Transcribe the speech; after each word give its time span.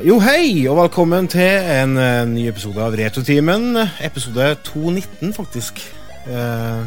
Jo, 0.00 0.14
hei, 0.22 0.62
og 0.64 0.78
velkommen 0.78 1.26
til 1.28 1.44
en 1.44 1.90
uh, 2.00 2.22
ny 2.24 2.46
episode 2.48 2.80
av 2.80 2.94
Retrotimen. 2.96 3.74
Episode 4.00 4.46
219, 4.64 5.34
faktisk. 5.36 5.82
Uh, 6.24 6.86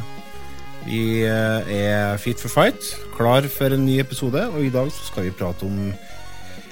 vi 0.88 1.22
uh, 1.22 1.62
er 1.70 2.18
fit 2.18 2.42
for 2.42 2.50
fight, 2.50 2.88
klar 3.14 3.46
for 3.54 3.76
en 3.76 3.84
ny 3.86 4.00
episode, 4.02 4.42
og 4.50 4.66
i 4.66 4.72
dag 4.74 4.90
så 4.90 5.06
skal 5.12 5.28
vi 5.28 5.34
prate 5.38 5.68
om 5.68 5.92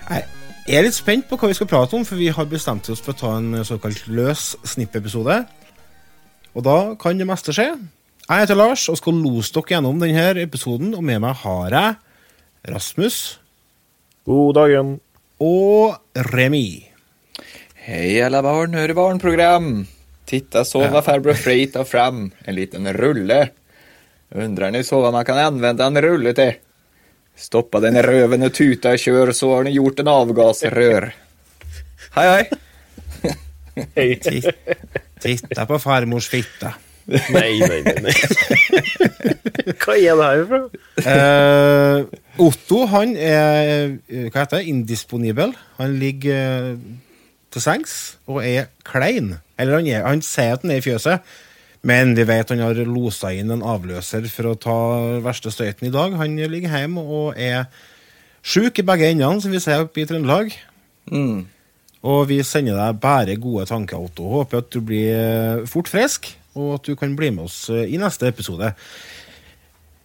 Jeg 0.10 0.80
er 0.80 0.88
litt 0.88 0.98
spent 0.98 1.28
på 1.30 1.38
hva 1.38 1.52
vi 1.52 1.60
skal 1.60 1.70
prate 1.70 2.00
om, 2.00 2.08
for 2.10 2.18
vi 2.18 2.32
har 2.34 2.50
bestemt 2.50 2.90
oss 2.90 3.06
for 3.06 3.14
å 3.14 3.22
ta 3.22 3.36
en 3.38 3.62
såkalt 3.68 4.10
løs 4.10 4.56
snippepisode. 4.74 5.38
Og 6.58 6.66
da 6.66 6.80
kan 6.98 7.22
det 7.22 7.30
meste 7.30 7.54
skje. 7.54 7.70
Jeg 8.26 8.48
heter 8.48 8.58
Lars 8.58 8.88
og 8.90 8.98
skal 8.98 9.22
lose 9.22 9.54
dere 9.54 9.76
gjennom 9.76 10.02
denne 10.02 10.42
episoden, 10.42 10.98
og 10.98 11.06
med 11.06 11.22
meg 11.22 11.38
har 11.46 11.78
jeg 11.78 12.74
Rasmus 12.74 13.22
God 14.26 14.58
dagen. 14.58 14.98
Og 15.42 15.98
Remi. 16.32 16.84
Hei, 17.82 18.22
alle 18.22 18.44
barn, 18.46 18.76
hører 18.78 18.94
barnprogram. 18.94 19.72
Titta 20.30 20.64
så 20.66 20.84
vad 20.94 21.04
farbror 21.04 21.34
Frey 21.34 21.66
tar 21.68 21.84
fram. 21.84 22.30
En 22.46 22.56
liten 22.56 22.94
rulle. 22.94 23.50
Undrar 24.32 24.72
ni 24.72 24.84
så 24.84 25.02
hva 25.02 25.12
man 25.12 25.26
kan 25.26 25.42
anvende 25.42 25.88
en 25.88 26.02
rulle 26.02 26.36
til? 26.38 26.54
Stoppa 27.36 27.82
den 27.82 27.98
i 27.98 28.04
og 28.46 28.54
tuta 28.54 28.94
tuta 28.94 28.94
kjør, 29.00 29.34
så 29.34 29.50
har 29.56 29.66
ni 29.66 29.74
gjort 29.76 30.00
en 30.04 30.12
avgassrør. 30.14 31.10
Hei, 32.16 32.28
hej. 32.28 32.50
Hei. 33.96 34.42
Titta 35.22 35.66
på 35.66 35.80
farmors 35.80 36.30
fitta. 36.30 36.76
Nei, 37.12 37.60
nei, 37.60 37.82
nei. 37.84 37.98
nei. 38.06 38.16
Hva 39.82 39.96
er 39.98 40.18
det 40.18 40.28
her 40.28 40.44
for? 40.50 40.68
Eh, 41.02 42.20
Otto 42.42 42.82
han 42.92 43.14
er 43.20 43.98
eh, 44.08 44.28
hva 44.32 44.44
heter 44.44 44.62
det, 44.62 44.72
indisponibel. 44.72 45.54
Han 45.80 45.96
ligger 46.02 46.72
eh, 46.72 46.82
til 47.52 47.64
sengs 47.64 47.96
og 48.30 48.42
er 48.48 48.70
klein. 48.88 49.36
Eller 49.60 49.80
han, 49.80 49.90
er, 49.92 50.08
han 50.08 50.24
sier 50.26 50.56
at 50.56 50.66
han 50.66 50.74
er 50.74 50.82
i 50.82 50.86
fjøset, 50.86 51.32
men 51.88 52.16
vi 52.18 52.26
vet 52.30 52.54
han 52.54 52.64
har 52.64 52.82
losa 52.88 53.34
inn 53.36 53.54
en 53.54 53.66
avløser 53.66 54.28
for 54.32 54.52
å 54.52 54.58
ta 54.60 54.78
verste 55.26 55.54
støyten 55.54 55.90
i 55.90 55.94
dag. 55.94 56.18
Han 56.22 56.38
ligger 56.40 56.78
hjemme 56.80 57.04
og 57.04 57.40
er 57.40 57.66
sjuk 58.42 58.82
i 58.82 58.86
begge 58.88 59.12
endene, 59.12 59.42
som 59.44 59.54
vi 59.54 59.62
ser 59.62 59.84
oppe 59.86 60.04
i 60.04 60.08
Trøndelag. 60.10 60.54
Mm. 61.12 61.42
Og 62.02 62.22
vi 62.32 62.40
sender 62.46 62.80
deg 62.80 63.02
bare 63.02 63.38
gode 63.42 63.68
tanker, 63.70 64.02
Otto. 64.02 64.30
Håper 64.40 64.64
at 64.64 64.72
du 64.74 64.80
blir 64.86 65.66
fort 65.70 65.90
frisk, 65.92 66.32
og 66.56 66.76
at 66.80 66.88
du 66.88 66.96
kan 67.00 67.16
bli 67.18 67.32
med 67.34 67.48
oss 67.48 67.64
eh, 67.70 67.88
i 67.92 68.00
neste 68.02 68.30
episode. 68.30 68.74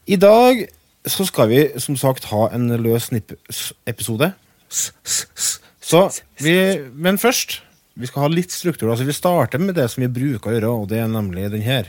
I 0.06 0.18
dag 0.20 0.66
så 1.06 1.26
skal 1.26 1.50
vi 1.50 1.60
som 1.82 1.98
sagt 1.98 2.28
ha 2.32 2.48
en 2.54 2.68
løs 2.82 3.10
snipp-episode. 3.10 4.32
Så 5.86 6.00
vi 6.42 6.56
Men 6.94 7.18
først 7.18 7.60
vi 7.96 8.08
skal 8.10 8.26
ha 8.26 8.28
litt 8.28 8.52
struktur. 8.52 8.90
altså 8.90 9.06
Vi 9.08 9.16
starter 9.16 9.62
med 9.62 9.74
det 9.78 9.86
som 9.88 10.02
vi 10.04 10.12
bruker 10.12 10.50
å 10.50 10.56
gjøre, 10.56 10.72
og 10.82 10.88
det 10.90 10.98
er 11.00 11.08
nemlig 11.08 11.48
den 11.52 11.64
her. 11.64 11.88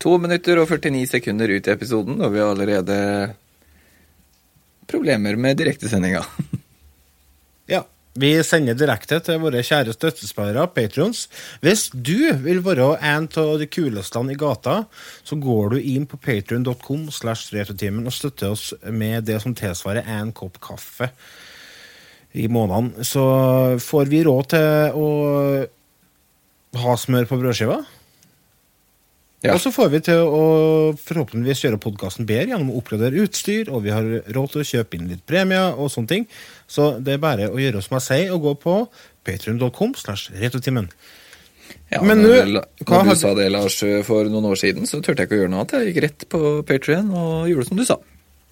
To 0.00 0.16
minutter 0.22 0.60
og 0.62 0.70
49 0.70 1.04
sekunder 1.10 1.52
ut 1.52 1.68
i 1.68 1.72
episoden, 1.74 2.20
og 2.24 2.32
vi 2.32 2.40
har 2.40 2.54
allerede 2.54 2.98
problemer 4.90 5.36
med 5.36 5.60
direktesendinga. 5.60 6.24
Ja, 7.70 7.84
Vi 8.18 8.32
sender 8.42 8.74
direkte 8.74 9.20
til 9.22 9.38
våre 9.38 9.60
kjære 9.62 9.92
støttespillere, 9.94 10.64
Patrons. 10.74 11.28
Hvis 11.62 11.84
du 11.94 12.32
vil 12.42 12.58
være 12.64 12.96
en 13.06 13.28
av 13.38 13.52
de 13.60 13.68
kuleste 13.70 14.18
i 14.32 14.34
gata, 14.34 14.80
så 15.22 15.38
går 15.38 15.70
du 15.70 15.76
inn 15.78 16.08
på 16.10 16.18
patrion.com 16.18 17.06
og 17.06 18.12
støtter 18.12 18.50
oss 18.50 18.74
med 18.90 19.28
det 19.30 19.38
som 19.44 19.54
tilsvarer 19.54 20.10
en 20.10 20.32
kopp 20.34 20.58
kaffe 20.58 21.12
i 22.34 22.48
måneden. 22.50 23.04
Så 23.06 23.78
får 23.78 24.10
vi 24.10 24.24
råd 24.26 24.50
til 24.56 24.98
å 24.98 25.08
ha 26.82 26.98
smør 26.98 27.30
på 27.30 27.38
brødskiva. 27.38 27.78
Ja. 29.42 29.54
Og 29.54 29.60
så 29.62 29.70
får 29.72 29.88
vi 29.94 30.00
til 30.04 30.18
å 30.20 30.40
forhåpentligvis 31.00 31.62
gjøre 31.64 31.78
podkasten 31.80 32.26
bedre 32.28 32.50
gjennom 32.52 32.74
å 32.74 32.80
oppgradere 32.82 33.22
utstyr, 33.24 33.70
og 33.72 33.86
vi 33.86 33.92
har 33.94 34.04
råd 34.36 34.50
til 34.52 34.60
å 34.60 34.66
kjøpe 34.68 34.98
inn 34.98 35.06
litt 35.08 35.22
premier 35.24 35.78
og 35.80 35.88
sånne 35.94 36.10
ting. 36.10 36.26
Så 36.68 36.90
det 37.00 37.14
er 37.14 37.22
bare 37.22 37.46
å 37.48 37.56
gjøre 37.56 37.80
som 37.82 37.96
jeg 37.96 38.04
sier, 38.04 38.34
og 38.36 38.42
gå 38.44 38.52
på 38.60 38.74
patrion.com 39.24 39.94
slash 39.96 40.28
retrotimen. 40.36 40.90
Ja, 41.90 42.02
Men 42.02 42.20
nå- 42.20 42.60
når 42.60 42.92
har 42.92 43.08
du 43.08 43.16
sa 43.16 43.32
det, 43.34 43.48
Lars, 43.50 43.78
for 44.04 44.28
noen 44.28 44.44
år 44.50 44.58
siden, 44.60 44.84
så 44.86 45.00
turte 45.00 45.22
jeg 45.24 45.30
ikke 45.30 45.38
å 45.38 45.40
gjøre 45.44 45.50
noe 45.54 45.64
annet. 45.64 45.72
Jeg 45.78 45.88
gikk 45.94 46.02
rett 46.04 46.26
på 46.28 46.40
Patrion 46.68 47.08
og 47.14 47.48
gjorde 47.48 47.68
som 47.70 47.80
du 47.80 47.84
sa. 47.88 47.96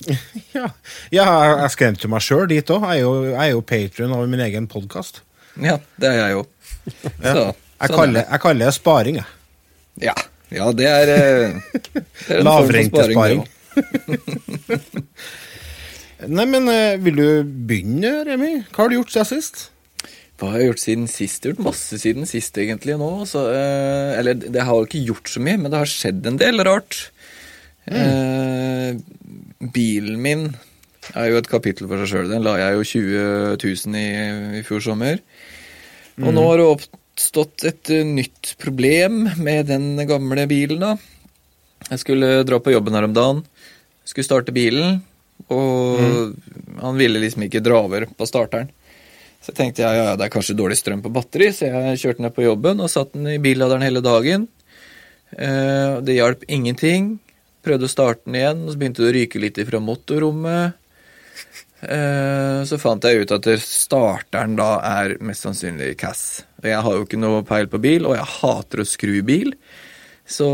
Ja, 0.55 0.69
ja 1.13 1.27
jeg 1.65 1.71
skremte 1.75 2.09
meg 2.09 2.23
sjøl 2.25 2.47
dit 2.49 2.71
òg. 2.73 2.85
Jeg 2.89 3.03
er 3.03 3.05
jo, 3.05 3.13
jeg 3.29 3.39
er 3.45 3.53
jo 3.53 3.61
patrion 3.67 4.15
av 4.17 4.25
min 4.31 4.41
egen 4.47 4.67
podkast. 4.71 5.21
Ja, 5.61 5.77
det 6.01 6.09
er 6.15 6.19
jeg 6.23 6.37
jo. 6.39 6.45
Så, 6.89 7.13
Jeg, 7.21 7.35
sånn 7.37 7.55
er 7.85 7.95
kaller- 7.95 8.25
jeg 8.31 8.41
kaller 8.47 8.65
det 8.71 8.75
sparing, 8.79 9.21
jeg. 9.21 9.27
Ja, 10.09 10.15
ja 10.55 10.69
det 10.77 10.89
er, 10.89 11.13
eh, 11.15 11.83
det 12.27 12.39
er 12.39 12.45
Lavrentesparing. 12.47 13.43
Nei, 16.27 16.47
men 16.51 16.71
eh, 16.73 16.97
vil 17.03 17.19
du 17.19 17.27
begynne, 17.69 18.25
Remi? 18.27 18.55
Hva 18.73 18.85
har 18.85 18.91
du 18.91 18.99
gjort 18.99 19.13
siden 19.15 19.29
sist? 19.31 19.69
Hva 20.39 20.53
har 20.53 20.63
jeg 20.63 20.71
gjort 20.73 20.83
siden 20.83 21.07
sist? 21.11 21.43
Jeg 21.43 21.53
har 21.53 21.57
gjort 21.57 21.69
masse 21.69 21.99
siden 22.03 22.27
sist, 22.31 22.59
egentlig, 22.59 22.97
nå. 22.99 23.11
Så, 23.27 23.45
eh, 23.55 24.19
eller, 24.19 24.39
det 24.39 24.65
har 24.67 24.75
jo 24.75 24.87
ikke 24.89 25.05
gjort 25.13 25.31
så 25.31 25.43
mye, 25.43 25.59
men 25.59 25.71
det 25.71 25.81
har 25.81 25.91
skjedd 25.91 26.27
en 26.31 26.41
del 26.41 26.63
rart. 26.67 26.99
Eh, 27.89 28.99
bilen 29.75 30.19
min 30.23 30.45
er 31.17 31.31
jo 31.31 31.39
et 31.41 31.51
kapittel 31.51 31.89
for 31.89 32.03
seg 32.03 32.11
sjøl. 32.13 32.31
Den 32.31 32.45
la 32.47 32.57
jeg 32.61 32.77
jo 32.77 32.89
20 32.93 33.57
000 33.65 33.99
i 33.99 34.07
i 34.61 34.65
fjor 34.67 34.83
sommer. 34.85 35.23
Og 36.19 36.35
nå 36.35 36.45
har 36.45 36.61
det 36.61 36.67
oppstått 37.19 37.67
et 37.67 37.91
eh, 37.91 38.07
nytt 38.07 38.55
problem 38.63 39.27
med 39.43 39.67
den 39.67 39.99
gamle 40.07 40.47
bilen, 40.47 40.79
da. 40.79 40.95
Jeg 41.91 42.03
skulle 42.05 42.45
dra 42.47 42.61
på 42.63 42.71
jobben 42.71 42.95
her 42.95 43.09
om 43.09 43.15
dagen. 43.15 43.43
Skulle 44.07 44.27
starte 44.27 44.55
bilen, 44.55 45.01
og 45.51 46.37
han 46.79 46.99
ville 46.99 47.21
liksom 47.23 47.45
ikke 47.47 47.63
dra 47.65 47.83
over 47.83 48.07
på 48.07 48.29
starteren. 48.29 48.71
Så 49.43 49.55
tenkte 49.55 49.83
jeg 49.83 49.99
ja, 49.99 50.11
ja, 50.11 50.17
det 50.19 50.27
er 50.27 50.33
kanskje 50.35 50.57
dårlig 50.59 50.79
strøm 50.79 51.03
på 51.03 51.13
batteri, 51.15 51.51
så 51.55 51.69
jeg 51.69 52.01
kjørte 52.03 52.25
ned 52.25 52.35
på 52.37 52.45
jobben 52.47 52.83
og 52.83 52.91
satt 52.93 53.15
den 53.15 53.27
i 53.35 53.39
billaderen 53.43 53.87
hele 53.87 54.03
dagen. 54.05 54.47
Eh, 55.35 55.99
det 56.05 56.19
hjalp 56.19 56.45
ingenting. 56.47 57.17
Prøvde 57.67 57.89
å 57.89 57.93
starte 57.93 58.27
den 58.27 58.39
igjen, 58.39 58.63
og 58.67 58.75
så 58.75 58.81
begynte 58.81 59.03
det 59.03 59.11
å 59.11 59.17
ryke 59.17 59.43
litt 59.43 59.59
ifra 59.59 59.83
motorrommet. 59.83 60.79
Eh, 61.83 62.61
så 62.67 62.79
fant 62.79 63.07
jeg 63.07 63.25
ut 63.25 63.35
at 63.35 63.51
starteren 63.63 64.59
da 64.59 64.77
er 64.87 65.19
mest 65.23 65.47
sannsynlig 65.47 65.97
cass. 65.99 66.29
Og 66.59 66.67
jeg 66.67 66.81
har 66.85 66.97
jo 66.97 67.05
ikke 67.07 67.21
noe 67.21 67.45
peil 67.47 67.69
på 67.71 67.81
bil, 67.83 68.09
og 68.09 68.17
jeg 68.19 68.33
hater 68.39 68.83
å 68.83 68.89
skru 68.89 69.21
bil. 69.27 69.53
Så 70.29 70.49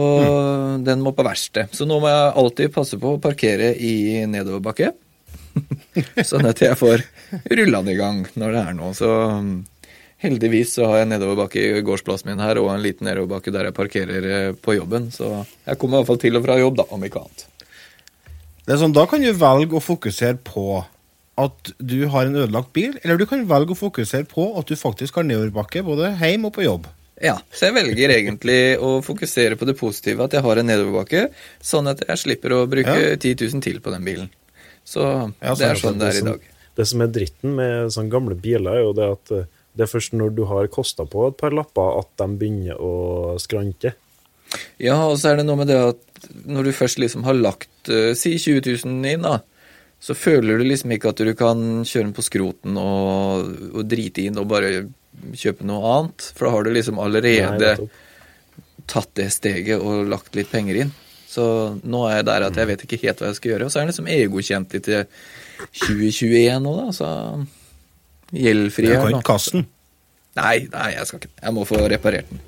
den 0.87 1.03
må 1.03 1.15
på 1.17 1.25
verksted. 1.27 1.73
Så 1.75 1.87
nå 1.89 1.99
må 2.03 2.11
jeg 2.11 2.35
alltid 2.43 2.75
passe 2.75 2.99
på 3.01 3.17
å 3.17 3.23
parkere 3.23 3.73
i 3.75 4.23
nedoverbakke. 4.31 4.93
sånn 6.31 6.47
at 6.51 6.61
jeg 6.63 6.79
får 6.79 7.03
rulla 7.51 7.81
den 7.83 7.95
i 7.95 7.99
gang 7.99 8.21
når 8.39 8.55
det 8.55 8.63
er 8.63 8.77
noe. 8.79 8.93
Så 8.95 9.09
um, 9.09 9.51
heldigvis 10.23 10.77
så 10.77 10.91
har 10.91 11.03
jeg 11.03 11.11
nedoverbakke 11.15 11.63
i 11.63 11.83
gårdsplassen 11.87 12.31
min 12.31 12.45
her, 12.45 12.61
og 12.63 12.71
en 12.73 12.85
liten 12.85 13.09
nedoverbakke 13.09 13.55
der 13.55 13.71
jeg 13.71 13.77
parkerer 13.77 14.31
eh, 14.31 14.53
på 14.55 14.77
jobben. 14.79 15.11
Så 15.15 15.31
jeg 15.43 15.81
kommer 15.81 15.99
i 15.99 16.03
hvert 16.03 16.13
fall 16.13 16.23
til 16.23 16.39
og 16.39 16.47
fra 16.47 16.61
jobb, 16.61 16.79
da, 16.83 16.89
om 16.95 17.09
ikke 17.09 17.25
annet. 17.25 17.47
Det 18.65 18.77
er 18.77 18.81
sånn, 18.81 18.95
Da 18.97 19.05
kan 19.11 19.21
du 19.25 19.33
velge 19.37 19.77
å 19.77 19.83
fokusere 19.85 20.39
på 20.45 20.85
at 21.41 21.73
du 21.83 21.97
har 22.13 22.29
en 22.29 22.37
ødelagt 22.45 22.73
bil, 22.77 22.95
eller 23.03 23.19
du 23.19 23.25
kan 23.27 23.43
velge 23.51 23.75
å 23.75 23.79
fokusere 23.79 24.27
på 24.31 24.45
at 24.61 24.69
du 24.71 24.77
faktisk 24.79 25.17
har 25.19 25.27
nedoverbakke 25.27 25.83
både 25.87 26.13
hjem 26.21 26.47
og 26.47 26.55
på 26.55 26.63
jobb. 26.67 26.87
Ja, 27.23 27.37
så 27.55 27.69
jeg 27.69 27.75
velger 27.77 28.11
egentlig 28.11 28.59
å 28.83 28.97
fokusere 29.07 29.57
på 29.59 29.67
det 29.69 29.77
positive, 29.79 30.27
at 30.27 30.35
jeg 30.35 30.43
har 30.47 30.59
en 30.61 30.67
nedoverbakke, 30.71 31.29
sånn 31.63 31.91
at 31.91 32.03
jeg 32.07 32.21
slipper 32.23 32.55
å 32.57 32.65
bruke 32.71 32.95
Ja. 32.95 33.17
10 33.17 33.35
000 33.55 33.63
til 33.63 33.81
på 33.83 33.93
den 33.95 34.05
bilen. 34.07 34.31
Så 34.85 35.03
Ja, 35.41 35.55
det 35.55 35.69
er 35.71 35.79
sånn 35.79 35.95
sånn 35.95 35.99
det 36.03 36.09
er 36.11 36.17
i 36.19 36.23
som, 36.23 36.31
dag. 36.33 36.41
det 36.77 36.87
som 36.91 37.01
er 37.07 37.13
dritten 37.15 37.55
med 37.57 37.93
sånne 37.95 38.11
gamle 38.11 38.35
biler, 38.39 38.71
er 38.75 38.83
jo 38.83 38.93
det 38.99 39.11
at 39.17 39.31
eh, 39.35 39.47
det 39.75 39.87
er 39.87 39.91
først 39.91 40.13
når 40.15 40.35
du 40.37 40.45
har 40.51 40.69
kosta 40.71 41.07
på 41.07 41.29
et 41.31 41.37
par 41.41 41.51
lapper, 41.55 41.99
at 42.03 42.11
de 42.21 42.29
begynner 42.39 42.79
å 42.79 43.35
skrante. 43.43 43.95
Ja, 44.79 45.01
og 45.09 45.17
så 45.19 45.33
er 45.33 45.41
det 45.41 45.47
noe 45.49 45.59
med 45.59 45.71
det 45.73 45.79
at 45.81 46.29
når 46.47 46.69
du 46.69 46.73
først 46.77 46.99
liksom 47.03 47.25
har 47.27 47.35
lagt 47.35 47.91
eh, 47.91 48.13
si 48.19 48.37
20 48.39 48.61
000 48.85 49.07
inn, 49.15 49.23
da, 49.27 49.41
så 50.05 50.13
føler 50.13 50.61
du 50.61 50.67
liksom 50.69 50.93
ikke 50.93 51.15
at 51.15 51.21
du 51.25 51.31
kan 51.39 51.61
kjøre 51.81 52.11
den 52.11 52.17
på 52.17 52.25
skroten 52.27 52.77
og, 52.77 53.47
og 53.73 53.87
drite 53.89 54.27
inn 54.29 54.37
og 54.41 54.51
bare 54.51 54.73
kjøpe 55.33 55.65
noe 55.65 55.93
annet. 55.95 56.27
For 56.37 56.45
da 56.45 56.51
har 56.53 56.67
du 56.67 56.75
liksom 56.75 57.01
allerede 57.01 57.71
Nei, 57.81 57.87
tatt 58.91 59.15
det 59.17 59.31
steget 59.33 59.81
og 59.81 60.11
lagt 60.13 60.37
litt 60.37 60.51
penger 60.53 60.83
inn. 60.83 60.93
Så 61.35 61.45
nå 61.81 62.05
er 62.07 62.19
jeg 62.19 62.27
der 62.29 62.47
at 62.47 62.59
jeg 62.61 62.69
vet 62.71 62.85
ikke 62.85 63.01
helt 63.03 63.23
hva 63.23 63.31
jeg 63.31 63.39
skal 63.41 63.55
gjøre. 63.55 63.67
Og 63.67 63.73
så 63.73 63.81
er 63.81 63.87
den 63.87 63.95
liksom 63.95 64.11
EU-godkjent 64.13 64.77
til 64.77 65.07
2021 65.81 66.61
nå, 66.67 66.75
da. 66.83 66.87
Så 66.95 67.09
gjeldfri 68.45 68.91
Du 68.91 68.95
kan 68.99 69.17
ikke 69.17 69.31
kaste 69.33 69.57
den. 69.57 69.67
Nei, 70.37 70.57
nei, 70.69 70.89
jeg 70.99 71.09
skal 71.09 71.23
ikke. 71.23 71.33
Jeg 71.41 71.57
må 71.57 71.65
få 71.69 71.81
reparert 71.91 72.31
den. 72.31 72.45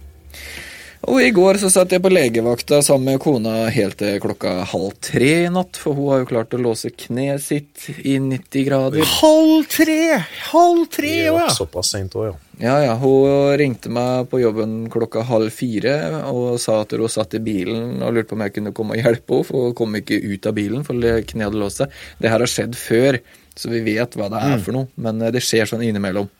Og 1.06 1.20
i 1.22 1.30
går 1.34 1.58
så 1.60 1.68
satt 1.70 1.92
jeg 1.92 2.02
på 2.02 2.10
legevakta 2.10 2.80
sammen 2.84 3.12
med 3.12 3.20
kona 3.22 3.68
helt 3.72 3.98
til 4.00 4.16
klokka 4.22 4.64
halv 4.72 4.96
tre 5.04 5.32
i 5.44 5.52
natt, 5.52 5.78
for 5.78 5.94
hun 5.94 6.08
har 6.10 6.22
jo 6.22 6.30
klart 6.32 6.56
å 6.56 6.60
låse 6.62 6.90
kneet 6.90 7.44
sitt 7.44 7.84
i 8.00 8.16
90 8.22 8.66
grader. 8.66 9.04
Halv 9.20 9.68
tre! 9.70 10.00
Halv 10.48 10.88
tre, 10.96 11.12
jo, 11.28 11.36
ja. 11.38 11.52
såpass 11.54 11.92
sent 11.94 12.16
òg, 12.18 12.30
ja. 12.30 12.34
Ja, 12.56 12.78
ja, 12.80 12.94
hun 12.96 13.52
ringte 13.60 13.90
meg 13.92 14.30
på 14.30 14.40
jobben 14.40 14.86
klokka 14.88 15.26
halv 15.28 15.52
fire 15.52 16.22
og 16.30 16.56
sa 16.62 16.78
at 16.86 16.94
hun 16.96 17.10
satt 17.12 17.36
i 17.36 17.42
bilen 17.44 18.00
og 18.00 18.16
lurte 18.16 18.30
på 18.30 18.38
om 18.38 18.44
jeg 18.46 18.54
kunne 18.56 18.72
komme 18.76 18.96
og 18.96 19.02
hjelpe 19.04 19.36
henne, 19.36 19.48
for 19.50 19.68
hun 19.68 19.76
kom 19.76 19.98
ikke 20.00 20.22
ut 20.24 20.48
av 20.48 20.56
bilen, 20.56 20.86
for 20.86 20.96
kneet 20.96 21.50
hadde 21.50 21.60
låst 21.60 21.82
seg. 21.82 22.00
Det 22.22 22.32
her 22.32 22.40
har 22.40 22.50
skjedd 22.50 22.78
før, 22.80 23.20
så 23.56 23.72
vi 23.72 23.84
vet 23.84 24.16
hva 24.16 24.30
det 24.32 24.40
er 24.48 24.64
for 24.64 24.76
noe, 24.76 24.88
men 24.96 25.20
eh, 25.20 25.34
det 25.36 25.44
skjer 25.44 25.68
sånn 25.68 25.84
innimellom. 25.84 26.32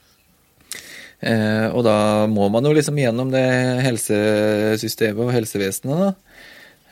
Eh, 1.17 1.67
og 1.73 1.81
da 1.87 2.27
må 2.29 2.45
man 2.53 2.65
jo 2.67 2.75
liksom 2.77 2.99
gjennom 3.01 3.31
det 3.33 3.45
helsesystemet 3.85 5.23
og 5.25 5.33
helsevesenet, 5.33 6.03
da. 6.03 6.11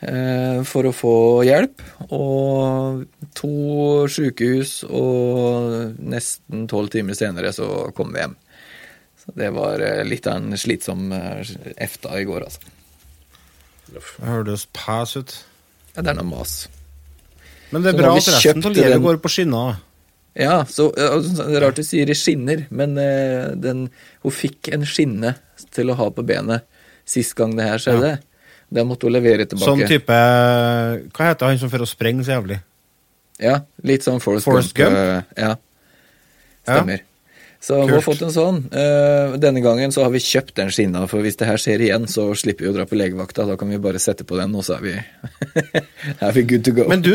eh, 0.02 0.62
For 0.66 0.88
å 0.88 0.94
få 0.96 1.14
hjelp. 1.46 1.84
Og 2.10 3.04
to 3.38 3.52
sykehus, 4.10 4.80
og 4.90 5.94
nesten 6.02 6.66
tolv 6.70 6.90
timer 6.90 7.14
senere 7.18 7.52
så 7.54 7.92
kom 7.94 8.10
vi 8.14 8.24
hjem. 8.24 8.34
Så 9.22 9.36
det 9.38 9.52
var 9.54 9.82
eh, 9.82 10.02
litt 10.06 10.26
av 10.26 10.40
en 10.42 10.58
slitsom 10.58 11.12
eh, 11.14 11.54
efta 11.86 12.18
i 12.18 12.26
går, 12.26 12.48
altså. 12.48 12.72
Det 13.86 14.02
hørtes 14.26 14.66
pæs 14.74 15.14
ut. 15.20 15.32
Ja, 15.94 16.02
det 16.02 16.10
er 16.10 16.18
noe 16.18 16.26
mas. 16.28 16.64
Men 17.70 17.82
det 17.84 17.94
er 17.94 17.98
bra 18.02 18.16
at 18.16 18.26
resten 18.26 18.66
av 18.66 18.74
livet 18.74 19.02
går 19.02 19.18
på 19.22 19.30
skinner. 19.32 19.78
Ja, 20.36 20.58
så 20.68 20.90
Det 20.92 21.60
rart 21.62 21.78
du 21.78 21.82
sier 21.86 22.04
det 22.08 22.16
skinner, 22.20 22.66
men 22.70 22.96
eh, 23.00 23.54
den, 23.56 23.86
hun 24.22 24.34
fikk 24.34 24.68
en 24.76 24.84
skinne 24.88 25.34
til 25.72 25.88
å 25.92 25.96
ha 25.96 26.10
på 26.12 26.24
benet 26.28 26.66
sist 27.08 27.32
gang 27.38 27.54
det 27.56 27.64
her 27.70 27.80
skjedde. 27.80 28.10
Det 28.68 28.82
måtte 28.84 29.06
hun 29.08 29.14
levere 29.14 29.46
tilbake. 29.46 29.68
Sånn 29.70 29.84
type 29.88 30.16
Hva 31.16 31.28
heter 31.30 31.46
han 31.48 31.60
som 31.62 31.70
får 31.72 31.84
å 31.86 31.88
sprenge 31.88 32.26
så 32.26 32.34
jævlig? 32.36 32.58
Ja, 33.40 33.60
litt 33.86 34.04
sånn 34.04 34.20
Forrest, 34.24 34.48
Forest 34.48 34.74
Gump. 34.76 34.96
Gump? 34.96 35.32
eh, 35.36 35.44
Ja, 35.46 35.56
stemmer. 36.66 37.04
Så 37.66 37.80
vi 37.88 37.94
har 37.96 38.02
fått 38.04 38.20
en 38.22 38.30
sånn. 38.34 38.58
Eh, 38.70 39.36
Denne 39.42 39.62
gangen 39.64 39.90
så 39.94 40.04
har 40.04 40.12
vi 40.14 40.20
kjøpt 40.22 40.54
den 40.58 40.68
skinna, 40.70 41.06
for 41.10 41.24
hvis 41.24 41.38
det 41.40 41.48
her 41.48 41.58
skjer 41.58 41.82
igjen, 41.88 42.04
så 42.10 42.28
slipper 42.38 42.66
vi 42.66 42.70
å 42.70 42.76
dra 42.76 42.84
på 42.86 42.98
legevakta. 42.98 43.46
Da 43.48 43.56
kan 43.58 43.70
vi 43.72 43.78
bare 43.82 43.98
sette 44.02 44.26
på 44.28 44.36
den, 44.38 44.52
og 44.54 44.62
så 44.66 44.76
er 44.76 44.84
vi, 44.84 44.94
er 46.28 46.32
vi 46.36 46.44
good 46.46 46.64
to 46.68 46.74
go. 46.76 46.84
Men 46.90 47.02
du, 47.02 47.14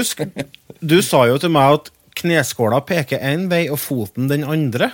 du 0.81 0.97
sa 1.05 1.23
jo 1.29 1.37
til 1.39 1.53
meg 1.53 1.77
at 1.77 1.91
kneskåla 2.19 2.81
peker 2.87 3.21
én 3.23 3.47
vei 3.51 3.65
og 3.71 3.79
foten 3.81 4.27
den 4.31 4.43
andre. 4.43 4.91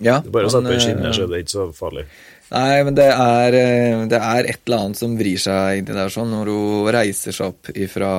ja, 0.00 0.20
Det 0.20 0.28
er 0.28 0.34
bare 0.34 0.50
å 0.50 0.52
sette 0.52 0.68
på 0.68 0.76
en 0.76 0.84
skinne, 0.84 1.08
eh, 1.08 1.16
så 1.16 1.26
det 1.28 1.38
er 1.38 1.44
ikke 1.44 1.56
så 1.56 1.66
farlig. 1.76 2.04
Nei, 2.50 2.82
men 2.82 2.94
det 2.98 3.06
er, 3.06 3.54
eh, 3.54 4.06
det 4.10 4.18
er 4.18 4.48
et 4.50 4.60
eller 4.66 4.78
annet 4.84 4.98
som 4.98 5.16
vrir 5.16 5.38
seg 5.38 5.78
inni 5.80 5.94
der 5.94 6.10
sånn 6.10 6.32
når 6.34 6.50
hun 6.50 6.88
reiser 6.92 7.32
seg 7.32 7.52
opp 7.52 7.70
ifra, 7.74 8.10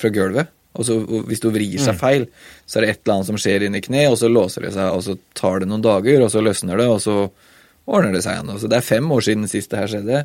fra 0.00 0.10
gulvet. 0.10 0.48
Og 0.76 0.84
så 0.84 0.96
hvis 1.28 1.40
hun 1.44 1.54
vrir 1.54 1.78
seg 1.80 1.96
feil, 1.96 2.26
så 2.68 2.78
er 2.78 2.84
det 2.84 2.88
et 2.90 3.00
eller 3.04 3.14
annet 3.14 3.28
som 3.30 3.38
skjer 3.40 3.62
inni 3.64 3.80
kneet, 3.80 4.10
og 4.12 4.18
så 4.20 4.28
låser 4.28 4.66
det 4.66 4.72
seg, 4.74 4.90
og 4.92 5.02
så 5.04 5.16
tar 5.38 5.60
det 5.60 5.68
noen 5.70 5.84
dager, 5.84 6.20
og 6.24 6.30
så 6.32 6.42
løsner 6.44 6.76
det, 6.76 6.88
og 6.92 7.00
så 7.00 7.30
ordner 7.86 8.12
det 8.12 8.22
seg 8.26 8.36
igjen. 8.36 8.58
Så 8.60 8.68
det 8.68 8.76
er 8.76 8.84
fem 8.84 9.12
år 9.12 9.24
siden 9.24 9.48
sist 9.48 9.70
det 9.72 9.78
her 9.80 9.92
skjedde, 9.94 10.24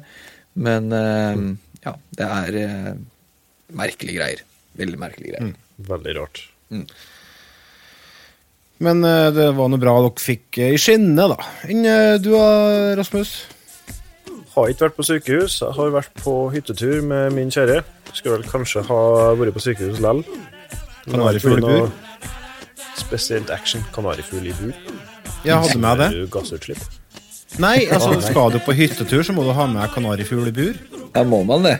men 0.56 0.92
eh, 0.92 1.44
ja, 1.86 1.94
det 2.20 2.28
er 2.28 2.98
merkelige 3.80 4.18
greier. 4.20 4.44
Veldig 4.80 5.00
merkelige 5.00 5.36
greier. 5.38 5.54
Veldig 5.88 6.16
rart. 6.20 6.44
Men 8.82 9.04
eh, 9.06 9.30
det 9.36 9.50
var 9.58 9.70
noe 9.70 9.82
bra 9.82 9.96
dere 10.02 10.22
fikk 10.22 10.58
eh, 10.62 10.76
i 10.76 10.80
skinnet, 10.82 11.36
da. 11.36 11.50
Enn 11.70 11.86
eh, 11.86 12.16
du 12.22 12.32
da, 12.34 12.46
Rasmus? 12.98 13.34
Har 14.56 14.72
ikke 14.72 14.88
vært 14.88 14.98
på 14.98 15.06
sykehus. 15.08 15.60
Jeg 15.62 15.78
har 15.78 15.92
vært 15.94 16.16
på 16.24 16.34
hyttetur 16.52 17.04
med 17.06 17.36
min 17.38 17.54
kjære. 17.54 17.84
Skulle 18.12 18.40
vel 18.40 18.48
kanskje 18.50 18.84
ha 18.90 19.02
vært 19.40 19.56
på 19.56 19.64
sykehus 19.64 20.02
lell. 20.04 20.24
Kanarifugl 21.06 21.62
i 21.62 21.64
bur? 21.64 21.94
Spesielt 23.00 23.54
action. 23.54 23.86
Kanarifugl 23.96 24.50
i 24.50 24.58
bur. 24.58 24.74
Jeg 25.46 25.56
hadde 25.56 25.80
med 25.82 26.04
det? 26.04 26.10
Gassutslipp. 26.34 26.84
Nei, 27.62 27.86
altså 27.94 28.18
skal 28.24 28.54
du 28.54 28.60
på 28.66 28.76
hyttetur, 28.76 29.24
så 29.28 29.36
må 29.36 29.46
du 29.46 29.54
ha 29.56 29.70
med 29.70 29.94
kanarifugl 29.94 30.50
i 30.52 30.56
bur. 30.56 30.78
Ja, 31.16 31.24
må 31.28 31.44
man 31.48 31.66
det? 31.68 31.80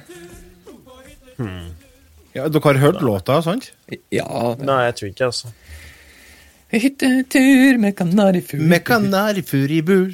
Ja, 2.36 2.48
Dere 2.48 2.64
har 2.64 2.80
hørt 2.80 3.02
låta, 3.04 3.42
sant? 3.44 3.72
Ja. 4.14 4.26
Nei, 4.60 4.80
jeg 4.88 4.98
tror 5.00 5.10
ikke 5.12 5.26
altså. 5.28 5.52
Hyttetur 6.72 7.80
med 7.84 7.96
kanarifugl 8.00 8.62
Med 8.72 8.86
kanarifugl 8.88 9.74
i 9.76 9.82
bur. 9.84 10.14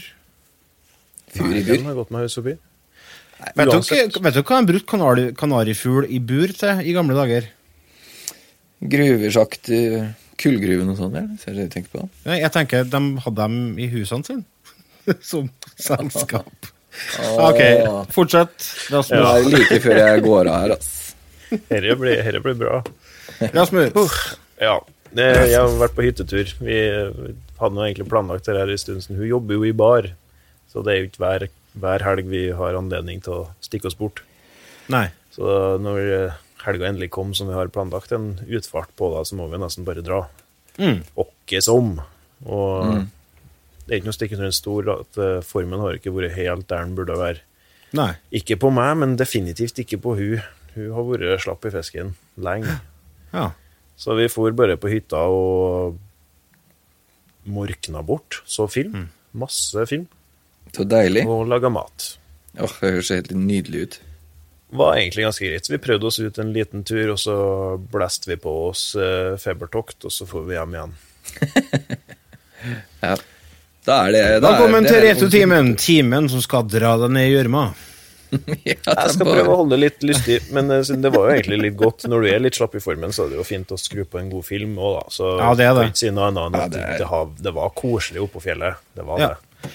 Fugl 1.36 1.54
i 1.60 1.62
Den 1.62 1.84
bur. 1.84 1.90
har 1.92 1.98
gått 2.00 2.14
meg 2.16 2.26
hus 2.26 2.38
forbi. 2.40 2.56
Vet 3.54 3.70
dere, 3.70 4.08
vet 4.10 4.34
dere 4.34 4.42
hva 4.50 4.58
de 4.64 4.72
brukt 4.72 4.88
kanari, 4.90 5.28
kanarifugl 5.38 6.08
i 6.10 6.18
bur 6.20 6.54
til 6.58 6.82
i 6.82 6.96
gamle 6.96 7.14
dager? 7.20 7.52
Gruversjakt, 8.82 9.70
eh, 9.74 10.10
kullgruven 10.42 10.90
og 10.94 10.98
sånn, 11.00 11.16
ja 11.18 11.24
Ser 11.42 11.54
du 11.54 11.62
det 11.62 11.70
du 11.70 11.76
tenker 11.76 11.94
på? 11.94 12.10
Nei, 12.26 12.40
jeg 12.44 12.52
tenker 12.54 12.90
de 12.90 13.02
hadde 13.26 13.38
dem 13.44 13.78
i 13.78 13.88
husene 13.94 14.26
sine. 14.26 14.44
Som 15.22 15.52
selskap. 15.78 16.50
Ok, 17.38 17.60
fortsett. 18.10 18.64
Er 18.90 19.44
like 19.46 19.76
før 19.84 20.00
jeg 20.00 20.22
går 20.26 20.48
av 20.50 20.64
her, 20.64 20.72
ass. 20.80 21.07
Herre 21.72 21.98
blir, 22.00 22.22
herre 22.26 22.42
blir 22.44 22.58
bra. 22.60 22.82
Rasmus. 23.54 24.14
Ja. 24.62 24.80
Jeg 25.18 25.54
har 25.56 25.76
vært 25.80 25.96
på 25.98 26.06
hyttetur. 26.06 26.52
Vi 26.60 26.80
hadde 27.58 27.86
egentlig 27.86 28.10
planlagt 28.12 28.50
det 28.50 28.58
her 28.60 28.72
en 28.72 28.82
stund 28.82 29.06
siden. 29.06 29.20
Hun 29.22 29.32
jobber 29.32 29.58
jo 29.58 29.68
i 29.68 29.76
bar, 29.76 30.10
så 30.72 30.84
det 30.86 30.94
er 30.94 31.00
jo 31.00 31.08
ikke 31.10 31.24
hver, 31.24 31.48
hver 31.80 32.06
helg 32.06 32.28
vi 32.32 32.44
har 32.58 32.78
anledning 32.78 33.24
til 33.24 33.38
å 33.38 33.46
stikke 33.64 33.90
oss 33.90 33.98
bort. 33.98 34.24
Nei. 34.92 35.08
Så 35.34 35.78
når 35.82 36.34
helga 36.66 36.90
endelig 36.90 37.12
kom, 37.16 37.34
som 37.38 37.50
vi 37.50 37.56
har 37.56 37.72
planlagt 37.74 38.14
en 38.16 38.34
utfart 38.46 38.92
på, 39.00 39.12
da, 39.16 39.24
så 39.26 39.38
må 39.40 39.48
vi 39.52 39.62
nesten 39.62 39.88
bare 39.88 40.04
dra. 40.06 40.26
Mm. 40.78 41.02
Åkke 41.24 41.62
som. 41.64 41.96
Og 42.46 43.06
det 43.88 43.94
er 43.94 44.00
ikke 44.02 44.10
noe 44.10 44.18
stikk 44.18 44.36
under 44.36 44.50
en 44.50 44.56
stol 44.56 44.90
at 44.92 45.20
eh, 45.22 45.38
formen 45.46 45.82
har 45.82 45.98
ikke 45.98 46.12
vært 46.16 46.36
helt 46.36 46.68
der 46.68 46.84
den 46.84 46.96
burde 46.98 47.18
være. 47.18 47.44
Nei. 47.96 48.12
Ikke 48.36 48.58
på 48.60 48.72
meg, 48.76 48.98
men 49.00 49.16
definitivt 49.20 49.80
ikke 49.80 50.02
på 50.04 50.18
hun. 50.20 50.42
Hun 50.78 50.92
har 50.96 51.08
vært 51.10 51.42
slapp 51.44 51.66
i 51.66 51.72
fisken 51.74 52.14
lenge. 52.38 52.78
Ja. 53.34 53.50
Så 53.98 54.14
vi 54.18 54.28
for 54.30 54.54
bare 54.56 54.78
på 54.78 54.92
hytta 54.94 55.24
og 55.34 55.98
morkna 57.50 58.04
bort. 58.06 58.42
Så 58.46 58.68
film. 58.70 59.08
Masse 59.38 59.86
film. 59.90 60.06
Så 60.76 60.86
deilig. 60.86 61.24
Og 61.28 61.48
laga 61.50 61.70
mat. 61.74 62.12
Åh, 62.58 62.68
det 62.82 62.92
høres 62.94 63.10
helt 63.14 63.32
nydelig 63.34 63.82
ut. 63.88 63.98
Var 64.78 64.98
egentlig 65.00 65.24
ganske 65.24 65.48
greit. 65.48 65.70
Vi 65.72 65.78
prøvde 65.80 66.10
oss 66.10 66.18
ut 66.20 66.38
en 66.44 66.50
liten 66.54 66.82
tur, 66.84 67.14
og 67.14 67.20
så 67.22 67.36
blæste 67.94 68.28
vi 68.34 68.36
på 68.44 68.52
oss 68.68 68.90
eh, 69.00 69.38
febertokt, 69.40 70.04
og 70.10 70.12
så 70.12 70.28
får 70.28 70.44
vi 70.50 70.58
hjem 70.60 70.76
igjen. 70.78 70.98
Ja. 73.04 73.12
Da 73.86 73.96
er 74.08 74.12
det 74.12 74.22
da 74.42 74.50
er 74.50 74.58
Velkommen 74.58 74.84
det- 74.84 74.90
til 74.92 75.04
Retrotimen, 75.06 75.68
timen 75.80 76.26
som 76.30 76.42
skal 76.44 76.66
dra 76.68 76.96
deg 76.98 77.12
ned 77.14 77.28
i 77.30 77.36
gjørma. 77.36 77.62
Ja, 78.68 78.76
Jeg 78.76 79.12
skal 79.14 79.26
prøve 79.30 79.48
å 79.54 79.56
holde 79.62 79.76
det 79.76 79.80
litt 79.82 80.04
lystig, 80.04 80.40
men 80.52 80.70
eh, 80.72 80.82
det 80.84 81.12
var 81.14 81.30
jo 81.30 81.36
egentlig 81.38 81.60
litt 81.62 81.78
godt. 81.80 82.06
Når 82.12 82.22
du 82.26 82.28
er 82.34 82.40
litt 82.44 82.58
slapp 82.60 82.76
i 82.76 82.82
formen, 82.84 83.14
så 83.16 83.26
er 83.26 83.30
det 83.34 83.38
jo 83.40 83.46
fint 83.48 83.72
å 83.72 83.78
skru 83.80 84.04
på 84.06 84.20
en 84.20 84.30
god 84.34 84.46
film 84.48 84.78
òg, 84.78 84.98
da. 85.00 85.04
Så 85.14 85.30
Ja, 85.40 85.54
det 85.56 85.66
er 85.70 85.74
det. 85.80 85.86
si 85.98 86.10
noe 86.12 86.28
annet 86.32 86.58
Ja, 86.60 86.68
det 86.68 86.82
er- 86.84 86.98
det, 87.04 87.08
har, 87.08 87.26
det 87.48 87.54
var 87.54 87.70
koselig 87.78 88.22
oppe 88.26 88.40
på 88.40 88.46
fjellet. 88.50 88.76
Det 88.96 89.06
var 89.06 89.20
Ja. 89.20 89.28
det. 89.30 89.72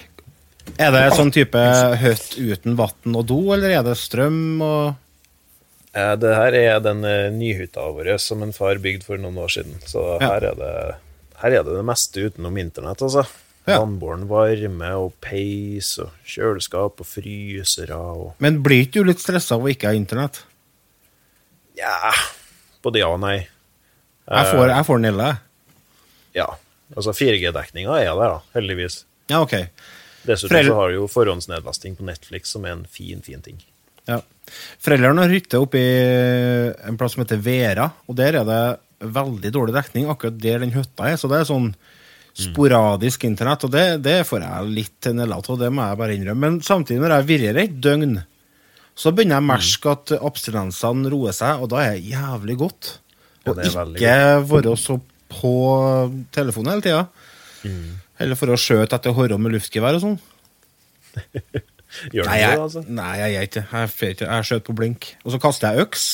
Er 0.79 0.91
det 0.95 1.01
sånn 1.13 1.31
type 1.33 1.59
høtt 1.99 2.37
uten 2.39 2.75
vann 2.79 3.15
og 3.19 3.25
do, 3.27 3.39
eller 3.53 3.69
er 3.79 3.83
det 3.83 3.97
strøm 3.97 4.61
og 4.61 4.95
Eh, 5.95 6.15
Det 6.17 6.31
her 6.33 6.53
er 6.57 6.79
den 6.81 7.03
eh, 7.05 7.29
nyhytta 7.29 7.83
vår 7.93 8.17
som 8.17 8.41
en 8.41 8.51
far 8.51 8.79
bygde 8.81 9.03
for 9.05 9.15
noen 9.21 9.35
år 9.37 9.51
siden. 9.53 9.75
Så 9.85 10.01
Ja. 10.19 10.25
her, 10.31 10.43
er 10.49 10.55
det, 10.57 10.95
her 11.37 11.51
er 11.59 11.63
det 11.63 11.75
det 11.75 11.83
meste 11.85 12.17
utenom 12.17 12.57
internett, 12.57 12.97
altså. 13.05 13.27
Ja. 13.63 13.77
Vannbåren 13.79 14.25
varme 14.27 14.89
og 14.99 15.13
peis 15.23 15.93
og 16.03 16.11
kjøleskap 16.27 16.99
og 16.99 17.07
frysere 17.07 17.95
og 17.95 18.43
Men 18.43 18.59
blir 18.65 18.83
ikke 18.83 18.99
du 18.99 19.07
litt 19.07 19.23
stressa 19.23 19.55
av 19.55 19.63
å 19.63 19.71
ikke 19.71 19.87
ha 19.87 19.95
internett? 19.95 20.41
Ja, 21.79 22.11
både 22.83 22.99
ja 22.99 23.09
og 23.13 23.21
nei. 23.23 23.37
Jeg 24.27 24.51
får, 24.51 24.67
jeg 24.71 24.87
får 24.87 25.01
nille. 25.03 25.29
jeg. 25.31 25.39
Ja. 26.43 26.47
Altså 26.93 27.15
4G-dekninga 27.15 27.97
er 28.01 28.11
der, 28.11 28.35
da, 28.35 28.39
heldigvis. 28.55 29.03
Ja, 29.31 29.41
ok. 29.41 29.55
Dessuten 30.27 30.53
Frel... 30.53 30.69
så 30.69 30.77
har 30.77 30.91
du 30.91 30.99
jo 30.99 31.07
forhåndsnedlasting 31.11 31.97
på 31.99 32.07
Netflix, 32.07 32.53
som 32.53 32.67
er 32.67 32.75
en 32.77 32.85
fin, 32.89 33.23
fin 33.25 33.41
ting. 33.43 33.59
Ja. 34.09 34.19
Foreldrene 34.83 35.23
har 35.25 35.33
hytte 35.33 35.59
oppe 35.63 35.79
i 35.79 35.95
en 36.83 36.99
plass 36.99 37.15
som 37.15 37.23
heter 37.23 37.41
Vera, 37.43 37.89
og 38.07 38.19
der 38.19 38.39
er 38.41 38.47
det 38.47 38.61
veldig 39.03 39.51
dårlig 39.55 39.75
dekning 39.75 40.07
akkurat 40.11 40.39
der 40.39 40.63
den 40.63 40.75
hytta 40.75 41.09
er. 41.11 41.19
Så 41.19 41.31
det 41.31 41.41
er 41.41 41.49
sånn 41.49 41.71
sporadisk 42.33 43.23
internett, 43.27 43.63
og 43.67 43.71
det, 43.73 43.85
det 44.01 44.19
får 44.25 44.41
jeg 44.41 44.71
litt 44.73 45.09
nedla 45.13 45.37
av, 45.37 45.57
det 45.61 45.69
må 45.73 45.85
jeg 45.85 45.99
bare 45.99 46.15
innrømme. 46.17 46.41
Men 46.47 46.61
samtidig, 46.65 47.01
når 47.03 47.13
jeg 47.19 47.27
virrer 47.29 47.59
et 47.61 47.75
døgn, 47.83 48.15
så 48.97 49.11
begynner 49.13 49.37
jeg 49.39 49.43
å 49.45 49.49
merke 49.51 49.91
at 49.93 50.13
abstinensene 50.19 51.11
roer 51.13 51.33
seg, 51.37 51.61
og 51.61 51.69
da 51.73 51.83
er 51.85 51.95
det 51.97 52.09
jævlig 52.13 52.57
godt. 52.61 52.91
Ja, 53.45 53.53
er 53.53 53.73
veldig 53.75 53.99
ikke 53.99 54.17
være 54.53 54.75
så 54.79 54.97
på 55.33 55.53
telefonen 56.33 56.73
hele 56.75 56.85
tida. 56.85 57.05
Eller 58.21 58.37
for 58.39 58.53
å 58.53 58.57
skjøte 58.59 58.97
etter 58.99 59.15
horrer 59.17 59.41
med 59.41 59.53
luftgevær 59.55 59.97
og 59.97 60.03
sånn. 60.05 60.19
Gjør 62.13 62.25
Nei, 62.25 62.37
du 62.37 62.41
jeg, 62.41 62.53
det, 62.57 62.61
altså? 62.63 62.81
nei, 62.89 63.09
jeg 63.19 63.33
gjør 63.33 63.47
ikke. 63.47 63.63
Jeg. 63.69 64.15
Jeg 64.23 64.45
skjøt 64.49 64.63
på 64.65 64.73
blink. 64.77 65.09
Og 65.21 65.33
så 65.35 65.39
kaster 65.43 65.75
jeg 65.75 65.85
øks. 65.85 66.05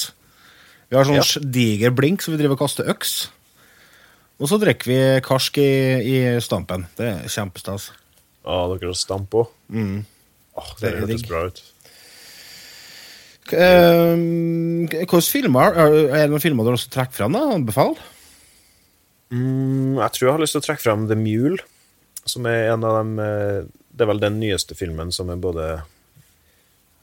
Vi 0.92 0.98
har 0.98 1.08
sånn 1.08 1.20
Ja. 1.22 1.44
diger 1.56 1.94
blink, 1.96 2.24
så 2.26 2.34
vi 2.34 2.40
driver 2.42 2.58
og 2.58 2.64
kaster 2.66 2.90
øks. 2.92 3.14
Og 4.40 4.48
så 4.48 4.60
drikker 4.62 4.88
vi 4.88 5.00
karsk 5.26 5.58
i, 5.60 5.72
i 6.00 6.20
stampen. 6.44 6.86
Det 6.96 7.10
er 7.12 7.32
kjempestas. 7.32 7.90
Ja, 8.46 8.62
dere 8.72 8.92
har 8.94 8.96
stamp 8.98 9.36
òg? 9.36 9.50
Mm. 9.68 10.06
Oh, 10.60 10.70
Det 10.80 10.94
det 10.94 11.02
hørtes 11.04 11.26
bra 11.28 11.42
ut. 11.50 11.60
Hvilke 13.50 15.22
filmer 15.26 15.76
er 15.82 15.92
det 16.14 16.30
noen 16.32 16.44
filmer 16.44 16.66
du 16.66 16.72
har 16.72 16.78
lyst 16.78 16.90
til 16.90 16.94
å 16.94 17.00
trekke 17.00 17.18
fram? 17.18 17.36
da? 17.36 17.88
Mm, 19.34 19.98
jeg 20.00 20.12
tror 20.16 20.26
jeg 20.28 20.36
har 20.36 20.44
lyst 20.44 20.56
til 20.58 20.62
å 20.64 20.68
trekke 20.68 20.86
frem 20.86 21.08
The 21.10 21.18
Mule, 21.20 21.60
som 22.26 22.48
er 22.50 22.72
en 22.74 22.86
av 22.86 22.96
dem 23.00 23.20
eh, 23.22 23.60
Det 23.94 24.06
er 24.06 24.10
vel 24.10 24.22
den 24.22 24.40
nyeste 24.42 24.78
filmen 24.78 25.12
som 25.14 25.30
er 25.30 25.42
både 25.42 25.66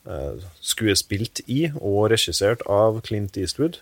eh, 0.06 0.46
skuespilt 0.64 1.42
i 1.46 1.66
og 1.76 2.08
regissert 2.14 2.62
av 2.70 3.02
Clint 3.06 3.36
Eastwood. 3.36 3.80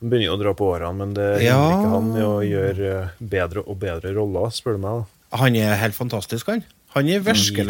Han 0.00 0.10
begynner 0.12 0.26
jo 0.28 0.34
å 0.36 0.40
dra 0.42 0.52
på 0.58 0.66
årene, 0.74 0.94
men 0.98 1.12
det 1.16 1.26
hindrer 1.40 1.46
Ja. 1.46 1.60
ikke 1.72 1.92
han 1.94 2.08
i 2.16 2.24
å 2.26 2.32
gjøre 2.44 2.88
eh, 3.02 3.12
bedre 3.34 3.62
og 3.66 3.78
bedre 3.80 4.12
roller, 4.16 4.50
spør 4.52 4.76
du 4.76 4.82
meg. 4.82 5.04
da. 5.04 5.38
Han 5.40 5.56
er 5.56 5.76
helt 5.80 5.94
fantastisk, 5.96 6.46
han. 6.52 6.64
Han 6.96 7.08
er 7.12 7.20
virkelig 7.20 7.66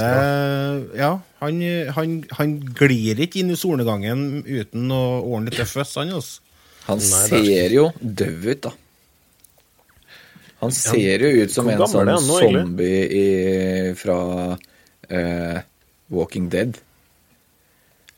Ja, 0.94 1.12
han, 1.40 1.60
han, 1.96 2.16
han 2.38 2.56
glir 2.78 3.18
ikke 3.24 3.40
inn 3.42 3.50
i 3.50 3.56
solnedgangen 3.58 4.42
uten 4.46 4.90
å 4.94 5.00
ordne 5.26 5.50
litt 5.50 5.66
føss, 5.70 5.96
han. 5.98 6.10
Altså. 6.14 6.40
Han 6.86 6.98
er- 6.98 7.28
ser 7.30 7.70
jo 7.74 7.88
døv 8.00 8.46
ut, 8.52 8.60
da. 8.68 8.72
Han 10.62 10.70
ser 10.72 11.20
jo 11.26 11.30
ut 11.44 11.50
som 11.52 11.68
en 11.68 11.78
sånn 11.86 12.06
nå, 12.08 12.18
zombie 12.22 13.02
i, 13.12 13.94
fra 13.98 14.16
uh, 14.56 15.58
Walking 16.08 16.48
Dead. 16.48 16.78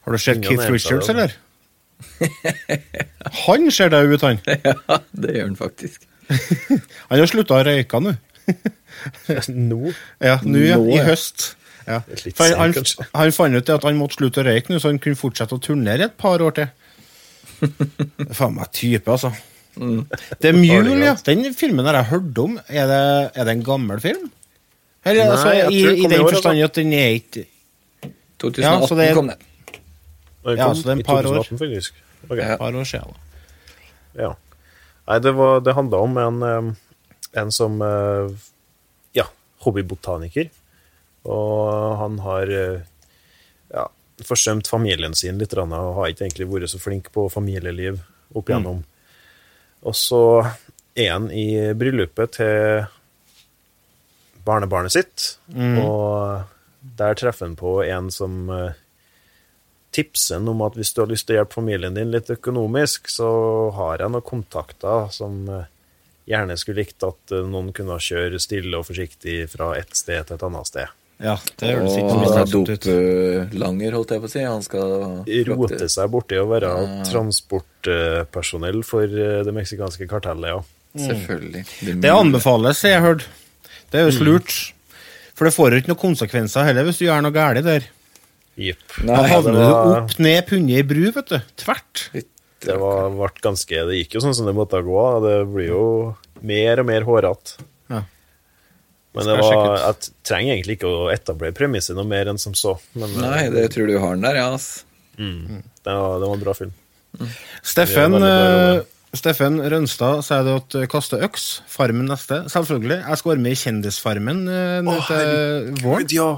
Har 0.04 0.12
du 0.14 0.18
sett 0.22 0.44
Keith 0.44 0.68
Richards, 0.70 1.08
det, 1.08 1.14
eller? 1.16 1.34
Han 3.44 3.68
ser 3.74 3.90
deg 3.92 4.12
ut, 4.14 4.24
han. 4.24 4.38
ja, 4.68 4.98
det 5.12 5.34
gjør 5.36 5.48
han 5.50 5.58
faktisk. 5.58 6.06
Han 7.10 7.20
har 7.20 7.30
slutta 7.30 7.58
å 7.58 7.64
røyke 7.66 8.00
nå. 8.04 8.14
Nå? 9.52 9.92
Ja, 10.24 10.38
nå, 10.44 10.60
ja. 10.64 10.78
I 10.80 11.00
høst. 11.08 11.52
Ja. 11.88 12.02
For 12.36 12.52
han, 12.58 12.74
han 13.16 13.30
fant 13.32 13.56
ut 13.56 13.70
at 13.72 13.84
han 13.86 13.96
måtte 13.96 14.18
slutte 14.18 14.42
å 14.42 14.46
røyke 14.48 14.72
nå, 14.72 14.80
så 14.82 14.90
han 14.92 15.00
kunne 15.02 15.16
fortsette 15.18 15.56
å 15.56 15.62
turnere 15.64 16.08
et 16.10 16.16
par 16.20 16.42
år 16.44 16.56
til. 16.58 16.68
Faen 18.36 18.56
meg 18.58 18.72
type, 18.76 19.08
altså. 19.08 19.32
Mm. 19.78 20.02
Det 20.42 20.50
er 20.50 20.56
Mule, 20.58 20.96
ja. 21.04 21.14
Den 21.26 21.46
filmen 21.56 21.86
har 21.88 22.00
jeg 22.00 22.10
hørt 22.12 22.40
om. 22.42 22.56
Er 22.68 22.88
det, 22.90 23.02
er 23.38 23.46
det 23.48 23.54
en 23.56 23.64
gammel 23.66 24.02
film? 24.02 24.26
Eller, 25.06 25.24
Nei, 25.24 25.32
altså, 25.32 25.52
jeg 25.54 25.72
i, 25.72 25.78
I 25.78 25.92
i 25.92 26.08
den 26.08 26.16
altså. 26.18 26.32
forstand 26.34 26.64
at 26.66 26.80
den 26.80 26.92
er 26.98 27.12
ikke 27.20 27.44
2018 28.42 28.64
Ja, 28.66 28.72
så 28.86 28.98
det 28.98 29.06
er- 29.08 29.14
kom 29.16 29.30
den. 29.32 29.44
Den 30.44 30.56
Ja, 30.58 30.68
så 30.74 30.82
det 30.82 30.88
er 30.88 30.92
en 30.92 31.00
et 31.00 31.06
par 31.06 31.26
år. 31.26 31.44
faktisk. 31.44 31.94
Okay. 32.28 32.42
Ja. 32.44 32.56
par 32.56 32.72
år 32.74 32.84
siden. 32.84 33.14
da. 33.14 34.22
ja. 34.22 34.34
Nei, 35.08 35.18
det, 35.24 35.32
var- 35.34 35.60
det 35.64 35.74
handla 35.74 35.98
om 36.04 36.16
en, 36.18 36.42
eh, 36.42 37.40
en 37.42 37.50
som 37.52 37.80
eh, 37.82 38.28
Ja, 39.14 39.24
hobbybotaniker. 39.64 40.50
Og 41.24 41.96
han 41.98 42.18
har 42.24 42.48
eh, 42.48 42.80
ja, 43.74 43.86
forsømt 44.24 44.68
familien 44.68 45.14
sin 45.14 45.38
litt, 45.38 45.52
og 45.56 45.68
har 45.72 46.08
ikke 46.12 46.24
egentlig 46.28 46.48
vært 46.48 46.70
så 46.70 46.78
flink 46.80 47.10
på 47.12 47.28
familieliv 47.32 48.00
opp 48.34 48.48
igjennom. 48.48 48.84
Og 49.82 49.94
så 49.94 50.20
er 50.96 51.12
han 51.12 51.30
i 51.30 51.72
bryllupet 51.74 52.32
til 52.38 52.86
barnebarnet 54.44 54.92
sitt, 54.94 55.38
og 55.54 56.42
der 56.98 57.14
treffer 57.18 57.46
han 57.46 57.56
på 57.58 57.78
en 57.84 58.10
som 58.10 58.48
eh, 59.96 60.34
ham 60.34 60.48
om 60.52 60.62
at 60.66 60.76
hvis 60.76 60.92
du 60.94 61.02
har 61.02 61.10
lyst 61.10 61.26
til 61.28 61.36
å 61.36 61.40
hjelpe 61.40 61.58
familien 61.58 61.96
din 61.96 62.12
litt 62.12 62.30
økonomisk, 62.30 63.08
så 63.08 63.28
har 63.76 64.02
jeg 64.02 64.12
noen 64.12 64.26
kontakter 64.26 65.08
som 65.14 65.42
eh, 65.48 65.66
gjerne 66.28 66.56
skulle 66.60 66.84
likt 66.84 67.04
at 67.06 67.34
eh, 67.34 67.46
noen 67.48 67.72
kunne 67.76 67.98
kjøre 68.02 68.40
stille 68.42 68.78
og 68.78 68.86
forsiktig 68.88 69.42
fra 69.52 69.74
et 69.78 69.96
sted 69.96 70.28
til 70.28 70.38
et 70.38 70.46
annet 70.48 70.70
sted. 70.70 70.96
Ja, 71.18 71.34
det 71.58 71.72
høres 71.74 71.96
ikke 71.98 72.14
så 72.30 72.34
er 72.38 72.80
doplanger, 73.50 73.94
holdt 73.96 74.12
jeg 74.14 74.22
på 74.22 74.28
å 74.28 74.30
si. 74.30 74.42
Han 74.46 74.62
skal 74.62 74.92
Rote 75.48 75.88
seg 75.90 76.12
borti 76.12 76.38
å 76.38 76.46
være 76.46 76.70
transportpersonell 77.08 78.84
for 78.86 79.02
eh, 79.10 79.40
det 79.46 79.54
meksikanske 79.56 80.06
kartellet, 80.10 80.52
ja. 80.54 80.60
Selvfølgelig. 80.98 81.64
Det 82.02 82.10
anbefales, 82.10 82.80
har 82.86 82.94
jeg 82.94 83.04
hørt. 83.04 83.26
Det 83.90 84.00
er 84.00 84.06
jo 84.08 84.14
så 84.14 84.24
lurt. 84.26 84.54
For 85.38 85.46
det 85.46 85.54
får 85.54 85.74
jo 85.74 85.80
ikke 85.82 85.92
noen 85.92 86.00
konsekvenser 86.00 86.66
heller 86.66 86.86
hvis 86.86 86.98
du 86.98 87.04
gjør 87.06 87.22
noe 87.22 87.34
galt 87.34 87.66
der. 87.66 87.86
Jepp. 88.58 88.96
Da 89.06 89.20
havner 89.30 89.54
du 89.54 89.60
var- 89.62 90.00
opp 90.02 90.18
ned 90.18 90.46
punnet 90.48 90.80
i 90.80 90.82
bru, 90.82 91.04
vet 91.14 91.28
du. 91.30 91.38
Tvert. 91.62 92.08
Det 92.58 92.74
var, 92.74 93.04
ble 93.14 93.28
ganske, 93.44 93.84
det 93.86 93.98
gikk 94.00 94.16
jo 94.16 94.22
sånn 94.24 94.34
som 94.34 94.48
det 94.50 94.54
måtte 94.56 94.80
gå. 94.82 95.02
Det 95.22 95.36
blir 95.52 95.68
jo 95.70 95.82
mer 96.42 96.80
og 96.82 96.88
mer 96.88 97.06
hårete. 97.06 97.54
Ja. 97.88 98.00
Men 99.14 99.24
det 99.30 99.36
var, 99.38 99.78
jeg 99.78 100.10
trenger 100.26 100.56
egentlig 100.56 100.76
ikke 100.80 100.90
å 100.90 101.06
etablere 101.14 101.54
premisset 101.54 101.94
noe 101.96 102.04
mer 102.10 102.26
enn 102.32 102.38
som 102.42 102.54
så. 102.58 102.74
Men 102.98 103.14
eh, 103.14 103.22
Nei, 103.22 103.44
det 103.54 103.68
tror 103.76 103.86
du 103.86 103.94
har 104.02 104.18
den 104.18 104.26
der, 104.26 104.40
ja. 104.42 104.48
ass. 104.58 104.84
det, 105.16 105.62
var, 105.86 106.18
det 106.18 106.26
var 106.28 106.34
en 106.34 106.42
bra 106.44 106.54
film. 106.58 106.74
Steffen, 107.62 108.12
veldig 108.18 108.20
bra, 108.20 108.74
eh, 108.74 108.82
Steffen 109.16 109.56
Rønstad 109.72 110.20
sier 110.26 110.42
det 110.44 110.56
at 110.60 110.74
eh, 110.82 110.88
kaste 110.92 111.22
øks. 111.24 111.46
Farmen 111.72 112.10
neste. 112.10 112.42
Selvfølgelig. 112.52 112.98
Jeg 113.06 113.22
skal 113.22 113.32
være 113.36 113.44
med 113.46 113.54
i 113.56 113.60
Kjendisfarmen 113.62 114.42
Å 114.50 114.98
herregud, 114.98 115.08
til 115.08 115.86
våren. 115.86 116.10
ja! 116.18 116.28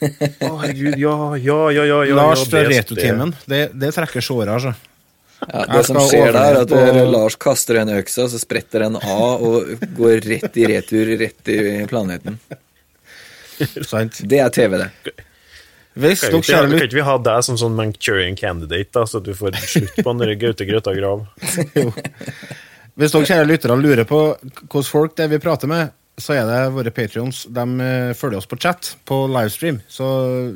Å, 0.00 0.50
herregud, 0.62 0.98
ja, 1.00 1.14
ja, 1.36 1.58
ja, 1.74 1.84
ja. 1.84 2.02
ja 2.10 2.14
Lars 2.18 2.44
fra 2.48 2.62
det- 2.62 2.74
Retrotimen. 2.74 3.34
Det, 3.46 3.62
det 3.74 3.92
trekker 3.96 4.24
såra, 4.24 4.56
altså. 4.58 4.74
Ja, 5.36 5.66
det 5.68 5.82
som 5.84 5.98
skjer 6.00 6.30
der, 6.32 6.38
er 6.40 6.60
at 6.62 6.70
overleve 6.72 7.04
på- 7.04 7.12
Lars 7.12 7.36
kaster 7.36 7.80
en 7.82 7.90
øksa, 7.98 8.24
så 8.32 8.40
spretter 8.40 8.86
den 8.86 8.96
av 8.96 9.44
og 9.44 9.74
går 9.98 10.24
rett 10.24 10.56
i 10.56 10.66
retur, 10.70 11.12
rett 11.20 11.52
i 11.52 11.58
planeten. 11.90 12.38
Sant? 13.84 14.22
Det 14.28 14.40
er 14.40 14.52
TV, 14.52 14.78
det. 14.80 14.90
Hvis 15.96 16.20
Kan 16.26 16.34
ikke, 16.36 16.50
kjære 16.52 16.68
kan 16.74 16.82
ikke 16.88 16.98
vi 16.98 17.04
ha 17.08 17.16
deg 17.24 17.44
som 17.46 17.56
sånn 17.56 17.76
Mancurian 17.76 18.36
candidate, 18.36 18.90
da, 18.92 19.06
så 19.08 19.20
du 19.24 19.30
får 19.36 19.56
slutt 19.64 19.94
på 20.04 20.12
den 20.20 20.34
Gaute 20.40 20.66
Grøtta 20.68 20.92
Grav? 20.96 21.22
Hvis 22.96 23.12
dere 23.12 23.28
kjære 23.28 23.46
lyttere 23.48 23.76
lurer 23.80 24.04
på 24.08 24.18
hvordan 24.40 24.88
folk 24.88 25.16
det 25.16 25.24
er 25.26 25.32
vi 25.32 25.40
prater 25.40 25.68
med, 25.68 25.92
så 26.16 26.32
er 26.32 26.46
det 26.48 26.60
våre 26.72 26.92
patrions. 26.94 27.42
De 27.52 27.64
eh, 27.84 28.12
følger 28.16 28.40
oss 28.40 28.48
på 28.48 28.58
chat 28.60 28.94
på 29.08 29.18
livestream. 29.28 29.82
Så 29.88 30.06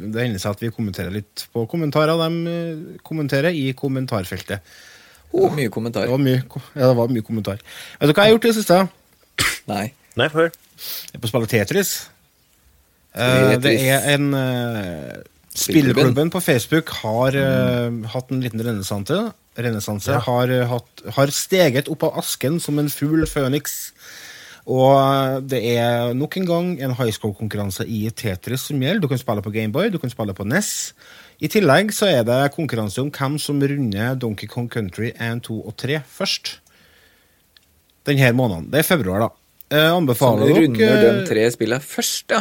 det 0.00 0.24
hender 0.24 0.40
seg 0.40 0.56
at 0.56 0.62
vi 0.64 0.72
kommenterer 0.72 1.12
litt 1.12 1.44
på 1.52 1.66
kommentarer. 1.70 2.16
De 2.20 2.54
eh, 2.54 3.00
kommenterer 3.06 3.56
i 3.56 3.70
kommentarfeltet. 3.76 4.64
Det 5.30 5.42
var 5.44 5.52
mye 5.54 5.68
Det 5.68 5.74
kommentar. 5.74 6.08
var 6.10 6.22
mye, 6.22 6.40
ja, 6.74 6.86
det 6.88 6.96
var 6.98 7.12
mye 7.12 7.26
kommentar. 7.26 7.60
Vet 8.00 8.10
du 8.10 8.14
hva 8.14 8.24
jeg 8.24 8.32
har 8.32 8.38
gjort 8.38 8.48
i 8.48 8.50
det 8.50 8.56
siste? 8.56 8.80
Nei. 9.70 9.84
Nei, 10.18 10.30
hør. 10.32 10.48
Jeg 10.50 11.18
er 11.18 11.22
på 11.22 11.28
å 11.28 11.32
spille 11.34 11.50
Tetris. 11.52 11.92
Eh, 13.14 13.58
det 13.62 13.74
er 13.90 14.08
en 14.14 14.32
uh, 14.34 15.20
Spillklubben 15.50 16.30
på 16.30 16.40
Facebook 16.40 16.92
har 17.02 17.34
eh, 17.34 17.90
hatt 18.12 18.30
en 18.30 18.42
liten 18.42 18.62
renessanse. 18.62 19.18
Renessanse 19.58 20.20
har, 20.24 20.52
hatt, 20.70 21.02
har 21.16 21.32
steget 21.34 21.90
opp 21.90 22.06
av 22.06 22.20
asken 22.22 22.60
som 22.62 22.78
en 22.78 22.90
fugl 22.92 23.26
føniks. 23.26 23.90
Og 24.68 24.92
eh, 24.98 25.38
det 25.48 25.60
er 25.78 26.12
nok 26.16 26.36
en 26.36 26.48
gang 26.48 26.70
en 26.84 26.94
high 26.98 27.12
score-konkurranse 27.14 27.86
i 27.88 28.02
Tetris 28.10 28.68
som 28.68 28.80
gjelder. 28.82 29.00
Du 29.00 29.08
kan 29.08 29.20
spille 29.20 29.44
på 29.44 29.52
Gameboy, 29.54 29.88
du 29.92 29.98
kan 30.02 30.12
spille 30.12 30.34
på 30.36 30.46
NES. 30.48 30.92
I 31.40 31.48
tillegg 31.48 31.94
så 31.96 32.10
er 32.10 32.24
det 32.28 32.52
konkurranse 32.52 33.00
om 33.00 33.08
hvem 33.14 33.38
som 33.40 33.60
runder 33.62 34.18
Donkey 34.20 34.50
Kong 34.50 34.68
Country 34.68 35.14
1, 35.16 35.44
2 35.48 35.60
og 35.64 35.76
3 35.80 36.02
først. 36.04 36.58
Denne 38.06 38.32
måneden. 38.36 38.68
Det 38.72 38.82
er 38.82 38.88
februar, 38.88 39.24
da. 39.24 39.30
Eh, 39.70 39.88
Som 39.88 40.02
anbefaler 40.02 40.54
runder 40.56 40.96
dere 40.98 41.18
de 41.20 41.26
tre 41.28 41.44
spillene 41.54 41.84
først, 41.84 42.32
ja. 42.34 42.40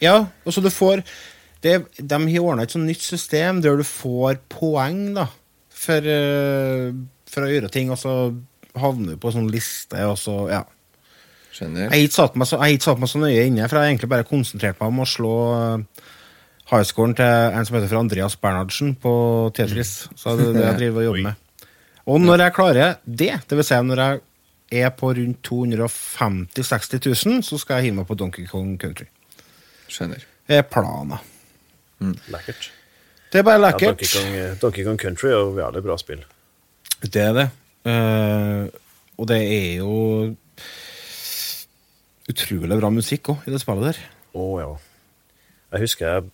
ja, 0.00 0.14
og 0.46 0.54
så 0.54 0.62
du 0.64 0.70
får 0.72 1.02
det, 1.64 1.74
De 1.98 2.16
har 2.16 2.44
ordna 2.44 2.64
et 2.64 2.72
sånt 2.72 2.88
nytt 2.88 3.02
system 3.04 3.60
der 3.64 3.76
du 3.76 3.84
får 3.84 4.38
poeng 4.52 5.10
da 5.16 5.26
for, 5.68 6.00
eh, 6.08 6.94
for 7.28 7.44
å 7.44 7.50
gjøre 7.50 7.68
ting, 7.72 7.90
og 7.92 8.00
så 8.00 8.14
havner 8.76 9.12
du 9.12 9.20
på 9.20 9.28
en 9.28 9.36
sånn 9.42 9.52
liste, 9.52 10.00
og 10.08 10.16
så 10.20 10.48
Ja. 10.50 10.64
Skjønner. 11.56 11.86
Jeg 11.88 11.88
har 11.88 12.04
ikke 12.04 12.84
satt 12.84 13.00
meg 13.00 13.08
så, 13.08 13.20
nøye 13.22 13.46
inne, 13.48 13.64
for 13.64 13.78
jeg 13.78 13.82
har 13.82 13.90
egentlig 13.94 14.12
bare 14.12 14.28
konsentrert 14.28 14.80
meg 14.80 14.92
om 14.92 15.00
å 15.00 15.08
slå 15.08 15.34
eh, 15.56 16.04
highscoren 16.72 17.16
til 17.16 17.56
en 17.56 17.68
som 17.68 17.78
heter 17.78 17.88
for 17.88 18.02
Andreas 18.02 18.36
Bernhardsen 18.42 18.92
på 19.00 19.12
Tetris. 19.56 19.94
Så 20.18 20.36
det 20.36 20.50
er 20.50 20.58
det 20.58 20.64
jeg 20.66 20.80
driver 20.82 21.02
og 21.02 21.08
jobber 21.08 21.26
med. 21.30 21.68
Og 22.06 22.22
når 22.22 22.44
jeg 22.44 22.56
klarer 22.58 22.98
det, 23.08 23.32
dvs. 23.48 23.70
Si 23.72 23.80
når 23.88 24.02
jeg 24.02 24.84
er 24.84 24.92
på 24.94 25.10
rundt 25.16 25.42
250 25.46 26.60
000-60 26.60 27.08
000, 27.32 27.42
så 27.46 27.58
skal 27.62 27.80
jeg 27.80 27.88
hive 27.88 28.00
meg 28.02 28.08
på 28.10 28.18
Donkey 28.18 28.46
Kong 28.50 28.76
Country. 28.82 29.08
Skjønner. 29.90 30.22
Det 30.46 30.60
er 30.60 30.66
planen. 30.70 31.18
Lekkert. 32.30 32.72
Det 33.32 33.40
er 33.40 33.46
bare 33.46 33.72
Ja. 33.72 33.78
Donkey, 33.78 34.06
Kong, 34.06 34.34
eh, 34.34 34.56
Donkey 34.60 34.84
Kong 34.84 34.98
Country 35.00 35.32
er 35.32 35.38
jo 35.40 35.54
jævlig 35.56 35.82
bra 35.82 35.96
spill. 35.98 36.24
Det 37.02 37.22
er 37.22 37.32
det. 37.32 37.48
Uh, 37.86 38.66
og 39.18 39.28
det 39.28 39.38
er 39.42 39.76
jo 39.80 40.36
utrolig 42.30 42.78
bra 42.80 42.90
musikk 42.92 43.32
òg, 43.32 43.46
i 43.46 43.54
det 43.54 43.62
spillet 43.62 43.90
der. 43.90 44.02
Å 44.36 44.48
ja. 44.60 44.72
Jeg 45.74 45.84
husker 45.86 46.06
jeg, 46.08 46.26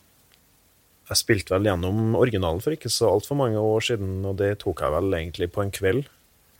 jeg 1.10 1.20
spilte 1.20 1.54
vel 1.54 1.68
gjennom 1.68 2.16
originalen 2.18 2.62
for 2.64 2.74
ikke 2.74 2.92
så 2.92 3.10
altfor 3.12 3.38
mange 3.40 3.60
år 3.60 3.84
siden, 3.84 4.20
og 4.28 4.38
det 4.40 4.54
tok 4.62 4.84
jeg 4.84 4.94
vel 4.96 5.16
egentlig 5.18 5.50
på 5.52 5.64
en 5.64 5.72
kveld. 5.74 6.10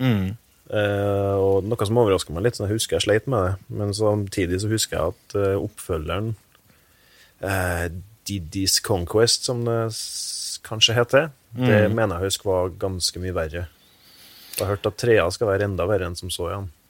Mm. 0.02 0.32
Eh, 0.72 1.34
og 1.36 1.66
noe 1.68 1.88
som 1.88 2.00
overraska 2.00 2.34
meg 2.34 2.46
litt, 2.46 2.58
så 2.58 2.66
jeg 2.66 2.76
husker 2.76 2.98
jeg 2.98 3.06
sleit 3.06 3.28
med 3.30 3.44
det. 3.44 3.52
Men 3.80 3.94
samtidig 3.96 4.62
så 4.62 4.72
husker 4.72 4.98
jeg 4.98 5.14
at 5.14 5.36
uh, 5.38 5.64
oppfølgeren, 5.64 6.32
uh, 7.44 7.86
Diddy's 8.28 8.78
Conquest, 8.84 9.48
som 9.48 9.64
det 9.66 9.78
kanskje 10.66 10.96
heter, 10.96 11.32
det 11.52 11.82
mener 11.92 12.16
jeg 12.16 12.30
husker 12.30 12.48
var 12.48 12.76
ganske 12.80 13.20
mye 13.20 13.34
verre. 13.36 13.66
Jeg 14.52 14.62
har 14.62 14.70
hørt 14.70 14.86
at 14.88 15.00
trea 15.00 15.26
skal 15.32 15.50
være 15.50 15.66
enda 15.68 15.84
verre 15.88 16.06
enn 16.08 16.16
som 16.16 16.30
så 16.32 16.48
igjen. 16.48 16.70
Ja, 16.70 16.81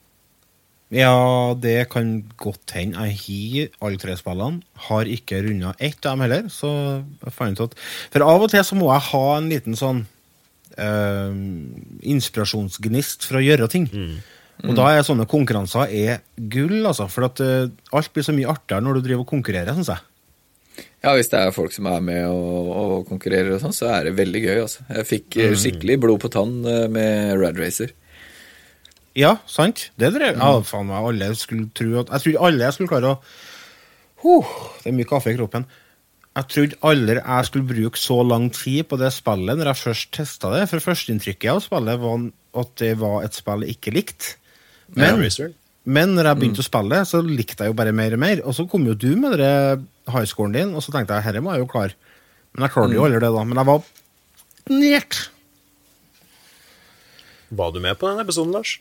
det 0.93 1.89
kan 1.89 2.23
godt 2.37 2.75
hende. 2.77 3.07
Jeg 3.09 3.17
har 3.23 3.87
alle 3.87 3.97
tre 4.01 4.15
spillene. 4.19 4.61
Har 4.87 5.09
ikke 5.09 5.41
runda 5.41 5.73
ett 5.79 6.05
av 6.05 6.13
dem 6.13 6.25
heller. 6.25 6.49
Så 6.53 6.69
jeg 7.23 7.33
fant 7.33 7.59
ut 7.59 7.71
at 7.71 7.79
For 8.13 8.25
av 8.25 8.45
og 8.45 8.51
til 8.53 8.63
så 8.63 8.77
må 8.77 8.91
jeg 8.91 9.07
ha 9.09 9.25
en 9.37 9.49
liten 9.49 9.77
sånn 9.79 10.05
eh, 10.77 11.33
inspirasjonsgnist 12.13 13.25
for 13.25 13.41
å 13.41 13.43
gjøre 13.43 13.69
ting. 13.73 13.89
Og 14.63 14.75
da 14.77 14.91
er 14.93 15.03
sånne 15.03 15.25
konkurranser 15.29 15.89
er 15.89 16.21
gull, 16.37 16.83
altså. 16.85 17.09
For 17.11 17.25
at 17.27 17.41
eh, 17.43 17.71
alt 17.91 18.13
blir 18.13 18.25
så 18.25 18.35
mye 18.35 18.51
artigere 18.53 18.85
når 18.85 18.99
du 18.99 19.07
driver 19.07 19.25
og 19.25 19.31
konkurrerer, 19.33 19.73
syns 19.73 19.91
jeg. 19.95 20.09
Ja, 21.03 21.11
hvis 21.17 21.29
det 21.29 21.41
er 21.41 21.51
folk 21.53 21.73
som 21.75 21.89
er 21.91 21.99
med 22.01 22.21
og, 22.29 22.69
og 22.69 23.09
konkurrerer 23.09 23.51
og 23.57 23.59
sånn, 23.61 23.75
så 23.75 23.89
er 23.91 24.07
det 24.07 24.15
veldig 24.21 24.45
gøy, 24.45 24.55
altså. 24.61 24.85
Jeg 24.93 25.09
fikk 25.09 25.41
eh, 25.41 25.57
skikkelig 25.57 25.99
blod 26.05 26.21
på 26.23 26.31
tann 26.37 26.55
med 26.63 27.33
Rad 27.41 27.59
Racer. 27.59 27.91
Ja, 29.17 29.35
sant? 29.45 29.89
Det 29.99 30.09
drev 30.15 30.39
Ja, 30.39 30.51
faen 30.65 30.89
meg, 30.89 31.05
alle 31.05 31.29
skulle 31.37 31.69
tro 31.77 31.99
at 32.01 32.09
Jeg 32.09 32.23
trodde 32.25 32.45
alle 32.47 32.65
jeg 32.65 32.75
skulle 32.77 32.89
klare 32.89 33.11
å 33.13 33.17
huh, 34.23 34.53
Det 34.81 34.89
er 34.89 34.95
mye 34.97 35.09
kaffe 35.09 35.33
i 35.33 35.37
kroppen. 35.37 35.67
Jeg 36.33 36.49
trodde 36.49 36.79
aldri 36.89 37.19
jeg 37.19 37.49
skulle 37.49 37.69
bruke 37.69 37.99
så 38.01 38.15
lang 38.25 38.47
tid 38.55 38.87
på 38.89 38.97
det 38.97 39.11
spillet 39.13 39.59
når 39.59 39.69
jeg 39.69 39.81
først 39.83 40.13
testa 40.17 40.49
det. 40.55 40.63
For 40.71 40.81
førsteinntrykket 40.81 41.51
av 41.51 41.61
spillet 41.61 42.01
var 42.01 42.23
at 42.63 42.71
det 42.81 42.93
var 43.01 43.19
et 43.25 43.37
spill 43.37 43.65
jeg 43.67 43.77
ikke 43.77 43.93
likte. 43.93 44.31
Men, 44.97 45.21
men 45.85 46.15
når 46.17 46.29
jeg 46.29 46.39
begynte 46.39 46.63
å 46.63 46.65
spille, 46.65 47.01
så 47.09 47.21
likte 47.25 47.65
jeg 47.65 47.73
jo 47.73 47.77
bare 47.77 47.93
mer 47.93 48.15
og 48.17 48.21
mer. 48.23 48.41
Og 48.49 48.57
så 48.57 48.65
kom 48.69 48.85
jo 48.89 48.95
du 48.97 49.11
med 49.19 49.37
det 49.41 49.53
highscoren 50.09 50.57
din, 50.57 50.73
og 50.73 50.85
så 50.85 50.93
tenkte 50.93 51.17
jeg 51.17 51.25
herre 51.27 51.43
må 51.45 51.53
jeg 51.53 51.63
jo 51.63 51.69
klare. 51.69 51.93
Men 52.53 52.65
jeg 52.65 52.75
klarte 52.75 52.97
jo 52.97 53.05
aldri 53.05 53.21
det, 53.21 53.29
da. 53.33 53.45
Men 53.49 53.61
jeg 53.61 53.69
var 53.69 54.73
nært. 54.73 55.21
Var 57.53 57.73
du 57.73 57.79
med 57.85 58.01
på 58.01 58.09
den 58.09 58.25
episoden, 58.25 58.57
Lars? 58.57 58.79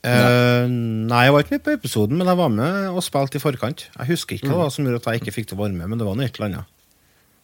Eh, 0.00 0.66
nei, 0.70 1.22
jeg 1.26 1.32
var 1.34 1.42
ikke 1.44 1.56
med 1.58 1.64
på 1.66 1.72
episoden, 1.76 2.16
men 2.16 2.30
jeg 2.30 2.38
var 2.40 2.52
med 2.54 2.86
og 2.96 3.02
spilte 3.04 3.36
i 3.36 3.42
forkant. 3.42 3.86
Jeg 3.98 4.08
husker 4.14 4.38
ikke 4.38 4.54
hva 4.56 4.68
som 4.72 4.86
gjorde 4.86 5.02
at 5.02 5.08
jeg 5.12 5.20
ikke 5.22 5.34
fikk 5.36 5.48
til 5.50 5.58
å 5.58 5.62
være 5.66 5.76
med, 5.76 5.90
men 5.92 6.00
det 6.00 6.06
var 6.08 6.16
noe 6.16 6.24
et 6.28 6.38
eller 6.40 6.48
annet 6.50 6.76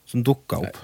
som 0.09 0.23
dukka 0.25 0.61
opp. 0.65 0.79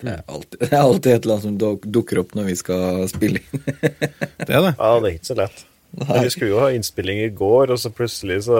Det 0.00 0.12
er 0.12 0.22
alltid, 0.28 0.58
det 0.60 0.70
er 0.72 0.82
alltid 0.84 1.12
et 1.12 1.24
eller 1.26 1.34
annet 1.34 1.46
som 1.48 1.58
duk- 1.60 1.86
dukker 1.98 2.20
opp 2.20 2.34
når 2.36 2.48
vi 2.50 2.54
skal 2.60 3.06
spille 3.08 3.40
inn. 3.40 3.62
Det 3.66 4.52
er 4.52 4.62
det. 4.68 4.74
Ja, 4.76 4.90
det 5.00 5.08
er 5.10 5.14
ikke 5.16 5.30
så 5.32 5.36
lett. 5.40 5.64
Nei. 5.96 6.18
vi 6.26 6.30
skulle 6.34 6.50
jo 6.52 6.58
ha 6.60 6.68
innspilling 6.76 7.22
i 7.24 7.30
går, 7.32 7.70
og 7.72 7.78
så 7.80 7.88
plutselig 7.94 8.42
så 8.48 8.58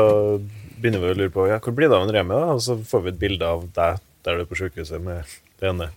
begynner 0.80 1.02
vi 1.02 1.10
å 1.12 1.16
lure 1.18 1.32
på 1.34 1.44
ja, 1.50 1.58
hvor 1.60 1.74
blir 1.76 1.90
det 1.92 1.96
av 1.98 2.06
en 2.06 2.12
Remi, 2.14 2.32
da? 2.36 2.54
Og 2.56 2.62
så 2.64 2.76
får 2.88 3.04
vi 3.04 3.12
et 3.12 3.18
bilde 3.20 3.48
av 3.48 3.64
deg 3.76 4.00
der 4.26 4.38
du 4.38 4.44
er 4.44 4.48
på 4.48 4.58
sykehuset 4.60 5.02
med 5.04 5.36
det 5.60 5.68
ene. 5.70 5.90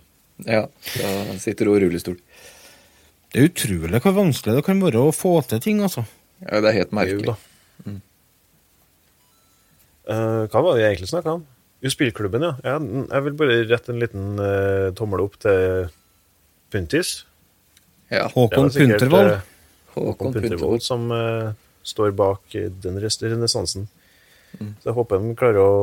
ja, 0.48 0.62
da 0.96 1.36
sitter 1.40 1.68
du 1.68 1.74
i 1.74 1.80
rullestol. 1.84 2.16
Det 3.30 3.40
er 3.40 3.48
utrolig 3.48 4.00
hvor 4.04 4.14
vanskelig 4.16 4.56
det 4.58 4.64
kan 4.66 4.80
være 4.82 5.02
å 5.08 5.12
få 5.14 5.36
til 5.48 5.60
ting, 5.64 5.80
altså. 5.86 6.04
Ja, 6.40 6.60
det 6.60 6.70
er 6.70 6.76
helt 6.78 6.92
Jo 6.92 6.96
merkelig. 7.00 7.26
da. 7.30 7.36
Eh, 10.10 10.42
hva 10.50 10.62
var 10.64 10.74
det 10.76 10.82
jeg 10.84 10.94
egentlig 10.94 11.10
snakka 11.12 11.36
om? 11.38 11.46
Jo, 11.80 11.92
spillklubben, 11.92 12.42
ja. 12.44 12.52
Jeg, 12.64 13.06
Jeg 13.08 13.24
vil 13.26 13.36
bare 13.40 13.58
rette 13.70 13.92
en 13.92 14.00
liten 14.02 14.26
uh, 14.42 14.90
tommel 14.96 15.22
opp 15.24 15.38
til 15.40 15.88
Puntis. 16.72 17.24
Ja, 18.10 18.26
Håkon 18.32 18.72
sikkert, 18.74 18.98
Puntervold. 19.04 19.30
eh, 19.36 19.40
Håkon 19.94 20.34
Puntervold 20.34 20.82
som 20.82 21.06
står 21.86 22.12
bak 22.18 22.56
den 22.82 22.98
renessansen. 23.30 23.86
Mm. 24.58 24.74
Så 24.82 24.90
jeg 24.90 24.96
håper 24.96 25.22
de 25.22 25.34
klarer 25.38 25.62
å 25.62 25.74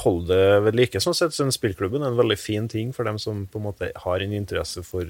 holde 0.00 0.30
det 0.30 0.60
ved 0.64 0.78
like. 0.78 1.02
Sånn 1.02 1.16
sett 1.18 1.34
så 1.34 1.44
er 1.44 1.54
spillklubben 1.54 2.06
en 2.06 2.18
veldig 2.18 2.38
fin 2.38 2.68
ting 2.70 2.92
for 2.94 3.04
dem 3.04 3.18
som 3.18 3.42
på 3.50 3.58
en 3.58 3.66
måte 3.66 3.90
har 4.04 4.22
en 4.22 4.36
interesse 4.38 4.82
for 4.86 5.02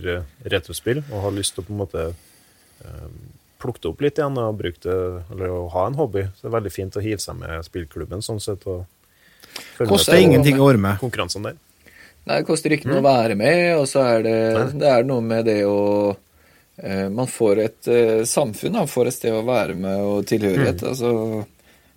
retrospill 0.48 1.02
og 1.10 1.26
har 1.28 1.36
lyst 1.36 1.54
til 1.54 1.62
å 1.64 1.68
på 1.68 1.76
en 1.76 1.82
måte 1.82 2.06
eh, 2.08 3.10
plukke 3.60 3.82
det 3.84 3.90
opp 3.92 4.04
litt 4.04 4.20
igjen 4.20 4.38
og 4.40 4.58
bruke 4.58 4.80
det, 4.84 4.96
eller 5.34 5.52
å 5.54 5.66
ha 5.74 5.86
en 5.88 5.98
hobby. 5.98 6.26
Så 6.34 6.46
det 6.46 6.50
er 6.50 6.56
veldig 6.58 6.72
fint 6.74 6.96
å 6.96 7.04
hive 7.04 7.22
seg 7.22 7.38
med 7.40 7.66
spillklubben 7.66 8.24
sånn 8.24 8.40
sett. 8.42 8.66
og 8.66 8.86
følge 9.76 9.90
Koster 9.92 10.20
ingenting 10.20 10.60
å 10.60 10.70
være 10.70 10.82
med. 10.82 10.98
Konkurransene 11.02 11.52
der. 11.52 11.60
Nei, 12.26 12.40
det 12.42 12.48
koster 12.48 12.74
ikke 12.76 12.90
noe 12.90 13.00
å 13.00 13.06
være 13.06 13.36
med, 13.38 13.60
og 13.80 13.86
så 13.88 14.02
er 14.04 14.26
det, 14.26 14.40
det 14.78 14.90
er 14.90 15.06
noe 15.08 15.24
med 15.24 15.46
det 15.48 15.62
å 15.64 15.78
eh, 16.12 17.06
Man 17.08 17.30
får 17.30 17.62
et 17.64 17.88
eh, 17.90 18.20
samfunn, 18.28 18.76
man 18.76 18.90
får 18.90 19.08
et 19.08 19.16
sted 19.16 19.36
å 19.36 19.46
være 19.46 19.76
med 19.78 20.04
og 20.04 20.28
tilhørighet. 20.28 20.84
Altså, 20.90 21.14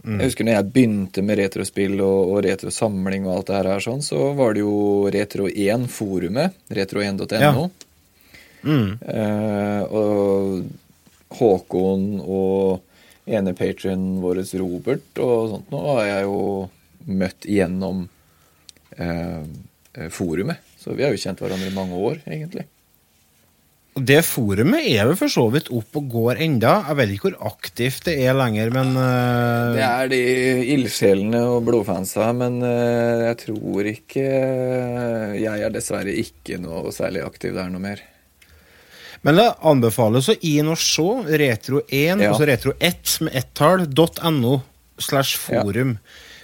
Jeg 0.04 0.30
husker 0.30 0.48
når 0.48 0.58
jeg 0.58 0.70
begynte 0.76 1.26
med 1.28 1.40
retrospill 1.40 2.00
og, 2.00 2.32
og 2.34 2.40
retrosamling 2.48 3.28
og 3.28 3.36
alt 3.36 3.52
det 3.52 3.60
her, 3.60 3.72
er 3.76 3.84
sånn, 3.84 4.02
så 4.04 4.32
var 4.36 4.56
det 4.56 4.64
jo 4.64 4.78
Retro1-forumet, 5.14 6.58
retro1.no. 6.80 7.40
Ja. 7.44 7.54
Mm. 8.64 8.90
Eh, 9.04 9.84
og 9.92 10.64
Håkon 11.40 12.08
og 12.22 13.30
ene 13.30 13.54
patrionen 13.56 14.20
vår, 14.24 14.44
Robert, 14.60 15.08
og 15.24 15.54
sånt 15.54 15.72
nå 15.72 15.84
har 15.94 16.06
jeg 16.10 16.28
jo 16.28 16.42
møtt 17.24 17.48
gjennom 17.48 18.06
eh, 18.98 19.44
forumet. 20.12 20.64
Så 20.80 20.96
vi 20.98 21.06
har 21.06 21.14
jo 21.16 21.22
kjent 21.22 21.44
hverandre 21.44 21.72
i 21.72 21.76
mange 21.76 22.00
år, 22.00 22.24
egentlig. 22.28 22.68
Det 23.94 24.24
forumet 24.26 24.88
er 24.90 25.06
vel 25.06 25.18
for 25.20 25.30
så 25.30 25.44
vidt 25.54 25.68
opp 25.70 26.00
og 26.00 26.08
går 26.10 26.40
enda. 26.42 26.80
Jeg 26.88 26.98
vet 26.98 27.12
ikke 27.14 27.28
hvor 27.28 27.52
aktivt 27.52 28.08
det 28.08 28.16
er 28.26 28.34
lenger, 28.34 28.72
men 28.74 28.96
uh... 28.98 29.76
Det 29.78 29.84
er 29.86 30.10
de 30.10 30.22
ildsjelene 30.74 31.44
og 31.52 31.60
blodfansa, 31.68 32.32
men 32.34 32.58
uh, 32.66 33.28
jeg 33.28 33.38
tror 33.44 33.92
ikke 33.92 34.26
Jeg 35.38 35.68
er 35.68 35.76
dessverre 35.76 36.16
ikke 36.24 36.58
noe 36.64 36.90
særlig 36.96 37.22
aktiv 37.28 37.54
der 37.54 37.70
noe 37.70 37.86
mer. 37.86 38.02
Men 39.24 39.40
det 39.40 39.48
anbefales 39.64 40.28
å 40.32 40.36
inn 40.44 40.72
og 40.72 40.80
se 40.82 41.04
retro1, 41.40 42.20
Ja. 42.20 42.32
altså 42.32 42.48
retro1 42.50 43.22
med 43.24 43.36
ett-tall, 43.40 43.86
.no 44.36 44.62
slash 45.00 45.38
forum. 45.40 45.98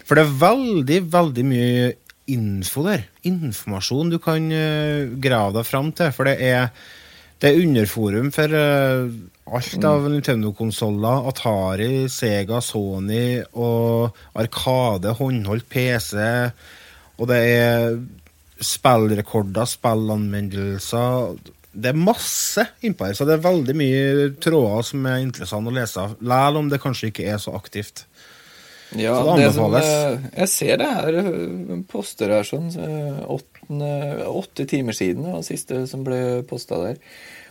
For 0.07 0.15
det 0.15 0.23
er 0.25 0.37
veldig, 0.41 0.99
veldig 1.11 1.43
mye 1.45 1.89
info 2.31 2.85
der. 2.87 3.03
Informasjon 3.27 4.13
du 4.13 4.17
kan 4.21 4.47
uh, 4.51 5.11
grave 5.21 5.59
deg 5.59 5.67
fram 5.67 5.91
til. 5.91 6.13
For 6.15 6.29
det 6.29 6.37
er, 6.39 6.71
det 7.41 7.51
er 7.51 7.61
underforum 7.65 8.31
for 8.33 8.55
uh, 8.55 9.11
alt 9.49 9.85
av 9.89 10.07
Nintendo-konsoller, 10.13 11.27
Atari, 11.29 12.07
Sega, 12.09 12.61
Sony 12.63 13.41
og 13.53 14.15
Arkade, 14.39 15.13
håndholdt 15.19 15.67
PC. 15.69 16.15
Og 17.19 17.27
det 17.29 17.39
er 17.59 17.99
spillrekorder, 18.63 19.67
spillanmeldelser 19.67 21.37
Det 21.71 21.91
er 21.91 21.97
masse 22.01 22.63
innpå 22.81 23.05
her, 23.05 23.13
så 23.17 23.27
det 23.29 23.35
er 23.37 23.43
veldig 23.45 23.75
mye 23.77 24.29
tråder 24.41 24.85
som 24.87 25.05
er 25.05 25.21
interessant 25.21 25.69
å 25.69 25.73
lese. 25.73 26.05
Selv 26.17 26.61
om 26.63 26.69
det 26.71 26.81
kanskje 26.81 27.11
ikke 27.11 27.27
er 27.29 27.41
så 27.41 27.53
aktivt. 27.57 28.05
Ja, 28.97 29.13
Så 29.21 29.35
det 29.37 29.43
det 29.43 29.53
som, 29.53 29.75
eh, 29.75 30.29
jeg 30.39 30.49
ser 30.49 30.77
det 30.81 30.87
her 30.89 31.17
eh, 31.21 31.81
poster 31.91 32.31
her 32.33 32.47
sånn 32.47 32.71
eh, 32.73 33.19
åttende- 33.29 34.25
åtte 34.25 34.65
timer 34.65 34.97
siden, 34.97 35.23
det 35.23 35.33
var 35.35 35.43
det 35.43 35.51
siste 35.51 35.87
som 35.87 36.03
ble 36.03 36.41
posta 36.49 36.79
der. 36.81 36.97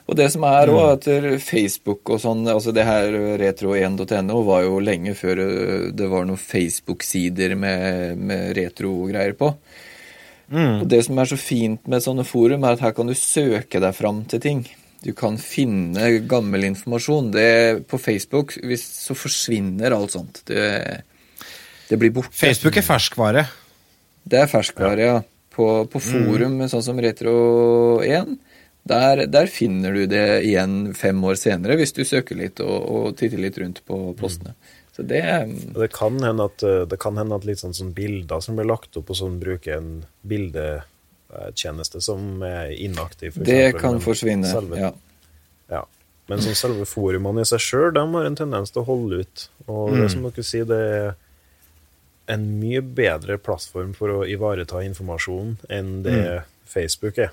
Og 0.09 0.17
det 0.17 0.33
som 0.33 0.43
er 0.49 0.71
òg, 0.73 0.97
at 0.97 1.07
Facebook 1.45 2.09
og 2.11 2.19
sånn, 2.19 2.43
altså 2.49 2.73
det 2.73 2.87
her 2.89 3.13
retro1.no 3.39 4.43
var 4.43 4.63
jo 4.65 4.81
lenge 4.81 5.13
før 5.15 5.43
det 5.93 6.09
var 6.09 6.25
noen 6.25 6.41
Facebook-sider 6.41 7.55
med, 7.55 8.17
med 8.17 8.57
retro-greier 8.57 9.37
på. 9.37 9.53
Og 10.83 10.87
det 10.89 11.03
som 11.05 11.19
er 11.21 11.29
så 11.29 11.37
fint 11.41 11.89
med 11.91 12.05
sånne 12.05 12.25
forum, 12.25 12.65
er 12.65 12.77
at 12.77 12.85
her 12.85 12.95
kan 12.97 13.09
du 13.11 13.17
søke 13.19 13.81
deg 13.83 13.97
fram 13.97 14.23
til 14.31 14.41
ting. 14.45 14.63
Du 15.05 15.13
kan 15.15 15.37
finne 15.39 16.11
gammel 16.27 16.65
informasjon. 16.71 17.31
Det, 17.35 17.49
på 17.91 18.01
Facebook 18.03 18.57
hvis, 18.65 18.87
så 19.07 19.15
forsvinner 19.19 19.95
alt 19.95 20.17
sånt. 20.17 20.43
Det, 20.49 20.65
det 21.91 21.99
blir 22.01 22.15
borte. 22.17 22.35
Facebook 22.35 22.81
er 22.81 22.87
ferskvare. 22.87 23.45
Det 24.29 24.41
er 24.43 24.51
ferskvare, 24.51 25.11
ja. 25.13 25.19
På, 25.59 25.89
på 25.91 26.01
forum 26.03 26.61
sånn 26.71 26.85
som 26.87 27.01
Retro1, 27.03 28.37
Der, 28.89 29.25
der 29.27 29.49
finner 29.51 29.93
du 29.93 30.05
det 30.09 30.45
igjen 30.47 30.95
fem 30.97 31.19
år 31.27 31.35
senere, 31.37 31.75
hvis 31.77 31.93
du 31.97 32.05
søker 32.07 32.39
litt 32.39 32.63
og, 32.65 32.77
og 32.79 33.17
titter 33.19 33.43
litt 33.43 33.59
rundt 33.59 33.83
på 33.85 33.99
postene. 34.17 34.55
Så 34.99 35.05
det 35.07 35.23
Det 35.79 35.93
kan 35.95 36.19
hende 36.19 36.45
at, 36.51 36.63
eh, 36.67 36.85
det 36.91 36.99
kan 36.99 37.17
hende 37.17 37.37
at 37.39 37.45
litt 37.47 37.61
sånn, 37.63 37.75
sånn 37.77 37.95
bilder 37.95 38.43
som 38.43 38.57
blir 38.59 38.67
lagt 38.67 38.97
opp, 38.99 39.11
og 39.13 39.17
sånn 39.17 39.39
bruker 39.39 39.77
en 39.77 39.93
bildetjeneste 40.27 42.03
som 42.03 42.43
er 42.43 42.73
inaktiv. 42.75 43.35
for 43.35 43.45
Det 43.45 43.61
eksempel, 43.73 43.81
kan 43.81 44.01
forsvinne. 44.03 44.51
Selve, 44.51 44.77
Ja. 44.81 44.93
ja. 45.71 45.85
Men 46.29 46.41
sånn 46.41 46.59
selve 46.59 46.85
forumene 46.85 47.41
i 47.41 47.45
seg 47.49 47.63
sjøl, 47.63 47.95
de 47.95 48.01
har 48.01 48.27
en 48.27 48.37
tendens 48.37 48.71
til 48.75 48.83
å 48.83 48.87
holde 48.87 49.21
ut. 49.23 49.49
Og 49.69 49.93
det 49.95 50.11
som 50.11 50.23
dere 50.27 50.45
sier, 50.45 50.67
det 50.67 50.81
er 50.93 51.15
en 52.29 52.61
mye 52.61 52.83
bedre 52.83 53.39
plattform 53.39 53.95
for 53.95 54.09
å 54.09 54.27
ivareta 54.29 54.83
informasjon 54.85 55.57
enn 55.71 56.03
det 56.03 56.43
Facebook 56.67 57.17
er. 57.19 57.31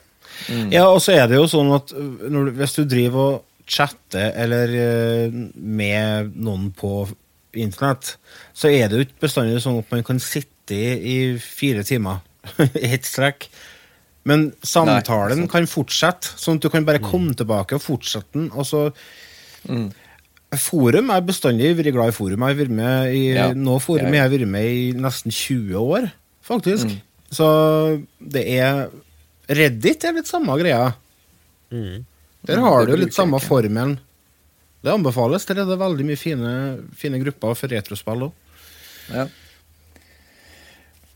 Ja, 0.71 0.87
og 0.87 1.01
så 1.01 1.11
er 1.13 1.27
det 1.27 1.35
jo 1.35 1.43
sånn 1.43 1.73
at 1.75 1.91
når, 1.91 2.53
hvis 2.55 2.75
du 2.75 2.85
driver 2.85 3.19
og 3.33 3.43
chatter 3.67 4.31
eller 4.35 5.31
med 5.55 6.35
noen 6.37 6.71
på 6.71 7.07
internett, 7.63 8.15
så 8.53 8.67
er 8.69 8.89
det 8.89 8.97
jo 8.99 9.05
ikke 9.05 9.23
bestandig 9.27 9.61
sånn 9.63 9.79
at 9.79 9.91
man 9.91 10.03
kan 10.03 10.19
sitte 10.19 10.75
i, 10.75 10.95
i 10.97 11.17
fire 11.39 11.83
timer 11.87 12.19
i 12.75 12.91
ett 12.93 13.05
strekk. 13.07 13.47
Men 14.25 14.47
samtalen 14.65 15.43
Nei, 15.43 15.47
kan 15.51 15.67
fortsette, 15.69 16.31
sånn 16.41 16.57
at 16.57 16.65
du 16.65 16.69
kan 16.73 16.85
bare 16.87 16.99
komme 17.03 17.35
tilbake 17.37 17.77
og 17.77 17.81
fortsette 17.85 18.33
den. 18.33 18.47
Og 18.57 18.65
så 18.65 18.87
Forum 20.55 21.09
er 21.11 21.23
bestandig 21.25 21.73
vært 21.75 21.91
glad 21.95 22.11
i 22.13 22.15
forum. 22.15 22.43
Jeg 22.45 22.53
har 22.55 22.59
vært 22.61 22.75
med 22.77 23.15
i 23.17 23.23
Ja, 23.35 23.47
nå 23.53 23.79
forum 23.83 24.13
jeg- 24.13 24.21
har 24.21 24.29
vært 24.29 24.47
med 24.47 24.65
i 24.65 24.93
nesten 24.93 25.31
20 25.31 25.75
år, 25.75 26.11
faktisk. 26.45 26.93
Så 27.31 28.03
det 28.21 28.45
er 28.59 28.89
Reddit 29.49 30.03
er 30.05 30.13
litt 30.13 30.25
samme 30.27 30.55
greia. 30.57 30.95
Der 31.71 32.59
har 32.61 32.85
du 32.85 32.95
litt 32.95 33.13
samme 33.13 33.37
ikke. 33.37 33.47
formelen. 33.47 33.99
Det 34.85 34.93
anbefales. 34.93 35.47
Der 35.49 35.63
er 35.63 35.65
det 35.65 35.79
veldig 35.81 36.05
mye 36.05 36.19
fine, 36.19 36.51
fine 36.93 37.17
grupper 37.23 37.57
for 37.57 37.73
retrospill 37.73 38.27
òg. 38.27 38.33
Ja. 39.09 39.25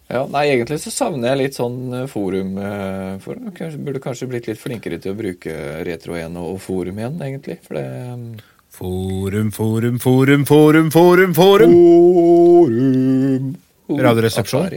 ja. 0.10 0.23
Nei, 0.34 0.45
egentlig 0.55 0.79
så 0.82 0.93
savner 0.93 1.32
jeg 1.32 1.41
litt 1.43 1.58
sånn 1.58 1.79
eh, 2.01 2.08
forum 2.10 2.58
eh, 2.58 3.17
for, 3.21 3.41
kanskje, 3.58 3.82
Burde 3.86 4.01
kanskje 4.01 4.29
blitt 4.32 4.49
litt 4.49 4.62
flinkere 4.62 4.97
til 5.01 5.13
å 5.13 5.19
bruke 5.19 5.53
retro 5.86 6.17
igjen 6.17 6.38
og, 6.41 6.58
forum 6.65 6.97
igjen, 7.01 7.21
egentlig. 7.29 7.60
For 7.65 7.77
det 7.77 7.86
um, 8.10 8.32
Forum, 8.79 9.49
forum, 9.51 9.97
forum, 9.99 10.43
forum, 10.45 10.91
forum, 10.93 11.34
forum. 11.34 11.71
Forum! 11.73 13.47
Radioresepsjon? 13.89 14.69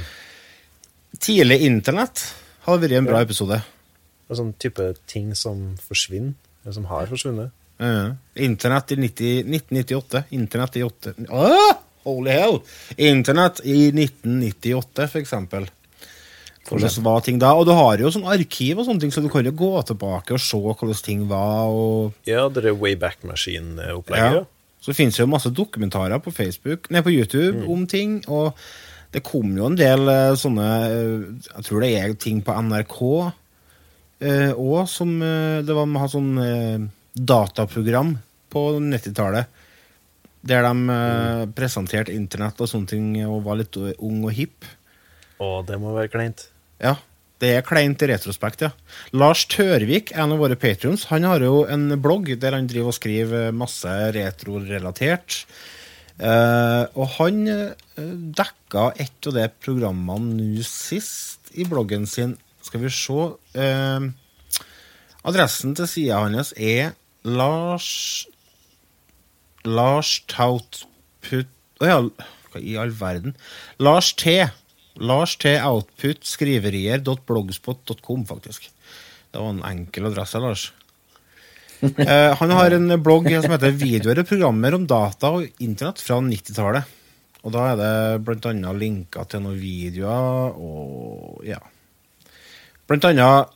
Tidlig 1.22 1.58
internett 1.66 2.22
hadde 2.66 2.82
vært 2.86 2.98
en 2.98 3.08
bra 3.10 3.20
episode. 3.24 3.62
en 4.32 4.36
sånn 4.38 4.54
type 4.62 4.94
ting 5.10 5.34
som 5.36 5.74
forsvinner, 5.82 6.32
eller 6.62 6.72
som 6.78 6.84
har 6.88 7.06
forsvunnet. 7.10 7.50
Ja. 7.82 8.14
Internett 8.38 8.92
i 8.94 8.96
90, 8.96 9.44
1998. 9.50 10.22
Internett 10.38 10.76
i 10.78 10.82
8... 10.86 11.14
Åh! 11.28 11.72
Holy 12.06 12.30
hell! 12.34 12.60
Internett 12.96 13.60
i 13.68 13.90
1998, 13.92 15.08
for 15.10 15.20
eksempel. 15.20 15.66
Hvordan 16.68 17.02
var 17.04 17.20
ting 17.26 17.38
da? 17.42 17.50
Og 17.58 17.66
du 17.66 17.72
har 17.74 17.98
jo 18.00 18.10
sånn 18.14 18.26
arkiv 18.30 18.78
og 18.78 18.86
sånne 18.86 19.02
ting, 19.02 19.12
så 19.12 19.20
du 19.24 19.28
kan 19.32 19.44
jo 19.44 19.52
gå 19.58 19.70
tilbake 19.90 20.36
og 20.36 20.40
se 20.40 20.56
hvordan 20.62 21.02
ting 21.04 21.24
var. 21.30 21.68
og... 21.74 22.14
Ja, 22.28 22.46
det 22.48 22.64
er 22.64 22.78
Wayback 22.78 23.24
Machine-opplegget. 23.28 24.38
Ja. 24.40 24.44
Så 24.82 24.94
finnes 24.96 25.14
det 25.18 25.22
jo 25.22 25.30
masse 25.30 25.50
dokumentarer 25.54 26.18
på 26.22 26.32
Facebook, 26.34 26.88
nei, 26.90 27.02
på 27.06 27.12
YouTube 27.14 27.60
Mm. 27.62 27.68
om 27.70 27.86
ting. 27.86 28.16
Og 28.28 28.54
det 29.12 29.22
kom 29.26 29.52
jo 29.58 29.68
en 29.68 29.78
del 29.78 30.08
eh, 30.08 30.34
sånne 30.40 30.66
eh, 30.88 31.24
Jeg 31.50 31.66
tror 31.68 31.84
det 31.84 31.92
er 31.98 32.14
ting 32.20 32.42
på 32.44 32.56
NRK 32.68 32.98
òg 34.22 34.84
som 34.86 35.16
eh, 35.24 35.60
Det 35.66 35.74
var 35.76 35.88
med 35.88 35.98
å 35.98 36.04
ha 36.04 36.10
sånn 36.12 36.90
dataprogram 37.12 38.14
på 38.52 38.60
90-tallet. 38.80 39.48
Der 40.42 40.64
de 40.66 40.94
eh, 40.94 41.44
presenterte 41.56 42.14
internett 42.14 42.60
og 42.60 42.70
sånne 42.70 42.90
ting 42.90 43.08
og 43.26 43.44
var 43.46 43.60
litt 43.60 43.76
ung 43.76 44.22
og 44.24 44.32
hipp. 44.36 44.66
Å, 45.42 45.60
det 45.66 45.78
må 45.80 45.94
være 45.96 46.12
kleint. 46.12 46.46
Ja, 46.82 46.96
det 47.42 47.52
er 47.56 47.66
kleint 47.66 48.02
i 48.04 48.08
retrospekt, 48.10 48.64
ja. 48.66 48.70
Lars 49.16 49.44
Tørvik, 49.50 50.12
en 50.14 50.34
av 50.34 50.42
våre 50.42 50.58
patrions, 50.60 51.08
han 51.10 51.26
har 51.26 51.42
jo 51.44 51.62
en 51.70 51.88
blogg 52.02 52.32
der 52.42 52.56
han 52.56 52.68
driver 52.70 52.92
og 52.92 52.98
skriver 52.98 53.54
masse 53.56 53.92
retrorelatert. 54.14 55.42
Eh, 56.22 56.84
og 56.94 57.08
han 57.16 57.40
uh, 57.50 57.72
dekka 58.38 58.92
et 59.02 59.26
av 59.26 59.34
de 59.34 59.48
programmene 59.64 60.36
nå 60.38 60.66
sist 60.66 61.50
i 61.58 61.66
bloggen 61.66 62.06
sin. 62.06 62.36
Skal 62.62 62.84
vi 62.84 62.92
se 62.94 63.22
Uh, 63.52 64.08
Adressen 65.28 65.74
til 65.76 65.86
sida 65.86 66.22
hans 66.24 66.54
er 66.56 66.94
Lars 67.22 68.24
Lars 69.62 70.24
Tautput 70.30 71.50
Å 71.82 71.86
ja, 71.86 71.98
hva 72.50 72.62
i 72.62 72.78
all 72.80 72.94
verden? 72.96 73.36
Lars 73.78 74.12
T. 74.18 74.48
Lars 74.96 75.36
T. 75.42 75.54
Output 75.60 76.24
skriverier.blogspot.com, 76.26 78.24
faktisk. 78.28 78.70
Det 79.32 79.40
var 79.40 79.52
en 79.52 79.64
enkel 79.68 80.10
adresse, 80.10 80.40
Lars. 80.42 80.72
Eh, 81.98 82.32
han 82.38 82.52
har 82.54 82.70
en 82.76 82.94
blogg 83.02 83.26
som 83.42 83.50
heter 83.50 83.72
'Videoer 83.74 84.20
og 84.22 84.28
programmer 84.28 84.74
om 84.76 84.84
data 84.86 85.32
og 85.34 85.48
internett 85.58 85.98
fra 85.98 86.20
90-tallet'. 86.22 86.86
Og 87.42 87.50
da 87.50 87.64
er 87.72 87.80
det 87.80 88.46
annet 88.46 88.78
linker 88.78 89.26
til 89.26 89.42
noen 89.42 89.58
videoer 89.58 90.54
og 90.54 91.42
ja. 91.42 91.58
Blant 92.86 93.08
annet 93.10 93.50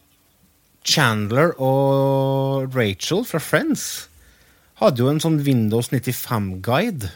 Chandler 0.86 1.54
og 1.62 2.74
Rachel 2.74 3.24
fra 3.26 3.38
Friends 3.42 4.08
hadde 4.82 5.02
jo 5.02 5.08
en 5.10 5.22
sånn 5.22 5.38
Windows 5.46 5.90
95-guide 5.90 7.10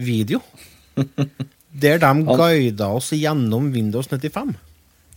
video. 0.00 0.40
Der 1.70 2.00
de 2.02 2.12
guida 2.26 2.88
oss 2.96 3.12
gjennom 3.14 3.70
Windows 3.76 4.08
95. 4.10 4.56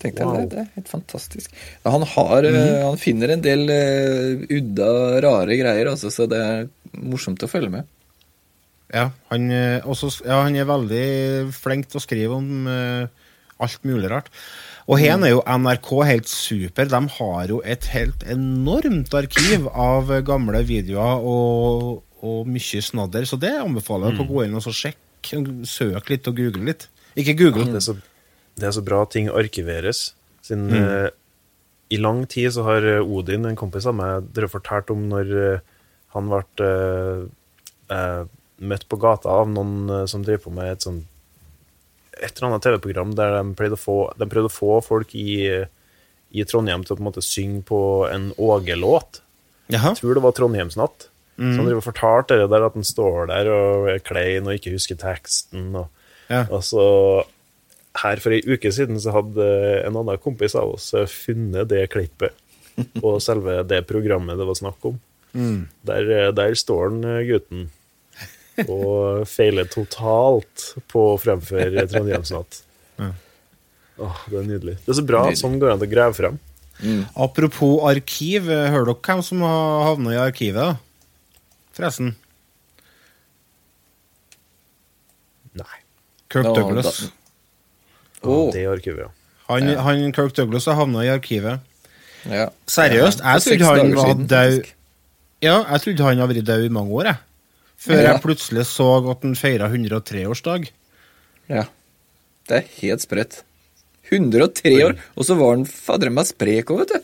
Tenkte 0.03 0.25
jeg, 0.25 0.35
det, 0.35 0.51
det 0.51 0.59
er 0.59 0.69
helt 0.75 0.89
fantastisk. 0.91 1.53
Han, 1.87 2.03
har, 2.13 2.47
eh, 2.49 2.81
han 2.83 2.99
finner 2.99 3.31
en 3.31 3.43
del 3.43 3.63
uh, 3.71 4.43
udda, 4.51 4.89
rare 5.23 5.55
greier, 5.59 5.93
altså, 5.93 6.11
så 6.11 6.27
det 6.27 6.41
er 6.43 6.65
morsomt 6.99 7.43
å 7.45 7.49
følge 7.49 7.71
med. 7.71 7.87
Ja, 8.93 9.07
han, 9.31 9.47
eh, 9.49 9.79
også, 9.89 10.11
ja, 10.27 10.43
han 10.43 10.59
er 10.59 10.67
veldig 10.69 11.07
flink 11.55 11.87
til 11.89 12.01
å 12.01 12.03
skrive 12.03 12.37
om 12.41 12.67
uh, 12.67 13.07
alt 13.63 13.87
mulig 13.87 14.11
rart. 14.11 14.27
Og 14.91 14.99
her 14.99 15.15
er 15.15 15.31
jo 15.31 15.43
NRK 15.47 15.89
helt 16.09 16.27
super. 16.27 16.89
De 16.91 16.99
har 17.15 17.53
jo 17.53 17.61
et 17.63 17.87
helt 17.93 18.25
enormt 18.27 19.15
arkiv 19.15 19.69
av 19.71 20.11
gamle 20.27 20.59
videoer 20.67 21.23
og, 21.23 22.01
og 22.19 22.49
mye 22.51 22.83
snadder, 22.83 23.23
så 23.29 23.39
det 23.39 23.55
anbefaler 23.61 24.11
jeg 24.11 24.25
å 24.25 24.31
gå 24.33 24.43
inn 24.43 24.59
og 24.59 24.67
sjekke. 24.67 24.99
Søk 25.63 26.09
litt 26.11 26.27
og 26.27 26.35
google 26.35 26.67
litt. 26.67 26.89
Ikke 27.15 27.37
google. 27.39 27.69
Det 27.71 27.79
er 27.79 27.85
så, 27.85 27.95
det 28.59 28.67
er 28.69 28.75
så 28.75 28.83
bra 28.85 29.03
ting 29.09 29.29
arkiveres. 29.33 30.13
Siden 30.45 30.69
eh, 30.77 31.09
I 31.93 31.97
lang 32.01 32.25
tid 32.29 32.51
så 32.55 32.65
har 32.67 32.85
eh, 32.85 33.01
Odin, 33.01 33.45
en 33.49 33.57
kompis 33.59 33.87
av 33.89 33.95
meg, 33.97 34.27
fortalt 34.51 34.91
om 34.93 35.07
når 35.09 35.31
eh, 35.43 35.63
han 36.13 36.29
ble 36.29 36.43
eh, 36.67 37.23
eh, 37.95 38.21
møtt 38.63 38.85
på 38.91 38.99
gata 39.01 39.31
av 39.41 39.49
noen 39.49 40.05
som 40.07 40.23
drev 40.23 40.43
på 40.45 40.53
med 40.53 40.75
et 40.75 40.85
sånt 40.85 41.09
et 42.13 42.29
eller 42.37 42.51
annet 42.51 42.61
TV-program 42.63 43.15
der 43.17 43.39
de 43.41 43.77
få, 43.79 43.95
de 44.15 44.27
prøvde 44.29 44.51
å 44.51 44.53
få 44.53 44.75
folk 44.85 45.15
i, 45.17 45.49
i 46.29 46.43
Trondheim 46.45 46.83
til 46.85 46.93
å 46.93 46.97
på 46.99 47.01
en 47.01 47.07
måte 47.09 47.23
synge 47.25 47.63
på 47.67 47.79
en 48.05 48.29
Åge-låt. 48.37 49.23
Jeg 49.73 49.97
tror 49.97 50.13
det 50.13 50.23
var 50.23 50.35
Trondheimsnatt. 50.37 51.07
Så 51.33 51.47
han 51.57 51.65
driver 51.65 51.81
og 51.81 51.87
fortalte 51.87 52.37
det 52.37 52.45
der 52.53 52.67
at 52.67 52.75
han 52.77 52.85
står 52.85 53.31
der 53.31 53.49
og 53.49 53.87
er 53.89 54.03
klein 54.05 54.45
og 54.45 54.53
ikke 54.59 54.75
husker 54.75 54.99
teksten. 55.01 55.71
Og, 55.81 55.89
Ja. 56.29 56.45
og 56.53 56.61
så 56.63 56.83
her 58.01 58.17
for 58.23 58.33
ei 58.33 58.41
uke 58.49 58.71
siden 58.73 58.97
så 59.01 59.11
hadde 59.13 59.45
en 59.85 59.97
annen 59.99 60.17
kompis 60.23 60.55
av 60.57 60.71
oss 60.73 60.93
eh, 60.97 61.05
funnet 61.09 61.67
det 61.69 61.83
klippet 61.93 62.33
og 63.03 63.19
selve 63.27 63.59
det 63.69 63.83
programmet 63.85 64.39
det 64.39 64.47
var 64.49 64.57
snakk 64.57 64.85
om. 64.89 64.99
Der, 65.85 66.09
eh, 66.09 66.31
der 66.33 66.55
står 66.57 66.89
den 66.93 67.03
eh, 67.09 67.23
gutten 67.29 67.67
og 68.69 69.23
feiler 69.25 69.65
totalt 69.65 70.71
på 70.91 71.03
å 71.13 71.19
fremføre 71.21 71.85
Trondheimsnatt. 71.89 72.59
Åh, 74.01 74.19
det 74.29 74.39
er 74.41 74.45
nydelig. 74.49 74.75
Det 74.85 74.89
er 74.93 74.97
så 74.99 75.05
bra 75.05 75.23
at 75.29 75.37
sånn 75.41 75.59
går 75.61 75.73
an 75.75 75.81
å 75.85 75.89
grave 75.89 76.13
frem. 76.17 76.37
Apropos 77.13 77.79
arkiv, 77.89 78.49
eh, 78.49 78.67
hører 78.73 78.89
dere 78.89 79.01
hvem 79.05 79.21
som 79.25 79.41
har 79.45 79.83
havna 79.91 80.13
i 80.15 80.21
arkivet? 80.21 80.57
da? 80.73 81.41
Forresten. 81.77 82.15
Nei. 85.57 85.77
Kirk 86.33 86.45
Douglas. 86.49 86.65
Douglas. 86.65 86.99
da- 87.07 87.11
Åh, 88.23 88.51
Det 88.53 88.65
arkivet, 88.69 88.99
ja. 89.07 89.09
Han, 89.49 89.67
han 89.85 90.13
Kirk 90.15 90.33
Douglas 90.37 90.65
har 90.65 90.75
havna 90.79 91.03
i 91.03 91.09
arkivet. 91.11 91.59
ja. 92.29 92.49
Seriøst, 92.67 93.19
jeg 93.19 93.41
trodde 93.43 93.65
han 93.77 93.95
var 93.95 94.13
død. 94.15 94.65
Ja, 95.43 95.57
jeg 95.73 95.81
trodde 95.83 96.03
han 96.07 96.17
hadde 96.23 96.35
vært 96.35 96.45
død 96.47 96.65
i 96.65 96.69
mange 96.71 96.91
år, 97.01 97.03
jeg. 97.11 97.17
Før 97.83 97.99
Ja. 97.99 98.11
jeg 98.13 98.21
plutselig 98.23 98.63
så 98.69 98.87
at 99.11 99.21
han 99.27 99.35
feira 99.35 99.67
103-årsdag. 99.67 100.69
Ja. 101.49 101.65
Det 102.47 102.57
er 102.61 102.67
helt 102.79 103.01
sprøtt. 103.03 103.41
103 104.11 104.83
år, 104.85 104.95
og 105.17 105.25
så 105.27 105.35
var 105.35 105.55
han 105.57 105.65
fadder 105.65 106.09
meg 106.13 106.25
sprek 106.29 106.71
òg, 106.71 106.79
vet 106.83 106.93
du. 106.95 107.01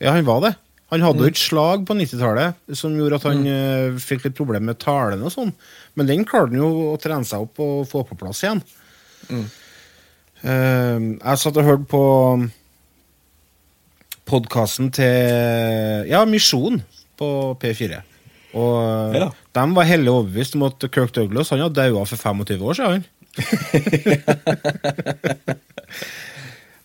Ja, 0.00 0.12
han 0.12 0.24
var 0.24 0.40
det. 0.40 0.54
Han 0.92 1.00
hadde 1.00 1.20
Mm. 1.20 1.24
jo 1.24 1.28
et 1.28 1.36
slag 1.40 1.86
på 1.86 1.94
90-tallet 1.96 2.54
som 2.76 2.92
gjorde 2.96 3.14
at 3.16 3.22
han 3.22 3.44
mm. 3.44 3.98
fikk 4.00 4.24
litt 4.26 4.34
problemer 4.36 4.72
med 4.72 4.78
talen 4.78 5.22
og 5.22 5.32
sånn. 5.32 5.52
Men 5.96 6.06
den 6.06 6.24
klarte 6.24 6.50
han 6.52 6.58
jo 6.60 6.92
å 6.92 7.00
trene 7.00 7.24
seg 7.24 7.40
opp 7.40 7.58
og 7.60 7.86
få 7.88 8.02
på 8.08 8.18
plass 8.18 8.42
igjen. 8.44 8.60
Mm. 9.30 9.46
Eh, 10.42 10.98
jeg 11.22 11.38
satt 11.38 11.56
og 11.60 11.64
hørte 11.68 11.86
på 11.90 12.02
podkasten 14.28 14.90
til 14.94 16.08
Ja, 16.10 16.24
Misjon 16.26 16.82
på 17.18 17.28
P4. 17.62 18.00
Og 18.54 19.14
Ja. 19.14 19.28
de 19.54 19.74
var 19.74 19.84
hellig 19.88 20.10
overbevist 20.12 20.54
om 20.56 20.62
at 20.64 20.78
Kirk 20.92 21.12
Douglas 21.12 21.50
han 21.50 21.60
hadde 21.60 21.74
daua 21.78 22.04
for 22.04 22.16
25 22.16 22.62
år 22.62 22.74
siden. 22.74 23.04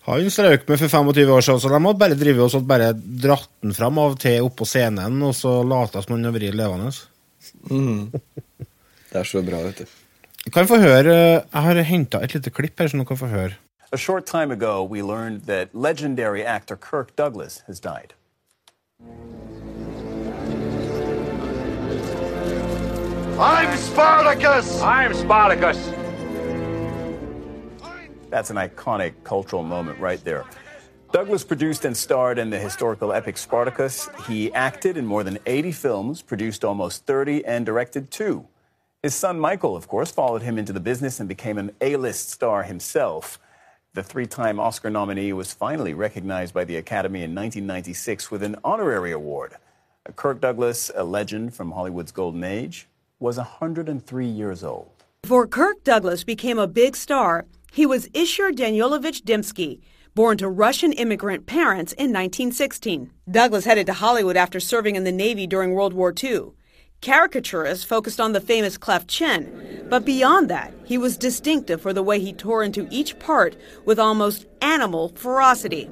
Han 0.08 0.30
strøk 0.32 0.62
med 0.68 0.78
for 0.80 0.88
25 0.88 1.28
år 1.28 1.40
siden, 1.44 1.60
så 1.60 1.68
de 1.68 1.74
hadde 1.84 1.98
bare 2.00 2.16
drivet 2.16 2.54
og 2.56 2.64
bare 2.66 2.94
dratt 2.96 3.48
den 3.60 3.74
fram 3.76 3.98
av 4.00 4.12
og 4.14 4.18
til 4.22 4.40
oppå 4.46 4.64
scenen, 4.64 5.18
og 5.22 5.34
så 5.36 5.58
lata 5.68 6.00
som 6.00 6.14
han 6.16 6.24
hadde 6.24 6.40
vært 6.40 6.56
levende. 6.56 6.88
Det 9.12 9.18
er 9.20 9.24
så 9.28 9.42
bra, 9.44 9.60
vet 9.66 9.82
du. 9.82 9.86
Kan 10.52 10.68
få 10.68 10.76
høre 10.78 11.02
Jeg 11.04 11.62
har 11.62 11.82
henta 11.82 12.18
et 12.24 12.34
lite 12.34 12.50
klipp 12.50 12.80
her, 12.80 12.88
som 12.88 13.00
dere 13.00 13.06
kan 13.06 13.16
få 13.16 13.26
høre. 13.26 13.50
A 13.92 13.96
short 13.96 14.26
time 14.26 14.50
ago, 14.52 14.82
we 14.82 15.02
learned 15.02 15.40
that 15.46 15.68
legendary 15.74 16.42
actor 16.42 16.76
Kirk 16.76 17.16
Douglas 17.16 17.62
has 17.66 17.80
died. 17.80 18.14
I'm 23.40 23.76
Spartacus! 23.76 24.80
I'm 24.82 25.14
Spartacus! 25.14 25.78
That's 28.30 28.50
an 28.50 28.56
iconic 28.56 29.12
cultural 29.24 29.62
moment 29.62 29.98
right 30.00 30.22
there. 30.24 30.44
Douglas 31.12 31.44
produced 31.44 31.84
and 31.84 31.96
starred 31.96 32.38
in 32.38 32.50
the 32.50 32.58
historical 32.58 33.12
epic 33.12 33.38
Spartacus. 33.38 34.08
He 34.26 34.52
acted 34.52 34.96
in 34.96 35.06
more 35.06 35.24
than 35.24 35.38
80 35.46 35.72
films, 35.72 36.22
produced 36.22 36.64
almost 36.64 37.06
30, 37.06 37.44
and 37.46 37.64
directed 37.64 38.10
two. 38.10 38.46
His 39.00 39.14
son 39.14 39.38
Michael, 39.38 39.76
of 39.76 39.86
course, 39.86 40.10
followed 40.10 40.42
him 40.42 40.58
into 40.58 40.72
the 40.72 40.80
business 40.80 41.20
and 41.20 41.28
became 41.28 41.56
an 41.56 41.70
A 41.80 41.94
list 41.94 42.30
star 42.30 42.64
himself. 42.64 43.38
The 43.94 44.02
three 44.02 44.26
time 44.26 44.58
Oscar 44.58 44.90
nominee 44.90 45.32
was 45.32 45.52
finally 45.52 45.94
recognized 45.94 46.52
by 46.52 46.64
the 46.64 46.74
Academy 46.74 47.20
in 47.20 47.32
1996 47.32 48.32
with 48.32 48.42
an 48.42 48.56
honorary 48.64 49.12
award. 49.12 49.54
Kirk 50.16 50.40
Douglas, 50.40 50.90
a 50.96 51.04
legend 51.04 51.54
from 51.54 51.70
Hollywood's 51.70 52.10
golden 52.10 52.42
age, 52.42 52.88
was 53.20 53.36
103 53.36 54.26
years 54.26 54.64
old. 54.64 54.90
Before 55.22 55.46
Kirk 55.46 55.84
Douglas 55.84 56.24
became 56.24 56.58
a 56.58 56.66
big 56.66 56.96
star, 56.96 57.46
he 57.70 57.86
was 57.86 58.08
Ishur 58.08 58.50
Danielovich 58.50 59.22
Dimsky, 59.22 59.80
born 60.16 60.36
to 60.38 60.48
Russian 60.48 60.92
immigrant 60.92 61.46
parents 61.46 61.92
in 61.92 62.06
1916. 62.06 63.12
Douglas 63.30 63.64
headed 63.64 63.86
to 63.86 63.92
Hollywood 63.92 64.36
after 64.36 64.58
serving 64.58 64.96
in 64.96 65.04
the 65.04 65.12
Navy 65.12 65.46
during 65.46 65.72
World 65.72 65.92
War 65.92 66.12
II. 66.20 66.50
Caricaturists 67.00 67.84
focused 67.84 68.18
on 68.18 68.32
the 68.32 68.40
famous 68.40 68.76
cleft 68.76 69.06
chin, 69.06 69.86
but 69.88 70.04
beyond 70.04 70.50
that, 70.50 70.74
he 70.84 70.98
was 70.98 71.16
distinctive 71.16 71.80
for 71.80 71.92
the 71.92 72.02
way 72.02 72.18
he 72.18 72.32
tore 72.32 72.64
into 72.64 72.88
each 72.90 73.18
part 73.20 73.56
with 73.84 74.00
almost 74.00 74.46
animal 74.60 75.10
ferocity. 75.10 75.88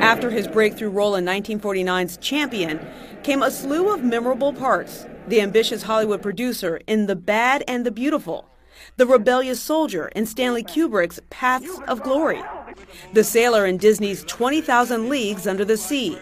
After 0.00 0.30
his 0.30 0.46
breakthrough 0.46 0.90
role 0.90 1.16
in 1.16 1.24
1949's 1.24 2.18
Champion 2.18 2.80
came 3.24 3.42
a 3.42 3.50
slew 3.50 3.92
of 3.92 4.04
memorable 4.04 4.52
parts. 4.52 5.06
The 5.26 5.40
ambitious 5.40 5.82
Hollywood 5.82 6.22
producer 6.22 6.80
in 6.86 7.06
The 7.06 7.16
Bad 7.16 7.64
and 7.68 7.84
the 7.84 7.90
Beautiful, 7.90 8.48
the 8.96 9.06
rebellious 9.06 9.60
soldier 9.60 10.08
in 10.08 10.24
Stanley 10.24 10.62
Kubrick's 10.62 11.20
Paths 11.30 11.80
of 11.86 12.02
Glory, 12.02 12.42
the 13.12 13.24
sailor 13.24 13.66
in 13.66 13.76
Disney's 13.76 14.24
20,000 14.24 15.08
Leagues 15.08 15.46
Under 15.46 15.64
the 15.64 15.76
Sea, 15.76 16.18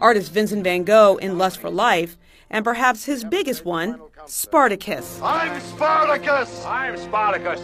artist 0.00 0.32
Vincent 0.32 0.64
van 0.64 0.84
Gogh 0.84 1.16
in 1.16 1.38
Lust 1.38 1.58
for 1.58 1.70
Life, 1.70 2.16
and 2.50 2.64
perhaps 2.64 3.04
his 3.04 3.24
biggest 3.24 3.64
one, 3.64 4.00
Spartacus. 4.26 5.20
I'm 5.22 5.60
Spartacus! 5.60 6.64
I'm 6.64 6.96
Spartacus! 6.96 7.60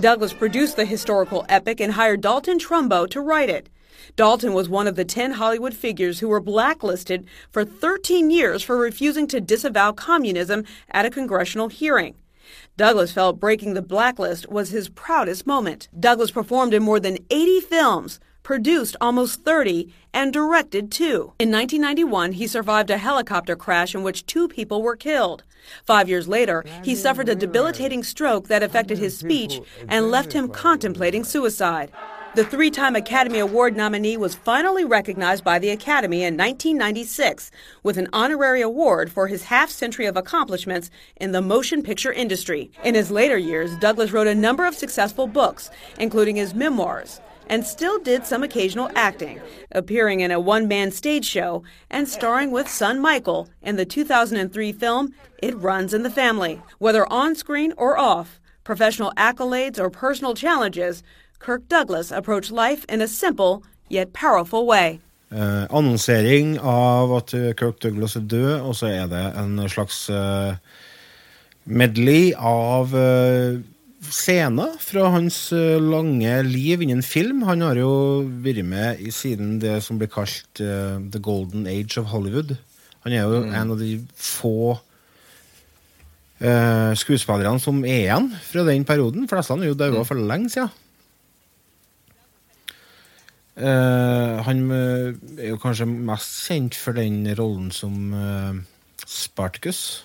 Douglas 0.00 0.34
produced 0.34 0.76
the 0.76 0.84
historical 0.84 1.46
epic 1.48 1.80
and 1.80 1.94
hired 1.94 2.20
Dalton 2.20 2.58
Trumbo 2.58 3.08
to 3.08 3.20
write 3.20 3.48
it. 3.48 3.70
Dalton 4.14 4.52
was 4.52 4.68
one 4.68 4.86
of 4.86 4.94
the 4.94 5.04
10 5.04 5.32
Hollywood 5.32 5.74
figures 5.74 6.20
who 6.20 6.28
were 6.28 6.40
blacklisted 6.40 7.26
for 7.50 7.64
13 7.64 8.30
years 8.30 8.62
for 8.62 8.76
refusing 8.76 9.26
to 9.28 9.40
disavow 9.40 9.92
communism 9.92 10.64
at 10.90 11.06
a 11.06 11.10
congressional 11.10 11.68
hearing. 11.68 12.14
Douglas 12.76 13.12
felt 13.12 13.40
breaking 13.40 13.74
the 13.74 13.82
blacklist 13.82 14.50
was 14.50 14.70
his 14.70 14.88
proudest 14.90 15.46
moment. 15.46 15.88
Douglas 15.98 16.30
performed 16.30 16.74
in 16.74 16.82
more 16.82 17.00
than 17.00 17.18
80 17.30 17.60
films, 17.60 18.20
produced 18.46 18.94
almost 19.00 19.42
30, 19.42 19.92
and 20.14 20.32
directed 20.32 20.88
two. 20.88 21.32
In 21.40 21.50
1991, 21.50 22.30
he 22.30 22.46
survived 22.46 22.90
a 22.90 22.96
helicopter 22.96 23.56
crash 23.56 23.92
in 23.92 24.04
which 24.04 24.24
two 24.24 24.46
people 24.46 24.82
were 24.82 24.94
killed. 24.94 25.42
Five 25.82 26.08
years 26.08 26.28
later, 26.28 26.64
he 26.84 26.94
suffered 26.94 27.28
a 27.28 27.34
debilitating 27.34 28.04
stroke 28.04 28.46
that 28.46 28.62
affected 28.62 28.98
his 28.98 29.18
speech 29.18 29.60
and 29.88 30.12
left 30.12 30.32
him 30.32 30.48
contemplating 30.48 31.24
suicide. 31.24 31.90
The 32.36 32.44
three 32.44 32.70
time 32.70 32.94
Academy 32.94 33.40
Award 33.40 33.76
nominee 33.76 34.16
was 34.16 34.36
finally 34.36 34.84
recognized 34.84 35.42
by 35.42 35.58
the 35.58 35.70
Academy 35.70 36.18
in 36.18 36.36
1996 36.36 37.50
with 37.82 37.98
an 37.98 38.06
honorary 38.12 38.60
award 38.60 39.10
for 39.10 39.26
his 39.26 39.42
half 39.44 39.70
century 39.70 40.06
of 40.06 40.16
accomplishments 40.16 40.88
in 41.16 41.32
the 41.32 41.42
motion 41.42 41.82
picture 41.82 42.12
industry. 42.12 42.70
In 42.84 42.94
his 42.94 43.10
later 43.10 43.38
years, 43.38 43.74
Douglas 43.78 44.12
wrote 44.12 44.28
a 44.28 44.36
number 44.36 44.66
of 44.66 44.76
successful 44.76 45.26
books, 45.26 45.68
including 45.98 46.36
his 46.36 46.54
memoirs, 46.54 47.20
and 47.48 47.64
still 47.64 47.98
did 47.98 48.26
some 48.26 48.42
occasional 48.42 48.90
acting, 48.94 49.40
appearing 49.72 50.20
in 50.20 50.30
a 50.30 50.40
one 50.40 50.68
man 50.68 50.90
stage 50.90 51.24
show 51.24 51.62
and 51.90 52.08
starring 52.08 52.50
with 52.50 52.68
son 52.68 53.00
Michael 53.00 53.48
in 53.62 53.76
the 53.76 53.84
2003 53.84 54.72
film 54.72 55.14
It 55.42 55.56
Runs 55.56 55.94
in 55.94 56.02
the 56.02 56.10
Family. 56.10 56.60
Whether 56.78 57.10
on 57.12 57.34
screen 57.34 57.72
or 57.76 57.98
off, 57.98 58.40
professional 58.64 59.12
accolades 59.16 59.78
or 59.78 59.90
personal 59.90 60.34
challenges, 60.34 61.02
Kirk 61.38 61.68
Douglas 61.68 62.10
approached 62.10 62.50
life 62.50 62.84
in 62.88 63.00
a 63.00 63.08
simple 63.08 63.62
yet 63.88 64.12
powerful 64.12 64.66
way. 64.66 65.00
Eh, 65.30 65.66
annonsering 65.70 66.58
av 66.58 67.12
at 67.16 67.34
eh, 67.34 67.52
Kirk 67.52 67.80
Douglas 67.80 68.16
er 68.16 68.20
død, 68.20 68.60
og 68.60 68.76
så 68.78 68.86
er 68.86 69.06
det 69.10 69.24
en 69.34 69.58
slags 69.68 70.08
eh, 70.10 70.54
medley 71.64 72.30
av 72.38 72.94
eh, 72.94 73.58
scener 74.04 74.76
fra 74.82 75.08
hans 75.14 75.38
eh, 75.56 75.76
lange 75.80 76.32
liv 76.46 76.82
innen 76.84 77.02
film. 77.04 77.44
Han 77.48 77.64
har 77.64 77.78
jo 77.80 78.24
vært 78.44 78.64
med 78.66 79.00
i 79.00 79.12
siden 79.14 79.56
det 79.62 79.78
som 79.84 80.00
blir 80.00 80.10
kalt 80.12 80.60
uh, 80.60 81.00
The 81.00 81.20
Golden 81.22 81.66
Age 81.70 82.00
of 82.00 82.10
Hollywood. 82.12 82.56
Han 83.06 83.14
er 83.14 83.24
jo 83.24 83.44
en 83.46 83.72
av 83.72 83.80
de 83.80 83.92
få 84.18 84.76
uh, 86.42 86.92
skuespillerne 86.98 87.62
som 87.62 87.84
er 87.86 88.02
igjen 88.04 88.32
fra 88.48 88.66
den 88.68 88.86
perioden. 88.88 89.28
Fleste 89.30 89.56
er 89.56 89.70
jo 89.70 89.78
daua 89.78 90.04
for 90.06 90.20
lenge 90.20 90.52
siden. 90.54 90.82
Uh, 93.56 94.42
han 94.44 94.66
er 94.68 95.54
jo 95.54 95.60
kanskje 95.62 95.88
mest 95.88 96.42
kjent 96.44 96.76
for 96.76 96.98
den 96.98 97.22
rollen 97.38 97.70
som 97.72 98.12
uh, 98.12 98.52
Spartacus. 99.06 100.02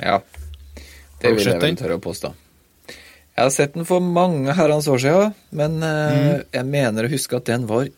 Ja. 0.00 0.22
Det 1.20 1.34
vil 1.36 1.44
jeg 1.44 1.60
vel 1.60 1.76
tørre 1.76 2.00
å 2.00 2.00
påstå. 2.00 2.32
Jeg 3.36 3.46
har 3.46 3.52
sett 3.54 3.74
den 3.76 3.86
for 3.88 4.02
mange 4.04 4.52
herrens 4.58 4.88
år 4.90 4.98
siden, 5.00 5.34
men 5.56 5.82
eh, 5.82 6.16
Mm. 6.16 6.44
jeg 6.52 6.66
mener 6.66 7.06
å 7.06 7.10
huske 7.12 7.36
at 7.38 7.46
den 7.48 7.66
var 7.70 7.88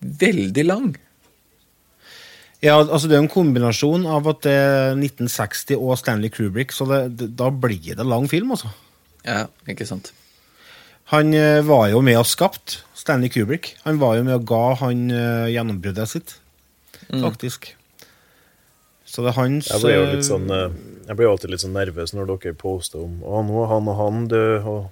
veldig 0.00 0.64
lang. 0.66 0.94
Ja, 2.64 2.78
altså 2.80 3.08
Det 3.08 3.16
er 3.18 3.22
en 3.22 3.28
kombinasjon 3.28 4.06
av 4.08 4.26
at 4.30 4.40
det 4.46 4.52
er 4.56 4.94
1960 4.96 5.76
og 5.76 5.98
Stanley 6.00 6.30
Kubrick, 6.32 6.72
så 6.72 6.86
det, 6.88 7.28
da 7.36 7.50
blir 7.50 7.94
det 7.98 8.06
lang 8.08 8.28
film, 8.30 8.54
altså. 8.56 8.70
Ja, 9.26 9.46
ikke 9.68 9.84
sant. 9.88 10.12
Han 11.12 11.34
eh, 11.36 11.60
var 11.66 11.90
jo 11.92 12.00
med 12.00 12.16
og 12.16 12.24
skapt 12.26 12.78
Stanley 12.96 13.28
Kubrick. 13.28 13.74
Han 13.84 13.98
var 14.00 14.16
jo 14.16 14.24
med 14.24 14.38
og 14.38 14.46
ga 14.48 14.74
han 14.80 15.10
eh, 15.12 15.50
gjennombruddet 15.52 16.08
sitt, 16.08 16.36
faktisk. 17.12 17.74
Så 19.14 19.22
det 19.22 19.30
er 19.30 19.38
hans 19.38 19.70
Jeg 19.70 19.84
blir 19.84 19.94
jo 19.94 20.04
eh, 20.08 20.12
litt 20.16 20.26
sånn 20.26 20.48
eh, 20.50 20.74
Jeg 21.06 21.18
blir 21.18 21.30
alltid 21.30 21.52
litt 21.54 21.62
sånn 21.62 21.76
nervøs 21.76 22.14
når 22.16 22.32
dere 22.32 22.56
poster 22.58 23.04
om 23.04 23.20
Å, 23.22 23.42
nå 23.46 23.60
er 23.62 23.70
han 23.70 23.90
og 23.92 24.00
han 24.00 24.24
død, 24.32 24.68
og, 24.72 24.88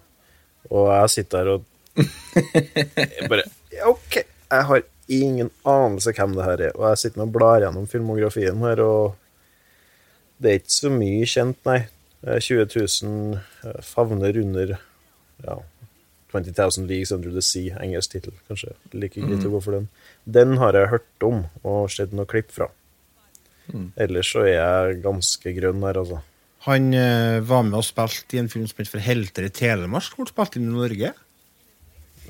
og 0.70 0.90
jeg 0.92 1.14
sitter 1.16 1.42
her 1.42 1.56
og 1.56 1.68
jeg 1.98 3.28
bare 3.28 3.44
ja, 3.72 3.88
OK, 3.90 4.22
jeg 4.22 4.68
har 4.68 4.84
ingen 5.12 5.50
anelse 5.68 6.12
hvem 6.16 6.36
det 6.36 6.46
her 6.46 6.62
er, 6.68 6.76
og 6.78 6.86
jeg 6.88 7.00
sitter 7.02 7.24
og 7.24 7.34
blar 7.34 7.64
gjennom 7.64 7.88
filmografien 7.90 8.62
her, 8.64 8.80
og 8.84 9.18
det 10.40 10.50
er 10.50 10.60
ikke 10.60 10.74
så 10.74 10.92
mye 10.92 11.26
kjent, 11.28 11.58
nei. 11.68 11.82
Eh, 12.22 12.38
20 12.38 12.68
000 13.04 13.36
eh, 13.68 13.78
favner 13.84 14.38
under 14.40 14.74
ja, 15.44 15.56
20 16.32 16.54
000 16.56 16.88
Leagues 16.88 17.12
Under 17.12 17.34
the 17.34 17.42
Sea, 17.44 17.76
engelsk 17.82 18.14
tittel, 18.14 18.34
kanskje. 18.48 18.72
Like 18.94 19.20
greit 19.20 19.44
å 19.44 19.52
gå 19.52 19.60
for 19.64 19.76
den. 19.76 19.90
Den 20.24 20.56
har 20.62 20.78
jeg 20.78 20.92
hørt 20.94 21.26
om 21.28 21.44
og 21.62 21.90
sett 21.92 22.14
noen 22.16 22.30
klipp 22.30 22.52
fra. 22.54 22.70
Ellers 23.96 24.32
så 24.34 24.42
er 24.46 24.54
jeg 24.56 25.02
ganske 25.04 25.52
grønn 25.56 25.82
her, 25.86 25.98
altså. 26.02 26.20
Han 26.66 26.92
eh, 26.94 27.40
var 27.46 27.62
med 27.66 27.78
og 27.80 27.86
spilte 27.86 28.36
i 28.36 28.40
en 28.42 28.48
film 28.52 28.66
som 28.70 28.78
het 28.82 28.90
For 28.90 29.02
helter 29.02 29.46
i 29.48 29.50
Telemark, 29.54 30.04
som 30.06 30.20
ble 30.20 30.30
spilt 30.30 30.58
inn 30.60 30.68
i 30.68 30.74
Norge. 30.76 31.12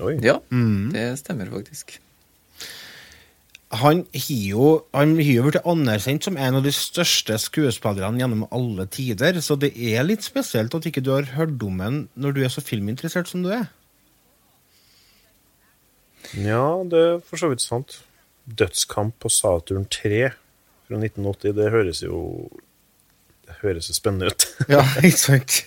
Oi. 0.01 0.15
Ja, 0.25 0.39
Mm. 0.49 0.91
det 0.93 1.19
stemmer 1.19 1.51
faktisk. 1.53 1.99
Han 3.73 4.03
har 4.13 4.29
jo 4.29 4.85
han 4.93 5.15
har 5.17 5.29
jo 5.33 5.43
blitt 5.47 5.65
anerkjent 5.65 6.23
som 6.27 6.35
en 6.37 6.55
av 6.59 6.63
de 6.65 6.71
største 6.73 7.37
skuespillerne 7.41 8.19
gjennom 8.21 8.43
alle 8.53 8.85
tider, 8.85 9.39
så 9.41 9.57
det 9.57 9.71
er 9.77 10.03
litt 10.05 10.21
spesielt 10.25 10.73
at 10.77 10.85
ikke 10.85 11.01
du 11.01 11.09
har 11.15 11.25
hørt 11.33 11.61
om 11.65 11.79
ham 11.81 11.97
når 12.15 12.33
du 12.35 12.43
er 12.43 12.49
så 12.53 12.61
filminteressert 12.61 13.27
som 13.31 13.41
du 13.45 13.49
er. 13.49 13.65
Ja, 16.37 16.81
det 16.89 16.99
er 17.01 17.19
for 17.25 17.37
så 17.41 17.49
vidt 17.51 17.61
sant. 17.65 17.99
Dødskamp 18.45 19.15
på 19.23 19.29
Saturn 19.31 19.85
3 19.89 20.31
fra 20.93 21.01
1980, 21.01 21.55
det 21.57 21.71
høres 21.73 22.03
jo 22.03 22.19
Det 23.43 23.57
høres 23.63 23.89
jo 23.89 23.95
spennende 23.97 24.31
ut. 24.31 24.45
Ja, 24.73 24.83
ikke 25.01 25.17
sant? 25.19 25.63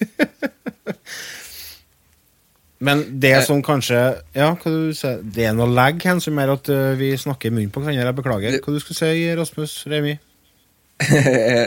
Men 2.78 3.02
det 3.22 3.34
som 3.46 3.62
kanskje 3.64 3.98
Ja, 4.36 4.52
hva 4.52 4.70
du 4.70 4.92
sier 4.94 5.22
Det 5.24 5.46
er 5.48 5.54
noe 5.56 5.68
lag 5.72 5.96
her 6.04 6.20
som 6.20 6.36
gjør 6.36 6.54
at 6.58 6.70
uh, 6.70 6.94
vi 7.00 7.14
snakker 7.18 7.50
i 7.50 7.54
munnen 7.56 7.72
på 7.72 7.80
hverandre. 7.82 8.04
Jeg 8.04 8.18
beklager. 8.20 8.58
Hva 8.60 8.74
du 8.74 8.80
skulle 8.82 9.00
si, 9.00 9.28
Rasmus 9.36 9.76
Remi? 9.90 10.16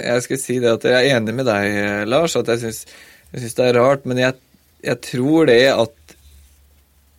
jeg 0.10 0.22
skulle 0.26 0.42
si 0.42 0.58
det 0.62 0.72
at 0.72 0.86
jeg 0.90 0.96
er 1.10 1.18
enig 1.20 1.36
med 1.38 1.46
deg, 1.46 2.08
Lars, 2.10 2.34
at 2.40 2.48
jeg 2.50 2.72
syns 2.74 3.58
det 3.60 3.66
er 3.68 3.78
rart, 3.78 4.08
men 4.10 4.18
jeg, 4.18 4.34
jeg 4.82 4.98
tror 5.06 5.46
det 5.46 5.60
at 5.70 5.99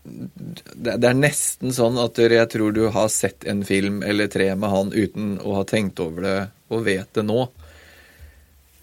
det, 0.02 0.94
det 1.02 1.08
er 1.10 1.18
nesten 1.18 1.72
sånn 1.76 1.98
at 2.00 2.16
jeg 2.22 2.48
tror 2.52 2.72
du 2.72 2.86
har 2.94 3.08
sett 3.12 3.44
en 3.50 3.60
film 3.68 4.02
eller 4.02 4.30
tre 4.32 4.48
med 4.56 4.70
han 4.72 4.92
uten 4.92 5.34
å 5.44 5.58
ha 5.58 5.64
tenkt 5.68 6.00
over 6.00 6.22
det 6.26 6.38
og 6.72 6.84
vet 6.86 7.10
det 7.18 7.24
nå. 7.28 7.48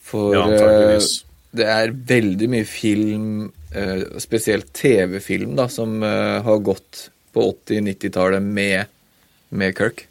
For 0.08 0.36
Ja, 0.36 0.44
eh, 0.52 1.00
det 1.58 1.66
er 1.68 1.92
veldig 1.92 2.50
mye 2.52 2.68
film, 2.70 3.52
eh, 3.74 4.04
spesielt 4.24 4.70
TV-film, 4.78 5.56
da, 5.58 5.68
som 5.72 5.98
eh, 6.04 6.38
har 6.46 6.60
gått 6.64 7.10
på 7.34 7.44
80-90-tallet 7.66 8.44
med, 8.44 8.86
med 9.50 9.76
Kirk. 9.78 10.06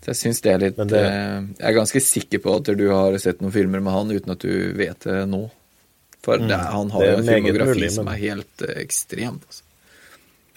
Så 0.00 0.12
jeg 0.14 0.16
syns 0.22 0.40
det 0.44 0.52
er 0.52 0.58
litt 0.62 0.76
det- 0.88 1.00
Jeg 1.04 1.68
er 1.70 1.76
ganske 1.76 2.00
sikker 2.00 2.38
på 2.40 2.54
at 2.56 2.70
du 2.76 2.86
har 2.88 3.16
sett 3.20 3.40
noen 3.44 3.52
filmer 3.52 3.80
med 3.84 3.92
han 3.92 4.10
uten 4.10 4.32
at 4.32 4.38
du 4.40 4.72
vet 4.72 5.00
det 5.04 5.26
nå. 5.28 5.50
For 6.24 6.36
det, 6.40 6.50
er- 6.52 6.72
han 6.72 6.90
har 6.90 7.00
Mm. 7.00 7.06
Det 7.06 7.10
jo 7.10 7.16
en 7.18 7.28
filmografi 7.34 7.74
mulig, 7.80 7.90
som 7.92 8.08
er 8.08 8.16
helt 8.20 8.62
ekstrem. 8.76 9.40
Altså. 9.46 9.62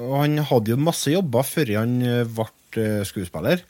Og 0.00 0.14
han 0.22 0.38
hadde 0.48 0.72
jo 0.72 0.78
masse 0.80 1.12
jobber 1.12 1.44
før 1.44 1.74
han 1.76 1.98
ble 2.00 2.46
øh, 2.80 3.02
skuespiller. 3.08 3.60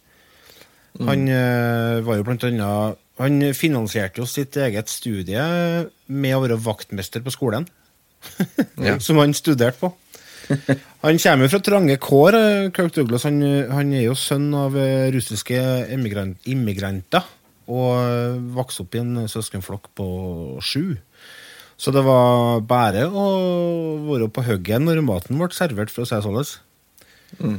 Han 1.03 1.27
uh, 1.29 2.05
var 2.07 2.21
jo 2.21 2.27
blant 2.27 2.47
annet 2.47 3.03
Han 3.21 3.51
finansierte 3.57 4.23
jo 4.23 4.29
sitt 4.31 4.57
eget 4.61 4.93
studie 4.93 5.43
med 6.07 6.37
å 6.37 6.43
være 6.45 6.61
vaktmester 6.62 7.25
på 7.25 7.35
skolen. 7.35 7.69
Ja. 8.83 8.99
som 9.01 9.21
han 9.21 9.33
studerte 9.37 9.79
på. 9.79 9.93
Han 11.03 11.19
kommer 11.19 11.47
jo 11.47 11.51
fra 11.51 11.62
trange 11.65 11.97
kår, 12.03 12.37
eh, 12.39 12.69
Kirk 12.75 12.95
Douglas. 12.95 13.27
Han, 13.27 13.41
han 13.71 13.93
er 13.95 14.07
jo 14.07 14.17
sønn 14.19 14.49
av 14.57 14.77
eh, 14.79 15.09
russiske 15.15 15.59
immigrant, 15.95 16.39
immigranter. 16.51 17.27
Og 17.67 17.91
eh, 17.99 18.39
vokste 18.57 18.85
opp 18.85 18.95
i 18.95 19.03
en 19.03 19.27
søskenflokk 19.31 19.91
på 19.99 20.09
sju. 20.62 20.97
Så 21.77 21.93
det 21.93 22.03
var 22.07 22.62
bare 22.65 23.05
å 23.09 23.25
være 24.07 24.31
på 24.33 24.45
hugget 24.47 24.83
når 24.83 25.03
maten 25.05 25.37
ble 25.41 25.51
servert, 25.53 25.93
for 25.93 26.07
å 26.07 26.09
si 26.09 26.17
det 26.17 26.25
sånn. 26.25 27.59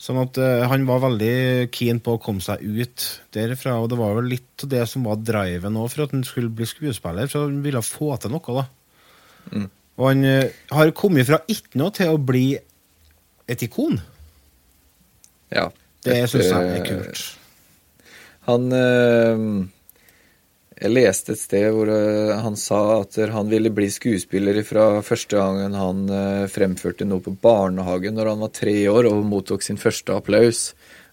Sånn 0.00 0.20
at 0.22 0.38
uh, 0.40 0.62
han 0.70 0.86
var 0.88 1.02
veldig 1.02 1.68
keen 1.74 1.98
på 2.00 2.14
å 2.16 2.20
komme 2.22 2.40
seg 2.44 2.62
ut 2.62 3.04
derfra. 3.36 3.76
Og 3.82 3.90
det 3.92 3.98
var 4.00 4.14
vel 4.16 4.30
litt 4.32 4.64
av 4.64 4.70
det 4.72 4.86
som 4.88 5.04
var 5.08 5.20
driven 5.20 5.76
òg 5.76 5.90
for 5.92 6.06
at 6.06 6.14
han 6.14 6.24
skulle 6.24 6.52
bli 6.56 6.68
skuespiller. 6.68 7.28
For 7.28 7.50
han 7.50 7.58
ville 7.66 7.82
få 7.84 8.14
til 8.22 8.32
noe, 8.32 8.62
da. 8.62 9.66
Og 10.00 10.06
han 10.08 10.24
uh, 10.24 10.62
har 10.72 10.94
kommet 10.96 11.28
fra 11.28 11.42
ikke 11.50 11.82
noe 11.82 11.92
til 11.96 12.14
å 12.14 12.22
bli 12.22 12.46
et 13.50 13.66
ikon. 13.66 13.98
Ja. 15.52 15.68
Det 16.00 16.16
Et, 16.16 16.30
syns 16.32 16.48
jeg 16.48 16.70
er 16.70 16.78
eh, 16.78 16.86
kult. 16.86 17.24
Han 18.48 18.70
eh, 18.72 19.42
Jeg 20.80 20.94
leste 20.94 21.34
et 21.34 21.40
sted 21.40 21.66
hvor 21.76 21.90
eh, 21.92 22.30
han 22.40 22.56
sa 22.56 23.02
at 23.02 23.18
han 23.34 23.50
ville 23.50 23.72
bli 23.74 23.90
skuespiller 23.92 24.62
fra 24.64 25.02
første 25.04 25.36
gangen 25.36 25.76
han 25.76 26.06
eh, 26.08 26.46
fremførte 26.48 27.04
noe 27.04 27.20
på 27.24 27.34
barnehagen 27.42 28.16
når 28.16 28.32
han 28.32 28.44
var 28.46 28.54
tre 28.56 28.76
år 28.88 29.10
og 29.10 29.20
mottok 29.28 29.66
sin 29.66 29.80
første 29.80 30.16
applaus. 30.16 30.70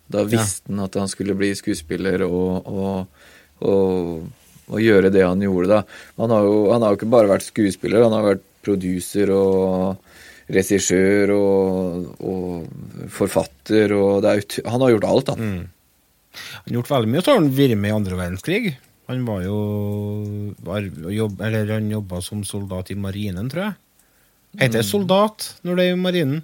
Da 0.08 0.24
visste 0.24 0.72
han 0.72 0.86
at 0.86 0.96
han 0.96 1.12
skulle 1.12 1.36
bli 1.36 1.52
skuespiller 1.60 2.24
og, 2.30 2.64
og, 2.64 3.28
og, 3.68 4.48
og 4.72 4.80
gjøre 4.80 5.12
det 5.12 5.26
han 5.28 5.44
gjorde 5.44 5.74
da. 5.74 5.82
Han 6.24 6.32
har, 6.32 6.48
jo, 6.48 6.64
han 6.72 6.88
har 6.88 6.96
jo 6.96 7.02
ikke 7.02 7.14
bare 7.18 7.34
vært 7.36 7.50
skuespiller, 7.50 8.08
han 8.08 8.16
har 8.16 8.28
vært 8.30 8.48
produser 8.64 9.36
og 9.36 10.00
regissør 10.48 11.36
og, 11.36 12.68
forfatter 13.12 13.92
og 13.98 14.22
det 14.24 14.32
er 14.32 14.70
Han 14.72 14.84
har 14.86 14.96
gjort 14.96 15.12
alt, 15.12 15.36
han. 15.36 15.48
Han 16.48 16.68
har 16.70 16.78
gjort 16.80 16.92
veldig 16.96 17.12
mye, 17.12 17.24
så 17.24 17.34
har 17.34 17.42
han 17.42 17.56
vært 17.58 17.82
med 17.82 17.92
i 17.92 17.98
andre 18.00 18.20
verdenskrig. 18.24 18.78
Han 19.08 19.24
var 19.28 19.44
jo 19.46 19.58
var, 20.68 20.88
jobb, 21.12 21.42
Eller 21.42 21.70
han 21.72 21.92
jobba 21.92 22.22
som 22.22 22.44
soldat 22.44 22.92
i 22.92 22.98
marinen, 23.00 23.50
tror 23.52 23.70
jeg. 23.70 23.78
Heter 24.58 24.82
det 24.82 24.88
soldat 24.88 25.52
når 25.64 25.80
det 25.80 25.86
er 25.86 25.96
i 25.96 26.02
marinen? 26.02 26.44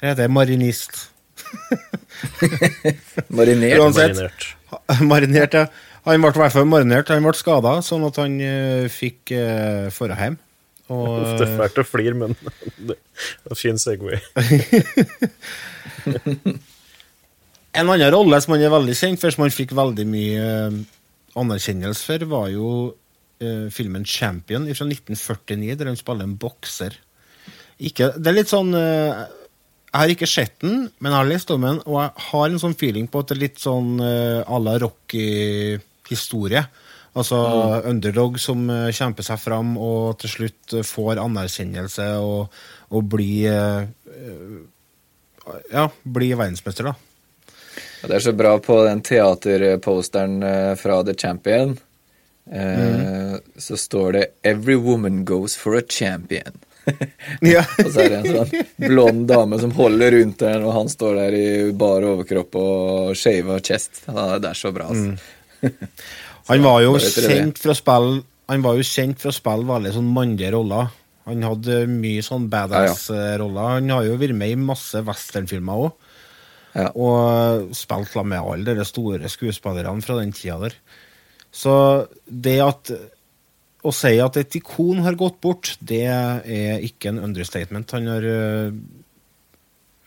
Eller 0.00 0.12
heter 0.12 0.26
det 0.26 0.34
marinist? 0.34 1.08
Marinert. 3.36 3.80
Uansett. 3.80 4.16
Marinert. 4.16 4.46
Marinert, 5.00 5.54
ja. 5.54 5.66
Han 6.06 6.22
ble 6.22 6.32
i 6.32 6.40
hvert 6.40 6.54
fall 6.54 6.66
marinert. 6.66 7.10
Han 7.14 7.22
ble 7.24 7.34
skada, 7.38 7.76
sånn 7.86 8.06
at 8.08 8.18
han 8.18 8.38
uh, 8.42 8.88
fikk 8.90 9.32
uh, 9.36 9.86
forra 9.94 10.18
hjem. 10.18 10.38
Og, 10.90 11.20
Det 11.38 11.46
er 11.46 11.54
fælt 11.60 11.78
å 11.78 11.86
flire, 11.86 12.16
men 12.18 12.34
det 12.88 12.96
er 12.98 13.54
en 13.54 13.58
fin 13.58 13.78
Segway. 13.80 14.18
En 17.72 17.88
annen 17.88 18.10
rolle 18.12 18.40
som 18.42 18.56
han 18.56 18.66
er 18.66 18.74
veldig 18.74 18.96
kjent 18.98 19.22
for, 19.22 19.32
som 19.32 19.46
han 19.46 19.54
fikk 19.54 19.70
veldig 19.76 20.04
mye 20.04 20.40
eh, 20.42 20.74
anerkjennelse 21.38 22.04
for, 22.06 22.26
var 22.30 22.50
jo 22.52 22.68
eh, 23.42 23.68
filmen 23.72 24.04
'Champion' 24.04 24.68
fra 24.74 24.86
1949, 24.88 25.76
der 25.78 25.90
han 25.90 26.00
spiller 26.00 26.28
en 26.28 26.38
bokser. 26.40 26.98
Ikke, 27.82 28.12
det 28.16 28.30
er 28.30 28.36
litt 28.36 28.52
sånn 28.52 28.74
eh, 28.78 29.24
Jeg 29.92 29.98
har 29.98 30.12
ikke 30.14 30.30
sett 30.30 30.60
den, 30.62 30.86
men 31.00 31.12
jeg 31.12 31.18
har 31.18 31.28
lest 31.28 31.50
om 31.52 31.66
den, 31.66 31.82
og 31.84 31.98
jeg 32.00 32.26
har 32.30 32.46
en 32.48 32.62
sånn 32.62 32.78
feeling 32.78 33.08
på 33.10 33.20
at 33.20 33.28
det 33.28 33.36
er 33.36 33.44
litt 33.44 33.60
sånn 33.60 33.98
eh, 34.00 34.40
à 34.40 34.60
la 34.62 34.78
Rocky-historie. 34.80 36.64
Altså 37.12 37.36
underdog 37.84 38.38
som 38.40 38.64
eh, 38.72 38.88
kjemper 38.96 39.26
seg 39.26 39.40
fram 39.42 39.74
og 39.76 40.16
til 40.22 40.32
slutt 40.32 40.76
eh, 40.78 40.86
får 40.86 41.20
anerkjennelse 41.20 42.06
og, 42.24 42.62
og 42.88 43.10
blir 43.16 43.50
eh, 43.52 44.62
Ja, 45.74 45.88
blir 46.06 46.38
verdensmester, 46.38 46.88
da. 46.88 46.94
Ja, 48.02 48.08
Det 48.08 48.16
er 48.18 48.24
så 48.26 48.32
bra 48.36 48.56
på 48.58 48.80
den 48.86 49.00
teaterposteren 49.06 50.42
eh, 50.42 50.74
fra 50.80 51.02
The 51.06 51.14
Champion. 51.14 51.76
Eh, 52.50 53.38
Så 53.56 53.76
står 53.78 54.12
det 54.12 54.26
'Every 54.42 54.74
woman 54.76 55.24
goes 55.24 55.56
for 55.56 55.76
a 55.76 55.82
champion'. 55.82 56.58
Ja. 57.40 57.62
og 57.78 57.92
så 57.94 58.00
er 58.02 58.08
det 58.08 58.16
en 58.18 58.34
sånn 58.36 58.64
blond 58.88 59.28
dame 59.30 59.58
som 59.60 59.70
holder 59.70 60.10
rundt 60.18 60.38
den, 60.42 60.64
og 60.66 60.72
han 60.74 60.88
står 60.90 61.14
der 61.14 61.36
i 61.38 61.72
bar 61.78 62.02
overkropp 62.02 62.56
og 62.58 63.12
shava 63.16 63.60
chest. 63.62 64.02
Ja, 64.08 64.38
det 64.42 64.50
er 64.50 64.58
så 64.58 64.72
bra, 64.74 64.88
altså. 64.90 65.14
Han 66.48 66.62
var 66.64 66.80
jo 66.82 66.96
Bare 66.96 67.10
kjent 67.22 67.58
for 67.62 67.70
å 67.70 67.76
spille 67.78 68.24
Han 68.50 68.62
var 68.64 68.74
jo 68.74 68.82
kjent 68.82 69.20
for 69.22 69.30
å 69.30 69.36
spille 69.36 69.62
veldig 69.68 69.92
sånn 69.94 70.08
mandige 70.12 70.50
roller. 70.50 70.88
Han 71.24 71.42
hadde 71.46 71.86
mye 71.86 72.20
sånn 72.26 72.48
badass-roller. 72.50 73.76
Han 73.78 73.88
har 73.94 74.02
jo 74.08 74.16
vært 74.18 74.34
med 74.34 74.50
i 74.50 74.56
masse 74.58 74.98
westernfilmer 75.06 75.84
òg. 75.86 75.92
Og 76.72 77.74
spilt 77.76 78.14
med 78.24 78.40
alle 78.40 78.74
de 78.78 78.84
store 78.88 79.28
skuespillerne 79.28 80.04
fra 80.04 80.16
den 80.20 80.32
tida 80.32 80.56
der. 80.62 80.74
Så 81.52 81.72
det 82.24 82.60
at 82.64 82.92
å 83.82 83.90
si 83.94 84.20
at 84.22 84.36
et 84.38 84.54
ikon 84.56 85.02
har 85.04 85.14
gått 85.18 85.40
bort, 85.42 85.78
det 85.82 86.06
er 86.06 86.80
ikke 86.86 87.08
en 87.10 87.18
understatement. 87.26 87.90
Han 87.96 88.06
har 88.08 88.24
uh, 88.24 88.72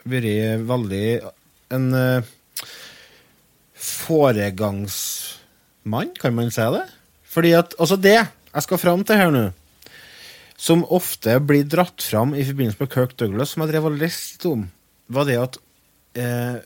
vært 0.08 0.60
veldig 0.66 1.22
en 1.76 1.88
uh, 1.92 2.22
foregangsmann, 3.86 6.12
kan 6.22 6.34
man 6.38 6.52
si 6.56 6.62
det? 6.78 6.86
Fordi 7.36 7.52
at 7.58 7.70
Altså, 7.78 7.96
det 8.00 8.28
jeg 8.56 8.64
skal 8.64 8.80
fram 8.80 9.04
til 9.04 9.20
her 9.20 9.28
nå, 9.34 9.52
som 10.56 10.86
ofte 10.88 11.36
blir 11.44 11.68
dratt 11.68 12.00
fram 12.00 12.32
i 12.32 12.46
forbindelse 12.48 12.80
med 12.80 12.94
Kirk 12.94 13.12
Douglas, 13.20 13.52
som 13.52 13.66
jeg 13.66 13.74
drev 13.74 13.90
og 13.90 13.98
leste 14.00 14.48
om, 14.48 14.72
var 15.12 15.28
det 15.28 15.36
at 15.42 15.60
eh, 16.20 16.58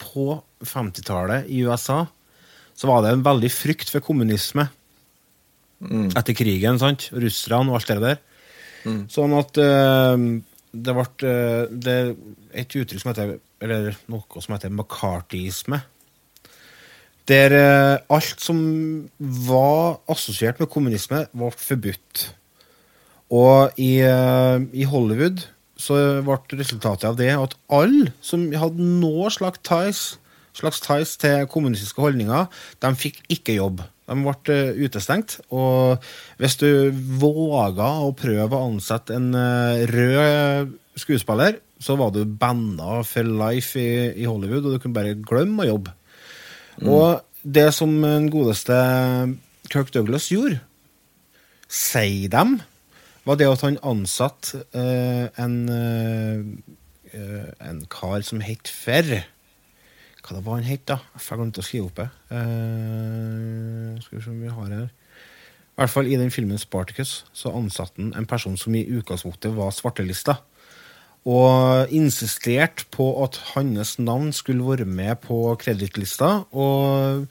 på 0.00 0.26
50-tallet 0.64 1.48
i 1.52 1.62
USA 1.64 2.04
så 2.74 2.90
var 2.90 3.04
det 3.04 3.14
en 3.14 3.24
veldig 3.26 3.50
frykt 3.54 3.92
for 3.92 4.02
kommunisme 4.02 4.66
etter 5.84 6.36
krigen, 6.36 6.78
sant? 6.80 7.10
Russerne 7.12 7.70
og 7.70 7.78
alt 7.78 7.90
det 7.90 8.00
der. 8.02 8.20
Sånn 9.12 9.34
at 9.36 9.58
eh, 9.60 10.24
det 10.74 10.94
ble 10.96 11.30
eh, 11.30 11.64
det 11.70 11.98
et 12.54 12.76
uttrykk 12.76 13.00
som 13.02 13.12
heter 13.12 13.34
Eller 13.64 13.96
noe 14.12 14.42
som 14.44 14.54
heter 14.56 14.72
McCarthyisme. 14.72 15.78
Der 17.30 17.54
eh, 17.56 18.02
alt 18.12 18.42
som 18.44 18.58
var 19.18 20.02
assosiert 20.12 20.60
med 20.60 20.68
kommunisme, 20.68 21.22
ble 21.32 21.48
forbudt. 21.56 22.26
Og 23.32 23.80
i, 23.80 24.02
eh, 24.04 24.66
i 24.76 24.84
Hollywood 24.84 25.46
så 25.80 25.96
ble 26.24 26.58
resultatet 26.58 27.08
av 27.08 27.16
det 27.18 27.32
at 27.34 27.56
alle 27.72 28.12
som 28.24 28.46
hadde 28.54 28.84
noe 29.02 29.30
slags 29.34 29.62
ties, 29.66 30.02
slags 30.54 30.80
ties 30.84 31.16
til 31.20 31.48
kommunistiske 31.50 32.00
holdninger, 32.00 32.46
de 32.82 32.94
fikk 32.98 33.22
ikke 33.32 33.58
jobb. 33.58 33.82
De 34.04 34.16
ble 34.20 34.54
eh, 34.54 34.80
utestengt. 34.84 35.38
Og 35.54 36.04
hvis 36.38 36.58
du 36.60 36.68
våga 37.20 37.90
å 38.04 38.12
prøve 38.16 38.54
å 38.54 38.70
ansette 38.70 39.16
en 39.16 39.32
eh, 39.38 39.84
rød 39.90 40.74
skuespiller, 41.00 41.58
så 41.82 41.96
var 41.98 42.12
du 42.14 42.22
banna 42.24 43.02
for 43.06 43.26
life 43.26 43.80
i, 43.80 44.12
i 44.22 44.28
Hollywood, 44.28 44.68
og 44.68 44.76
du 44.76 44.82
kunne 44.82 44.96
bare 44.96 45.16
glemme 45.18 45.64
å 45.64 45.72
jobbe. 45.72 45.96
Og 46.84 47.24
det 47.44 47.68
som 47.76 47.90
den 48.02 48.30
godeste 48.32 48.76
Kirk 49.72 49.90
Douglas 49.94 50.30
gjorde, 50.32 50.60
sier 51.68 52.30
dem, 52.32 52.58
var 53.24 53.38
det 53.40 53.48
at 53.48 53.62
han 53.64 53.78
ansatte 53.84 54.64
uh, 54.76 55.26
en, 55.40 55.56
eh, 55.72 57.48
en 57.64 57.80
kar 57.90 58.24
som 58.26 58.42
het 58.44 58.68
Ferr. 58.68 59.24
Hva 60.24 60.36
det 60.36 60.44
var 60.44 60.60
han 60.60 60.68
het, 60.68 60.84
da? 60.88 60.98
Jeg 61.16 61.38
glemte 61.38 61.60
å 61.60 61.66
skrive 61.66 61.88
opp 61.88 62.00
det. 62.00 62.08
Uh, 62.32 63.96
skal 64.04 64.18
vi 64.18 64.24
se 64.24 64.32
om 64.32 64.44
vi 64.44 64.52
har 64.52 64.70
her. 64.76 64.92
I 65.74 65.82
hvert 65.82 65.90
fall 65.90 66.08
i 66.08 66.18
den 66.20 66.30
filmen 66.30 66.60
Spartacus 66.60 67.24
så 67.34 67.50
ansatte 67.56 67.98
han 67.98 68.12
en 68.16 68.28
person 68.30 68.56
som 68.60 68.76
i 68.76 68.84
utgangspunktet 68.86 69.56
var 69.56 69.74
svartelista. 69.74 70.38
Og 71.24 71.90
insisterte 71.96 72.84
på 72.92 73.08
at 73.24 73.40
hans 73.54 73.96
navn 73.98 74.30
skulle 74.36 74.64
være 74.64 74.84
med 74.84 75.16
på 75.24 75.56
kredittlista. 75.60 76.44
Og 76.52 77.24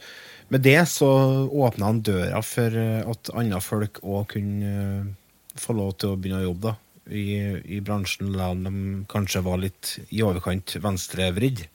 med 0.49 0.65
det 0.65 0.81
så 0.89 1.09
åpna 1.47 1.93
han 1.93 2.01
døra 2.01 2.41
for 2.45 2.77
at 3.13 3.31
andre 3.37 3.61
folk 3.61 4.01
òg 4.03 4.33
kunne 4.33 5.13
få 5.59 5.75
lov 5.77 5.95
til 6.01 6.13
å 6.13 6.17
begynne 6.19 6.41
å 6.43 6.49
jobbe 6.49 6.71
da, 6.71 6.75
i, 7.13 7.23
i 7.75 7.79
bransjen, 7.83 8.31
la 8.37 8.53
de 8.55 9.03
kanskje 9.11 9.43
var 9.43 9.59
litt 9.61 9.97
i 10.09 10.23
overkant 10.23 10.75
venstrevridd. 10.81 11.65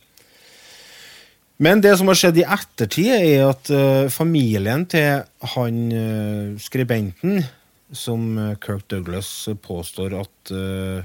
Men 1.58 1.82
det 1.82 1.96
som 1.98 2.08
har 2.08 2.18
skjedd 2.18 2.38
i 2.38 2.46
ettertid, 2.46 3.10
er 3.18 3.48
at 3.48 3.70
uh, 3.74 4.06
familien 4.14 4.86
til 4.88 5.24
han 5.54 5.80
uh, 5.90 6.54
skribenten, 6.62 7.42
som 7.88 8.36
Kirk 8.60 8.84
Douglas 8.92 9.30
påstår 9.64 10.14
at 10.20 10.52
uh, 10.52 11.00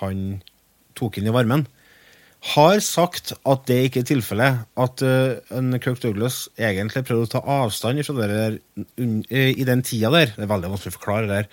han 0.00 0.22
tok 0.96 1.20
inn 1.20 1.28
i 1.28 1.34
varmen, 1.34 1.66
har 2.42 2.78
sagt 2.84 3.32
at 3.48 3.64
det 3.66 3.78
ikke 3.88 4.00
er 4.04 4.08
tilfellet. 4.12 4.58
At 4.78 5.02
uh, 5.02 5.38
en 5.56 5.72
Kirk 5.82 5.98
Douglas 6.02 6.48
egentlig 6.58 7.04
prøvde 7.08 7.26
å 7.26 7.32
ta 7.32 7.40
avstand 7.62 8.04
fra 8.06 8.14
det 8.20 8.28
der 8.30 8.58
un- 9.02 9.24
eh, 9.30 9.50
i 9.58 9.64
den 9.66 9.82
tida 9.82 10.10
der. 10.14 10.26
Det 10.36 10.44
er 10.44 10.52
veldig 10.52 10.70
vanskelig 10.70 10.94
å 10.94 10.98
forklare 10.98 11.26
det 11.26 11.40
der. 11.40 11.48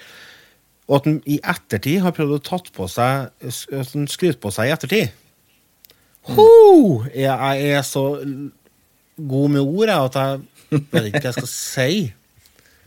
Og 0.89 0.95
at 0.99 1.05
han 1.07 1.21
i 1.25 1.39
ettertid 1.39 2.01
har 2.03 2.11
prøvd 2.13 2.35
å 2.35 2.43
tatt 2.43 2.65
på 2.75 2.89
seg 2.91 3.29
At 3.39 3.93
han 3.95 4.07
skryter 4.11 4.41
på 4.43 4.51
seg 4.51 4.67
i 4.67 4.73
ettertid. 4.75 5.13
Ho! 6.35 7.03
Jeg, 7.15 7.31
jeg 7.31 7.71
er 7.79 7.81
så 7.87 8.03
god 9.17 9.49
med 9.55 9.61
ord 9.63 9.87
jeg, 9.87 10.11
at 10.11 10.15
jeg 10.19 10.83
vet 10.91 11.07
ikke 11.09 11.21
hva 11.21 11.29
jeg 11.31 11.37
skal 11.39 11.51
si. 11.51 12.13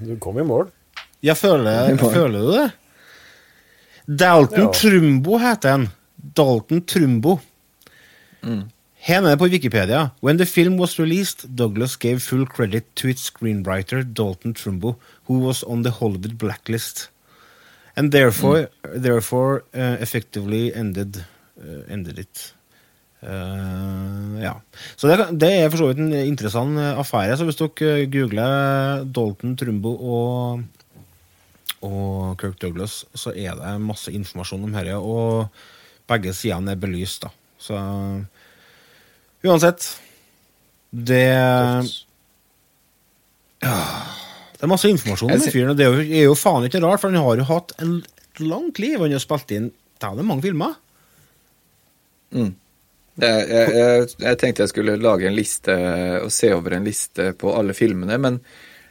Du 0.05 0.15
kom 0.21 0.39
i 0.41 0.45
mål. 0.47 0.69
Jeg 1.25 1.37
føler, 1.41 1.97
føler 1.97 2.45
du 2.45 2.53
det? 2.53 2.67
Dalton 4.07 4.69
Ja. 4.69 4.73
Trumbo 4.77 5.39
heter 5.43 5.71
han. 5.75 5.87
Dalton 6.37 6.85
Trumbo. 6.87 7.39
Her 9.07 9.23
er 9.23 9.37
det 9.37 9.39
på 9.39 9.47
Wikipedia. 9.47 10.11
When 10.23 10.39
the 10.39 10.47
film 10.47 10.81
was 10.81 10.99
released, 10.99 11.47
Douglas 11.57 11.97
gave 11.97 12.21
full 12.21 12.47
credit 12.47 12.85
to 12.97 13.09
its 13.09 13.31
screenwriter 13.31 14.03
Dalton 14.03 14.55
Trumbo, 14.55 14.97
who 15.29 15.39
was 15.39 15.63
on 15.63 15.83
the 15.83 15.93
Hollywood 15.93 16.39
blacklist, 16.39 17.11
and 17.97 18.11
therefore, 18.11 18.69
therefore 18.83 19.63
uh, 19.75 19.97
effectively 20.01 20.75
ended, 20.75 21.25
uh, 21.61 21.93
ended 21.93 22.19
it. 22.19 22.53
Uh, 23.23 24.43
ja. 24.43 24.61
Så 24.97 25.07
det, 25.07 25.39
det 25.41 25.53
er 25.53 25.71
for 25.71 25.79
så 25.79 25.93
vidt 25.93 26.03
en 26.03 26.13
interessant 26.13 26.79
affære. 26.79 27.37
Så 27.37 27.47
hvis 27.47 27.63
dere 27.63 28.11
googler 28.11 29.05
Dalton 29.05 29.57
Trumbo 29.57 29.95
og, 29.97 30.63
og 31.83 32.37
Kirk 32.43 32.59
Douglas, 32.63 33.05
så 33.15 33.31
er 33.37 33.55
det 33.55 33.81
masse 33.81 34.13
informasjon 34.13 34.67
om 34.67 34.75
dette, 34.75 34.99
og 34.99 35.47
begge 36.11 36.35
sidene 36.35 36.75
er 36.75 36.81
belyst. 36.81 37.23
da. 37.23 37.35
Så 37.67 37.77
uansett 39.47 39.87
Det 40.91 41.27
det 44.57 44.65
er 44.65 44.71
masse 44.71 44.89
informasjon 44.89 45.33
om 45.35 45.43
fyren, 45.43 45.73
og 45.73 45.79
det 45.79 45.85
er 45.85 45.93
jo, 45.93 46.05
er 46.05 46.29
jo 46.31 46.37
faen 46.39 46.65
ikke 46.69 46.81
rart, 46.85 47.03
for 47.03 47.13
han 47.13 47.21
har 47.21 47.41
jo 47.41 47.49
hatt 47.49 47.75
en, 47.83 47.99
et 48.23 48.41
langt 48.41 48.79
liv. 48.81 49.01
Han 49.03 49.13
har 49.13 49.23
spilt 49.23 49.53
inn 49.53 49.67
det 50.01 50.25
mange 50.25 50.45
filmer. 50.45 50.77
Mm. 52.33 52.55
Jeg, 53.17 53.45
jeg, 53.49 53.73
jeg, 53.73 54.09
jeg 54.21 54.39
tenkte 54.41 54.65
jeg 54.65 54.73
skulle 54.73 54.97
lage 55.01 55.29
en 55.29 55.37
liste 55.37 55.77
og 56.21 56.33
se 56.35 56.51
over 56.53 56.77
en 56.77 56.89
liste 56.89 57.31
på 57.41 57.53
alle 57.57 57.77
filmene, 57.77 58.19
men 58.21 58.41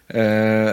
eh, 0.10 0.72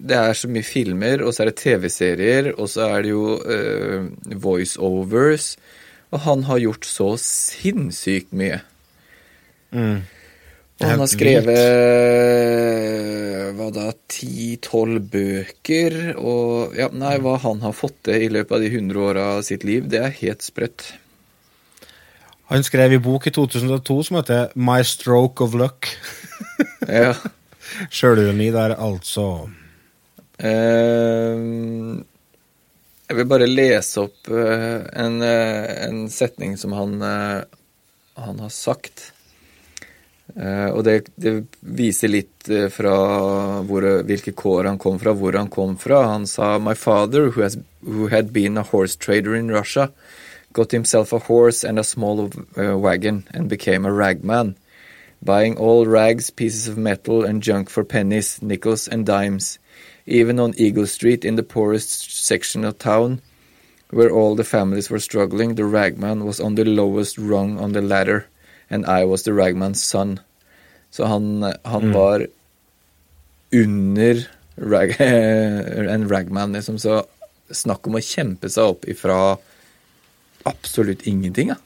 det 0.00 0.16
er 0.16 0.38
så 0.38 0.50
mye 0.50 0.66
filmer, 0.66 1.22
og 1.22 1.34
så 1.34 1.44
er 1.44 1.50
det 1.50 1.60
TV-serier, 1.60 2.50
og 2.56 2.70
så 2.72 2.88
er 2.88 3.04
det 3.06 3.12
jo 3.12 3.24
eh, 3.44 4.08
voiceovers, 4.42 5.52
og 6.10 6.24
han 6.26 6.46
har 6.48 6.62
gjort 6.62 6.86
så 6.88 7.12
sinnssykt 7.22 8.32
mye. 8.36 8.60
Mm. 9.70 10.00
Og 10.80 10.86
han 10.88 11.02
har 11.02 11.10
skrevet 11.12 11.60
hva 13.58 13.68
da, 13.74 13.90
ti-tolv 14.08 15.02
bøker, 15.12 15.98
og 16.16 16.76
ja, 16.78 16.88
nei, 16.96 17.18
hva 17.20 17.36
han 17.42 17.60
har 17.66 17.76
fått 17.76 17.98
til 18.08 18.26
i 18.26 18.32
løpet 18.32 18.56
av 18.56 18.64
de 18.64 18.70
hundre 18.72 19.04
åra 19.10 19.26
av 19.36 19.44
sitt 19.46 19.66
liv, 19.68 19.90
det 19.92 20.00
er 20.00 20.18
helt 20.22 20.46
sprøtt. 20.46 20.86
Han 22.50 22.64
skrev 22.66 22.96
i 22.96 23.02
bok 23.02 23.28
i 23.28 23.34
2002 23.34 23.98
som 24.08 24.18
heter 24.18 24.56
My 24.58 24.80
Stroke 24.86 25.44
of 25.44 25.54
Luck. 25.58 25.90
Ja. 26.90 27.12
Sjølironi 27.92 28.48
der, 28.50 28.72
altså. 28.80 29.46
Eh, 30.40 31.36
jeg 33.10 33.16
vil 33.18 33.26
bare 33.26 33.46
lese 33.50 34.04
opp 34.04 34.28
eh, 34.30 34.84
en, 35.02 35.16
eh, 35.26 35.70
en 35.88 36.04
setning 36.14 36.54
som 36.58 36.76
han, 36.78 36.92
eh, 37.02 37.40
han 38.22 38.38
har 38.38 38.52
sagt. 38.54 39.10
Og 40.30 40.84
det, 40.86 41.08
det 41.18 41.32
viser 41.58 42.12
litt 42.12 42.46
fra 42.70 42.92
hvor, 43.66 43.82
hvilke 44.06 44.30
kår 44.38 44.68
han 44.68 44.78
kom 44.78 45.00
fra, 45.02 45.10
hvor 45.10 45.34
han 45.34 45.50
kom 45.50 45.72
fra. 45.74 46.04
Han 46.12 46.28
sa 46.30 46.52
My 46.62 46.76
father, 46.78 47.32
who, 47.34 47.42
has, 47.42 47.58
who 47.82 48.06
had 48.06 48.30
been 48.32 48.56
a 48.56 48.62
horse 48.62 48.94
trader 48.94 49.34
in 49.34 49.50
Russia, 49.50 49.90
got 50.52 50.70
himself 50.70 51.12
a 51.12 51.18
horse 51.18 51.64
and 51.64 51.82
a 51.82 51.84
small 51.84 52.30
wagon 52.54 53.24
and 53.34 53.50
became 53.50 53.84
a 53.84 53.90
ragman, 53.90 54.54
buying 55.20 55.58
all 55.58 55.84
rags, 55.84 56.30
pieces 56.30 56.68
of 56.68 56.78
metal, 56.78 57.24
and 57.24 57.42
junk 57.42 57.68
for 57.68 57.82
pennies, 57.82 58.40
nickels, 58.40 58.86
and 58.86 59.04
dimes. 59.04 59.58
Even 60.10 60.40
on 60.40 60.54
Eagle 60.56 60.86
Street 60.86 61.24
in 61.24 61.36
the 61.36 61.42
poorest 61.42 62.10
section 62.26 62.64
of 62.64 62.78
town, 62.78 63.22
where 63.90 64.10
all 64.10 64.34
the 64.34 64.44
families 64.44 64.90
were 64.90 64.98
struggling, 64.98 65.54
the 65.54 65.64
ragman 65.64 66.24
was 66.24 66.40
on 66.40 66.54
the 66.56 66.64
lowest 66.64 67.18
rung 67.18 67.58
on 67.58 67.72
the 67.72 67.80
ladder, 67.80 68.26
and 68.68 68.86
I 68.86 69.04
was 69.04 69.22
the 69.22 69.32
ragman's 69.32 69.82
son. 69.82 70.20
Så 70.90 71.04
han, 71.04 71.54
han 71.64 71.92
var 71.92 72.26
under 73.52 74.28
rag, 74.56 74.96
en 74.98 76.08
ragman, 76.08 76.52
liksom. 76.52 76.78
Så 76.78 77.04
snakk 77.50 77.86
om 77.86 77.98
å 77.98 78.02
kjempe 78.02 78.50
seg 78.50 78.74
opp 78.74 78.86
ifra 78.90 79.38
absolutt 80.48 81.06
ingenting, 81.06 81.54
ja. 81.54 81.58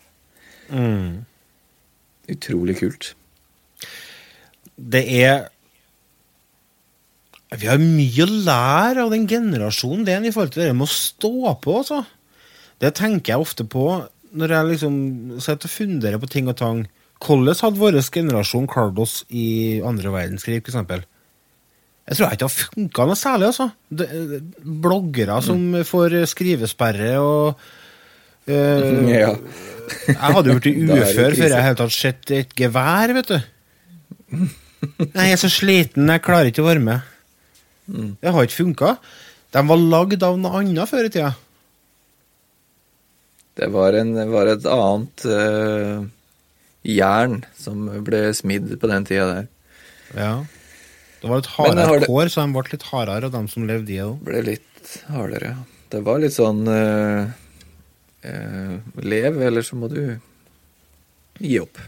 Utrolig 2.28 2.78
kult. 2.80 3.14
Det 4.76 5.05
er 5.22 5.49
Vi 7.61 7.69
har 7.71 7.81
mye 7.81 8.25
å 8.25 8.31
lære 8.49 9.05
av 9.05 9.13
den 9.15 9.29
generasjonen 9.31 10.05
det 10.07 10.17
er 10.17 10.27
i 10.27 10.33
forhold 10.35 10.55
til 10.55 10.65
det 10.65 10.75
med 10.75 10.89
å 10.89 10.95
stå 10.95 11.55
på, 11.63 11.79
altså. 11.83 12.03
Det 12.83 12.91
tenker 12.99 13.35
jeg 13.35 13.45
ofte 13.45 13.67
på 13.71 13.87
når 14.35 14.55
jeg 14.57 14.71
liksom 14.73 14.95
sitter 15.39 15.71
og 15.71 15.75
funderer 15.75 16.21
på 16.23 16.31
ting 16.31 16.51
og 16.51 16.59
tang. 16.59 16.85
Hvordan 17.25 17.61
hadde 17.61 17.81
vår 17.81 18.01
generasjon 18.13 18.67
klart 18.69 18.99
oss 19.01 19.21
i 19.31 19.81
andre 19.87 20.11
verdenskrig, 20.13 20.59
eksempel? 20.65 21.05
Jeg 22.05 22.19
tror 22.19 22.27
ikke 22.29 22.41
det 22.43 22.49
har 22.49 22.53
funka 22.53 23.07
noe 23.09 23.17
særlig, 23.17 23.47
altså. 23.53 23.71
Det, 23.89 24.09
bloggere 24.61 25.39
som 25.45 25.63
får 25.89 26.19
skrivesperre 26.35 27.15
og 27.23 27.55
øh, 28.51 29.09
Ja. 29.09 29.33
Jeg 30.09 30.17
hadde 30.19 30.51
jo 30.51 30.59
blitt 30.59 30.93
ufør 30.99 31.39
før 31.39 31.55
jeg 31.55 31.65
hadde 31.71 31.89
sett 31.93 32.35
et 32.35 32.53
gevær, 32.59 33.15
vet 33.17 33.33
du. 33.33 33.39
Nei, 34.35 35.31
jeg 35.31 35.37
er 35.39 35.41
så 35.41 35.49
sliten, 35.53 36.11
jeg 36.11 36.25
klarer 36.25 36.51
ikke 36.51 36.65
å 36.65 36.69
være 36.69 36.83
med. 36.85 37.14
Det 37.87 38.32
har 38.32 38.47
ikke 38.47 38.62
funka. 38.62 38.97
De 39.55 39.62
var 39.68 39.80
lagd 39.80 40.22
av 40.26 40.39
noe 40.41 40.61
annet 40.62 40.91
før 40.91 41.09
i 41.09 41.12
tida. 41.12 41.35
Det 43.55 43.68
var, 43.70 43.95
en, 43.95 44.16
var 44.32 44.51
et 44.51 44.64
annet 44.66 45.26
uh, 45.30 46.07
jern 46.82 47.37
som 47.61 47.87
ble 48.07 48.26
smidd 48.35 48.72
på 48.82 48.91
den 48.91 49.07
tida 49.07 49.28
der. 49.30 49.47
Ja. 50.16 50.32
Det 51.20 51.30
var 51.30 51.39
litt 51.41 51.53
har 51.55 51.70
hardere 51.70 52.01
det- 52.03 52.09
kår, 52.11 52.32
så 52.32 52.43
de 52.43 52.57
ble 52.57 52.72
litt 52.72 52.89
hardere, 52.91 53.30
av 53.30 53.37
de 53.37 53.45
som 53.53 53.68
levde 53.68 53.95
i 53.95 54.01
det 54.01 54.09
òg. 54.09 54.18
Ble 54.26 54.43
litt 54.51 54.99
hardere. 55.12 55.55
ja. 55.55 55.70
Det 55.95 56.01
var 56.03 56.18
litt 56.18 56.35
sånn 56.35 56.64
uh, 56.66 57.30
uh, 58.26 59.03
Lev, 59.07 59.37
eller 59.47 59.62
så 59.62 59.76
må 59.78 59.87
du 59.93 60.01
gi 61.39 61.59
opp. 61.62 61.78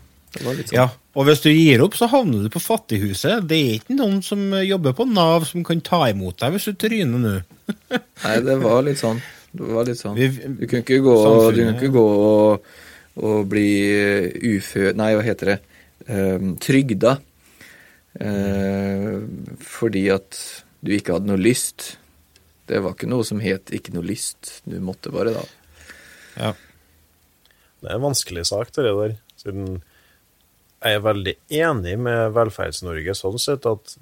Sånn. 0.40 0.74
Ja, 0.74 0.88
og 1.16 1.28
hvis 1.28 1.42
du 1.44 1.50
gir 1.50 1.82
opp, 1.84 1.96
så 1.98 2.08
havner 2.12 2.44
du 2.44 2.50
på 2.52 2.62
Fattighuset. 2.62 3.46
Det 3.48 3.56
er 3.56 3.78
ikke 3.78 3.96
noen 3.96 4.18
som 4.24 4.42
jobber 4.60 4.96
på 4.96 5.06
Nav 5.08 5.46
som 5.48 5.64
kan 5.66 5.80
ta 5.84 6.02
imot 6.10 6.38
deg 6.42 6.56
hvis 6.56 6.68
du 6.68 6.76
tryner 6.80 7.22
nå. 7.22 7.36
Nei, 8.24 8.34
det 8.46 8.58
var 8.62 8.84
litt 8.86 9.00
sånn. 9.00 9.22
Det 9.56 9.70
var 9.72 9.88
litt 9.88 10.00
sånn. 10.00 10.18
Du 10.18 10.66
kunne 10.66 10.82
ikke 10.84 11.00
gå, 11.04 11.14
du 11.54 11.62
kunne 11.62 11.76
ikke 11.78 11.92
gå 11.94 12.04
og, 12.26 12.68
og 13.22 13.48
bli 13.48 13.70
ufø... 14.56 14.90
Nei, 14.98 15.14
hva 15.16 15.24
heter 15.24 15.54
det? 15.54 15.58
Um, 16.06 16.52
trygda. 16.62 17.16
Uh, 18.20 19.24
fordi 19.64 20.06
at 20.12 20.40
du 20.84 20.92
ikke 20.96 21.16
hadde 21.16 21.32
noe 21.32 21.40
lyst. 21.40 21.94
Det 22.66 22.82
var 22.82 22.96
ikke 22.96 23.08
noe 23.08 23.24
som 23.26 23.40
het 23.40 23.70
'ikke 23.70 23.94
noe 23.94 24.04
lyst'. 24.04 24.60
Du 24.66 24.78
måtte 24.82 25.12
bare 25.14 25.32
da. 25.34 25.44
Ja. 26.36 26.52
Det 27.80 27.90
er 27.90 27.96
en 27.96 28.08
vanskelig 28.08 28.46
sak, 28.46 28.72
det 28.74 28.84
der. 28.84 29.16
Siden 29.38 29.82
jeg 30.86 30.98
er 30.98 31.04
veldig 31.04 31.34
enig 31.60 31.96
med 32.00 32.34
Velferds-Norge 32.36 33.14
sånn 33.18 33.40
sett 33.42 33.66
at 33.68 33.96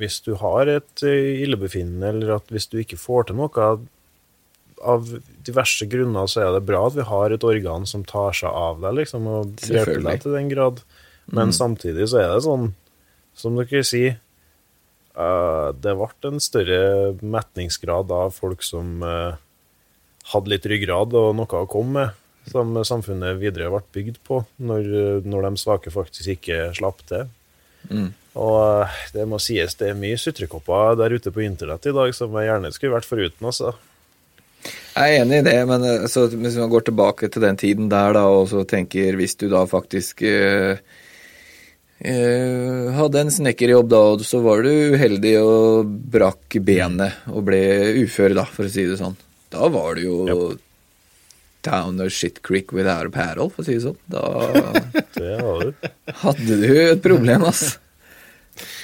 hvis 0.00 0.20
du 0.24 0.32
har 0.40 0.70
et 0.70 1.04
eh, 1.04 1.42
illebefinnende, 1.44 2.12
eller 2.14 2.36
at 2.38 2.52
hvis 2.52 2.70
du 2.72 2.78
ikke 2.80 2.98
får 3.00 3.28
til 3.28 3.40
noe 3.42 3.66
av, 4.80 5.10
diverse 5.44 5.84
grunner, 5.92 6.28
så 6.30 6.46
er 6.46 6.54
det 6.56 6.64
bra 6.70 6.86
at 6.86 6.96
vi 6.96 7.04
har 7.04 7.34
et 7.34 7.44
organ 7.44 7.84
som 7.88 8.04
tar 8.08 8.32
seg 8.36 8.48
av 8.48 8.80
deg, 8.80 9.02
liksom, 9.02 9.28
og 9.28 9.66
hjelper 9.68 10.00
deg 10.06 10.22
til 10.22 10.36
den 10.38 10.48
grad. 10.52 10.80
Men 11.36 11.52
samtidig 11.52 12.08
så 12.10 12.22
er 12.22 12.32
det 12.32 12.46
sånn, 12.46 12.70
som 13.36 13.58
dere 13.60 13.82
sier, 13.86 14.16
uh, 15.20 15.68
det 15.76 15.92
ble 15.98 16.30
en 16.30 16.40
større 16.42 16.80
metningsgrad 17.20 18.10
av 18.16 18.32
folk 18.34 18.64
som 18.64 19.04
uh, 19.04 19.36
hadde 20.32 20.54
litt 20.54 20.70
ryggrad 20.72 21.12
og 21.12 21.36
noe 21.36 21.60
å 21.60 21.68
komme 21.70 21.92
med, 21.98 22.19
som 22.48 22.72
samfunnet 22.86 23.38
videre 23.40 23.68
ble 23.72 23.82
bygd 23.94 24.22
på, 24.26 24.40
når, 24.64 24.88
når 25.26 25.46
de 25.48 25.60
svake 25.60 25.92
faktisk 25.92 26.36
ikke 26.36 26.70
slapp 26.78 27.04
til. 27.10 27.28
Og 28.38 28.56
eh, 28.62 28.98
det 29.14 29.26
må 29.28 29.40
sies, 29.42 29.76
det 29.80 29.90
er 29.90 29.98
mye 29.98 30.18
sutrekopper 30.20 30.98
der 31.00 31.16
ute 31.16 31.32
på 31.34 31.44
internett 31.44 31.88
i 31.90 31.94
dag 31.96 32.12
som 32.14 32.34
jeg 32.38 32.50
gjerne 32.50 32.72
skulle 32.74 32.96
vært 32.98 33.08
foruten, 33.08 33.48
altså. 33.50 33.74
Jeg 34.60 35.16
er 35.16 35.22
enig 35.22 35.40
i 35.40 35.46
det, 35.46 35.58
men 35.70 35.84
eh, 35.86 36.06
så 36.10 36.26
hvis 36.30 36.58
man 36.60 36.72
går 36.72 36.88
tilbake 36.88 37.30
til 37.32 37.44
den 37.46 37.60
tiden 37.60 37.90
der, 37.92 38.14
da, 38.16 38.26
og 38.30 38.50
så 38.52 38.64
tenker 38.68 39.18
hvis 39.18 39.36
du 39.40 39.48
da 39.52 39.64
faktisk 39.70 40.22
eh, 40.28 40.82
eh, 41.98 42.90
hadde 42.96 43.24
en 43.24 43.34
snekkerjobb 43.34 43.90
da, 43.90 44.02
og 44.14 44.26
så 44.26 44.42
var 44.44 44.66
du 44.66 44.94
uheldig 44.94 45.36
og 45.42 45.94
brakk 46.14 46.60
benet 46.66 47.30
og 47.32 47.46
ble 47.48 47.62
ufør, 48.04 48.36
da, 48.42 48.46
for 48.46 48.68
å 48.68 48.72
si 48.72 48.86
det 48.88 49.00
sånn. 49.00 49.18
Da 49.50 49.70
var 49.72 49.98
du 49.98 50.04
jo 50.06 50.20
down 51.66 52.00
a 52.00 52.08
shit 52.10 52.42
creek 52.46 52.72
without 52.72 53.06
a 53.06 53.12
paddle, 53.14 53.50
for 53.52 53.62
å 53.62 53.66
si 53.68 53.76
det 53.78 53.84
sånn. 53.84 53.98
Da 54.10 54.22
Det 55.18 55.32
har 55.40 55.64
du. 55.64 55.88
hadde 56.24 56.60
du 56.62 56.68
et 56.86 57.02
problem, 57.04 57.44
ass. 57.50 57.78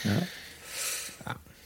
Ja. 0.07 0.19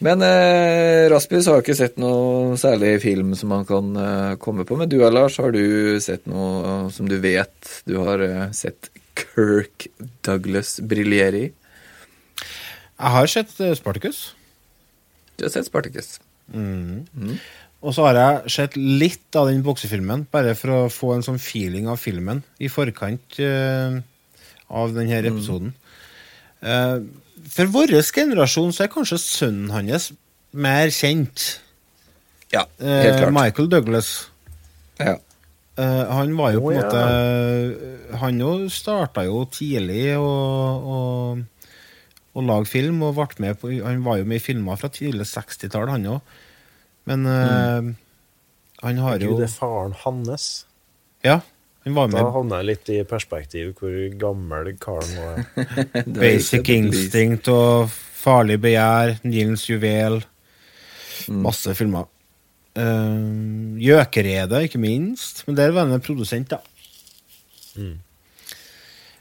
Men 0.01 0.23
eh, 0.25 1.11
Raspis 1.13 1.45
har 1.51 1.61
ikke 1.61 1.75
sett 1.77 1.99
noe 2.01 2.55
særlig 2.57 2.95
film 3.03 3.35
som 3.37 3.53
han 3.53 3.67
kan 3.69 3.91
eh, 4.01 4.37
komme 4.41 4.65
på. 4.65 4.79
Men 4.81 4.89
du, 4.89 4.97
Lars, 5.13 5.37
har 5.43 5.53
du 5.53 5.99
sett 6.01 6.25
noe 6.31 6.87
som 6.95 7.09
du 7.11 7.19
vet 7.21 7.75
du 7.85 7.99
har 8.01 8.23
eh, 8.25 8.47
sett 8.57 8.89
Kirk 9.21 9.91
Douglas 10.25 10.79
briljere 10.81 11.43
i? 11.43 11.51
Jeg 12.41 13.15
har 13.19 13.29
sett 13.29 13.53
eh, 13.61 13.75
Spartacus. 13.77 14.31
Du 15.37 15.45
har 15.45 15.53
sett 15.53 15.69
Spartacus. 15.69 16.15
Og 17.81 17.95
så 17.97 18.05
har 18.05 18.19
jeg 18.19 18.53
sett 18.53 18.77
litt 18.77 19.37
av 19.41 19.49
den 19.49 19.63
boksefilmen, 19.65 20.27
bare 20.33 20.53
for 20.59 20.75
å 20.75 20.81
få 20.93 21.15
en 21.15 21.25
sånn 21.25 21.41
feeling 21.41 21.89
av 21.89 21.97
filmen 22.03 22.43
i 22.61 22.69
forkant 22.69 23.39
uh, 23.41 23.97
av 24.69 24.93
denne 24.95 25.23
episoden. 25.25 25.73
Eh, 26.61 26.99
for 27.51 27.73
vår 27.73 27.97
generasjon 28.05 28.73
så 28.75 28.85
er 28.85 28.93
kanskje 28.93 29.19
sønnen 29.23 29.73
hans 29.73 30.11
mer 30.53 30.93
kjent. 30.95 31.61
Ja, 32.53 32.67
Eh, 32.79 33.03
helt 33.07 33.19
klart. 33.19 33.33
Michael 33.33 33.69
Douglas. 33.71 34.29
Ja. 34.99 35.17
Eh, 35.77 36.05
han 36.13 36.37
var 36.37 36.53
jo 36.53 36.61
på 36.61 36.71
Å, 36.71 36.73
en 36.73 36.81
ja. 36.81 36.85
måte 36.85 38.17
Han 38.19 38.41
jo 38.41 38.69
starta 38.69 39.23
jo 39.25 39.45
tidlig 39.47 40.17
å, 40.19 41.39
å 42.35 42.43
lage 42.43 42.67
film, 42.67 43.03
og 43.03 43.15
ble 43.15 43.27
med 43.39 43.61
på 43.61 43.71
Han 43.71 44.03
var 44.05 44.19
jo 44.19 44.25
med 44.25 44.37
i 44.37 44.45
filmer 44.45 44.77
fra 44.77 44.91
tidlig 44.91 45.29
60-tall, 45.31 45.89
han 45.89 46.07
òg. 46.07 46.21
Men 47.11 47.27
eh, 47.27 47.95
han 48.85 49.01
har 49.05 49.19
jo 49.19 49.35
Gud, 49.35 49.43
det 49.43 49.49
er 49.51 49.57
faren 49.57 49.97
hans. 50.05 50.51
Ja, 51.27 51.41
han 51.85 51.97
var 51.97 52.11
med. 52.13 52.21
Da 52.21 52.31
havner 52.35 52.63
jeg 52.63 52.69
litt 52.71 52.93
i 52.95 53.01
perspektiv 53.09 53.75
hvor 53.81 53.97
gammel 54.21 54.73
karen 54.81 55.17
var. 55.19 55.43
Basic 56.21 56.71
Instinct 56.73 57.51
og 57.53 57.91
Farlig 58.21 58.59
begjær, 58.61 59.17
Nilens 59.25 59.65
juvel. 59.69 60.21
Mm. 61.29 61.41
Masse 61.47 61.73
filmer. 61.77 62.09
Uh, 62.77 63.77
Gjøkeredet, 63.81 64.67
ikke 64.69 64.81
minst. 64.81 65.43
Men 65.47 65.57
der 65.57 65.73
var 65.73 65.89
han 65.89 65.97
en 65.97 66.05
produsent, 66.05 66.53
da. 66.53 66.61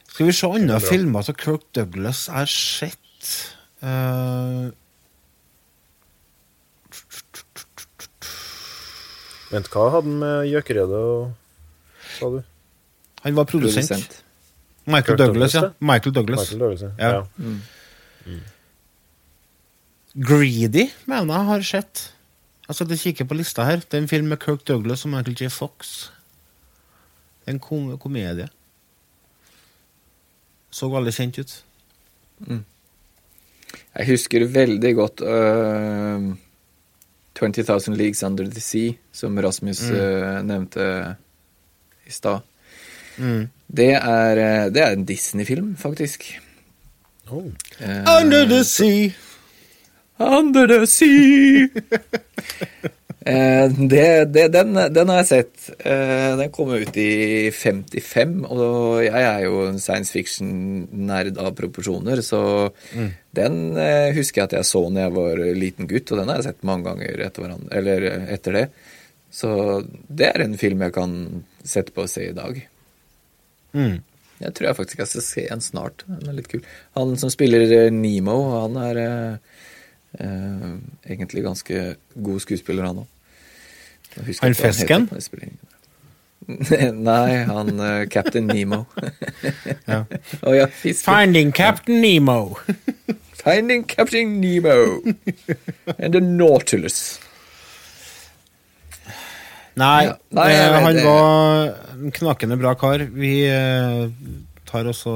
Skal 0.09 0.27
vi 0.27 0.35
se 0.35 0.49
andre 0.51 0.81
filmer 0.83 1.23
som 1.23 1.37
Kirk 1.39 1.63
Douglas 1.75 2.25
har 2.27 2.49
sett? 2.51 3.29
Eh, 3.79 4.65
Vent, 9.49 9.69
hva 9.73 9.89
hadde 9.95 10.09
han 10.09 10.19
med 10.21 10.49
gjøkeredet 10.51 11.03
og 11.13 11.31
Sa 12.17 12.29
du? 12.33 12.39
han 13.23 13.35
var 13.35 13.45
produsent. 13.49 13.89
Produsent. 13.89 14.23
Michael 14.89 15.17
Douglas, 15.17 15.53
Douglas, 15.53 15.53
ja. 15.53 15.69
Michael 15.79 16.13
Douglas. 16.15 16.39
Michael 16.39 16.59
Douglas, 16.59 16.81
ja. 16.81 16.91
Ja. 16.97 17.09
ja. 18.29 18.37
Greedy 20.15 20.87
mener 21.05 21.35
jeg 21.35 21.45
har 21.49 21.61
sett. 21.67 22.05
Jeg 22.69 22.75
kikker 22.77 22.97
kikke 23.01 23.25
på 23.25 23.37
lista 23.37 23.65
her. 23.65 23.81
Det 23.81 23.97
er 23.97 24.01
en 24.03 24.07
film 24.07 24.27
med 24.29 24.39
Kirk 24.41 24.65
Douglas 24.67 25.05
og 25.05 25.11
Michael 25.13 25.37
J. 25.37 25.49
Fox. 25.49 26.09
Det 27.41 27.49
er 27.49 27.55
en 27.57 27.59
kom 27.59 27.97
komedie. 27.97 28.49
Så 30.71 30.89
veldig 30.89 31.13
kjent 31.13 31.39
ut. 31.39 31.55
Jeg 33.95 34.07
husker 34.07 34.45
veldig 34.53 34.91
godt 34.95 35.21
øh, 35.21 36.29
20,000 37.39 37.97
Leagues 37.97 38.23
Under 38.23 38.45
the 38.51 38.59
Sea, 38.61 38.91
som 39.11 39.37
Rasmus 39.37 39.89
øh, 39.89 40.43
nevnte 40.43 41.15
i 42.07 42.11
stad. 42.11 42.39
Mm. 43.17 43.47
Det, 43.77 43.93
er, 43.93 44.31
øh, 44.31 44.73
det 44.73 44.81
er 44.81 44.89
en 44.91 45.05
Disney-film, 45.05 45.77
faktisk. 45.77 46.41
Oh. 47.29 47.45
Eh, 47.79 48.05
Under 48.21 48.45
the 48.45 48.63
sea! 48.63 49.09
Under 50.19 50.67
the 50.67 50.85
sea! 50.85 51.67
eh, 53.25 53.65
det, 53.91 54.25
det, 54.33 54.45
den, 54.53 54.73
den 54.93 55.11
har 55.11 55.21
jeg 55.21 55.29
sett. 55.29 55.69
Eh, 55.79 56.31
den 56.39 56.51
kom 56.55 56.71
ut 56.73 56.99
i 56.99 57.49
55, 57.55 58.35
og 58.49 59.01
jeg 59.05 59.23
er 59.23 59.43
jo 59.45 59.63
en 59.67 59.79
science 59.81 60.13
fiction-nerd 60.15 61.39
av 61.41 61.51
proporsjoner, 61.57 62.23
så 62.25 62.41
den 63.35 63.77
eh, 63.77 64.09
husker 64.17 64.43
jeg 64.43 64.49
at 64.49 64.57
jeg 64.59 64.69
så 64.71 64.85
når 64.87 65.05
jeg 65.05 65.15
var 65.19 65.43
liten 65.65 65.89
gutt, 65.89 66.11
og 66.11 66.21
den 66.21 66.31
har 66.31 66.41
jeg 66.41 66.49
sett 66.51 66.67
mange 66.67 66.89
ganger 66.89 67.25
etter, 67.27 67.55
eller 67.81 68.09
etter 68.37 68.59
det. 68.61 68.67
Så 69.29 69.49
det 70.09 70.31
er 70.31 70.45
en 70.45 70.57
film 70.57 70.81
jeg 70.87 70.95
kan 70.95 71.17
sette 71.61 71.93
på 71.93 72.07
og 72.07 72.11
se 72.11 72.29
i 72.31 72.35
dag. 72.37 72.57
Mm. 73.77 73.99
Jeg 74.39 74.55
tror 74.55 74.69
jeg 74.69 74.77
faktisk 74.77 75.01
jeg 75.03 75.11
skal 75.11 75.25
se 75.25 75.45
en 75.53 75.61
snart. 75.63 76.03
Den 76.07 76.31
er 76.31 76.37
litt 76.37 76.49
kul. 76.49 76.63
Han 76.97 77.17
som 77.19 77.31
spiller 77.31 77.91
Nemo, 77.93 78.37
han 78.55 78.77
er 78.81 79.01
eh, 80.19 80.69
egentlig 81.05 81.43
ganske 81.43 81.95
god 82.15 82.39
skuespiller, 82.39 82.85
han 82.85 83.03
òg. 83.03 83.07
Han 84.41 84.55
fisken? 84.55 85.09
Nei, 87.09 87.43
han 87.45 87.79
uh, 87.79 88.05
Captain 88.09 88.47
Nemo. 88.47 88.85
Ja. 89.85 90.03
Oh, 90.41 90.55
ja. 90.55 90.67
Finding 91.05 91.51
Captain 91.51 92.01
Nemo. 92.01 92.55
Finding 93.43 93.83
Captain 93.83 94.41
Nemo 94.41 95.01
and 95.97 96.13
the 96.13 96.19
Nautilus. 96.21 97.19
Nei, 99.79 100.09
Ja. 100.09 100.15
Nei, 100.35 100.47
jeg 100.51 100.65
eh, 100.65 100.73
vet 100.73 100.83
han 100.83 100.97
var 101.05 101.69
en 101.95 102.11
knakende 102.15 102.57
bra 102.59 102.73
kar. 102.79 103.05
Vi 103.15 103.33
eh, 103.47 104.09
tar 104.69 104.87
også 104.89 105.11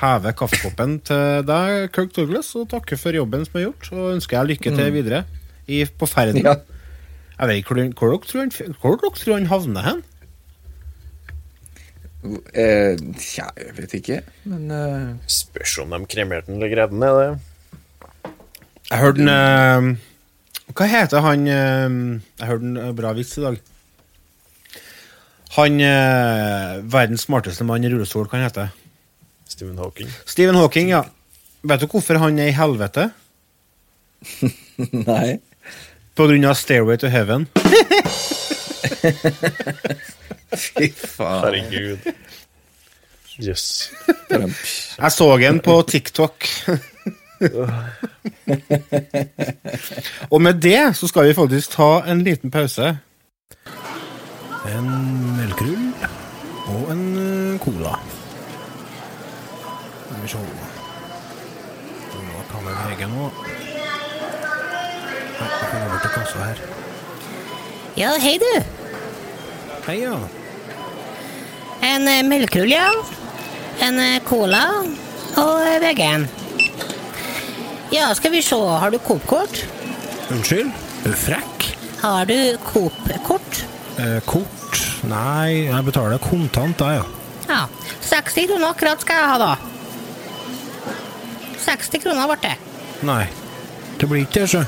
hever 0.00 0.34
kaffekoppen 0.38 0.98
til 1.06 1.44
deg, 1.48 1.88
Kirk 1.94 2.14
Douglas, 2.16 2.54
og 2.58 2.68
takker 2.70 3.00
for 3.00 3.16
jobben 3.16 3.46
som 3.46 3.58
er 3.58 3.68
gjort, 3.68 3.90
og 3.92 4.12
ønsker 4.14 4.38
deg 4.38 4.54
lykke 4.54 4.74
til 4.78 4.92
videre 4.94 5.24
i, 5.66 5.82
på 5.84 6.08
ferden. 6.08 6.40
Mm. 6.40 6.46
Ja. 6.46 6.78
Jeg 7.38 7.50
vet 7.50 7.60
ikke 7.60 7.74
hvor, 7.74 7.82
hvor, 7.98 8.14
dere 8.14 8.26
tror 8.26 8.40
han, 8.40 8.78
hvor 8.80 8.96
dere 8.98 9.12
tror 9.18 9.36
han 9.36 9.50
havner 9.52 9.88
hen. 9.88 10.06
Eh, 12.50 12.98
tja, 13.14 13.46
jeg 13.54 13.74
vet 13.76 13.92
ikke, 14.00 14.16
men 14.50 14.72
eh, 14.74 15.10
Spørs 15.30 15.76
om 15.84 15.92
de 15.94 16.00
kremerte 16.10 16.50
den 16.50 16.58
eller 16.58 16.72
greide 16.72 16.90
den. 16.90 17.04
Er 17.06 17.18
det? 17.20 18.32
Jeg 18.88 18.98
hørte 19.04 19.22
en 19.22 19.30
eh, 19.30 20.72
Hva 20.74 20.88
heter 20.90 21.22
han 21.22 21.46
eh, 21.46 21.94
Jeg 22.40 22.50
hørte 22.50 22.72
en 22.72 22.96
bra 22.98 23.14
vits 23.14 23.36
i 23.38 23.44
dag. 23.46 23.60
Han 25.56 25.80
eh, 25.80 26.84
verdens 26.92 27.24
smarteste 27.24 27.64
mann 27.64 27.84
i 27.84 27.88
rullestol, 27.92 28.28
hva 28.28 28.38
han 28.38 28.48
heter 28.48 28.68
Stephen 29.48 29.78
Hawking. 29.80 30.10
Stephen 30.28 30.58
Hawking, 30.60 30.90
ja. 30.92 31.02
Vet 31.64 31.82
du 31.82 31.86
hvorfor 31.90 32.14
han 32.20 32.38
er 32.38 32.48
i 32.52 32.56
helvete? 32.56 33.08
Nei. 35.08 35.38
På 36.18 36.26
grunn 36.28 36.44
av 36.44 36.54
Stairway 36.58 36.96
to 37.00 37.08
Heaven. 37.10 37.46
Fy 40.58 40.88
faen. 40.92 41.44
Herregud. 41.44 41.98
Jøss. 43.38 43.92
Jeg 44.98 45.12
så 45.14 45.28
en 45.46 45.60
på 45.62 45.82
TikTok. 45.86 46.46
Og 50.34 50.42
med 50.42 50.58
det 50.62 50.96
så 50.98 51.06
skal 51.06 51.28
vi 51.28 51.34
faktisk 51.38 51.70
ta 51.76 52.02
en 52.10 52.24
liten 52.26 52.50
pause. 52.50 52.96
En 54.68 54.88
melkerull 55.38 55.92
og 56.68 56.90
en 56.92 57.04
eh, 57.20 57.60
cola. 57.62 57.94
Skal 60.08 60.18
vi 60.22 60.28
se 60.32 60.40
Nå 62.28 62.42
kan 62.50 62.66
vi 62.66 62.74
vege 62.82 63.08
nå. 63.12 63.28
Nei, 65.38 65.48
Jeg 65.48 65.80
over 65.86 66.02
til 66.02 66.12
kassa 66.16 66.48
her. 66.48 66.60
Ja, 67.98 68.10
hei 68.20 68.34
du. 68.42 68.50
Hei, 69.86 69.96
ja. 70.02 70.18
En 71.88 72.08
eh, 72.10 72.20
melkerull, 72.26 72.74
ja. 72.74 72.90
En 73.86 74.00
eh, 74.02 74.18
cola 74.28 74.64
og 75.38 75.64
vegan. 75.84 76.28
Ja, 77.94 78.10
skal 78.18 78.34
vi 78.34 78.44
se, 78.44 78.58
har 78.58 78.92
du 78.92 78.98
Coop-kort? 79.00 79.64
Unnskyld? 80.34 80.74
Frekk? 81.24 81.70
Har 82.02 82.28
du 82.28 82.36
Coop-kort? 82.68 83.64
Eh, 83.98 84.18
kort? 84.26 84.78
Nei, 85.10 85.66
jeg 85.66 85.84
betaler 85.88 86.20
kontant, 86.22 86.78
da, 86.78 86.92
ja. 87.00 87.04
Ja, 87.48 87.62
60 88.04 88.46
kroner 88.50 88.70
akkurat 88.70 89.02
skal 89.02 89.18
jeg 89.18 89.30
ha 89.32 89.38
da. 89.42 89.52
60 91.64 92.02
kroner 92.04 92.28
ble 92.30 92.36
det. 92.44 92.54
Nei. 93.08 93.24
Det 93.98 94.06
blir 94.08 94.22
ikke 94.26 94.44
det, 94.44 94.50
sjø. 94.52 94.62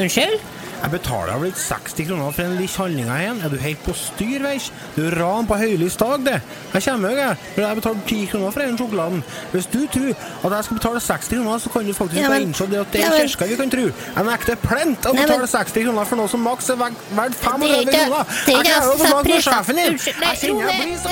Unnskyld? 0.00 0.38
Jeg 0.82 0.90
betaler 0.90 1.38
vel 1.38 1.52
60 1.54 2.06
kroner 2.08 2.32
for 2.34 2.42
en 2.42 2.56
litt 2.58 2.74
handlinga 2.76 3.18
igjen. 3.22 3.42
Er 3.46 3.52
du 3.52 3.58
helt 3.62 3.82
på 3.86 3.92
styr, 3.94 4.42
veis? 4.42 4.64
Du 4.96 5.04
ran 5.14 5.46
på 5.46 5.54
høylys 5.60 5.94
dag, 6.00 6.24
det. 6.26 6.40
Jeg 6.74 6.82
kommer 6.88 7.12
jo, 7.14 7.20
jeg. 7.22 7.36
Jeg 7.62 7.78
betaler 7.78 8.00
10 8.08 8.26
kroner 8.32 8.50
for 8.56 8.64
den 8.64 8.78
sjokoladen. 8.80 9.22
Hvis 9.52 9.68
du 9.70 9.78
tror 9.94 10.10
at 10.10 10.56
jeg 10.56 10.64
skal 10.66 10.80
betale 10.80 11.00
60 11.06 11.30
kroner, 11.36 11.58
så 11.62 11.70
kan 11.76 11.86
du 11.86 11.92
faktisk 11.94 12.20
Ja, 12.20 12.26
bare 12.28 12.38
men- 12.40 12.48
innse 12.48 12.66
det 12.66 12.80
at 12.80 12.92
det 12.92 13.04
er 13.04 13.14
ja, 13.14 13.22
kirka 13.28 13.46
vi 13.52 13.56
kan 13.62 13.70
tro. 13.70 13.86
Jeg 14.16 14.24
nekter 14.32 14.54
plent 14.66 15.06
å 15.06 15.14
betale 15.14 15.46
60 15.46 15.82
kroner 15.86 16.04
for 16.04 16.16
noe 16.16 16.28
som 16.28 16.40
maks 16.40 16.68
er 16.70 16.76
verdt 16.82 16.98
Det 17.14 17.18
er 17.18 17.30
500 17.30 17.84
kroner. 17.86 18.24
det 18.46 18.54
er 18.54 18.62
Jeg 18.62 18.66
klarer 18.66 18.92
å 18.92 18.98
få 18.98 19.06
satt 19.06 19.24
med 19.24 19.42
sjefen 19.42 19.76
din. 19.76 19.98
Jeg 20.02 20.36
kjenner 20.42 20.66
jeg 20.66 20.82
blir 20.82 20.98
så 20.98 21.10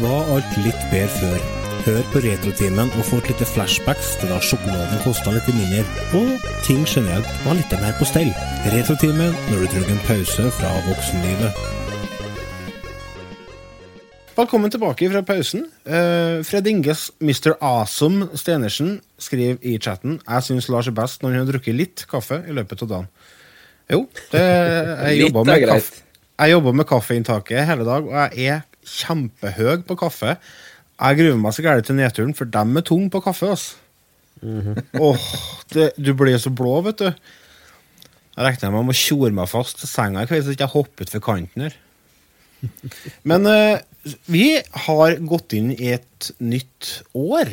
Var 0.00 0.34
alt 0.36 0.56
litt 0.64 0.90
bedre 0.90 1.08
før? 1.08 1.63
Hør 1.84 2.00
på 2.14 2.20
Retrotimen 2.24 2.88
og 2.96 3.04
få 3.04 3.18
et 3.20 3.26
lite 3.28 3.44
flashbacks 3.44 4.14
til 4.16 4.30
da 4.32 4.38
sjokoladen 4.40 5.02
kosta 5.04 5.34
litt 5.34 5.50
mindre, 5.52 5.82
og 6.16 6.46
ting 6.64 6.80
generelt 6.88 7.28
var 7.44 7.58
litt 7.58 7.74
mer 7.76 7.92
på 7.98 8.06
stell. 8.08 8.30
Retrotimen 8.72 9.36
når 9.50 9.60
du 9.60 9.66
trenger 9.68 9.92
en 9.92 10.00
pause 10.06 10.46
fra 10.56 10.70
voksenlivet. 10.86 11.60
Velkommen 14.40 14.72
tilbake 14.72 15.12
fra 15.12 15.24
pausen. 15.28 15.68
Uh, 15.84 16.40
Fred 16.48 16.72
Inges 16.72 17.10
Mr. 17.20 17.52
Awesome 17.60 18.32
Stenersen 18.32 18.96
skriver 19.20 19.60
i 19.60 19.76
chatten 19.76 20.22
Jeg 20.24 20.48
syns 20.48 20.72
Lars 20.72 20.88
er 20.88 20.96
best 20.96 21.20
når 21.20 21.36
han 21.36 21.44
har 21.44 21.52
drukket 21.52 21.82
litt 21.84 22.08
kaffe 22.08 22.40
i 22.48 22.56
løpet 22.56 22.88
av 22.88 22.94
dagen. 22.96 23.14
Jo, 23.92 24.06
det, 24.32 24.40
jeg 25.04 25.26
jobber 25.26 25.44
er 25.44 25.52
med 25.52 25.70
kaffe. 25.76 26.04
Jeg 26.40 26.56
jobber 26.56 26.80
med 26.80 26.94
kaffeinntaket 26.96 27.66
hele 27.68 27.92
dag, 27.92 28.08
og 28.08 28.22
jeg 28.22 28.54
er 28.56 28.70
kjempehøy 28.88 29.84
på 29.84 30.00
kaffe. 30.00 30.40
Jeg 30.94 31.18
gruer 31.18 31.40
meg 31.40 31.54
så 31.56 31.64
gærent 31.64 31.88
til 31.88 31.98
nedturen, 31.98 32.34
for 32.38 32.50
dem 32.50 32.76
er 32.78 32.86
tung 32.86 33.08
på 33.10 33.22
kaffe. 33.24 33.50
ass. 33.50 33.64
Åh, 34.44 35.24
det, 35.72 35.92
Du 35.98 36.14
blir 36.14 36.38
så 36.38 36.50
blå, 36.50 36.80
vet 36.86 37.00
du. 37.00 37.08
Jeg 38.34 38.46
regner 38.48 38.72
med 38.74 38.82
å 38.82 38.86
må 38.88 38.94
tjore 38.98 39.34
meg 39.34 39.50
fast 39.50 39.78
til 39.80 39.90
senga 39.90 40.24
i 40.24 40.28
kveld, 40.30 40.44
så 40.46 40.54
ikke 40.54 40.66
jeg 40.66 40.74
hopper 40.74 41.06
utfor 41.06 41.22
kanten 41.22 41.66
her. 41.66 41.76
Men 43.28 43.46
uh, 43.46 43.78
vi 44.30 44.58
har 44.86 45.20
gått 45.22 45.54
inn 45.54 45.70
i 45.74 45.92
et 45.94 46.30
nytt 46.42 46.90
år. 47.14 47.52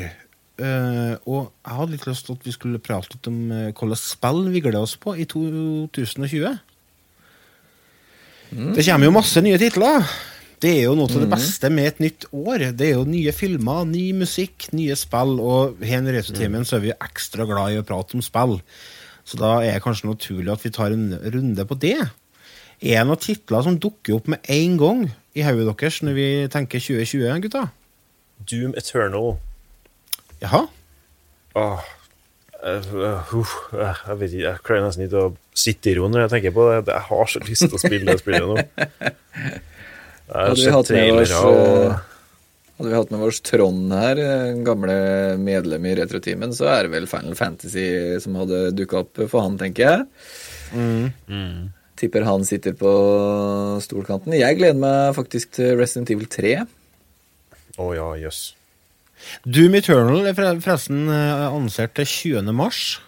Uh, 0.62 1.18
og 1.26 1.40
jeg 1.50 1.78
hadde 1.78 1.94
litt 1.96 2.10
lyst 2.10 2.28
til 2.28 2.38
at 2.38 2.46
vi 2.46 2.54
skulle 2.54 2.82
prate 2.82 3.14
litt 3.16 3.30
om 3.30 3.40
uh, 3.50 3.70
hvilke 3.70 3.98
spill 4.00 4.44
vi 4.54 4.62
gleder 4.62 4.86
oss 4.86 4.98
på 5.02 5.16
i 5.18 5.26
2020. 5.30 6.60
Det 8.52 8.84
kommer 8.84 9.08
jo 9.08 9.16
masse 9.16 9.42
nye 9.42 9.62
titler. 9.62 10.06
Det 10.62 10.72
er 10.78 10.84
jo 10.86 10.94
noe 10.98 11.10
av 11.10 11.24
det 11.24 11.30
beste 11.32 11.72
med 11.74 11.88
et 11.90 12.02
nytt 12.04 12.26
år. 12.38 12.68
Det 12.78 12.92
er 12.92 13.00
jo 13.00 13.06
nye 13.10 13.32
filmer, 13.34 13.86
ny 13.90 14.12
musikk, 14.14 14.68
nye 14.78 14.94
spill. 15.00 15.40
Og 15.42 15.80
her 15.82 16.06
i 16.06 16.14
Retrotimen 16.14 16.68
så 16.68 16.78
er 16.78 16.84
vi 16.84 16.92
jo 16.92 16.98
ekstra 17.02 17.48
glad 17.50 17.74
i 17.74 17.80
å 17.82 17.86
prate 17.88 18.18
om 18.18 18.22
spill. 18.26 18.60
Så 19.26 19.40
da 19.42 19.56
er 19.62 19.78
det 19.78 19.86
kanskje 19.86 20.12
naturlig 20.12 20.54
at 20.54 20.66
vi 20.66 20.74
tar 20.74 20.94
en 20.94 21.16
runde 21.34 21.66
på 21.66 21.78
det. 21.82 21.98
Er 22.82 23.02
det 23.02 23.08
noen 23.10 23.22
titler 23.22 23.66
som 23.66 23.80
dukker 23.82 24.20
opp 24.20 24.30
med 24.30 24.46
en 24.54 24.78
gang 24.82 25.02
i 25.38 25.46
hodet 25.46 25.66
deres 25.70 26.02
når 26.06 26.18
vi 26.18 26.28
tenker 26.54 26.82
2020, 26.82 27.42
gutta? 27.48 27.66
Doom 28.50 28.78
Eternal. 28.78 29.36
Jaha? 30.42 30.68
Åh, 31.58 31.90
Uh, 32.62 32.78
uh, 33.34 33.54
jeg 34.06 34.20
vet 34.20 34.34
ikke, 34.36 34.42
jeg 34.44 34.60
klarer 34.62 34.84
nesten 34.86 35.08
ikke 35.08 35.22
å 35.26 35.30
sitte 35.58 35.90
i 35.90 35.96
ro 35.98 36.06
når 36.06 36.28
jeg 36.28 36.32
tenker 36.36 36.54
på 36.54 36.68
det. 36.68 36.76
Jeg 36.94 37.06
har 37.08 37.32
så 37.34 37.40
lyst 37.42 37.66
til 37.66 37.74
å 37.74 37.82
spille 37.82 38.06
det 38.06 38.22
spillet 38.22 38.46
nå. 38.46 38.58
Har 40.32 40.52
Hadde 40.52 40.64
vi 40.64 40.72
hatt 40.72 40.92
med 40.96 41.20
oss, 41.20 41.34
og 41.36 41.60
eh, 41.60 41.98
hadde 42.78 42.90
vi 42.90 42.96
hatt 42.96 43.12
med 43.12 43.26
oss 43.28 43.42
Trond 43.44 43.92
her, 43.94 44.22
eh, 44.24 44.62
gamle 44.66 44.96
medlem 45.42 45.90
i 45.90 45.96
Retroteamen, 46.00 46.56
så 46.56 46.70
er 46.72 46.88
det 46.88 46.94
vel 46.96 47.10
Final 47.12 47.36
Fantasy 47.40 47.86
som 48.24 48.40
hadde 48.40 48.70
dukka 48.78 49.04
opp 49.04 49.22
for 49.26 49.44
han, 49.44 49.60
tenker 49.60 49.88
jeg. 49.90 50.08
Mm. 50.72 51.74
Tipper 52.00 52.26
han 52.26 52.48
sitter 52.48 52.74
på 52.80 52.92
stolkanten. 53.84 54.34
Jeg 54.40 54.58
gleder 54.58 54.80
meg 54.80 55.12
faktisk 55.20 55.52
til 55.60 55.76
Resident 55.78 56.10
Evil 56.16 56.32
3. 56.32 56.56
Å 57.82 57.92
ja, 57.98 58.08
jøss. 58.24 58.42
Doom 59.46 59.76
Eternal 59.78 60.26
er 60.30 60.38
forresten 60.38 61.06
eh, 61.12 61.44
annonsert 61.52 61.94
til 62.00 62.08
20. 62.10 62.56
mars. 62.56 63.02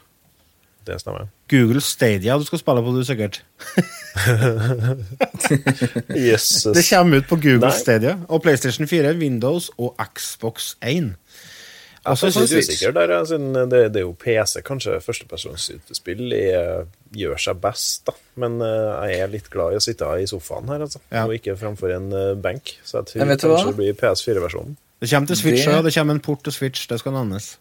Det 0.85 0.99
stemmer. 1.01 1.31
Google 1.53 1.81
Stadia 1.85 2.37
du 2.41 2.45
skal 2.49 2.61
spille 2.63 2.83
på, 2.85 2.95
du 2.97 3.03
sikkert. 3.07 3.41
Jesus. 6.15 6.73
Det 6.73 6.83
kommer 6.89 7.17
ut 7.21 7.27
på 7.29 7.35
Google 7.41 7.67
Nei. 7.69 7.77
Stadia. 7.77 8.17
Og 8.29 8.41
PlayStation 8.43 8.87
4, 8.89 9.13
Windows 9.21 9.69
og 9.77 9.95
Xbox 10.17 10.73
1. 10.81 11.13
Jeg 12.03 12.11
Også 12.11 12.27
er 12.27 12.59
usikker 12.59 12.91
der, 12.91 13.11
altså, 13.15 13.37
det, 13.39 13.77
det 13.95 14.01
er 14.01 14.03
jo 14.03 14.11
PC, 14.19 14.57
kanskje 14.67 14.97
førstepersonsspill 15.05 16.33
er- 16.35 16.89
gjør 17.15 17.39
seg 17.39 17.61
best, 17.63 18.01
da. 18.09 18.13
Men 18.43 18.57
uh, 18.59 19.05
jeg 19.07 19.21
er 19.23 19.31
litt 19.31 19.47
glad 19.53 19.71
i 19.71 19.79
å 19.79 19.83
sitte 19.85 20.09
i 20.19 20.25
sofaen 20.27 20.67
her, 20.67 20.83
altså. 20.83 20.99
Ja. 21.13 21.23
Og 21.29 21.37
ikke 21.37 21.55
framfor 21.55 21.93
en 21.95 22.09
uh, 22.11 22.33
benk. 22.35 22.73
Så 22.83 22.99
jeg 22.99 23.07
tror 23.13 23.23
jeg 23.23 23.29
kanskje 23.39 23.53
hva? 23.53 23.61
det 23.69 23.77
blir 23.79 23.95
PS4-versjonen. 24.01 24.75
Det 24.99 25.09
kommer 25.13 25.31
til 25.31 25.39
Switch, 25.45 25.63
Det- 25.69 25.79
det 25.87 25.95
kommer 25.95 26.19
en 26.19 26.23
port 26.27 26.43
til 26.43 26.51
Switch. 26.57 26.83
Det 26.91 26.99
skal 26.99 27.15
nevnes. 27.15 27.53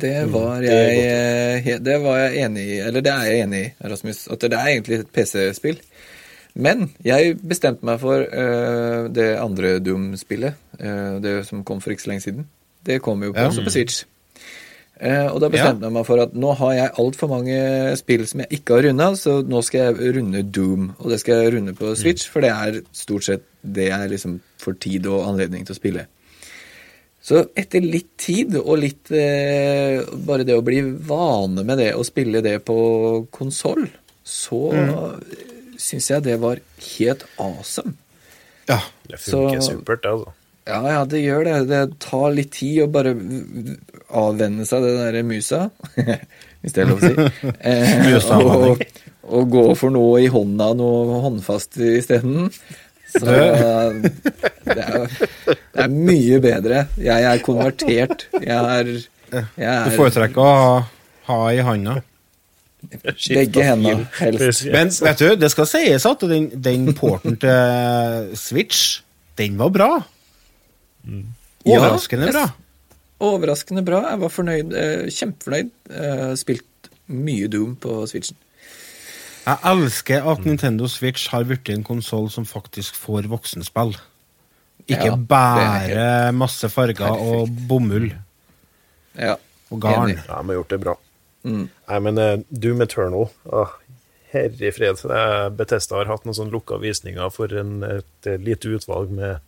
Det 0.00 0.32
var 0.32 0.60
det 0.60 0.72
er 0.72 1.62
jeg 1.64 1.80
Det 1.84 1.96
var 2.02 2.18
jeg 2.24 2.44
enig 2.46 2.66
i. 2.66 2.78
Eller 2.84 3.04
det 3.04 3.12
er 3.12 3.30
jeg 3.30 3.46
enig 3.46 3.62
i, 3.64 3.70
Rasmus. 3.92 4.26
At 4.32 4.40
det 4.40 4.58
er 4.58 4.72
egentlig 4.74 5.00
et 5.00 5.12
PC-spill. 5.14 5.80
Men 6.56 6.90
jeg 7.04 7.36
bestemte 7.44 7.84
meg 7.84 8.00
for 8.00 8.24
uh, 8.24 9.06
det 9.12 9.34
andre 9.36 9.76
Doom-spillet. 9.84 10.56
Uh, 10.80 11.20
det 11.20 11.38
som 11.48 11.64
kom 11.64 11.82
for 11.84 11.92
ikke 11.92 12.06
så 12.06 12.12
lenge 12.14 12.24
siden. 12.24 12.46
Det 12.86 13.02
kom 13.04 13.22
jo 13.22 13.32
på, 13.32 13.40
Ja. 13.40 13.50
også 13.50 13.64
på 13.64 13.74
Switch. 13.74 14.04
Uh, 14.96 15.28
og 15.34 15.42
da 15.42 15.50
bestemte 15.52 15.84
jeg 15.84 15.92
meg 15.92 16.06
for 16.08 16.22
at 16.22 16.32
nå 16.32 16.54
har 16.56 16.72
jeg 16.72 16.94
altfor 16.98 17.28
mange 17.28 17.56
spill 18.00 18.24
som 18.26 18.40
jeg 18.40 18.60
ikke 18.60 18.78
har 18.78 18.86
runda, 18.88 19.10
så 19.20 19.42
nå 19.44 19.60
skal 19.62 19.80
jeg 19.80 20.16
runde 20.16 20.42
Doom. 20.42 20.92
Og 20.98 21.10
det 21.12 21.20
skal 21.20 21.42
jeg 21.42 21.54
runde 21.58 21.74
på 21.76 21.92
Switch, 21.94 22.30
for 22.32 22.40
det 22.40 22.50
er 22.50 22.80
stort 22.92 23.28
sett 23.28 23.44
det 23.60 23.90
jeg 23.90 24.10
liksom 24.14 24.40
får 24.62 24.78
tid 24.80 25.06
og 25.12 25.28
anledning 25.28 25.66
til 25.66 25.76
å 25.76 25.80
spille. 25.82 26.06
Så 27.26 27.42
etter 27.58 27.82
litt 27.82 28.12
tid 28.22 28.54
og 28.60 28.76
litt 28.78 29.10
eh, 29.10 29.98
Bare 30.28 30.46
det 30.46 30.54
å 30.54 30.64
bli 30.66 30.78
vane 31.08 31.64
med 31.66 31.80
det, 31.82 31.90
å 31.98 32.04
spille 32.06 32.42
det 32.44 32.60
på 32.68 32.76
konsoll, 33.34 33.88
så 34.22 34.60
mm. 34.70 34.92
syns 35.80 36.10
jeg 36.12 36.26
det 36.26 36.36
var 36.42 36.62
helt 36.92 37.26
awesome. 37.42 37.96
Ja. 38.70 38.78
Det 39.06 39.18
funker 39.22 39.60
Så- 39.60 39.72
supert, 39.72 40.02
det, 40.02 40.12
altså. 40.14 40.34
Ja, 40.66 40.80
ja, 40.90 41.02
det 41.06 41.20
gjør 41.22 41.44
det. 41.46 41.58
Det 41.70 41.80
tar 42.02 42.32
litt 42.34 42.50
tid 42.56 42.80
å 42.82 42.88
bare 42.90 43.12
avvenne 44.18 44.64
seg 44.66 44.82
det 44.82 44.96
derre 44.98 45.22
musa, 45.22 45.60
hvis 46.62 46.74
det 46.74 46.82
er 46.82 46.90
lov 46.90 47.02
å 47.02 47.10
si. 47.10 47.26
Eh, 47.70 48.16
og, 48.34 48.82
og 49.30 49.52
gå 49.54 49.62
for 49.78 49.94
noe 49.94 50.24
i 50.24 50.30
hånda, 50.30 50.72
noe 50.78 51.20
håndfast 51.26 51.78
isteden. 51.78 52.50
Så 53.14 53.30
det 54.66 54.82
er, 54.84 55.06
det 55.46 55.84
er 55.86 55.88
mye 55.92 56.40
bedre. 56.44 56.82
Jeg 57.00 57.24
er 57.30 57.42
konvertert. 57.46 58.26
Jeg 58.40 58.56
er, 58.80 58.90
jeg 59.32 59.46
Du 59.56 59.62
er 59.62 59.96
foretrekker 59.96 60.42
å 60.42 60.52
ha, 60.60 60.76
ha 61.30 61.38
i 61.54 61.62
handa. 61.66 61.96
Begge 62.86 63.64
hendene, 63.66 64.04
helst. 64.20 64.66
Men 64.70 64.92
vet 65.02 65.18
du, 65.22 65.28
det 65.40 65.48
skal 65.50 65.66
sies 65.66 66.04
at 66.06 66.20
den, 66.30 66.50
den 66.62 66.92
porten 66.94 67.34
til 67.42 68.36
Switch, 68.38 69.00
den 69.40 69.56
var 69.58 69.72
bra. 69.74 69.90
Overraskende 71.66 72.26
Ja, 72.30 72.32
bra. 72.32 72.46
Overraskende 73.26 73.82
bra. 73.86 74.02
Jeg 74.10 74.20
var 74.20 74.28
fornøyd. 74.32 74.72
eh, 74.76 75.06
Kjempefornøyd. 75.10 75.70
Eh, 75.90 76.34
Spilt 76.38 76.90
mye 77.08 77.48
Doom 77.48 77.76
på 77.80 78.02
Switchen. 78.10 78.36
Jeg 79.46 79.58
elsker 79.70 80.24
at 80.26 80.44
Nintendo 80.44 80.88
Switch 80.90 81.28
har 81.30 81.44
blitt 81.46 81.68
en 81.70 81.84
konsoll 81.86 82.26
som 82.34 82.44
faktisk 82.46 82.94
får 82.98 83.28
voksenspill. 83.30 83.94
Ikke 84.86 85.10
Ja, 85.10 85.16
bare 85.16 86.32
masse 86.36 86.68
farger 86.70 87.10
og 87.10 87.50
bomull 87.68 88.12
Ja. 89.18 89.34
og 89.70 89.80
garn. 89.82 90.10
Enig. 90.10 90.20
Ja, 90.28 90.38
de 90.38 90.52
har 90.52 90.60
gjort 90.60 90.74
det 90.74 90.80
bra. 90.84 90.94
Mm. 91.46 91.64
Nei, 91.88 91.98
men 92.02 92.18
uh, 92.18 92.44
Doom 92.50 92.82
Eternal 92.82 93.28
ah, 93.54 93.74
Herre 94.32 94.72
fred. 94.72 95.02
Eh, 95.04 95.48
Bethesda 95.54 96.00
har 96.00 96.10
hatt 96.10 96.26
noen 96.26 96.36
sånne 96.36 96.54
lukka 96.54 96.80
visninger 96.82 97.30
for 97.34 97.52
en, 97.56 97.78
et 97.86 98.28
eh, 98.28 98.40
lite 98.42 98.72
utvalg 98.74 99.12
med 99.14 99.38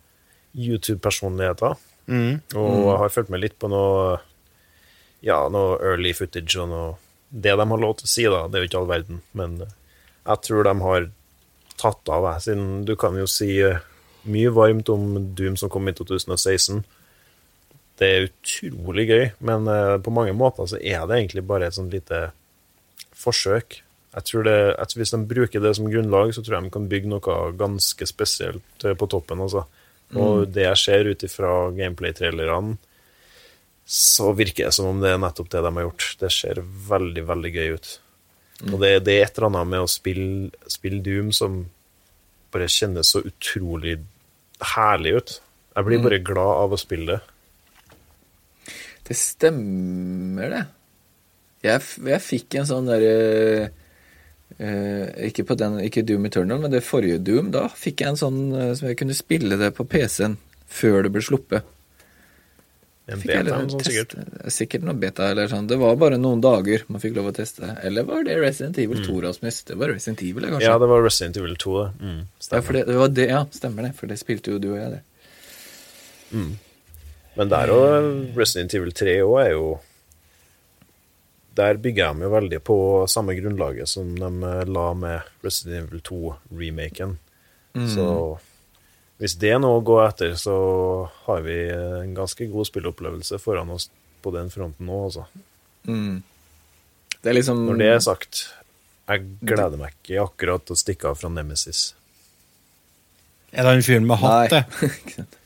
YouTube-personligheter. 0.55 1.75
Mm. 2.09 2.39
Og 2.55 2.71
mm. 2.79 2.89
har 3.03 3.13
fulgt 3.13 3.29
med 3.33 3.43
litt 3.43 3.59
på 3.61 3.69
noe 3.69 4.17
Ja, 5.21 5.43
noe 5.51 5.75
early 5.83 6.09
footage 6.15 6.55
og 6.57 6.71
noe 6.71 6.85
Det 7.29 7.51
de 7.53 7.65
har 7.69 7.81
lov 7.83 7.99
til 7.99 8.07
å 8.07 8.09
si, 8.09 8.23
da, 8.31 8.39
det 8.47 8.57
er 8.57 8.63
jo 8.63 8.69
ikke 8.71 8.79
all 8.79 8.89
verden, 8.89 9.19
men 9.37 9.59
eh, 9.61 9.75
jeg 10.29 10.45
tror 10.47 10.65
de 10.65 10.73
har 10.81 11.09
tatt 11.79 12.09
av, 12.11 12.25
jeg, 12.33 12.45
siden 12.47 12.71
du 12.87 12.95
kan 12.99 13.17
jo 13.19 13.27
si 13.29 13.51
eh, 13.61 13.83
mye 14.31 14.53
varmt 14.53 14.89
om 14.93 15.11
Doom 15.35 15.57
som 15.59 15.71
kom 15.71 15.89
i 15.89 15.95
2016. 15.97 16.83
Det 17.99 18.07
er 18.07 18.27
utrolig 18.29 19.05
gøy, 19.09 19.25
men 19.43 19.67
eh, 19.67 19.97
på 20.03 20.13
mange 20.15 20.33
måter 20.37 20.69
så 20.71 20.79
er 20.79 21.05
det 21.07 21.19
egentlig 21.19 21.45
bare 21.47 21.67
et 21.67 21.75
sånt 21.75 21.93
lite 21.93 22.29
forsøk. 23.19 23.81
Jeg 24.15 24.25
tror 24.25 24.45
det, 24.47 24.59
at 24.81 24.95
Hvis 24.95 25.11
de 25.13 25.19
bruker 25.27 25.61
det 25.61 25.75
som 25.75 25.89
grunnlag, 25.91 26.33
så 26.33 26.41
tror 26.41 26.57
jeg 26.57 26.69
de 26.69 26.73
kan 26.73 26.89
bygge 26.89 27.11
noe 27.11 27.39
ganske 27.59 28.07
spesielt 28.09 28.85
eh, 28.85 28.95
på 28.97 29.09
toppen. 29.11 29.41
Altså. 29.43 29.65
Og 30.17 30.47
det 30.49 30.65
jeg 30.65 30.81
ser 30.81 31.09
ut 31.11 31.23
ifra 31.23 31.69
gameplay-trailerne, 31.75 32.77
så 33.89 34.31
virker 34.37 34.69
det 34.69 34.73
som 34.73 34.85
om 34.85 34.99
det 35.01 35.11
er 35.13 35.21
nettopp 35.21 35.49
det 35.49 35.63
de 35.65 35.73
har 35.75 35.85
gjort. 35.87 36.07
Det 36.21 36.31
ser 36.33 36.61
veldig, 36.89 37.25
veldig 37.25 37.51
gøy 37.53 37.75
ut. 37.75 37.91
Og 38.69 38.79
det, 38.81 38.91
det 39.07 39.15
er 39.15 39.25
et 39.25 39.37
eller 39.37 39.49
annet 39.49 39.71
med 39.71 39.85
å 39.85 39.89
spille, 39.89 40.49
spille 40.69 41.01
Doom 41.05 41.31
som 41.35 41.61
bare 42.53 42.69
kjennes 42.69 43.13
så 43.13 43.21
utrolig 43.25 43.99
herlig 44.75 45.15
ut. 45.19 45.35
Jeg 45.75 45.87
blir 45.87 46.01
bare 46.03 46.19
glad 46.25 46.63
av 46.65 46.75
å 46.75 46.79
spille 46.79 47.17
det. 47.17 48.73
Det 49.09 49.17
stemmer, 49.17 50.51
det. 50.53 50.63
Jeg, 51.65 51.83
jeg 52.07 52.23
fikk 52.23 52.59
en 52.59 52.69
sånn 52.69 52.89
derre 52.89 53.69
Uh, 54.59 55.07
ikke, 55.23 55.45
på 55.47 55.55
den, 55.55 55.77
ikke 55.85 56.01
Doom 56.03 56.25
Eternal, 56.27 56.57
men 56.59 56.73
det 56.73 56.81
forrige 56.83 57.21
Doom. 57.23 57.51
Da 57.53 57.67
fikk 57.71 58.01
jeg 58.03 58.11
en 58.11 58.17
sånn 58.19 58.39
uh, 58.51 58.71
som 58.75 58.89
jeg 58.89 58.97
kunne 58.99 59.15
spille 59.15 59.55
det 59.61 59.69
på 59.77 59.85
PC-en 59.87 60.35
før 60.67 61.05
det 61.05 61.11
ble 61.13 61.21
sluppet. 61.23 61.67
En 63.09 63.21
jeg 63.23 63.29
beta, 63.29 63.45
lov 63.47 63.71
sånn 63.71 63.85
sikkert. 63.87 64.15
Sikkert 64.53 64.83
noe 64.85 64.97
beta 64.99 65.29
eller 65.31 65.47
sånn. 65.49 65.69
Det 65.69 65.79
var 65.81 65.95
bare 66.01 66.19
noen 66.21 66.43
dager 66.43 66.83
man 66.91 67.01
fikk 67.01 67.15
lov 67.15 67.31
å 67.31 67.33
teste. 67.39 67.71
Eller 67.85 68.05
var 68.09 68.27
det 68.27 68.35
Resident 68.41 68.77
Evil 68.83 68.99
2, 69.05 69.15
Rasmus? 69.25 69.63
Det 69.69 69.77
var 69.79 69.93
Resident 69.95 70.21
Evil, 70.27 70.45
kanskje? 70.49 70.59
Mm. 70.61 70.67
Ja, 70.67 70.75
det 70.83 70.89
var 70.91 71.05
Resident 71.05 71.39
Evil 71.41 71.55
2, 71.63 71.77
det. 71.79 72.11
Mm, 72.49 72.55
Ja, 72.55 72.61
stemmer. 72.61 72.65
for 72.65 72.73
det, 72.73 72.85
det 72.87 72.97
var 72.97 73.07
det, 73.13 73.27
ja, 73.29 73.45
stemmer 73.51 73.85
det. 73.87 73.93
For 73.95 74.07
det 74.09 74.19
spilte 74.19 74.51
jo 74.51 74.59
du 74.59 74.71
og 74.73 74.79
jeg, 74.79 74.91
det. 74.97 75.03
Men 77.37 77.49
der 77.49 77.71
òg, 77.73 78.09
Resident 78.37 78.73
Evil 78.77 78.91
3 78.93 79.15
òg 79.25 79.37
er 79.45 79.51
jo 79.55 79.79
Der 81.59 81.77
bygger 81.81 82.13
de 82.13 82.23
jo 82.23 82.29
veldig 82.31 82.59
på 82.63 82.75
samme 83.09 83.33
grunnlaget 83.35 83.89
som 83.89 84.13
de 84.15 84.29
eh, 84.47 84.65
la 84.69 84.93
med 84.93 85.21
Resident 85.43 85.89
Evil 85.89 86.01
2-remaken. 86.05 87.17
Så 87.89 88.05
hvis 89.19 89.35
det 89.35 89.51
er 89.51 89.59
noe 89.59 89.81
å 89.81 89.83
gå 89.83 89.97
etter, 90.05 90.37
så 90.39 90.55
har 91.25 91.41
vi 91.43 91.57
en 91.75 92.13
ganske 92.15 92.47
god 92.47 92.69
spillopplevelse 92.69 93.39
foran 93.43 93.69
oss 93.75 93.89
på 94.23 94.31
den 94.31 94.47
fronten 94.53 94.87
nå, 94.87 95.01
altså. 95.09 95.25
Mm. 95.83 96.21
Det 97.21 97.33
liksom 97.35 97.65
Når 97.67 97.81
det 97.81 97.89
er 97.91 97.99
sagt, 97.99 98.45
jeg 99.09 99.25
gleder 99.41 99.75
meg 99.81 99.91
ikke 99.99 100.23
akkurat 100.23 100.63
til 100.63 100.77
å 100.77 100.79
stikke 100.79 101.11
av 101.11 101.19
fra 101.19 101.29
Nemesis. 101.33 101.89
Er 103.51 103.65
det 103.65 103.71
han 103.73 103.85
fyren 103.85 104.07
med 104.09 104.21
hatt, 104.21 104.53
det? 104.53 105.27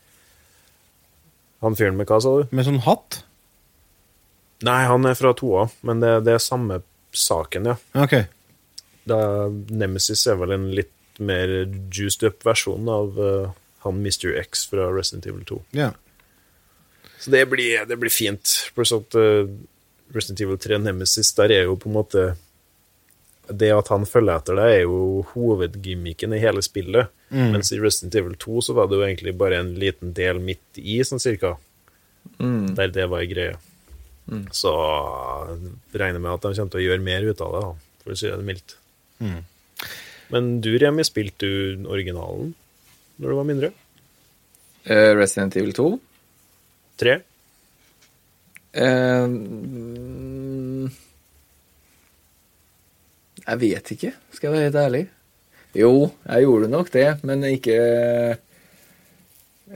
Han 1.64 1.78
fyren 1.80 1.96
med 1.96 2.10
hva, 2.10 2.18
sa 2.20 2.32
du? 2.42 2.50
Med 2.52 2.66
sånn 2.68 2.82
hatt? 2.84 3.22
Nei, 4.68 4.82
han 4.88 5.08
er 5.08 5.16
fra 5.16 5.32
toa, 5.36 5.70
men 5.88 6.02
det, 6.04 6.10
det 6.28 6.34
er 6.36 6.42
samme 6.44 6.82
saken, 7.16 7.70
ja. 7.72 7.76
Okay. 8.04 8.26
Da, 9.08 9.48
Nemesis 9.72 10.26
er 10.28 10.40
vel 10.40 10.56
en 10.56 10.70
litt 10.76 10.92
mer 11.24 11.52
juiced 11.94 12.24
up 12.28 12.44
versjon 12.44 12.88
av 12.92 13.20
uh, 13.20 13.52
han 13.86 14.00
Mr. 14.00 14.34
X 14.42 14.66
fra 14.72 14.90
Resident 14.92 15.28
Evil 15.30 15.44
2. 15.48 15.60
Ja. 15.80 15.92
Så 17.20 17.32
det 17.32 17.46
blir, 17.52 17.86
det 17.88 18.00
blir 18.00 18.12
fint. 18.12 18.56
Pluss 18.76 18.92
at 18.96 19.16
uh, 19.20 19.48
Resident 20.16 20.44
Evil 20.44 20.60
3 20.60 20.80
Nemesis, 20.84 21.32
der 21.38 21.52
er 21.52 21.68
jo 21.70 21.78
på 21.80 21.92
en 21.92 21.98
måte 22.00 22.26
Det 23.50 23.70
at 23.76 23.90
han 23.92 24.06
følger 24.08 24.40
etter 24.40 24.56
deg, 24.56 24.72
er 24.78 24.86
jo 24.86 25.26
hovedgimmicken 25.34 26.36
i 26.36 26.42
hele 26.44 26.64
spillet. 26.64 27.12
Mens 27.34 27.74
i 27.74 27.80
Resident 27.82 28.16
Evil 28.16 28.38
2 28.40 28.62
så 28.70 28.76
var 28.78 28.88
det 28.88 29.00
jo 29.00 29.06
egentlig 29.08 29.34
bare 29.36 29.60
en 29.60 29.74
liten 29.82 30.14
del 30.16 30.40
midt 30.44 30.80
i, 30.80 31.00
sånn 31.04 31.22
cirka. 31.24 31.56
Der 32.40 32.94
det 32.94 33.08
var 33.12 33.24
ei 33.24 33.32
greie. 33.32 33.58
Så 34.56 34.72
jeg 34.72 35.74
regner 36.00 36.22
med 36.24 36.32
at 36.32 36.46
de 36.46 36.54
kommer 36.56 36.72
til 36.72 36.80
å 36.80 36.86
gjøre 36.86 37.04
mer 37.04 37.28
ut 37.28 37.44
av 37.44 37.56
det, 37.56 37.64
da, 37.66 37.98
for 38.04 38.16
å 38.16 38.20
si 38.20 38.32
det 38.32 38.48
mildt. 38.48 38.78
Men 40.34 40.50
du, 40.64 40.72
Remi, 40.82 41.04
spilte 41.06 41.50
du 41.50 41.90
originalen 41.92 42.54
når 43.22 43.30
du 43.30 43.38
var 43.38 43.50
mindre? 43.50 43.70
Uh, 44.88 45.12
Resident 45.18 45.56
Evil 45.60 45.76
2. 45.78 45.90
3? 47.04 47.20
Eh, 48.74 49.24
mm, 49.28 50.53
jeg 53.48 53.60
vet 53.60 53.92
ikke, 53.96 54.14
skal 54.34 54.48
jeg 54.50 54.54
være 54.56 54.68
helt 54.70 54.82
ærlig. 54.86 55.04
Jo, 55.76 55.92
jeg 56.30 56.44
gjorde 56.46 56.70
nok 56.70 56.90
det, 56.94 57.08
men 57.26 57.44
ikke 57.50 57.78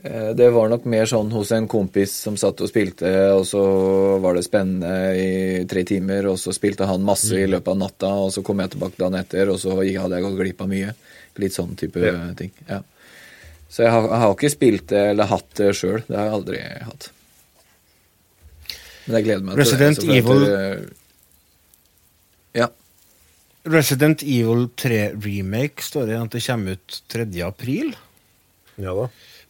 eh, 0.04 0.34
Det 0.38 0.50
var 0.54 0.70
nok 0.70 0.84
mer 0.86 1.06
sånn 1.10 1.32
hos 1.34 1.50
en 1.56 1.66
kompis 1.68 2.12
som 2.28 2.36
satt 2.38 2.62
og 2.62 2.70
spilte, 2.70 3.10
og 3.34 3.46
så 3.50 3.64
var 4.22 4.38
det 4.38 4.44
spennende 4.46 4.92
i 5.18 5.64
tre 5.70 5.82
timer, 5.90 6.28
og 6.30 6.38
så 6.38 6.54
spilte 6.54 6.86
han 6.86 7.02
masse 7.08 7.34
i 7.34 7.48
løpet 7.50 7.72
av 7.74 7.80
natta, 7.82 8.12
og 8.28 8.30
så 8.36 8.44
kom 8.46 8.62
jeg 8.62 8.76
tilbake 8.76 9.00
dagen 9.02 9.18
etter, 9.18 9.50
og 9.50 9.58
så 9.64 9.74
hadde 9.80 9.90
jeg 10.20 10.26
gått 10.28 10.38
glipp 10.44 10.62
av 10.62 10.70
mye. 10.70 10.94
Litt 11.42 11.54
sånn 11.58 11.74
type 11.78 12.00
Ja. 12.02 12.14
ting. 12.38 12.52
Ja. 12.70 12.82
Så 13.70 13.84
jeg 13.84 13.92
har, 13.92 14.04
jeg 14.08 14.22
har 14.22 14.32
ikke 14.38 14.50
spilt 14.54 14.88
det 14.94 15.02
eller 15.12 15.26
hatt 15.34 15.50
det 15.60 15.74
sjøl. 15.76 16.04
Det 16.08 16.16
har 16.16 16.26
jeg 16.30 16.34
aldri 16.38 16.62
hatt. 16.88 17.10
Men 19.08 19.18
jeg 19.18 19.26
gleder 19.28 19.44
meg 19.44 19.58
Resident 19.60 20.00
til 20.00 20.08
det. 20.08 20.22
Resident 20.22 20.30
Evil- 20.30 20.94
Ja. 22.62 22.68
Resident 23.68 24.24
Evil 24.24 24.68
3 24.80 25.00
Remake 25.16 25.84
står 25.84 26.10
det 26.10 26.20
at 26.20 26.36
det 26.36 26.44
kommer 26.46 26.78
ut 26.78 27.00
3. 27.14 27.26
april. 27.46 27.96
Ja 28.78 28.94
da. 28.96 29.08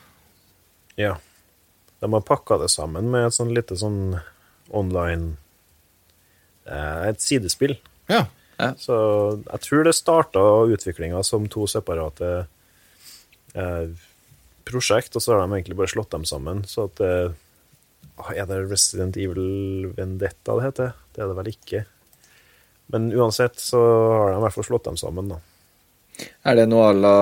Ja. 0.98 1.14
De 2.02 2.10
har 2.14 2.26
pakka 2.26 2.58
det 2.62 2.70
sammen 2.74 3.12
med 3.14 3.28
et 3.28 3.38
sånn 3.38 3.54
lite 3.54 3.78
sånn 3.78 4.18
online 4.74 5.38
uh, 6.66 7.06
Et 7.08 7.22
sidespill. 7.22 7.78
Ja. 8.10 8.26
Så 8.82 8.98
jeg 9.44 9.64
tror 9.66 9.86
det 9.86 9.94
starta 9.96 10.44
utviklinga 10.74 11.22
som 11.26 11.46
to 11.52 11.68
separate 11.70 12.30
eh, 13.54 13.90
prosjekt, 14.68 15.16
og 15.16 15.24
så 15.24 15.36
har 15.36 15.44
de 15.44 15.60
egentlig 15.60 15.78
bare 15.78 15.94
slått 15.94 16.16
dem 16.16 16.26
sammen. 16.26 16.64
Så 16.68 16.88
at 16.90 17.04
eh, 17.06 17.36
Er 18.34 18.48
det 18.50 18.64
Resident 18.72 19.18
Evil 19.18 19.92
Vendetta 19.94 20.56
det 20.58 20.66
heter? 20.66 20.96
Det 21.14 21.22
er 21.22 21.30
det 21.30 21.38
vel 21.38 21.52
ikke. 21.54 21.84
Men 22.94 23.12
uansett 23.14 23.60
så 23.62 23.78
har 23.78 24.32
de 24.32 24.40
i 24.40 24.44
hvert 24.46 24.56
fall 24.56 24.70
slått 24.72 24.88
dem 24.90 24.98
sammen, 24.98 25.30
da. 25.36 25.42
Er 26.48 26.58
det 26.58 26.66
noe 26.72 26.88
à 26.90 26.96
la 26.98 27.18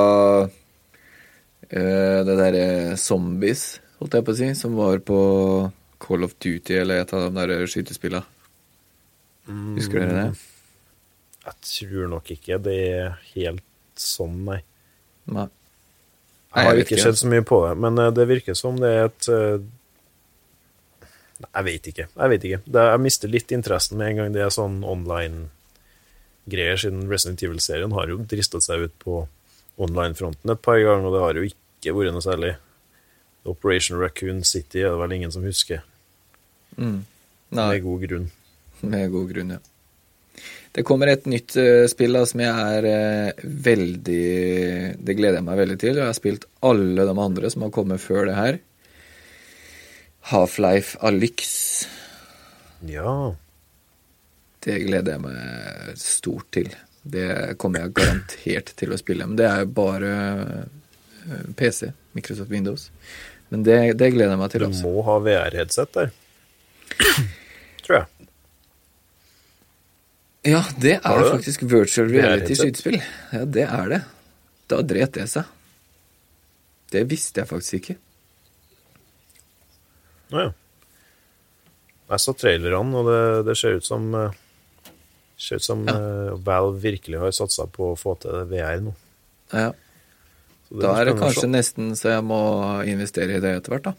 eh, 1.68 2.22
det 2.24 2.38
derre 2.40 2.96
Zombies, 3.02 3.82
holdt 4.00 4.16
jeg 4.16 4.28
på 4.28 4.36
å 4.36 4.40
si, 4.40 4.52
som 4.56 4.80
var 4.80 5.04
på 5.04 5.20
Call 6.00 6.24
of 6.24 6.38
Duty 6.40 6.80
eller 6.80 7.04
et 7.04 7.14
av 7.16 7.28
de 7.28 7.44
der 7.44 7.68
skytespillene? 7.68 8.24
Husker 9.76 10.00
dere 10.00 10.14
det? 10.22 10.55
Jeg 11.46 11.54
tror 11.62 12.08
nok 12.10 12.32
ikke 12.34 12.58
det 12.66 12.76
er 12.98 13.18
helt 13.36 13.64
sånn, 14.02 14.40
nei. 14.48 14.60
Nei. 15.30 15.48
Jeg 16.56 16.66
har 16.70 16.80
ikke 16.82 16.98
sett 17.02 17.20
så 17.20 17.28
mye 17.30 17.44
på 17.46 17.58
det, 17.68 17.74
men 17.84 17.98
eh, 18.00 18.12
det 18.16 18.26
virker 18.30 18.56
som 18.58 18.78
det 18.80 18.90
er 18.96 19.06
et 19.10 19.28
eh, 19.30 19.60
Jeg 21.54 21.64
vet 21.68 21.88
ikke. 21.92 22.06
Jeg 22.16 22.32
vet 22.32 22.44
ikke. 22.48 22.60
Jeg 22.80 23.02
mister 23.04 23.28
litt 23.32 23.52
interessen 23.52 23.98
med 24.00 24.08
en 24.14 24.18
gang 24.22 24.34
det 24.36 24.42
er 24.46 24.54
sånn 24.56 24.78
online-greier, 24.88 26.78
siden 26.80 27.10
Resident 27.12 27.44
Evil-serien 27.44 27.92
har 27.98 28.08
jo 28.10 28.18
dristet 28.24 28.64
seg 28.66 28.88
ut 28.88 28.96
på 29.04 29.26
online-fronten 29.78 30.54
et 30.54 30.62
par 30.64 30.80
ganger, 30.80 31.06
og 31.10 31.14
det 31.18 31.24
har 31.26 31.34
jo 31.42 31.44
ikke 31.50 31.94
vært 31.98 32.16
noe 32.16 32.24
særlig. 32.24 32.54
Operation 33.46 34.00
Raccoon 34.02 34.40
City 34.48 34.80
er 34.82 34.90
det 34.96 35.02
vel 35.04 35.18
ingen 35.20 35.32
som 35.36 35.44
husker, 35.46 35.84
Mm. 36.76 37.06
Med 37.56 37.84
god 37.86 38.02
grunn. 38.02 38.32
med 38.82 39.12
god 39.14 39.30
grunn, 39.30 39.52
ja. 39.54 39.60
Det 40.76 40.84
kommer 40.84 41.08
et 41.08 41.28
nytt 41.32 41.56
eh, 41.56 41.86
spill 41.88 42.18
da, 42.18 42.26
som 42.28 42.42
jeg 42.44 42.52
er 42.52 42.86
eh, 42.90 43.44
veldig 43.68 44.24
Det 45.00 45.16
gleder 45.16 45.40
jeg 45.40 45.48
meg 45.48 45.60
veldig 45.62 45.78
til. 45.80 46.00
Jeg 46.02 46.10
har 46.10 46.18
spilt 46.18 46.48
alle 46.68 47.06
de 47.08 47.14
andre 47.26 47.52
som 47.54 47.64
har 47.64 47.72
kommet 47.76 48.04
før 48.04 48.28
det 48.28 48.36
her. 48.36 48.58
Half-Life 50.34 51.00
Alyx. 51.06 51.54
Ja. 52.90 53.36
Det 54.66 54.82
gleder 54.84 55.16
jeg 55.16 55.24
meg 55.24 56.02
stort 56.02 56.50
til. 56.58 56.74
Det 57.06 57.56
kommer 57.62 57.86
jeg 57.86 57.96
garantert 58.02 58.74
til 58.76 58.92
å 58.92 59.00
spille. 59.00 59.30
Men 59.30 59.40
det 59.40 59.48
er 59.48 59.64
jo 59.64 59.72
bare 59.78 60.12
eh, 60.18 61.46
PC, 61.56 61.94
Microsoft 62.18 62.52
Windows. 62.52 62.90
Men 63.54 63.64
det, 63.64 63.80
det 64.02 64.12
gleder 64.12 64.34
jeg 64.34 64.42
meg 64.44 64.60
Du 64.60 64.68
også. 64.68 64.90
Må 64.90 65.06
ha 65.08 65.20
VR-headset 65.24 65.96
der. 65.96 66.12
Tror 67.86 68.02
jeg. 68.02 68.15
Ja, 70.46 70.62
det 70.78 71.00
er 71.00 71.22
det? 71.22 71.30
faktisk 71.32 71.64
virtual 71.66 72.10
er 72.10 72.14
reality 72.14 72.54
headset. 72.54 72.66
skytespill. 72.68 73.00
Ja, 73.34 73.46
det 73.46 73.66
er 73.66 73.90
det. 73.90 74.02
Da 74.70 74.82
dret 74.86 75.16
det 75.18 75.26
seg. 75.32 75.50
Det 76.94 77.02
visste 77.10 77.42
jeg 77.42 77.50
faktisk 77.50 77.80
ikke. 77.80 77.98
Nå 80.34 80.46
ja. 80.46 80.52
Jeg 82.06 82.22
så 82.22 82.36
trailerne, 82.38 83.00
og 83.00 83.08
det, 83.10 83.22
det 83.48 83.56
ser 83.58 83.80
ut 83.80 83.86
som 83.86 84.04
eh, 84.14 84.42
Ser 85.42 85.60
ut 85.60 85.66
som 85.66 85.82
eh, 85.90 86.36
Valve 86.46 86.78
virkelig 86.80 87.18
har 87.20 87.34
satsa 87.36 87.66
på 87.68 87.90
å 87.92 87.98
få 88.00 88.14
til 88.22 88.46
VR 88.48 88.78
nå. 88.86 88.94
Ja. 89.52 89.72
Da 90.70 90.94
er 90.96 91.10
det 91.10 91.18
kanskje 91.20 91.50
nesten 91.50 91.92
så 91.98 92.14
jeg 92.14 92.24
må 92.26 92.40
investere 92.88 93.36
i 93.36 93.42
det 93.44 93.52
etter 93.58 93.76
hvert, 93.76 93.90
da. 93.90 93.94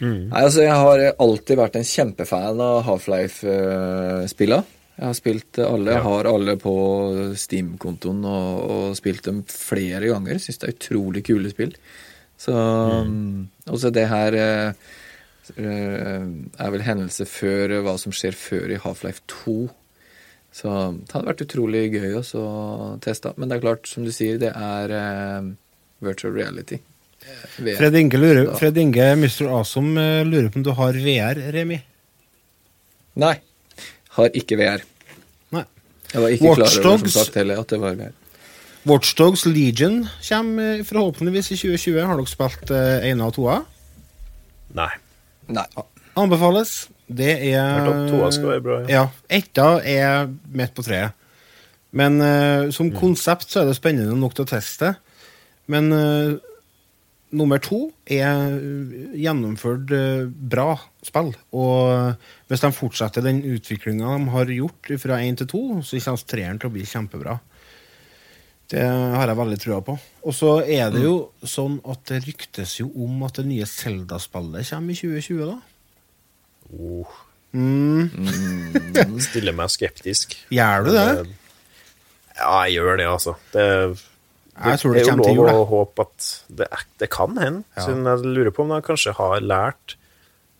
Mm. 0.00 0.30
Nei, 0.30 0.40
altså, 0.40 0.62
jeg 0.64 0.74
har 0.74 1.04
alltid 1.22 1.60
vært 1.60 1.76
en 1.78 1.86
kjempefan 1.86 2.62
av 2.62 2.80
Half-Life-spilla. 2.88 4.62
Jeg 4.94 5.06
har 5.08 5.14
spilt 5.18 5.58
alle. 5.58 5.90
Jeg 5.96 6.04
har 6.06 6.28
alle 6.30 6.54
på 6.60 6.74
Steam-kontoen 7.38 8.20
og, 8.30 8.58
og 8.70 8.98
spilt 8.98 9.24
dem 9.26 9.40
flere 9.50 10.12
ganger. 10.12 10.38
Syns 10.38 10.60
det 10.62 10.68
er 10.68 10.76
utrolig 10.76 11.24
kule 11.26 11.50
spill. 11.50 11.74
Så 12.38 12.54
Mm. 12.54 13.48
Også 13.70 13.90
det 13.94 14.04
her 14.10 14.34
eh, 14.38 14.72
eh, 15.56 16.26
er 16.60 16.70
vel 16.74 16.84
hendelse 16.86 17.26
før 17.26 17.78
eh, 17.78 17.82
hva 17.82 17.96
som 17.98 18.14
skjer 18.14 18.36
før 18.38 18.74
i 18.74 18.78
Half-Life 18.78 19.24
2. 19.46 19.56
Så 20.54 20.70
det 20.70 21.10
hadde 21.16 21.26
vært 21.26 21.42
utrolig 21.42 21.84
gøy 21.96 22.18
å 22.20 22.44
teste. 23.02 23.32
Men 23.36 23.50
det 23.50 23.56
er 23.56 23.64
klart, 23.64 23.88
som 23.90 24.04
du 24.06 24.12
sier, 24.14 24.38
det 24.38 24.52
er 24.54 24.94
eh, 24.94 25.48
virtual 26.04 26.36
reality. 26.36 26.78
Eh, 27.24 27.56
VR. 27.58 27.80
Fred 27.80 27.98
Inge, 27.98 28.20
lurer, 28.20 28.52
Fred 28.60 28.78
Inge 28.78 29.08
Mr. 29.18 29.48
Awesome 29.48 29.98
eh, 29.98 30.22
lurer 30.28 30.52
på 30.52 30.60
om 30.60 30.66
du 30.68 30.70
har 30.78 30.94
VR, 30.94 31.40
Remi? 31.56 31.80
Nei. 33.24 33.34
Har 34.16 34.30
ikke 34.38 34.58
VR. 34.60 34.82
Nei. 35.54 35.64
Jeg 36.12 36.22
var 36.22 36.34
ikke 36.36 36.54
klar 36.60 36.76
over 36.86 36.98
som 37.06 37.14
sagt 37.16 37.38
heller 37.40 37.60
at 37.64 37.72
det 37.74 37.80
var 37.82 37.96
VR. 37.98 38.12
Watchdogs 38.84 39.46
Legion 39.48 40.02
kommer 40.28 40.78
eh, 40.78 40.84
forhåpentligvis 40.84 41.52
i 41.54 41.56
2020. 41.56 42.00
Har 42.04 42.20
dere 42.20 42.28
spilt 42.30 42.70
eh, 42.76 43.12
av 43.24 43.32
toa? 43.34 43.58
Nei. 44.76 44.90
Nei. 45.48 45.64
Anbefales. 46.20 46.74
Det 47.08 47.32
er 47.52 47.84
toa 48.08 48.30
skal 48.32 48.50
være 48.54 48.64
bra, 48.64 48.76
ja. 48.84 48.88
Ja. 48.94 49.04
Etta 49.28 49.68
er 49.84 50.28
midt 50.56 50.74
på 50.76 50.84
treet. 50.86 51.12
Men 51.94 52.20
eh, 52.22 52.70
som 52.74 52.88
Mm. 52.90 52.96
konsept 52.98 53.50
så 53.50 53.60
er 53.62 53.66
det 53.70 53.76
spennende 53.76 54.16
nok 54.18 54.34
til 54.34 54.44
å 54.46 54.50
teste. 54.50 54.94
Men 55.70 55.92
eh, 55.92 56.36
nummer 57.36 57.60
to 57.62 57.80
er 58.06 58.54
eh, 58.54 59.16
gjennomført 59.24 59.90
eh, 59.94 60.24
bra 60.28 60.74
spill. 61.04 61.32
Og 61.56 62.14
hvis 62.50 62.62
de 62.64 62.70
fortsetter 62.76 63.24
den 63.26 63.42
utviklinga 63.54 64.14
de 64.18 64.30
har 64.34 64.52
gjort 64.54 64.92
fra 65.02 65.18
én 65.24 65.36
til 65.40 65.50
to, 65.50 65.62
så 65.84 66.00
kommer 66.04 66.30
treeren 66.30 66.62
til 66.62 66.70
å 66.70 66.74
bli 66.76 66.86
kjempebra. 66.88 67.36
Det 68.74 68.80
har 68.80 69.28
jeg 69.28 69.36
veldig 69.38 69.58
trua 69.60 69.82
på. 69.84 69.98
Og 70.24 70.32
så 70.34 70.54
er 70.64 70.88
det 70.94 71.02
jo 71.04 71.16
sånn 71.44 71.76
at 71.92 72.00
det 72.08 72.22
ryktes 72.24 72.78
jo 72.80 72.88
om 73.04 73.20
at 73.26 73.36
det 73.42 73.44
nye 73.50 73.66
Zelda-spillet 73.68 74.70
kommer 74.70 74.94
i 74.94 74.98
2020, 75.02 75.44
da. 75.52 75.60
Oh, 76.74 77.20
Mm. 77.54 78.08
stiller 79.22 79.54
meg 79.54 79.70
skeptisk. 79.70 80.32
Gjør 80.50 80.88
du 80.88 80.90
det? 80.90 81.04
Ja, 82.34 82.64
jeg 82.66 82.80
gjør 82.80 82.96
det, 82.98 83.06
altså. 83.06 83.36
Det, 83.52 83.66
Jeg 84.54 84.78
tror 84.80 84.94
det 84.94 85.02
er 85.02 85.08
jo 85.10 85.16
lov 85.18 85.34
jul, 85.34 85.48
å 85.50 85.64
håpe 85.66 86.04
at 86.06 86.26
det, 86.48 86.68
det 87.02 87.08
kan 87.10 87.34
hende. 87.40 87.64
Ja. 87.74 87.82
Siden 87.88 88.04
jeg 88.06 88.22
lurer 88.36 88.52
på 88.54 88.62
om 88.62 88.70
de 88.70 88.80
kanskje 88.86 89.14
har 89.18 89.40
lært. 89.42 89.96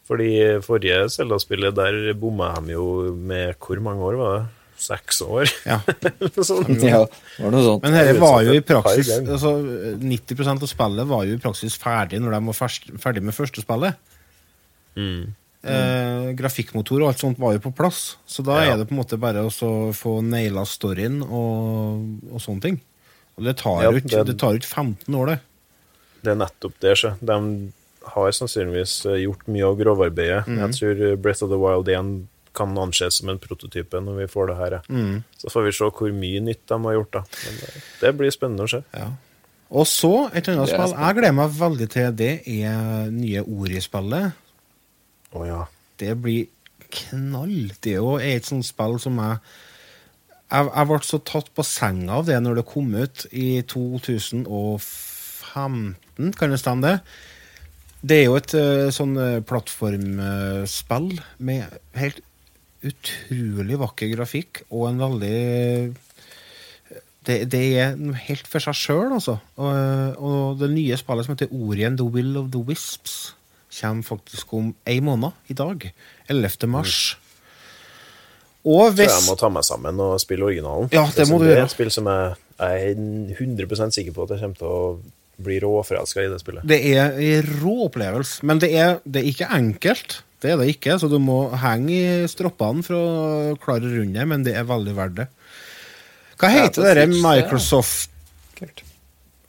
Fordi 0.04 0.28
forrige 0.66 1.06
Zelda-spillet, 1.14 1.72
der 1.78 2.12
bomma 2.20 2.50
de 2.60 2.74
jo 2.74 3.14
med 3.16 3.54
Hvor 3.62 3.78
mange 3.80 4.02
år 4.04 4.18
var 4.20 4.34
det? 4.36 4.44
Seks 4.84 5.22
år? 5.24 5.46
Ja. 5.64 5.78
Sånn. 6.50 6.74
Ja, 6.82 7.04
det 7.38 7.62
var. 7.62 7.78
Men 7.86 7.94
dette 7.94 8.18
var 8.20 8.42
jo 8.44 8.52
i 8.58 8.60
praksis 8.66 9.12
altså, 9.22 9.52
90% 10.02 10.66
av 10.66 10.68
spillet 10.68 11.08
var 11.08 11.22
jo 11.24 11.38
i 11.38 11.40
praksis 11.40 11.78
ferdig 11.80 12.18
når 12.20 12.34
de 12.36 12.40
var 12.50 12.58
fersk- 12.58 12.90
ferdig 13.00 13.22
med 13.24 13.36
første 13.38 13.62
spillet. 13.64 13.96
Mm. 14.98 15.30
Eh, 15.64 16.26
grafikkmotor 16.36 17.00
og 17.06 17.12
alt 17.14 17.22
sånt 17.22 17.38
var 17.40 17.54
jo 17.56 17.62
på 17.64 17.72
plass. 17.78 18.16
Så 18.28 18.44
da 18.44 18.58
Ja. 18.64 18.72
er 18.74 18.82
det 18.82 18.88
på 18.90 18.92
en 18.98 19.00
måte 19.00 19.16
bare 19.22 19.46
å 19.46 19.54
få 19.96 20.18
naila 20.26 20.66
storyen 20.68 21.22
og, 21.22 22.04
og 22.34 22.42
sånne 22.42 22.60
ting. 22.66 22.80
Og 23.38 23.44
det 23.48 23.56
tar 23.60 23.80
Ja, 23.82 23.90
jo 23.90 23.98
det 23.98 24.04
ikke 24.04 24.60
15 24.68 25.14
år, 25.18 25.26
det. 25.32 25.38
Det 26.24 26.30
er 26.32 26.38
nettopp 26.40 26.76
det. 26.80 26.94
sjø. 26.98 27.10
De 27.20 27.72
har 28.14 28.30
sannsynligvis 28.36 28.94
eh, 29.06 29.22
gjort 29.24 29.46
mye 29.48 29.64
av 29.66 29.76
grovarbeidet. 29.80 30.46
Mm. 30.46 30.58
Jeg 30.62 30.76
tror 30.78 31.02
eh, 31.08 31.16
Breath 31.16 31.42
of 31.44 31.50
the 31.50 31.58
Wild 31.60 31.88
1 31.88 32.28
kan 32.54 32.76
anses 32.78 33.16
som 33.18 33.28
en 33.32 33.38
prototype 33.42 33.98
når 33.98 34.20
vi 34.22 34.26
får 34.30 34.46
det 34.52 34.56
her. 34.60 34.70
ja. 34.78 34.80
Mhm. 34.88 35.22
Så 35.42 35.50
får 35.50 35.64
vi 35.66 35.72
se 35.74 35.84
hvor 35.90 36.12
mye 36.14 36.40
nytt 36.40 36.62
de 36.70 36.78
har 36.84 36.92
gjort. 36.94 37.12
da. 37.12 37.22
Men 37.44 37.56
det, 37.60 37.70
det 38.00 38.12
blir 38.16 38.30
spennende 38.30 38.64
å 38.68 38.70
se. 38.70 38.82
Ja. 38.94 39.08
Og 39.74 39.86
så, 39.90 40.12
et 40.32 40.46
annet 40.48 40.68
spill 40.70 40.92
jeg 40.94 41.16
gleder 41.18 41.34
meg 41.34 41.50
veldig 41.58 41.88
til, 41.90 42.12
det 42.14 42.32
er 42.46 43.10
nye 43.10 43.42
Ori-spillet. 43.42 44.32
Å 45.34 45.46
ja. 45.48 45.62
Det 45.98 46.14
blir 46.22 46.46
knall. 46.94 47.72
Det 47.82 47.96
er 47.96 47.98
jo 48.04 48.14
et 48.22 48.46
sånt 48.46 48.66
spill 48.68 49.00
som 49.02 49.18
jeg 49.18 49.40
jeg, 50.54 50.70
jeg 50.70 50.86
ble 50.90 50.98
så 51.04 51.18
tatt 51.26 51.48
på 51.54 51.62
senga 51.66 52.12
av 52.20 52.26
det 52.28 52.38
når 52.42 52.54
det 52.60 52.70
kom 52.70 52.88
ut 52.94 53.26
i 53.34 53.62
2015, 53.70 56.32
kan 56.38 56.50
det 56.52 56.60
stemme 56.62 56.86
det? 56.86 56.96
Det 58.04 58.16
er 58.20 58.26
jo 58.28 58.36
et 58.36 58.52
eh, 58.58 58.92
sånn 58.92 59.16
eh, 59.16 59.44
plattformspill 59.48 61.20
med 61.48 61.62
helt 61.96 62.20
utrolig 62.84 63.78
vakker 63.80 64.12
grafikk 64.12 64.60
og 64.68 64.90
en 64.90 65.00
veldig 65.00 65.40
det, 67.24 67.48
det 67.48 67.62
er 67.80 67.96
helt 68.26 68.44
for 68.50 68.60
seg 68.60 68.76
sjøl, 68.76 69.08
altså. 69.16 69.40
Og, 69.56 69.72
og 70.20 70.60
det 70.60 70.68
nye 70.74 70.92
spillet 71.00 71.24
som 71.24 71.32
heter 71.32 71.48
Orien 71.56 71.96
The 71.96 72.04
Will 72.04 72.36
of 72.36 72.52
the 72.52 72.60
Wisps, 72.68 73.32
kommer 73.74 74.06
faktisk 74.06 74.52
om 74.54 74.74
ei 74.86 75.00
måned 75.02 75.32
i 75.48 75.56
dag. 75.56 75.88
11. 76.28 76.68
mars. 76.70 77.16
Og 78.64 78.86
Så 78.88 78.96
hvis 78.96 79.12
jeg 79.12 79.24
må 79.26 79.34
ta 79.36 79.50
meg 79.52 79.66
sammen 79.66 79.98
og 80.00 80.14
spille 80.22 80.46
originalen. 80.46 80.88
Ja, 80.94 81.04
det 81.12 81.26
må 81.28 81.38
du 81.42 81.48
er 81.50 81.64
et 81.66 81.72
spill 81.74 81.90
som 81.92 82.08
jeg, 82.08 82.36
jeg 82.56 82.94
er 82.94 83.36
100% 83.36 83.96
sikker 83.98 84.16
på 84.16 84.24
at 84.24 84.34
jeg 84.34 84.44
kommer 84.44 84.60
til 84.60 84.70
å 84.70 84.78
bli 85.44 85.58
råforelska 85.60 86.22
i 86.22 86.30
det 86.32 86.38
spillet. 86.40 86.64
Det 86.70 86.78
er 86.94 87.18
en 87.18 87.50
rå 87.60 87.74
opplevelse, 87.88 88.46
men 88.46 88.62
det 88.62 88.70
er, 88.78 88.96
det 89.04 89.20
er 89.20 89.28
ikke 89.32 89.50
enkelt. 89.52 90.22
Det 90.44 90.52
er 90.52 90.60
det 90.60 90.70
ikke, 90.74 90.96
så 91.00 91.08
du 91.08 91.18
må 91.22 91.38
henge 91.60 91.92
i 91.92 92.30
stroppene 92.30 92.84
for 92.86 92.96
å 92.96 93.54
klare 93.60 93.88
å 93.88 93.94
runde 93.98 94.16
det, 94.16 94.26
men 94.30 94.44
det 94.46 94.56
er 94.60 94.66
veldig 94.68 94.96
verdt 94.96 95.20
det. 95.22 95.28
Hva 96.40 96.50
heter 96.52 96.88
ja, 96.90 96.96
det 96.98 97.06
ja. 97.08 97.20
Microsoft 97.24 98.10
Kult. 98.54 98.84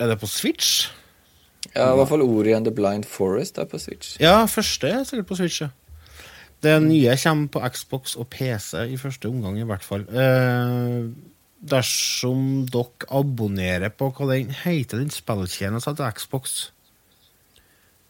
Er 0.01 0.09
det 0.09 0.17
på 0.19 0.27
Switch? 0.29 0.87
Ja, 1.75 1.91
i 1.91 1.97
hvert 1.99 2.09
fall 2.09 2.23
Ori 2.25 2.53
and 2.55 2.65
the 2.67 2.73
Blind 2.73 3.05
Forest 3.09 3.59
er 3.61 3.67
på 3.69 3.79
Switch. 3.81 4.15
Ja, 4.21 4.39
første 4.49 4.89
er 4.89 5.03
sikkert 5.07 5.29
på 5.29 5.37
Switch. 5.39 5.61
ja. 5.61 5.69
Det 6.63 6.75
nye 6.81 7.15
kommer 7.21 7.51
på 7.51 7.63
Xbox 7.75 8.15
og 8.15 8.29
PC 8.33 8.85
i 8.93 8.97
første 8.97 9.29
omgang, 9.29 9.59
i 9.59 9.67
hvert 9.67 9.83
fall. 9.85 10.05
Eh, 10.09 11.09
dersom 11.65 12.65
dere 12.71 13.09
abonnerer 13.09 13.93
på 13.93 14.11
hva 14.13 14.29
den 14.31 14.53
heter, 14.63 15.01
den 15.01 15.13
spilltjenesten 15.13 15.97
til 15.97 16.15
Xbox 16.15 16.57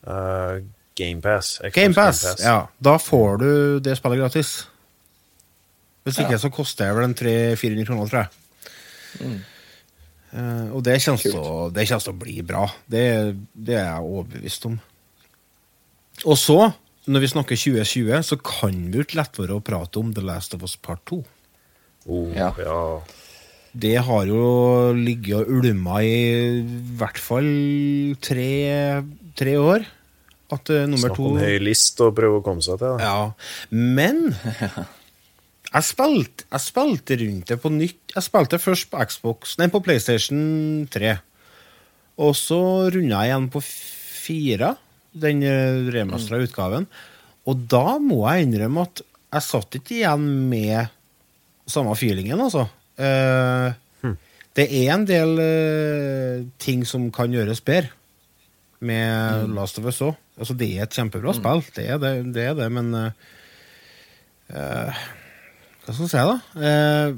Uh, 0.05 0.61
GamePass. 0.95 1.61
GamePass, 1.73 2.35
ja. 2.43 2.67
Da 2.77 2.99
får 3.01 3.37
du 3.41 3.49
det 3.81 3.97
spillet 3.97 4.21
gratis. 4.21 4.51
Hvis 6.05 6.19
ikke 6.21 6.37
så 6.37 6.51
koster 6.53 6.85
det 6.85 6.95
vel 6.99 7.07
en 7.07 7.15
300-400 7.17 7.87
kroner, 7.87 8.09
tror 8.11 8.19
jeg. 8.21 9.39
Eh, 10.35 10.67
og 10.75 10.83
det 10.85 10.99
kommer, 11.01 11.21
til 11.23 11.37
å, 11.39 11.69
det 11.73 11.87
kommer 11.89 12.03
til 12.05 12.13
å 12.13 12.19
bli 12.21 12.35
bra. 12.45 12.65
Det, 12.85 13.05
det 13.57 13.77
er 13.79 13.87
jeg 13.87 14.11
overbevist 14.11 14.67
om. 14.69 14.75
Og 16.29 16.37
så, 16.37 16.59
når 17.11 17.23
vi 17.25 17.29
snakker 17.31 17.59
2020, 17.59 18.23
så 18.25 18.37
kan 18.41 18.77
vi 18.91 18.99
jo 18.99 19.05
ikke 19.05 19.19
lett 19.19 19.37
være 19.39 19.57
å 19.59 19.63
prate 19.65 20.01
om 20.01 20.13
The 20.15 20.23
Last 20.25 20.55
of 20.57 20.63
Us 20.65 20.75
Part 20.81 21.03
2. 21.11 21.21
Oh, 22.07 22.31
Ja. 22.35 22.51
ja. 22.61 22.79
Det 23.75 23.97
har 24.07 24.23
jo 24.29 24.93
ligget 24.95 25.35
og 25.41 25.49
ulma 25.57 25.97
i 25.99 26.61
hvert 26.95 27.17
fall 27.19 27.49
tre, 28.23 29.03
tre 29.35 29.55
år. 29.59 29.83
At 30.55 30.69
uh, 30.71 30.85
nummer 30.87 31.09
Snakk 31.09 31.17
to 31.17 31.25
om 31.33 31.39
høy 31.41 31.57
list 31.59 31.99
og 32.05 32.13
prøve 32.15 32.39
å 32.39 32.43
komme 32.45 32.63
seg 32.63 32.77
til 32.79 32.93
det. 32.95 33.03
Ja, 33.03 33.33
men 33.75 34.29
jeg 35.75 35.83
spilte, 35.89 36.45
jeg 36.53 36.63
spilte 36.63 37.17
rundt 37.19 37.51
det 37.51 37.57
på 37.65 37.71
nytt. 37.73 37.99
Jeg 38.15 38.23
spilte 38.29 38.61
først 38.63 38.87
på 38.93 39.01
Xbox, 39.11 39.57
nei, 39.59 39.67
på 39.73 39.81
PlayStation 39.83 40.85
3. 40.93 41.17
Og 42.23 42.31
så 42.39 42.61
runda 42.95 43.25
jeg 43.25 43.33
igjen 43.33 43.49
på 43.51 43.63
fire, 43.65 44.71
den 45.15 45.41
remastra 45.93 46.39
utgaven. 46.43 46.85
Og 47.45 47.65
da 47.71 47.97
må 48.01 48.23
jeg 48.29 48.47
innrømme 48.47 48.85
at 48.87 49.01
jeg 49.35 49.43
satt 49.45 49.77
ikke 49.79 49.97
igjen 49.99 50.27
med 50.49 50.91
samme 51.69 51.95
feelingen, 51.97 52.39
altså. 52.45 52.67
Eh, 52.97 53.73
Det 54.55 54.69
er 54.71 54.93
en 54.93 55.03
del 55.03 55.33
eh, 55.43 56.43
ting 56.63 56.85
som 56.87 57.09
kan 57.11 57.33
gjøres 57.33 57.59
bedre 57.67 57.89
med 58.79 59.49
Last 59.51 59.79
of 59.81 59.87
Us 59.89 59.99
òg. 60.05 60.15
Altså, 60.39 60.55
det 60.55 60.69
er 60.77 60.85
et 60.85 60.95
kjempebra 60.95 61.33
spill, 61.35 61.59
det 61.75 61.89
er 61.91 61.99
det, 61.99 62.11
det, 62.35 62.45
er 62.51 62.55
det 62.55 62.69
men 62.71 62.87
eh, 62.95 63.11
eh, 64.55 65.01
Hva 65.83 65.93
skal 65.95 66.05
jeg 66.05 66.11
si, 66.13 66.23
da? 66.31 66.37
Eh, 66.69 67.09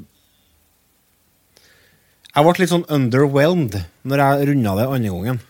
jeg 2.34 2.44
ble 2.46 2.54
litt 2.60 2.70
sånn 2.74 2.84
underwhelmed 2.94 3.78
når 4.06 4.24
jeg 4.24 4.48
runda 4.50 4.74
det 4.78 4.88
andre 4.96 5.14
gangen. 5.14 5.40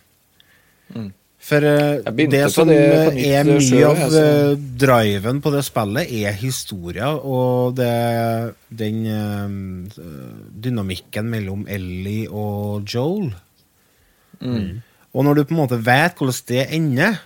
For 1.39 1.62
eh, 1.64 2.01
Jeg 2.03 2.30
det 2.32 2.43
som 2.51 2.68
det 2.68 2.76
er 3.22 3.47
mye 3.47 3.62
selv, 3.62 3.84
av 3.86 4.16
eh, 4.18 4.57
driven 4.82 5.39
på 5.41 5.53
det 5.55 5.62
spillet, 5.64 6.11
er 6.11 6.34
historia 6.36 7.12
og 7.14 7.76
det, 7.78 7.93
den 8.74 9.05
eh, 9.07 10.03
dynamikken 10.66 11.30
mellom 11.30 11.62
Ellie 11.70 12.26
og 12.26 12.82
Joel. 12.82 13.30
Og 15.14 15.24
når 15.24 15.39
du 15.39 15.45
på 15.47 15.55
en 15.55 15.62
måte 15.62 15.80
vet 15.80 16.18
hvordan 16.18 16.43
det 16.51 16.66
ender, 16.74 17.22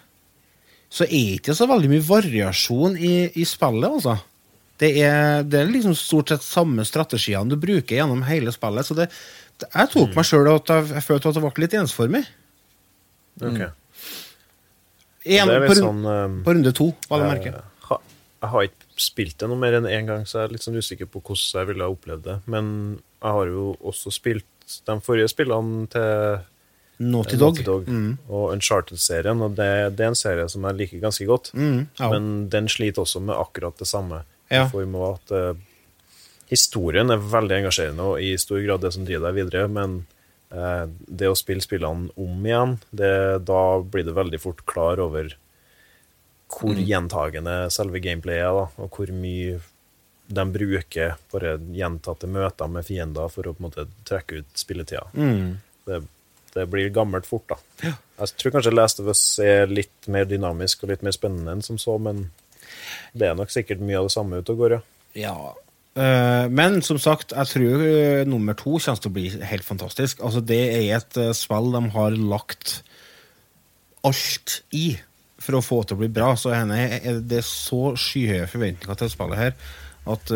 så 0.93 1.09
er 1.09 1.33
det 1.33 1.41
ikke 1.41 1.57
så 1.57 1.67
veldig 1.71 1.91
mye 1.95 2.05
variasjon 2.05 3.01
i, 3.01 3.15
i 3.41 3.49
spillet, 3.49 3.89
altså. 3.89 4.19
Det 4.83 4.91
er, 4.99 5.45
det 5.47 5.61
er 5.61 5.69
liksom 5.71 5.95
stort 5.97 6.33
sett 6.33 6.43
samme 6.45 6.85
strategiene 6.85 7.53
du 7.53 7.59
bruker 7.61 7.97
gjennom 7.97 8.25
hele 8.27 8.53
spillet. 8.55 8.87
Så 8.87 8.97
det, 8.99 9.09
det, 9.61 9.69
jeg 9.71 9.91
tok 9.93 10.17
meg 10.17 10.27
sjøl 10.27 10.49
at 10.53 10.73
jeg, 10.75 10.89
jeg 10.97 11.07
følte 11.07 11.31
at 11.31 11.39
det 11.39 11.43
ble 11.45 11.63
litt 11.65 11.77
ensformig. 11.79 12.23
Ok. 13.41 13.63
En, 15.25 15.49
det 15.49 15.55
er 15.55 15.61
på, 15.63 15.69
litt 15.69 15.71
på, 15.71 15.87
sånn 15.87 16.07
um, 16.07 16.39
på 16.43 16.55
runde 16.57 16.73
to, 16.75 16.89
hva 17.09 17.21
det 17.21 17.27
eh, 17.27 17.33
merke. 17.37 17.53
Jeg 18.43 18.51
har 18.51 18.65
ikke 18.67 18.87
spilt 18.99 19.37
det 19.39 19.47
noe 19.47 19.61
mer 19.63 19.77
enn 19.79 19.87
én 19.87 20.09
gang, 20.09 20.25
så 20.27 20.41
jeg 20.41 20.49
er 20.49 20.55
litt 20.57 20.65
sånn 20.65 20.79
usikker 20.83 21.07
på 21.07 21.21
hvordan 21.23 21.61
jeg 21.61 21.69
ville 21.69 21.87
ha 21.87 21.93
opplevd 21.95 22.25
det. 22.27 22.39
Men 22.51 22.71
jeg 23.23 23.37
har 23.37 23.53
jo 23.53 23.67
også 23.87 24.11
spilt 24.11 24.49
de 24.89 24.97
forrige 25.05 25.31
spillene 25.31 25.87
til 25.93 26.41
Naughty 27.03 27.37
eh, 27.37 27.39
Dog. 27.39 27.55
Naughty 27.61 27.67
Dog 27.69 27.87
Mm. 27.93 28.19
og 28.29 28.53
Uncharted-serien, 28.57 29.43
og 29.47 29.55
det, 29.59 29.69
det 29.97 30.05
er 30.07 30.11
en 30.11 30.19
serie 30.19 30.49
som 30.51 30.67
jeg 30.67 30.79
liker 30.81 31.03
ganske 31.05 31.27
godt. 31.29 31.53
Mm. 31.55 31.87
Men 32.03 32.29
den 32.51 32.69
sliter 32.69 33.05
også 33.07 33.23
med 33.23 33.39
akkurat 33.39 33.79
det 33.79 33.87
samme. 33.91 34.25
Ja. 34.51 34.67
I 34.67 34.71
form 34.75 34.99
av 34.99 35.07
at 35.15 35.33
uh, 35.33 35.55
historien 36.51 37.11
er 37.15 37.23
veldig 37.23 37.63
engasjerende 37.63 38.05
og 38.11 38.21
i 38.21 38.35
stor 38.41 38.61
grad 38.67 38.83
det 38.85 38.91
som 38.93 39.07
driver 39.07 39.31
deg 39.31 39.39
videre, 39.39 39.69
men 39.73 40.03
det 40.53 41.31
å 41.31 41.37
spille 41.39 41.65
spillene 41.65 42.13
om 42.21 42.47
igjen, 42.47 42.77
det, 42.91 43.13
da 43.49 43.81
blir 43.81 44.05
du 44.05 44.13
veldig 44.13 44.41
fort 44.43 44.65
klar 44.69 45.01
over 45.01 45.33
hvor 46.53 46.77
gjentagende 46.77 47.71
selve 47.73 48.03
gameplayet 48.05 48.45
er, 48.45 48.57
da, 48.59 48.67
og 48.85 48.99
hvor 48.99 49.13
mye 49.17 49.61
de 50.33 50.45
bruker 50.53 51.15
bare 51.33 51.57
gjentatte 51.77 52.29
møter 52.31 52.71
med 52.71 52.87
fiender 52.87 53.33
for 53.33 53.49
å 53.49 53.55
på 53.57 53.63
en 53.63 53.69
måte 53.69 53.87
trekke 54.09 54.43
ut 54.43 54.61
spilletida. 54.61 55.07
Mm. 55.17 55.57
Det, 55.89 56.03
det 56.55 56.67
blir 56.73 56.93
gammelt 56.95 57.29
fort, 57.29 57.49
da. 57.53 57.93
Jeg 58.23 58.37
tror 58.39 58.55
kanskje 58.55 58.75
Last 58.75 59.01
of 59.03 59.11
Us 59.11 59.25
er 59.43 59.73
litt 59.73 60.09
mer 60.13 60.29
dynamisk 60.29 60.85
og 60.85 60.93
litt 60.93 61.05
mer 61.05 61.17
spennende 61.17 61.57
enn 61.57 61.65
som 61.65 61.81
så, 61.81 61.97
men 61.99 62.27
det 63.17 63.29
er 63.29 63.37
nok 63.39 63.53
sikkert 63.53 63.83
mye 63.83 63.99
av 64.01 64.09
det 64.09 64.15
samme 64.15 64.41
ute 64.41 64.55
og 64.55 64.63
går, 64.63 64.77
ja. 64.77 64.83
Ja. 65.25 65.37
Eh, 65.93 66.47
men 66.49 66.81
som 66.81 66.97
sagt, 67.01 67.35
jeg 67.37 67.51
tror 67.51 67.83
eh, 67.85 68.25
nummer 68.25 68.57
to 68.57 68.79
kommer 68.79 69.01
til 69.03 69.11
å 69.11 69.17
bli 69.17 69.27
helt 69.45 69.67
fantastisk. 69.67 70.23
Altså, 70.25 70.41
det 70.41 70.61
er 70.73 70.97
et 70.97 71.19
eh, 71.21 71.35
spill 71.37 71.73
de 71.75 71.83
har 71.93 72.17
lagt 72.17 72.79
alt 74.07 74.63
i 74.73 74.95
for 75.43 75.59
å 75.59 75.65
få 75.65 75.83
til 75.85 75.99
å 75.99 76.03
bli 76.03 76.09
bra. 76.13 76.33
Så 76.39 76.55
henne 76.55 77.21
det 77.21 77.43
er 77.43 77.47
så 77.47 77.93
skyhøye 77.99 78.49
forventninger 78.51 78.99
til 78.99 79.13
spillet 79.13 79.43
her 79.43 79.57
at 80.03 80.33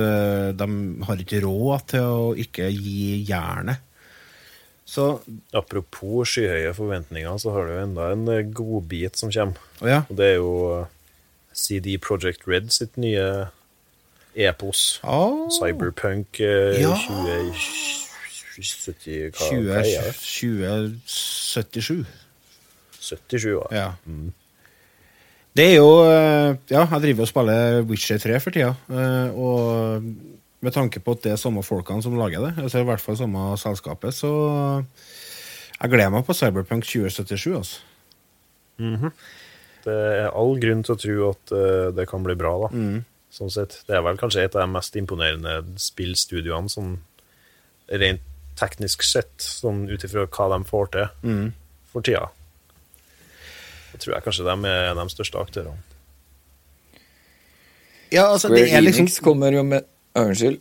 de 0.55 0.67
har 1.09 1.19
ikke 1.19 1.41
råd 1.43 1.87
til 1.91 2.05
å 2.07 2.27
ikke 2.39 2.69
gi 2.71 3.17
jernet. 3.27 3.81
Så 4.87 5.17
Apropos 5.59 6.31
skyhøye 6.31 6.71
forventninger, 6.77 7.41
så 7.43 7.51
har 7.51 7.67
du 7.67 7.81
enda 7.81 8.13
en 8.15 8.53
godbit 8.55 9.19
som 9.19 9.33
kommer. 9.35 9.59
Ja. 9.83 10.05
Og 10.07 10.21
det 10.21 10.29
er 10.29 10.39
jo 10.39 10.53
CD 11.51 11.97
Project 11.99 12.47
Red 12.47 12.71
sitt 12.75 12.95
nye 12.95 13.49
epos. 14.37 15.01
Oh. 15.05 15.47
Cyberpunk 15.57 16.41
eh, 16.45 16.81
Ja. 16.83 16.93
2070 18.57 19.31
hva, 19.33 19.49
20, 19.51 19.67
hva 19.69 19.81
er 19.81 19.85
det? 19.85 20.15
2077. 20.17 22.05
77, 23.07 23.47
ja. 23.53 23.67
Ja. 23.77 23.89
Det 25.57 25.65
er 25.71 25.77
jo 25.79 25.91
eh, 26.05 26.57
Ja, 26.73 26.83
jeg 26.85 27.03
driver 27.05 27.25
og 27.25 27.31
spiller 27.31 27.83
Witcher 27.89 28.19
3 28.21 28.41
for 28.45 28.51
tida. 28.57 28.73
eh, 28.91 29.29
Og 29.37 30.03
med 30.67 30.73
tanke 30.75 30.99
på 31.05 31.13
at 31.17 31.23
det 31.25 31.33
er 31.33 31.41
samme 31.41 31.63
folkene 31.65 32.03
som 32.03 32.17
lager 32.19 32.41
det, 32.49 32.55
altså 32.65 32.81
i 32.83 32.87
hvert 32.89 33.01
fall 33.01 33.17
samme 33.21 33.43
selskapet, 33.61 34.15
så 34.17 34.31
jeg 35.77 35.91
gleder 35.93 36.11
meg 36.11 36.25
på 36.27 36.35
Cyberpunk 36.35 36.83
2077. 36.89 37.53
altså. 37.55 37.81
Det 39.87 39.93
er 39.95 40.31
all 40.35 40.57
grunn 40.59 40.83
til 40.83 40.95
å 40.97 40.99
tro 40.99 41.29
at 41.31 41.53
eh, 41.55 41.91
det 41.95 42.09
kan 42.11 42.25
bli 42.27 42.35
bra, 42.41 42.55
da. 42.65 42.69
Mm. 42.73 43.05
Sånn 43.37 43.53
sett. 43.53 43.83
Det 43.85 43.99
er 43.99 44.05
vel 44.07 44.17
kanskje 44.21 44.47
et 44.47 44.55
av 44.57 44.65
de 44.65 44.73
mest 44.73 44.97
imponerende 44.97 45.59
spillstudioene 45.83 46.73
sånn 46.73 46.95
rent 48.01 48.23
teknisk 48.57 49.03
sett, 49.05 49.35
sånn 49.45 49.83
ut 49.91 50.05
ifra 50.07 50.25
hva 50.25 50.47
de 50.55 50.65
får 50.65 50.87
til 50.95 51.09
Mm. 51.23 51.51
for 51.93 52.01
tida. 52.07 52.31
Det 53.93 54.01
tror 54.01 54.15
jeg 54.15 54.25
kanskje 54.25 54.47
de 54.49 54.69
er 54.69 54.95
de 54.97 55.05
største 55.13 55.41
aktørene. 55.41 55.77
Ja, 58.13 58.31
altså, 58.33 58.49
Square 58.49 58.63
det 58.63 58.73
er 58.73 58.85
liksom 58.85 59.07
Enix 59.07 59.21
kommer 59.21 59.53
jo 59.53 59.63
med 59.67 59.85
Unnskyld. 60.17 60.61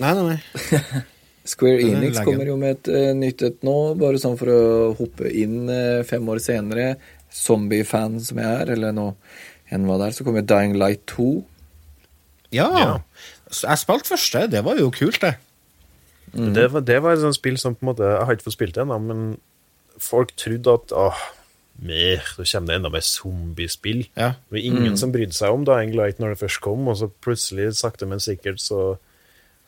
Nei, 0.00 0.12
nei, 0.14 0.24
nei. 0.32 1.02
Square 1.52 1.84
Enix 1.84 2.18
kommer 2.24 2.48
jo 2.48 2.56
med 2.60 2.76
et 2.76 2.90
uh, 2.90 3.12
nytt 3.16 3.44
et 3.46 3.62
nå, 3.66 3.76
bare 4.00 4.18
sånn 4.20 4.38
for 4.40 4.50
å 4.52 4.62
hoppe 4.98 5.30
inn 5.30 5.68
uh, 5.70 6.02
fem 6.08 6.26
år 6.28 6.40
senere. 6.42 6.88
Zombie-fan 7.34 8.18
som 8.24 8.40
jeg 8.40 8.62
er, 8.64 8.72
eller 8.74 8.94
nå 8.96 9.12
enn 9.70 9.84
hva 9.86 9.98
det 10.00 10.08
er, 10.08 10.16
så 10.16 10.24
kommer 10.26 10.46
Dying 10.48 10.74
Light 10.80 11.04
2. 11.12 11.28
Ja. 12.54 12.68
Ja. 12.78 12.94
Jeg 13.48 13.80
spilte 13.80 14.12
første, 14.12 14.46
det 14.52 14.64
var 14.64 14.78
jo 14.80 14.90
kult, 14.94 15.20
det. 15.24 15.34
Det, 16.32 16.66
var, 16.72 16.84
det 16.84 16.98
var 17.02 17.16
et 17.16 17.22
sånt 17.24 17.38
spill 17.38 17.56
som 17.56 17.72
på 17.72 17.86
en 17.86 17.88
måte 17.88 18.04
Jeg 18.04 18.24
har 18.28 18.36
ikke 18.36 18.50
fått 18.50 18.58
spilt 18.58 18.74
det 18.76 18.82
ennå, 18.84 18.98
men 19.00 19.20
folk 20.02 20.34
trodde 20.36 20.74
at 20.76 20.92
åh, 20.92 21.22
mer, 21.80 22.24
så 22.36 22.44
kommer 22.44 22.68
det 22.72 22.76
enda 22.78 22.90
mer 22.92 23.04
zombiespill. 23.06 24.02
Ja. 24.18 24.34
Det 24.48 24.58
var 24.58 24.66
ingen 24.70 24.98
som 25.00 25.14
brydde 25.14 25.36
seg 25.36 25.54
om 25.54 25.64
Dying 25.66 25.94
Light 25.96 26.20
når 26.20 26.34
det 26.34 26.40
først 26.42 26.60
kom, 26.64 26.88
og 26.90 26.98
så 27.00 27.08
plutselig, 27.24 27.70
sakte, 27.78 28.08
men 28.10 28.20
sikkert, 28.22 28.60
så 28.62 28.82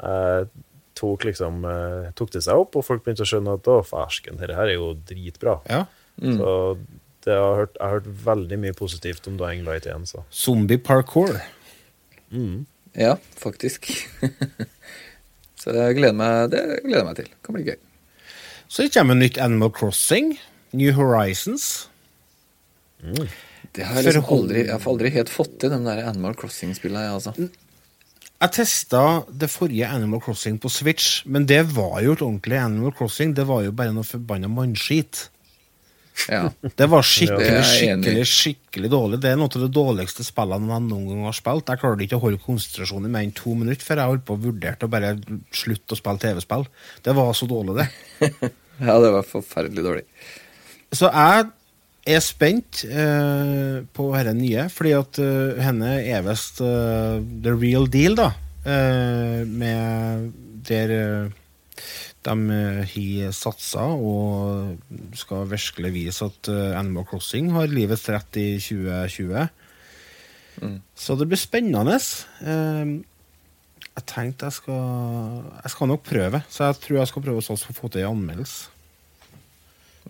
eh, 0.05 0.43
tok 0.99 1.25
liksom 1.29 1.65
eh, 1.71 2.11
tok 2.19 2.35
det 2.35 2.45
seg 2.47 2.61
opp, 2.61 2.77
og 2.77 2.87
folk 2.87 3.05
begynte 3.07 3.25
å 3.25 3.31
skjønne 3.31 3.57
at 3.61 3.71
å, 3.71 3.79
fersken, 3.87 4.41
dette 4.43 4.59
her 4.59 4.73
er 4.73 4.77
jo 4.77 4.93
dritbra. 5.09 5.61
Ja. 5.71 5.85
Så 6.21 6.51
det 7.25 7.37
har 7.37 7.57
hørt, 7.63 7.77
jeg 7.77 7.85
har 7.85 7.97
hørt 7.99 8.11
veldig 8.27 8.59
mye 8.61 8.77
positivt 8.77 9.27
om 9.31 9.39
Dying 9.41 9.65
Light 9.67 9.87
igjen, 9.89 10.07
så. 10.09 10.25
Zombie 10.35 10.81
parkour. 10.83 11.39
Ja, 12.95 13.17
faktisk. 13.39 13.91
så 15.61 15.75
jeg 15.77 15.99
gleder 15.99 16.17
meg, 16.17 16.51
det 16.53 16.65
gleder 16.85 17.03
jeg 17.03 17.09
meg 17.09 17.19
til. 17.21 17.31
Det 17.31 17.43
Kan 17.47 17.59
bli 17.59 17.67
gøy. 17.69 17.79
Så 18.71 18.87
det 18.87 18.95
kommer 18.95 19.19
nytt 19.19 19.39
Animal 19.43 19.73
Crossing. 19.75 20.37
New 20.73 20.93
Horizons. 20.95 21.89
Det 23.75 23.87
har 23.87 23.99
jeg 23.99 24.07
liksom 24.07 24.29
aldri, 24.31 24.63
jeg 24.67 24.75
har 24.77 24.87
aldri 24.93 25.11
helt 25.15 25.33
fått 25.33 25.57
til, 25.63 25.73
de 25.73 25.81
der 25.83 26.05
Animal 26.07 26.37
Crossing-spillene. 26.39 27.03
jeg, 27.07 27.19
Altså. 27.19 27.51
Jeg 28.41 28.53
testa 28.57 29.01
det 29.29 29.51
forrige 29.53 29.89
Animal 29.89 30.21
Crossing 30.25 30.57
på 30.61 30.71
Switch, 30.73 31.27
men 31.27 31.45
det 31.47 31.61
var 31.77 32.01
jo 32.01 32.15
et 32.15 32.23
ordentlig 32.25 32.57
Animal 32.57 32.95
Crossing. 32.97 33.35
Det 33.37 33.45
var 33.47 33.67
jo 33.67 33.73
bare 33.73 33.93
noe 33.93 34.07
forbanna 34.07 34.49
mannskit. 34.49 35.27
Ja. 36.29 36.43
Det 36.77 36.87
var 36.91 37.05
skikkelig, 37.07 37.61
skikkelig 37.67 38.25
skikkelig 38.29 38.91
dårlig. 38.93 39.21
Det 39.23 39.31
er 39.31 39.39
noe 39.41 39.51
av 39.51 39.65
det 39.65 39.71
dårligste 39.75 40.27
spillene 40.27 40.69
jeg 40.75 40.87
noen 40.87 41.07
gang 41.09 41.23
har 41.29 41.37
spilt. 41.37 41.71
Jeg 41.71 41.83
klarte 41.83 42.05
ikke 42.07 42.19
å 42.19 42.25
holde 42.25 42.43
konsentrasjonen 42.45 43.09
i 43.09 43.13
mer 43.15 43.25
enn 43.27 43.37
to 43.37 43.55
minutter 43.57 43.87
før 43.87 44.03
jeg 44.03 44.13
holdt 44.13 44.27
på 44.29 44.37
og 44.37 44.45
vurderte 44.49 44.89
å 44.89 44.93
bare 44.93 45.15
slutte 45.55 45.97
å 45.97 46.01
spille 46.01 46.23
TV-spill. 46.27 46.67
Det 47.07 47.17
var 47.17 47.33
så 47.39 47.49
dårlig, 47.51 47.79
det. 47.81 47.89
ja, 48.89 48.99
det 49.01 49.15
var 49.17 49.31
forferdelig 49.31 49.87
dårlig. 49.87 50.05
Så 50.93 51.09
jeg 51.09 51.49
er 52.11 52.23
spent 52.25 52.85
eh, 52.89 53.81
på 53.95 54.11
dette 54.15 54.37
nye, 54.37 54.69
fordi 54.73 54.95
at 54.97 55.19
uh, 55.23 55.59
henne 55.63 55.99
er 56.01 56.23
visst 56.27 56.63
uh, 56.65 57.21
the 57.45 57.53
real 57.55 57.87
deal, 57.91 58.17
da. 58.19 58.33
Uh, 58.61 59.45
med 59.49 60.31
der 60.69 60.91
eh, 60.93 61.31
de 62.27 62.35
eh, 62.53 62.95
har 62.95 63.33
satsa 63.37 63.87
og 63.97 64.77
skal 65.17 65.49
virkelig 65.49 65.93
vise 65.95 66.27
at 66.29 66.51
eh, 66.53 66.77
Animal 66.79 67.07
Crossing 67.09 67.51
har 67.55 67.71
livets 67.73 68.09
rett 68.13 68.41
i 68.41 68.49
2020. 68.61 69.49
Så 70.95 71.17
det 71.17 71.29
blir 71.31 71.41
spennende. 71.41 71.97
Eh, 72.45 72.93
jeg 73.91 74.07
tenkte 74.07 74.49
jeg 74.49 74.59
skal 74.61 74.85
Jeg 75.63 75.73
skal 75.73 75.91
nok 75.91 76.05
prøve, 76.07 76.43
så 76.49 76.71
jeg 76.71 76.81
tror 76.85 77.01
jeg 77.01 77.11
skal 77.11 77.25
prøve 77.25 77.43
å 77.43 77.57
få 77.57 77.89
til 77.89 78.05
en 78.05 78.15
anmeldelse. 78.15 78.77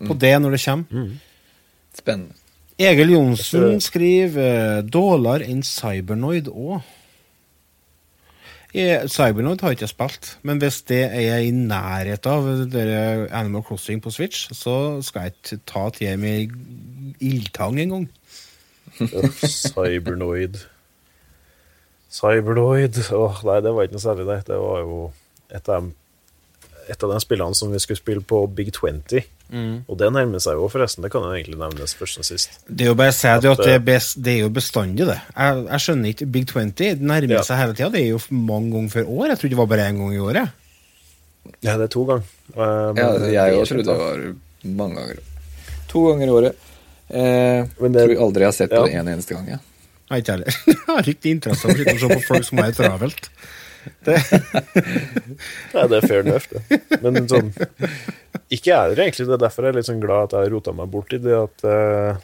På 0.07 0.15
det 0.15 0.35
når 0.41 0.57
det 0.57 0.63
kommer. 0.65 1.11
Spennende. 1.95 2.37
Egil 2.81 3.11
Johnsen 3.13 3.81
skriver 3.85 4.79
eh, 4.79 4.83
dårligere 4.89 5.51
enn 5.53 5.61
Cybernoid 5.67 6.49
òg. 6.49 6.81
Cybernoid 8.71 9.61
har 9.61 9.73
jeg 9.73 9.81
ikke 9.81 9.91
spilt, 9.91 10.39
men 10.47 10.61
hvis 10.63 10.83
det 10.87 11.03
er 11.11 11.41
i 11.43 11.51
nærheten 11.51 12.31
av 12.31 12.47
Animal 13.35 13.65
Crossing 13.67 14.03
på 14.03 14.13
Switch, 14.15 14.47
så 14.55 15.03
skal 15.03 15.27
jeg 15.27 15.35
ikke 15.35 15.59
ta 15.67 15.89
til 15.97 16.19
med 16.23 16.53
ildtang 17.21 17.81
en 17.81 17.95
gang. 17.97 18.07
Cybernoid. 19.43 20.61
Cybernoid 22.11 23.01
Åh, 23.15 23.43
Nei, 23.47 23.59
det 23.65 23.75
var 23.75 23.87
ikke 23.87 23.97
noe 23.99 24.05
særlig, 24.05 24.27
det. 24.29 24.39
Det 24.47 24.59
var 24.59 24.81
jo 24.85 25.03
et 25.51 25.69
av, 25.71 25.91
et 26.91 27.05
av 27.07 27.13
de 27.15 27.21
spillene 27.23 27.59
som 27.59 27.75
vi 27.75 27.83
skulle 27.83 28.01
spille 28.01 28.23
på 28.23 28.45
Big 28.55 28.73
20. 28.77 29.23
Mm. 29.51 29.85
Og 29.91 29.97
det 29.99 30.09
nærmer 30.15 30.39
seg 30.43 30.55
jo, 30.55 30.69
forresten. 30.71 31.03
Det 31.03 31.11
kan 31.11 31.25
jo 31.27 31.33
egentlig 31.35 31.59
nevnes 31.59 31.95
først 31.99 32.21
og 32.23 32.25
sist. 32.29 32.61
Det 32.69 32.85
er 32.87 32.91
jo 32.93 32.95
bare 33.01 33.11
å 33.11 33.17
si 33.17 33.33
det 33.43 33.51
at 33.51 33.63
det 33.65 33.73
eh, 33.73 33.79
er, 33.81 33.85
best, 33.89 34.19
det 34.23 34.33
er 34.37 34.41
jo 34.45 34.51
bestandig, 34.55 35.07
det. 35.09 35.17
Jeg, 35.35 35.65
jeg 35.73 35.85
skjønner 35.87 36.13
ikke 36.15 36.29
Big 36.37 36.47
20. 36.53 37.01
Nærmer 37.03 37.35
Ja. 37.35 37.43
seg 37.49 37.59
hele 37.59 37.75
tida. 37.75 37.89
Det 37.97 38.03
er 38.05 38.09
jo 38.13 38.21
mange 38.31 38.71
ganger 38.77 38.93
før 38.95 39.11
år. 39.17 39.27
Jeg 39.33 39.41
trodde 39.41 39.55
det 39.57 39.59
var 39.63 39.71
bare 39.73 39.89
én 39.91 39.99
gang 39.99 40.15
i 40.15 40.23
året. 40.23 40.53
Ja, 41.67 41.75
det 41.81 41.89
er 41.89 41.93
to 41.97 42.05
ganger. 42.07 42.31
Um, 42.55 42.97
Ja, 43.01 43.09
jeg 43.33 43.59
òg 43.59 43.67
trodde 43.69 43.87
det 43.89 43.99
var 43.99 44.23
mange 44.83 45.01
ganger. 45.01 45.21
To 45.91 46.05
ganger 46.13 46.27
i 46.27 46.37
året. 46.39 46.55
Eh, 47.11 47.67
Men 47.83 47.93
det- 47.93 48.07
tror 48.07 48.23
aldri 48.29 48.41
jeg 48.47 48.47
har 48.53 48.53
sett 48.61 48.71
Ja. 48.73 48.85
det 48.87 48.95
en 48.95 49.09
eneste 49.09 49.35
gang. 49.35 49.49
Ja. 49.49 49.59
Nei, 50.11 50.19
ikke 50.21 50.33
heller. 50.33 50.55
Jeg 50.67 50.77
har 50.87 51.03
ikke 51.11 51.31
interesse 51.31 51.67
av 51.67 51.71
å 51.71 51.99
se 51.99 52.09
på 52.11 52.23
folk 52.27 52.45
som 52.45 52.59
har 52.59 52.67
det 52.73 52.77
travelt. 52.79 53.29
Nei, 55.75 55.85
det 55.89 55.99
er 55.99 56.07
fair 56.07 56.25
enough, 56.25 56.49
det. 56.51 56.81
Men 57.01 57.29
sånn 57.31 57.53
Ikke 58.53 58.75
er 58.77 58.93
det 58.93 59.05
egentlig. 59.05 59.29
Det 59.29 59.37
er 59.37 59.45
derfor 59.45 59.67
jeg 59.67 59.75
er 59.75 59.79
litt 59.79 59.89
sånn 59.89 60.03
glad 60.03 60.29
at 60.29 60.37
jeg 60.39 60.53
rota 60.55 60.75
meg 60.77 60.91
bort 60.93 61.15
i 61.17 61.21
det 61.23 61.37
at 61.37 61.65
uh, 61.65 62.21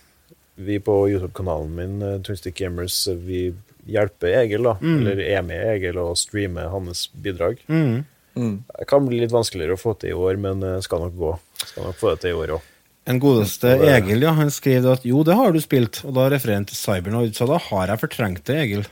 vi 0.56 0.80
på 0.80 0.96
YouTube-kanalen 1.12 1.72
min, 1.76 1.96
uh, 2.02 2.18
Twinstick 2.24 2.56
Gamers, 2.58 3.06
eh, 3.08 3.16
vi 3.16 3.40
hjelper 3.86 4.40
Egil, 4.42 4.66
da. 4.66 4.76
Mm. 4.80 4.94
Eller 5.00 5.24
er 5.24 5.42
med 5.46 5.64
Egil 5.74 5.98
og 6.02 6.16
streamer 6.18 6.70
hans 6.72 7.06
bidrag. 7.12 7.60
Mm. 7.68 8.04
Mm. 8.36 8.56
Det 8.68 8.88
kan 8.88 9.04
bli 9.06 9.20
litt 9.22 9.34
vanskeligere 9.34 9.76
å 9.76 9.80
få 9.80 9.94
til 10.00 10.12
i 10.12 10.16
år, 10.16 10.40
men 10.40 10.64
eh, 10.64 10.80
skal 10.84 11.06
nok 11.06 11.14
gå. 11.16 11.36
Skal 11.62 11.88
nok 11.88 12.00
få 12.00 12.14
det 12.14 12.24
til 12.24 12.34
i 12.34 12.40
år 12.40 12.56
òg. 12.58 12.72
En 13.06 13.20
godeste 13.22 13.70
Egil 13.86 14.24
ja, 14.24 14.32
han 14.34 14.48
skrev 14.50 14.88
at 14.90 15.04
jo, 15.06 15.20
det 15.26 15.36
har 15.38 15.52
du 15.54 15.60
spilt, 15.62 16.00
og 16.02 16.16
da 16.16 16.26
refererer 16.32 16.58
han 16.58 16.66
til 16.66 16.78
Cybernoid, 16.78 17.36
så 17.38 17.46
da 17.46 17.60
har 17.68 17.92
jeg 17.92 18.02
fortrengt 18.02 18.42
det, 18.48 18.56
Egil. 18.64 18.88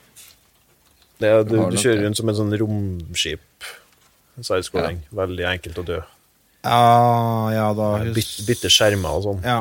Det 1.22 1.30
er, 1.30 1.44
du, 1.46 1.56
du 1.70 1.76
kjører 1.78 2.02
rundt 2.06 2.18
som 2.18 2.30
en 2.32 2.38
sånn 2.38 2.56
romskip. 2.58 3.68
Sidescrolling. 4.40 5.04
Veldig 5.14 5.46
enkelt 5.52 5.78
å 5.78 5.86
dø. 5.86 6.00
Ja, 6.64 7.52
ja 7.52 7.68
da 7.76 7.88
Byt, 8.16 8.32
bytte 8.48 8.70
skjermer 8.72 9.20
og 9.20 9.26
sånn. 9.28 9.44
Ja. 9.46 9.60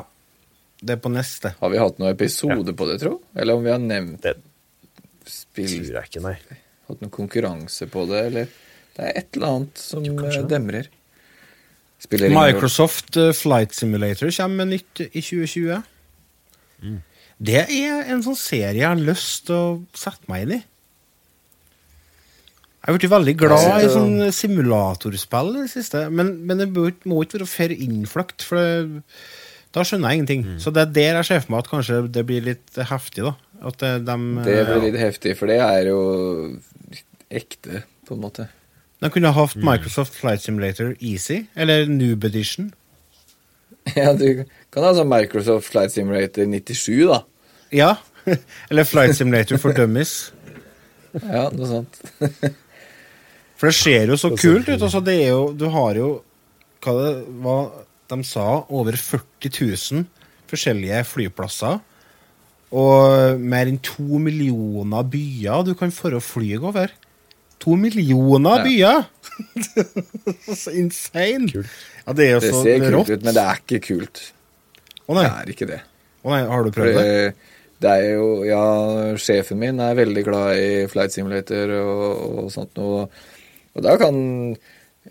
Det 0.84 0.98
er 0.98 1.04
på 1.04 1.12
neste. 1.14 1.54
Har 1.62 1.72
vi 1.72 1.80
hatt 1.80 2.00
noen 2.02 2.12
episode 2.12 2.74
på 2.76 2.88
det, 2.90 2.98
tro? 3.04 3.18
Eller 3.40 3.60
om 3.60 3.64
vi 3.64 3.72
har 3.72 3.80
nevnt 3.80 4.26
Det 4.26 4.34
spill 5.30 5.70
tror 5.70 6.00
jeg 6.02 6.10
ikke, 6.10 6.24
nei. 6.26 6.36
Hatt 6.90 7.04
noen 7.04 7.14
konkurranse 7.14 7.88
på 7.92 8.04
det, 8.10 8.26
eller 8.32 8.50
Det 8.98 9.06
er 9.08 9.16
et 9.22 9.38
eller 9.38 9.54
annet 9.54 9.80
som 9.80 10.04
kanskje. 10.04 10.42
eh, 10.44 10.50
demrer. 10.52 10.90
Spiller. 12.04 12.34
Microsoft 12.36 13.16
eh, 13.18 13.32
Flight 13.38 13.74
Simulator 13.78 14.28
kommer 14.36 14.66
med 14.66 14.74
nytt 14.76 15.06
i 15.06 15.22
2020. 15.24 15.80
Det 17.44 17.64
er 17.64 18.12
en 18.12 18.22
sånn 18.26 18.38
serie 18.38 18.82
jeg 18.82 18.90
har 18.90 19.00
lyst 19.00 19.48
til 19.48 19.56
å 19.56 19.72
sette 19.98 20.28
meg 20.32 20.44
inn 20.46 20.56
i. 20.58 20.62
Jeg 22.84 22.92
har 22.92 22.98
blitt 23.00 23.12
veldig 23.14 23.34
glad 23.40 23.84
i 23.86 23.88
sånn 23.94 24.18
simulatorspill 24.36 25.54
i 25.56 25.62
det 25.64 25.70
siste, 25.72 26.02
men, 26.12 26.34
men 26.46 26.58
det 26.60 26.68
må 26.76 26.90
ikke- 27.24 27.40
være 27.40 27.48
for 27.48 27.72
innfløkt, 27.72 28.44
for 28.44 28.60
det, 28.60 29.04
da 29.72 29.86
skjønner 29.88 30.10
jeg 30.12 30.20
ingenting. 30.20 30.44
Så 30.60 30.74
det 30.76 30.82
er 30.82 30.92
der 30.98 31.16
jeg 31.22 31.26
ser 31.30 31.40
for 31.46 31.54
meg 31.56 31.64
at 31.64 31.70
kanskje 31.72 32.12
det 32.12 32.26
blir 32.28 32.44
litt 32.44 32.76
heftig, 32.76 33.24
da. 33.24 33.36
At 33.64 33.78
dem, 33.80 34.26
Det 34.44 34.66
blir 34.68 34.82
litt 34.92 35.00
heftig, 35.00 35.38
for 35.40 35.48
det 35.48 35.62
er 35.64 35.88
jo 35.88 36.60
ekte, 37.32 37.84
på 38.06 38.18
en 38.18 38.22
måte. 38.26 38.50
De 39.00 39.10
kunne 39.10 39.32
ha 39.32 39.46
hatt 39.46 39.56
Microsoft 39.56 40.14
Flight 40.20 40.42
Simulator 40.44 40.94
Easy, 41.00 41.48
eller 41.56 41.86
Noob 41.88 42.24
Edition. 42.26 42.74
Ja, 43.96 44.14
du 44.16 44.46
kan 44.72 44.84
ha 44.84 44.94
sånn 44.96 45.10
Microsoft 45.12 45.68
Flight 45.72 45.92
Simulator 45.92 46.46
97, 46.48 47.08
da. 47.08 47.22
Ja. 47.72 47.96
eller 48.72 48.84
Flight 48.88 49.16
Simulator 49.16 49.58
for 49.58 49.72
Dummies. 49.76 50.32
Ja, 51.22 51.50
noe 51.54 51.68
sånt. 51.70 52.00
For 53.64 53.72
det 53.72 53.78
ser 53.80 54.10
jo 54.12 54.18
så 54.20 54.34
kult 54.36 54.68
ut. 54.68 54.82
Altså, 54.82 55.00
det 55.00 55.14
er 55.24 55.30
jo, 55.32 55.44
du 55.56 55.70
har 55.72 55.96
jo 55.96 56.08
hva 56.84 56.94
det 56.98 57.12
hva 57.40 57.54
de 58.12 58.26
sa, 58.28 58.44
over 58.68 58.98
40 59.00 59.48
000 59.48 60.02
forskjellige 60.52 60.98
flyplasser. 61.08 61.78
Og 62.76 63.40
mer 63.40 63.72
enn 63.72 63.80
to 63.80 64.20
millioner 64.20 65.08
byer 65.08 65.64
du 65.64 65.72
kan 65.80 65.96
få 65.96 66.12
fly 66.20 66.58
over. 66.60 66.92
To 67.64 67.78
millioner 67.80 68.66
byer! 68.68 69.08
så 70.66 70.76
insane! 70.76 71.64
Ja, 72.04 72.12
det 72.12 72.28
Det 72.44 72.52
ser 72.52 72.84
kult 72.84 73.16
ut, 73.16 73.24
men 73.24 73.32
det 73.32 73.48
er 73.48 73.64
ikke 73.64 73.80
kult. 73.88 74.26
Å 75.08 75.16
nei. 75.16 75.24
Det 75.24 75.38
er 75.38 75.56
ikke 75.56 75.70
det. 75.72 75.82
Å 76.20 76.36
nei, 76.36 76.42
har 76.52 76.68
du 76.68 76.76
prøvd 76.76 77.00
det? 77.00 77.06
det, 77.08 77.54
det 77.80 77.96
er 77.96 78.10
jo 78.18 78.28
Ja, 78.44 78.66
sjefen 79.16 79.64
min 79.64 79.80
er 79.80 79.96
veldig 79.96 80.26
glad 80.28 80.60
i 80.60 80.68
Flight 80.92 81.16
Simulator 81.16 81.72
og, 81.80 82.44
og 82.44 82.52
sånt 82.52 82.76
noe. 82.76 83.08
Og 83.76 83.82
da 83.84 83.98
kan 83.98 84.18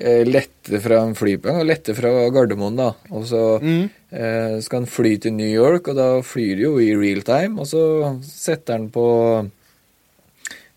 eh, 0.01 0.23
lette 0.25 0.79
fra 0.81 1.03
en 1.05 1.15
flyplass, 1.19 1.65
lette 1.69 1.95
fra 1.95 2.09
Gardermoen, 2.33 2.77
da. 2.79 2.91
Og 3.11 3.25
så 3.29 3.61
Mm. 3.61 3.91
eh, 4.11 4.61
skal 4.65 4.81
han 4.81 4.87
fly 4.89 5.17
til 5.21 5.33
New 5.35 5.49
York, 5.51 5.89
og 5.89 5.97
da 5.97 6.07
flyr 6.23 6.57
det 6.57 6.65
jo 6.65 6.79
i 6.81 6.95
real 6.97 7.21
time. 7.23 7.59
Og 7.61 7.67
så 7.67 7.83
setter 8.25 8.73
han 8.79 8.89
på 8.95 9.51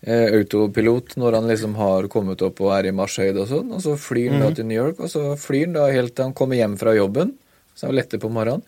eh, 0.06 0.28
autopilot 0.36 1.16
når 1.18 1.32
han 1.40 1.48
liksom 1.50 1.74
har 1.78 2.06
kommet 2.12 2.42
opp 2.46 2.60
og 2.62 2.72
er 2.76 2.90
i 2.90 2.94
marsjhøyde 2.94 3.40
og 3.42 3.48
sånn. 3.50 3.72
Og 3.74 3.80
så 3.82 3.96
flyr 3.98 4.30
han 4.32 4.40
da 4.40 4.46
Mhm. 4.50 4.54
til 4.54 4.64
New 4.66 4.76
York, 4.84 5.00
og 5.00 5.08
så 5.10 5.36
flyr 5.38 5.64
han 5.66 5.72
da 5.74 5.86
helt 5.90 6.14
til 6.14 6.24
han 6.24 6.34
kommer 6.34 6.56
hjem 6.56 6.76
fra 6.78 6.94
jobben. 6.94 7.32
Så 7.74 7.86
han 7.86 7.94
letter 7.96 8.18
på 8.18 8.30
morgenen. 8.30 8.62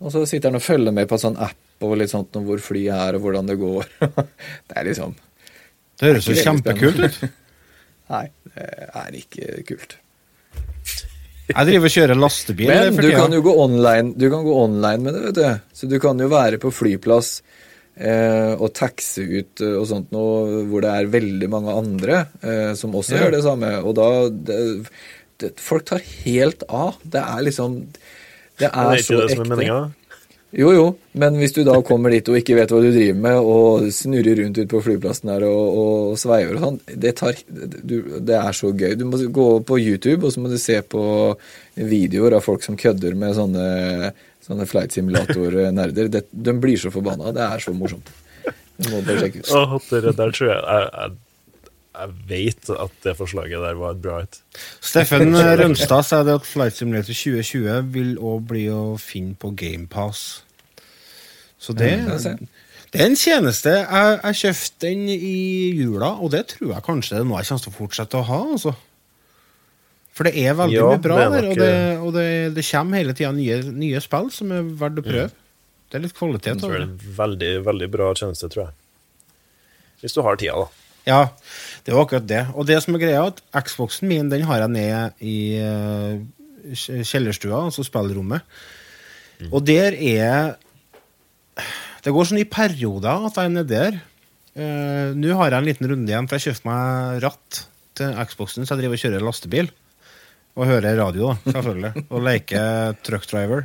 Og 0.00 0.10
så 0.12 0.26
sitter 0.26 0.48
han 0.50 0.56
og 0.56 0.62
følger 0.62 0.92
med 0.92 1.08
på 1.08 1.12
en 1.14 1.18
sånn 1.34 1.40
app 1.40 1.56
og 1.82 1.96
litt 1.98 2.10
sånt 2.10 2.34
om 2.36 2.44
hvor 2.44 2.58
flyet 2.58 2.92
er 2.92 3.14
og 3.14 3.22
hvordan 3.22 3.46
det 3.46 3.58
går. 3.58 3.84
det 4.68 4.76
er 4.76 4.84
liksom 4.84 5.14
Det 6.00 6.08
høres 6.08 6.26
jo 6.26 6.34
kjempekult 6.34 7.04
ut. 7.04 7.30
Nei, 8.12 8.26
det 8.54 8.64
er 9.00 9.14
ikke 9.18 9.62
kult. 9.68 9.94
Jeg 11.44 11.68
driver 11.68 11.88
og 11.90 11.92
kjører 11.92 12.18
lastebil. 12.20 12.70
Men 12.72 12.96
du 13.04 13.10
kan 13.12 13.34
jo 13.36 13.42
gå 13.44 13.52
online, 13.60 14.14
du 14.16 14.26
kan 14.32 14.44
gå 14.46 14.54
online 14.64 15.04
med 15.04 15.16
det, 15.16 15.22
vet 15.26 15.38
du. 15.38 15.74
Så 15.76 15.88
du 15.90 15.98
kan 16.00 16.20
jo 16.20 16.28
være 16.32 16.60
på 16.62 16.70
flyplass 16.72 17.34
eh, 18.00 18.54
og 18.56 18.70
taxe 18.76 19.24
ut 19.24 19.60
eh, 19.64 19.74
og 19.80 19.84
sånt 19.90 20.14
noe 20.14 20.62
hvor 20.70 20.84
det 20.84 20.92
er 20.94 21.10
veldig 21.12 21.50
mange 21.52 21.74
andre 21.82 22.22
eh, 22.40 22.72
som 22.80 22.96
også 22.96 23.16
Ja. 23.18 23.24
gjør 23.26 23.36
det 23.36 23.42
samme. 23.44 23.72
Og 23.84 23.92
da 24.00 24.08
det, 24.30 24.60
det, 25.42 25.52
Folk 25.60 25.84
tar 25.90 26.00
helt 26.24 26.64
av. 26.68 26.96
Det 27.04 27.20
er 27.20 27.44
liksom 27.44 27.76
Det 28.60 28.70
er, 28.70 28.94
Det 28.94 29.00
er, 29.00 29.04
så 29.04 29.18
ikke 29.18 29.28
det 29.28 29.36
som 29.36 29.44
er 29.58 29.64
ekte. 29.66 29.82
Jo, 30.54 30.68
jo, 30.70 30.82
men 31.18 31.34
hvis 31.40 31.54
du 31.56 31.64
da 31.66 31.74
kommer 31.82 32.12
dit 32.14 32.28
og 32.30 32.36
ikke 32.38 32.54
vet 32.54 32.70
hva 32.70 32.78
du 32.82 32.92
driver 32.94 33.16
med, 33.24 33.38
og 33.42 33.86
snurrer 33.94 34.38
rundt 34.38 34.60
ut 34.60 34.70
på 34.70 34.82
flyplassen 34.84 35.32
der 35.32 35.46
og, 35.48 35.78
og 35.80 36.20
sveiver 36.20 36.58
og 36.58 36.62
sånn, 36.62 36.78
det, 36.94 37.14
det 38.28 38.36
er 38.38 38.54
så 38.54 38.70
gøy. 38.70 38.94
Du 39.00 39.02
må 39.08 39.18
gå 39.34 39.48
på 39.66 39.80
YouTube, 39.82 40.28
og 40.28 40.34
så 40.34 40.44
må 40.44 40.52
du 40.52 40.58
se 40.62 40.78
på 40.86 41.02
videoer 41.74 42.38
av 42.38 42.46
folk 42.46 42.62
som 42.66 42.78
kødder 42.78 43.18
med 43.18 43.36
sånne 43.38 44.14
Sånne 44.44 44.66
flight 44.68 44.92
simulator-nerder. 44.92 46.10
De 46.28 46.52
blir 46.60 46.76
så 46.76 46.90
forbanna. 46.92 47.30
Det 47.32 47.40
er 47.40 47.62
så 47.64 47.72
morsomt. 47.72 48.10
Du 48.76 48.90
må 48.90 49.00
bare 49.06 49.22
sjekke 49.22 49.40
ut. 49.40 49.52
Åh, 49.56 49.76
det 49.88 50.12
der 50.18 50.34
tror 50.36 50.50
jeg 50.50 50.58
Jeg, 50.58 50.88
jeg, 50.92 51.14
jeg 51.94 52.14
vet 52.28 52.70
at 52.74 52.94
det 53.04 53.14
forslaget 53.18 53.62
der 53.62 53.76
var 53.78 53.94
et 53.94 54.02
bra 54.02 54.18
et. 54.24 54.40
Steffen 54.82 55.34
Rønstad 55.60 56.02
sier 56.08 56.24
det 56.26 56.34
at 56.40 56.48
Flight 56.48 56.76
Simulator 56.78 57.14
2020 57.14 57.92
vil 57.94 58.14
òg 58.18 58.44
bli 58.50 58.64
å 58.74 58.96
finne 58.98 59.36
på 59.38 59.52
GamePass. 59.58 60.24
Så 61.58 61.72
det, 61.78 61.92
Mm, 62.04 62.48
det 62.92 63.00
er 63.00 63.06
en 63.10 63.16
tjeneste. 63.18 63.70
Jeg, 63.82 64.18
jeg 64.22 64.36
kjøpte 64.40 64.86
den 64.88 65.06
i 65.10 65.36
jula, 65.78 66.12
og 66.22 66.30
det 66.34 66.44
tror 66.52 66.74
jeg 66.74 66.84
kanskje 66.86 67.16
det 67.16 67.22
er 67.24 67.30
noe 67.30 67.40
jeg 67.40 67.48
kommer 67.48 67.64
til 67.64 67.72
å 67.72 67.78
fortsette 67.78 68.18
å 68.20 68.26
ha. 68.28 68.40
altså. 68.56 68.74
For 70.14 70.28
det 70.28 70.34
er 70.44 70.54
veldig 70.54 70.76
Ja, 70.76 70.90
mye 70.92 71.00
bra 71.02 71.16
er 71.24 71.32
der, 71.34 71.48
og, 71.50 71.56
det, 71.58 71.72
og 71.98 72.12
det, 72.14 72.26
det 72.54 72.62
kommer 72.68 73.00
hele 73.00 73.16
tida 73.18 73.32
nye, 73.34 73.56
nye 73.74 74.02
spill 74.04 74.28
som 74.30 74.52
er 74.54 74.68
verdt 74.78 75.00
å 75.02 75.06
prøve. 75.08 75.30
Det 75.90 75.98
er 75.98 76.04
litt 76.04 76.14
kvalitet 76.14 76.52
Jeg 76.52 76.60
tror 76.62 76.70
over 76.70 76.84
det 76.84 76.86
det. 76.86 76.94
er 76.94 77.08
en 77.10 77.16
veldig, 77.18 77.50
veldig 77.66 77.88
bra 77.96 78.12
tjeneste, 78.18 78.50
tror 78.52 78.68
jeg. 78.68 78.76
Hvis 80.04 80.14
du 80.14 80.22
har 80.26 80.38
tida, 80.38 80.54
da. 80.62 80.83
Ja, 81.04 81.28
det 81.84 81.92
var 81.92 82.06
akkurat 82.06 82.26
det. 82.28 82.42
Og 82.56 82.66
det 82.68 82.78
som 82.84 82.96
er 82.96 83.02
greia, 83.02 83.26
at 83.28 83.42
Xboxen 83.68 84.08
min 84.08 84.30
den 84.32 84.46
har 84.48 84.64
jeg 84.64 84.72
ned 84.72 85.24
i 85.24 85.36
eh, 85.60 86.16
kjellerstua, 86.74 87.66
altså 87.66 87.84
spillrommet. 87.84 88.44
Og 89.50 89.64
der 89.66 89.96
er 89.98 90.54
Det 92.04 92.12
går 92.12 92.26
sånn 92.28 92.42
i 92.42 92.48
perioder 92.48 93.28
at 93.28 93.38
jeg 93.38 93.48
er 93.48 93.52
nede 93.52 93.70
der. 93.70 93.94
Uh, 94.54 95.16
Nå 95.16 95.32
har 95.38 95.54
jeg 95.54 95.56
en 95.56 95.66
liten 95.66 95.88
runde 95.88 96.12
igjen, 96.12 96.26
for 96.28 96.36
jeg 96.36 96.52
kjøpte 96.52 96.68
meg 96.68 97.22
ratt 97.24 97.60
til 97.96 98.18
Xboxen, 98.28 98.66
så 98.66 98.74
jeg 98.74 98.82
driver 98.82 98.98
og 98.98 99.02
kjører 99.02 99.24
lastebil. 99.24 99.70
Og 100.54 100.68
hører 100.68 100.98
radio, 101.00 101.32
da, 101.32 101.54
selvfølgelig. 101.54 102.02
og 102.12 102.26
leker 102.26 102.98
truck 103.06 103.24
driver. 103.30 103.64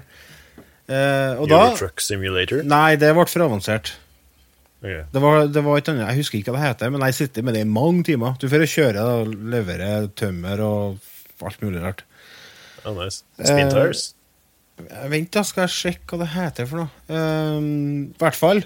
Eh, 0.89 1.33
og 1.37 1.49
da 1.51 1.59
Euro 1.67 1.75
Truck 1.77 2.01
Simulator. 2.01 2.63
Nei, 2.65 2.95
det 2.97 3.11
ble 3.13 3.27
for 3.29 3.45
avansert. 3.45 3.91
Ok. 4.79 4.93
Det 5.11 5.21
var, 5.23 5.41
det 5.51 5.63
var 5.65 5.77
et 5.81 5.89
annet, 5.91 6.05
Jeg 6.07 6.21
husker 6.21 6.39
ikke 6.39 6.53
hva 6.55 6.61
det 6.61 6.67
heter, 6.69 6.91
men 6.93 7.03
jeg 7.09 7.17
sitter 7.17 7.43
med 7.43 7.57
det 7.57 7.65
i 7.65 7.67
mange 7.67 8.03
timer. 8.07 8.37
Du 8.39 8.47
får 8.51 8.63
kjøre 8.71 9.03
og 9.03 9.33
levere 9.51 9.89
tømmer 10.15 10.61
og 10.63 10.97
alt 11.43 11.61
mulig 11.65 11.81
rart. 11.83 12.05
Oh, 12.85 12.93
nice. 12.95 13.23
Spin 13.41 13.65
Eh, 13.67 13.73
tires. 13.73 14.05
Eh, 14.79 15.05
Vent, 15.11 15.31
da 15.35 15.43
skal 15.43 15.65
jeg 15.67 15.75
sjekke 15.75 16.15
hva 16.15 16.23
det 16.23 16.31
heter 16.31 16.69
for 16.69 16.85
noe. 16.85 16.89
Ehm, 17.11 18.13
I 18.15 18.21
hvert 18.23 18.39
fall. 18.39 18.63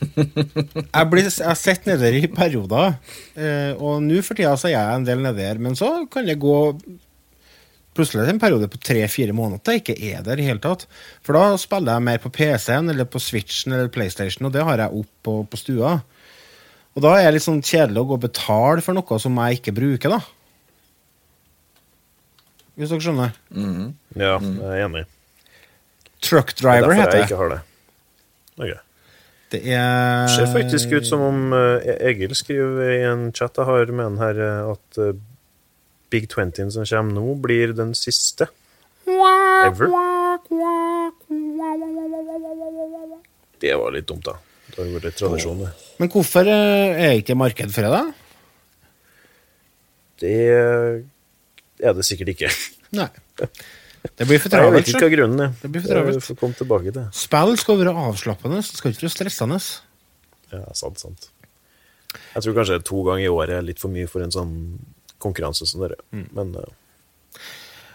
Jeg, 0.00 1.04
blir, 1.10 1.26
jeg 1.26 1.56
sitter 1.58 1.90
nede 1.96 2.10
i 2.20 2.28
perioder, 2.32 2.94
eh, 3.34 3.72
og 3.76 4.00
nå 4.06 4.22
for 4.24 4.38
tida 4.38 4.54
så 4.56 4.70
er 4.70 4.76
jeg 4.76 5.00
en 5.00 5.06
del 5.08 5.22
nede 5.24 5.44
her. 5.44 5.58
Men 5.62 5.74
så 5.78 5.90
kan 6.12 6.28
det 6.30 6.38
gå 6.40 6.56
plutselig 8.00 8.26
en 8.32 8.40
periode 8.42 8.68
på 8.72 8.80
tre-fire 8.82 9.36
måneder 9.36 9.76
jeg 9.76 9.84
ikke 9.84 9.98
er 10.10 10.24
der 10.26 10.40
i 10.40 10.48
hele 10.48 10.62
tatt. 10.64 10.86
For 11.26 11.36
da 11.36 11.54
spiller 11.60 11.96
jeg 11.96 12.06
mer 12.08 12.22
på 12.22 12.32
PC-en 12.34 12.90
eller 12.90 13.06
på 13.06 13.22
Switchen 13.22 13.76
eller 13.76 13.92
PlayStation, 13.92 14.48
og 14.48 14.56
det 14.56 14.66
har 14.66 14.82
jeg 14.82 15.04
opp 15.04 15.12
på, 15.26 15.36
på 15.46 15.60
stua. 15.60 16.00
Og 16.96 17.04
da 17.04 17.14
er 17.18 17.28
det 17.28 17.38
litt 17.38 17.46
sånn 17.46 17.62
kjedelig 17.62 18.02
å 18.02 18.08
gå 18.10 18.18
og 18.18 18.26
betale 18.26 18.82
for 18.84 18.96
noe 18.98 19.22
som 19.22 19.38
jeg 19.44 19.60
ikke 19.60 19.76
bruker, 19.76 20.16
da. 20.16 20.20
Hvis 22.80 22.92
dere 22.92 23.04
skjønner. 23.04 23.34
Ja, 24.16 24.36
jeg 24.40 24.70
er 24.72 24.84
enig. 24.86 25.02
Truck 26.24 26.54
Det 26.54 26.64
er 26.64 26.64
driver 26.64 26.94
derfor 26.96 27.16
jeg 27.16 27.28
ikke 27.28 27.40
har 27.40 27.52
det. 27.52 27.60
Okay. 28.60 28.80
Det 29.50 29.60
er 29.74 30.26
Det 30.26 30.34
ser 30.36 30.52
faktisk 30.52 30.92
ut 30.94 31.06
som 31.08 31.22
om 31.26 31.54
eh, 31.56 31.90
Egil 32.10 32.34
skriver 32.38 32.92
i 32.94 33.00
en 33.08 33.30
chat 33.34 33.56
jeg 33.58 33.66
har 33.66 33.92
med 33.92 34.04
han 34.04 34.18
her, 34.20 34.40
eh, 34.46 34.70
at 34.74 35.00
eh, 35.02 35.18
Big 36.10 36.26
20-en 36.30 36.72
som 36.74 36.86
kommer 36.88 37.16
nå, 37.16 37.34
blir 37.42 37.74
den 37.76 37.94
siste. 37.98 38.48
Ever. 39.10 39.90
Det 43.60 43.74
var 43.76 43.94
litt 43.94 44.08
dumt, 44.08 44.24
da. 44.26 44.36
Det 44.70 44.78
har 44.78 44.90
vært 44.94 45.18
tradisjon, 45.18 45.64
det. 45.64 45.70
Men 46.00 46.10
hvorfor 46.12 46.48
eh, 46.48 47.00
er 47.08 47.18
ikke 47.18 47.36
marked 47.38 47.72
for 47.74 47.86
det, 47.86 47.90
da? 47.90 48.02
Det 50.20 50.36
er 51.80 51.96
det 51.96 52.06
sikkert 52.06 52.34
ikke. 52.34 52.52
Nei. 52.98 53.08
Det 54.00 54.24
blir 54.24 54.40
for 54.40 54.52
travelt. 54.52 54.72
jeg 54.72 54.76
vet 54.78 54.92
ikke 54.94 55.04
hva 55.04 55.12
grunnen 55.12 55.44
er. 55.44 55.56
Det 55.60 55.70
blir 55.72 55.84
for 55.84 55.92
travelt. 55.92 56.16
Jeg 56.20 56.26
får 56.28 56.38
komme 56.40 56.56
tilbake 56.56 56.94
til. 56.96 57.10
Spill 57.16 57.58
skal 57.60 57.80
være 57.82 57.96
avslappende, 58.06 58.62
det 58.62 58.80
skal 58.80 58.94
ikke 58.94 59.06
være 59.06 59.16
stressende. 59.16 59.60
Ja, 60.54 60.64
sant, 60.78 61.02
sant. 61.02 61.28
Jeg 62.10 62.42
tror 62.42 62.56
kanskje 62.56 62.80
to 62.86 63.02
ganger 63.06 63.26
i 63.26 63.30
året 63.30 63.58
er 63.60 63.66
litt 63.66 63.82
for 63.82 63.92
mye 63.92 64.08
for 64.10 64.24
en 64.24 64.32
sånn 64.34 64.54
konkurranse 65.22 65.68
som 65.68 65.84
dere. 65.84 66.00
Mm. 66.14 66.26
Men 66.36 66.54
uh, 66.56 67.40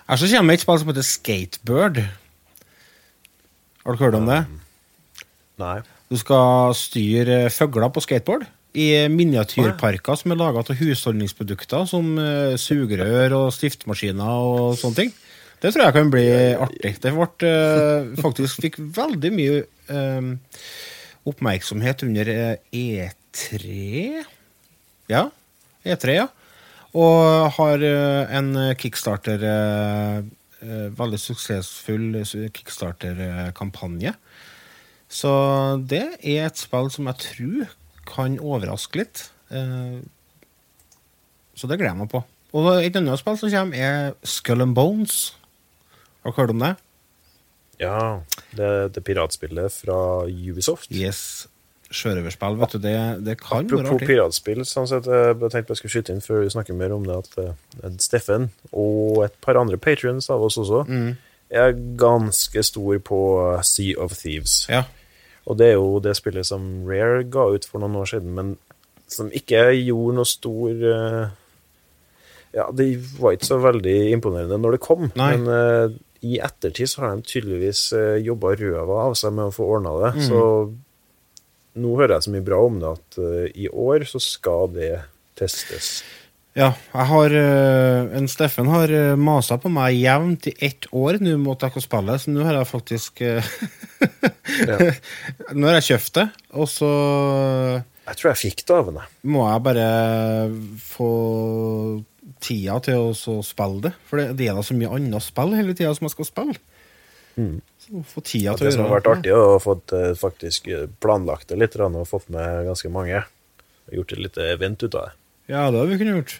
Her 0.05 0.21
så 0.21 0.29
kommer 0.31 0.55
et 0.55 0.63
spill 0.63 0.81
som 0.81 0.91
heter 0.91 1.07
Skatebird. 1.07 2.03
Har 3.85 3.95
dere 3.95 4.05
hørt 4.07 4.19
om 4.21 4.29
det? 4.29 4.43
nei. 5.61 5.79
Du 6.11 6.17
skal 6.21 6.75
styre 6.77 7.47
fugler 7.49 7.89
på 7.89 8.03
skateboard 8.03 8.43
i 8.77 8.89
miniatyrparker 9.09 10.19
som 10.19 10.33
er 10.33 10.39
laga 10.39 10.61
av 10.61 10.77
husholdningsprodukter 10.77 11.87
som 11.89 12.11
eh, 12.21 12.57
sugerør 12.59 13.37
og 13.39 13.53
stiftemaskiner 13.55 14.43
og 14.51 14.75
sånne 14.79 14.99
ting. 14.99 15.13
Det 15.63 15.71
tror 15.73 15.87
jeg 15.87 15.95
kan 15.95 16.11
bli 16.13 16.27
artig. 16.61 16.91
Det 17.01 17.13
ble, 17.15 17.49
eh, 17.49 18.11
faktisk 18.21 18.61
fikk 18.67 18.77
veldig 18.97 19.31
mye 19.33 19.63
eh, 19.63 20.29
oppmerksomhet 21.25 22.03
under 22.05 22.31
eh, 22.35 22.57
E3. 22.75 24.25
Ja, 25.09 25.27
E3, 25.85 26.19
ja. 26.19 26.27
Og 26.95 27.51
har 27.57 27.83
eh, 27.83 28.35
en 28.37 28.51
kickstarter 28.79 29.41
eh, 29.43 30.19
eh, 30.63 30.85
Veldig 30.95 31.19
suksessfull 31.19 32.21
kickstarter-kampanje. 32.55 34.13
Så 35.11 35.31
det 35.87 36.05
er 36.23 36.47
et 36.47 36.59
spill 36.59 36.87
som 36.93 37.09
jeg 37.11 37.19
tror 37.21 37.73
kan 38.07 38.37
overraske 38.39 39.01
litt. 39.03 39.25
Eh, 39.51 39.99
Så 41.55 41.67
det 41.67 41.77
gleder 41.79 41.93
jeg 41.93 42.01
meg 42.03 42.11
på. 42.11 42.23
Og 42.55 42.69
et 42.79 42.95
annet 42.95 43.19
spill 43.19 43.37
som 43.39 43.51
kommer, 43.51 43.75
er 43.75 44.13
Skull 44.23 44.63
and 44.63 44.75
Bones. 44.75 45.33
Har 46.23 46.31
dere 46.31 46.41
hørt 46.41 46.53
om 46.55 46.63
det? 46.63 46.73
Ja, 47.79 47.99
det, 48.55 48.69
det 48.95 49.03
piratspillet 49.03 49.73
fra 49.83 49.97
Ubisoft. 50.31 50.87
Yes. 50.95 51.47
Sjørøverspill, 51.93 52.55
vet 52.59 52.71
du. 52.73 52.79
Det, 52.81 52.95
det 53.25 53.35
kan 53.39 53.59
være 53.61 53.65
Apropos 53.67 53.91
artig. 53.95 54.07
piratspill, 54.09 54.63
sånn 54.65 54.87
sett, 54.89 55.05
jeg 55.05 55.37
tenkte 55.53 55.75
jeg 55.75 55.77
skulle 55.81 55.93
skyte 55.93 56.15
inn 56.15 56.23
før 56.25 56.41
vi 56.43 56.49
snakker 56.55 56.77
mer 56.79 56.95
om 56.95 57.05
det, 57.05 57.15
at 57.21 57.37
eh, 57.43 57.93
Steffen 58.01 58.49
og 58.73 59.21
et 59.27 59.35
par 59.45 59.59
andre 59.61 59.77
patrions 59.77 60.29
av 60.33 60.43
oss 60.47 60.57
også 60.57 60.83
Mm. 60.89 61.15
er 61.53 61.75
ganske 62.01 62.63
stor 62.65 62.99
på 63.05 63.19
eh, 63.53 63.61
Sea 63.63 63.99
of 64.01 64.17
Thieves. 64.17 64.65
Ja. 64.69 64.83
Og 65.45 65.59
det 65.61 65.67
er 65.69 65.75
jo 65.77 65.99
det 66.01 66.15
spillet 66.17 66.47
som 66.49 66.65
Rare 66.89 67.23
ga 67.29 67.45
ut 67.53 67.65
for 67.69 67.79
noen 67.83 67.95
år 68.01 68.09
siden, 68.09 68.33
men 68.33 68.55
som 69.07 69.29
ikke 69.29 69.67
gjorde 69.77 70.15
noe 70.17 70.25
stor 70.25 70.71
eh, 70.89 71.27
Ja, 72.55 72.69
det 72.73 72.87
var 73.19 73.35
ikke 73.35 73.45
så 73.51 73.57
veldig 73.61 73.97
imponerende 74.15 74.57
når 74.57 74.77
det 74.77 74.81
kom, 74.81 75.09
Nei. 75.19 75.35
men 75.35 75.47
uh, 75.51 75.91
i 76.25 76.37
ettertid 76.41 76.87
så 76.87 77.01
har 77.03 77.17
de 77.19 77.25
tydeligvis 77.27 77.81
uh, 77.93 78.15
jobba 78.23 78.53
røva 78.55 79.01
av 79.09 79.15
seg 79.19 79.33
med 79.35 79.49
å 79.49 79.53
få 79.53 79.67
ordna 79.75 79.91
det. 79.99 80.11
Mm. 80.15 80.23
Så 80.29 80.39
nå 81.75 81.95
hører 81.99 82.17
jeg 82.17 82.27
så 82.27 82.35
mye 82.35 82.45
bra 82.45 82.59
om 82.65 82.77
det 82.81 82.91
at 82.97 83.17
uh, 83.19 83.47
i 83.51 83.67
år 83.69 84.05
så 84.09 84.21
skal 84.23 84.71
det 84.75 84.93
testes. 85.39 85.97
Ja, 86.55 86.69
jeg 86.71 87.07
har 87.09 87.33
uh, 87.35 88.13
En 88.15 88.29
Steffen 88.31 88.69
har 88.71 88.91
uh, 88.91 89.17
masa 89.19 89.57
på 89.59 89.71
meg 89.71 89.97
jevnt 89.99 90.47
i 90.47 90.55
ett 90.63 90.87
år 90.95 91.19
nå 91.19 91.35
mot 91.41 91.59
jeg 91.59 91.75
kan 91.75 91.83
spille, 91.83 92.15
så 92.21 92.31
nå 92.31 92.45
har 92.47 92.61
jeg 92.61 92.69
faktisk 92.69 93.19
eh, 93.27 93.49
Nå 95.57 95.67
har 95.67 95.77
jeg 95.81 95.87
kjøpt 95.89 96.13
det, 96.21 96.25
og 96.55 96.69
så 96.71 96.91
Jeg 98.05 98.21
tror 98.21 98.31
jeg 98.31 98.41
fikk 98.45 98.63
det 98.63 98.77
av 98.77 98.91
henne. 98.91 99.03
må 99.27 99.43
jeg 99.49 99.65
bare 99.67 99.89
få 100.79 101.09
tida 102.45 102.79
til 102.87 103.11
å 103.11 103.35
spille 103.43 103.89
det. 103.89 103.91
For 104.07 104.21
det, 104.21 104.29
det 104.39 104.47
er 104.47 104.55
da 104.55 104.63
så 104.63 104.77
mye 104.77 104.95
annet 104.95 105.25
spill 105.25 105.55
hele 105.57 105.75
tida 105.75 105.91
som 105.97 106.07
jeg 106.07 106.15
skal 106.15 106.29
spille. 106.29 106.57
Få 107.35 108.21
tida 108.23 108.55
til 108.55 108.69
Det 108.69 108.71
å 108.71 108.75
som 108.77 108.87
har 108.87 108.95
vært 108.95 109.09
artig, 109.11 109.31
er 109.33 109.41
å 109.43 109.59
fått 109.61 109.93
eh, 109.93 110.13
faktisk 110.17 110.69
eh, 110.71 110.87
planlagt 111.03 111.51
det 111.51 111.59
litt 111.59 111.75
og 111.77 112.07
fått 112.07 112.31
med 112.33 112.65
ganske 112.69 112.89
mange. 112.93 113.21
Gjort 113.93 114.15
et 114.15 114.23
lite 114.23 114.47
event 114.55 114.81
ut 114.81 114.95
av 114.95 115.09
det. 115.09 115.13
Ja, 115.51 115.67
det 115.69 115.81
har 115.81 115.91
vi 115.91 115.99
kunnet 115.99 116.19
gjort. 116.19 116.39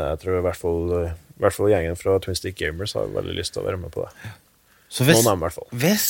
Jeg 0.00 0.20
tror 0.22 0.38
i 0.38 0.44
hvert 0.44 0.60
fall, 0.60 0.92
eh, 0.98 1.14
i 1.14 1.44
hvert 1.44 1.56
fall 1.56 1.72
gjengen 1.72 1.98
fra 1.98 2.18
Twin 2.20 2.36
Stick 2.38 2.58
Gamers 2.60 2.96
har 2.98 3.08
veldig 3.14 3.38
lyst 3.38 3.54
til 3.54 3.62
å 3.62 3.68
være 3.70 3.80
med 3.80 3.94
på 3.94 4.04
det. 4.04 4.34
Så 4.90 5.06
hvis, 5.06 5.22
Noen 5.22 5.30
av 5.30 5.36
dem 5.36 5.40
i 5.40 5.46
hvert 5.46 5.58
fall. 5.60 5.68
hvis 5.84 6.08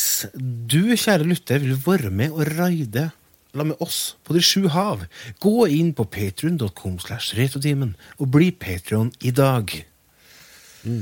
du, 0.72 0.82
kjære 0.96 1.28
lytter, 1.28 1.62
vil 1.62 1.80
være 1.84 2.10
med 2.10 2.32
og 2.32 2.48
raide 2.56 3.10
la 3.52 3.66
med 3.66 3.80
oss 3.82 4.14
på 4.24 4.34
De 4.36 4.42
sju 4.46 4.68
hav, 4.70 5.02
gå 5.42 5.66
inn 5.74 5.90
på 5.94 6.06
patrion.com 6.06 7.00
slash 7.02 7.34
retotimen 7.38 7.96
og 8.18 8.30
bli 8.32 8.52
patrion 8.54 9.10
i 9.26 9.34
dag. 9.34 9.74
Ja, 10.86 10.94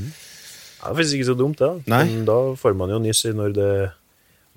det 0.79 0.91
er 0.91 0.99
faktisk 0.99 1.19
ikke 1.19 1.31
så 1.31 1.39
dumt, 1.39 1.61
det. 1.61 1.69
da. 1.69 1.95
Nei. 1.97 2.05
Men 2.13 2.27
da 2.29 2.39
får 2.59 2.77
man 2.79 2.93
jo 2.95 3.01
nyss 3.03 3.25
i 3.29 3.35
når 3.37 3.57
det 3.57 3.71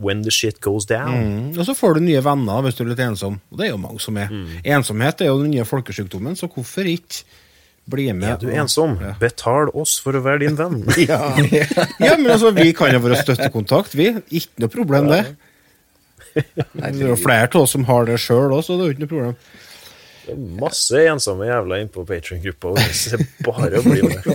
When 0.02 0.24
the 0.26 0.32
shit 0.34 0.58
goes 0.66 0.88
down. 0.90 1.14
Mm. 1.14 1.60
Og 1.60 1.66
så 1.68 1.76
får 1.78 2.00
du 2.00 2.06
nye 2.08 2.22
venner 2.26 2.64
hvis 2.66 2.74
du 2.74 2.80
er 2.82 2.88
litt 2.90 3.04
ensom. 3.06 3.36
Og 3.52 3.60
det 3.60 3.68
er 3.68 3.70
jo 3.76 3.82
mange 3.84 4.02
som 4.02 4.16
er. 4.18 4.32
Ensomhet 4.66 5.22
er 5.22 5.30
jo 5.30 5.38
den 5.44 5.52
nye 5.54 5.66
folkesykdommen, 5.68 6.34
så 6.40 6.50
hvorfor 6.50 6.90
ikke 6.90 7.22
Bli 7.90 8.12
med. 8.14 8.30
Er 8.30 8.38
du 8.38 8.52
ensom? 8.54 8.94
Betal 9.20 9.72
oss 9.78 9.96
for 10.04 10.16
å 10.16 10.22
være 10.24 10.44
din 10.46 10.58
venn. 10.60 10.84
Ja. 11.02 11.34
ja, 12.06 12.14
men 12.18 12.30
altså, 12.30 12.52
vi 12.56 12.70
kan 12.78 12.94
jo 12.94 13.02
være 13.04 13.22
støttekontakt, 13.24 13.96
vi. 13.98 14.12
Ikke 14.30 14.64
noe 14.64 14.72
problem, 14.72 15.10
det. 15.10 15.24
Det 16.38 16.86
er 16.88 17.02
jo 17.02 17.18
flere 17.20 17.50
av 17.50 17.64
oss 17.64 17.74
som 17.76 17.84
har 17.90 18.06
det 18.08 18.20
sjøl 18.22 18.54
òg, 18.54 18.62
så 18.64 18.78
det 18.78 18.86
er 18.86 18.92
jo 18.92 18.96
ikke 18.96 19.06
noe 19.06 19.14
problem. 19.16 19.36
Masse 20.62 21.02
ensomme 21.10 21.48
jævla 21.50 21.82
inne 21.82 21.92
på 21.92 22.06
Patrion-gruppa. 22.08 22.76
Det 22.78 23.18
er 23.18 23.26
bare 23.48 23.82
å 23.82 23.86
bli 23.88 24.06
med. 24.06 24.30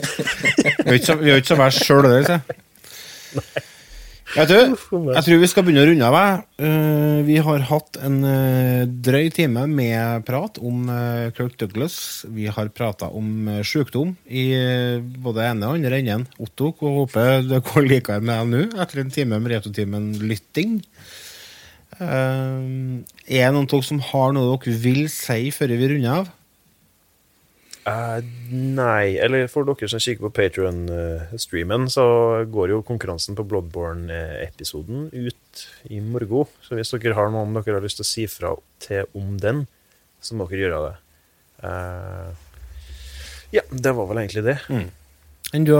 Vi 0.86 0.98
er 0.98 1.16
er 1.16 1.40
ikke 1.40 1.52
så 1.52 1.60
verst 1.60 1.86
sjøl, 1.86 2.10
det. 2.10 2.40
Nei. 3.36 3.64
Vet 4.36 4.50
du, 4.50 4.56
jeg 5.14 5.24
tror 5.24 5.38
vi 5.40 5.48
skal 5.48 5.64
begynne 5.64 5.84
å 5.84 5.88
runde 5.88 6.08
av. 6.10 6.40
Eh, 6.60 7.20
vi 7.24 7.38
har 7.40 7.62
hatt 7.70 7.96
en 8.04 8.18
eh, 8.26 8.82
drøy 8.84 9.30
time 9.32 9.62
med 9.70 10.26
prat 10.28 10.58
om 10.60 10.90
eh, 10.92 11.28
Kirk 11.36 11.54
Douglas. 11.62 12.26
Vi 12.34 12.48
har 12.52 12.68
prata 12.74 13.08
om 13.16 13.48
uh, 13.48 13.62
sykdom 13.64 14.12
i 14.26 14.44
både 15.22 15.46
ene 15.46 15.70
og 15.70 15.78
andre 15.78 16.02
enden. 16.02 16.26
Otto, 16.42 16.74
jeg 16.74 16.96
håper 16.98 17.46
det 17.46 17.62
går 17.70 17.86
likere 17.86 18.20
med 18.20 18.34
deg 18.34 18.52
nå, 18.52 18.82
etter 18.82 19.04
en 19.04 19.14
time 19.14 19.40
med 19.40 19.54
Retotimen 19.54 20.10
lytting. 20.26 20.80
Eh, 21.96 23.04
er 23.26 23.46
det 23.46 23.52
noen 23.54 23.64
av 23.64 23.70
dere 23.72 23.86
som 23.86 24.02
har 24.12 24.34
noe 24.36 24.56
dere 24.56 24.80
vil 24.82 25.06
si 25.12 25.52
før 25.54 25.72
vi 25.72 25.92
runder 25.94 26.20
av? 26.20 26.34
Uh, 27.86 28.18
nei, 28.50 29.14
eller 29.22 29.44
for 29.46 29.62
dere 29.68 29.86
som 29.86 30.00
kikker 30.02 30.26
på 30.26 30.32
Patrion-streamen, 30.34 31.84
så 31.86 32.06
går 32.50 32.72
jo 32.72 32.80
konkurransen 32.86 33.36
på 33.38 33.44
Bloodborne-episoden 33.46 35.06
ut 35.14 35.62
i 35.94 36.00
morgen. 36.02 36.50
Så 36.66 36.74
hvis 36.74 36.90
dere 36.96 37.14
har 37.14 37.30
noe 37.30 37.46
om 37.46 37.54
dere 37.54 37.78
har 37.78 37.86
lyst 37.86 38.00
til 38.02 38.06
å 38.06 38.10
si 38.10 38.26
fra 38.30 38.56
til 38.82 39.06
om 39.14 39.36
den, 39.38 39.68
så 40.18 40.34
må 40.34 40.48
dere 40.50 40.64
gjøre 40.64 40.80
det. 40.88 40.96
Uh, 41.62 42.34
ja, 43.54 43.62
det 43.70 43.94
var 43.94 44.10
vel 44.10 44.24
egentlig 44.24 44.48
det. 44.48 44.58
Enn 45.54 45.68
du, 45.68 45.76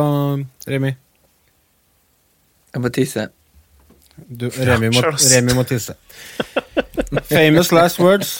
Remi? 0.71 0.95
Jeg 2.71 2.85
må 2.85 2.95
tisse. 2.95 3.27
Du, 4.17 4.49
Remi, 4.49 4.89
må, 4.95 5.03
Remi 5.05 5.57
må 5.57 5.65
tisse. 5.69 5.97
Famous 7.29 7.73
last 7.75 8.01
words. 8.01 8.39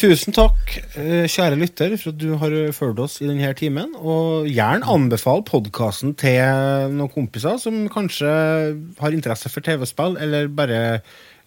Tusen 0.00 0.32
takk, 0.32 0.78
eh, 0.96 1.26
kjære 1.28 1.58
lytter, 1.60 1.92
for 2.00 2.14
at 2.14 2.18
du 2.20 2.30
har 2.40 2.54
fulgt 2.72 3.00
oss 3.04 3.18
i 3.20 3.28
denne 3.28 3.50
timen. 3.56 3.92
Og 4.00 4.48
gjerne 4.48 4.88
anbefal 4.88 5.42
podkasten 5.44 6.14
til 6.16 6.94
noen 6.94 7.12
kompiser 7.12 7.58
som 7.60 7.82
kanskje 7.92 8.30
har 8.98 9.16
interesse 9.16 9.52
for 9.52 9.64
TV-spill, 9.64 10.16
eller 10.24 10.48
bare 10.48 10.80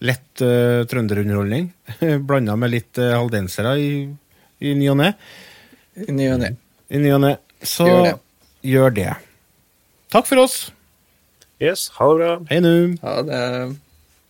lett 0.02 0.42
uh, 0.42 0.82
trønderunderholdning. 0.90 1.68
Blanda 2.28 2.54
med 2.58 2.72
litt 2.72 2.98
uh, 2.98 3.12
haldensere 3.18 3.74
i, 3.78 3.90
ny 4.62 4.88
og 4.90 4.98
ne. 5.02 5.12
I 5.98 6.14
ny 6.14 7.12
og 7.14 7.22
ne. 7.22 7.34
Så 7.62 7.86
Gjør 7.86 8.06
det. 8.06 8.14
gjør 8.70 8.96
det. 8.96 9.10
Takk 10.14 10.30
for 10.30 10.42
oss. 10.42 10.56
Yes, 11.62 11.92
ha 11.94 12.08
det 12.10 12.16
bra. 12.18 12.30
Hei 12.50 12.58
nå. 12.60 12.74
Ha 13.04 13.22
det. 13.22 13.42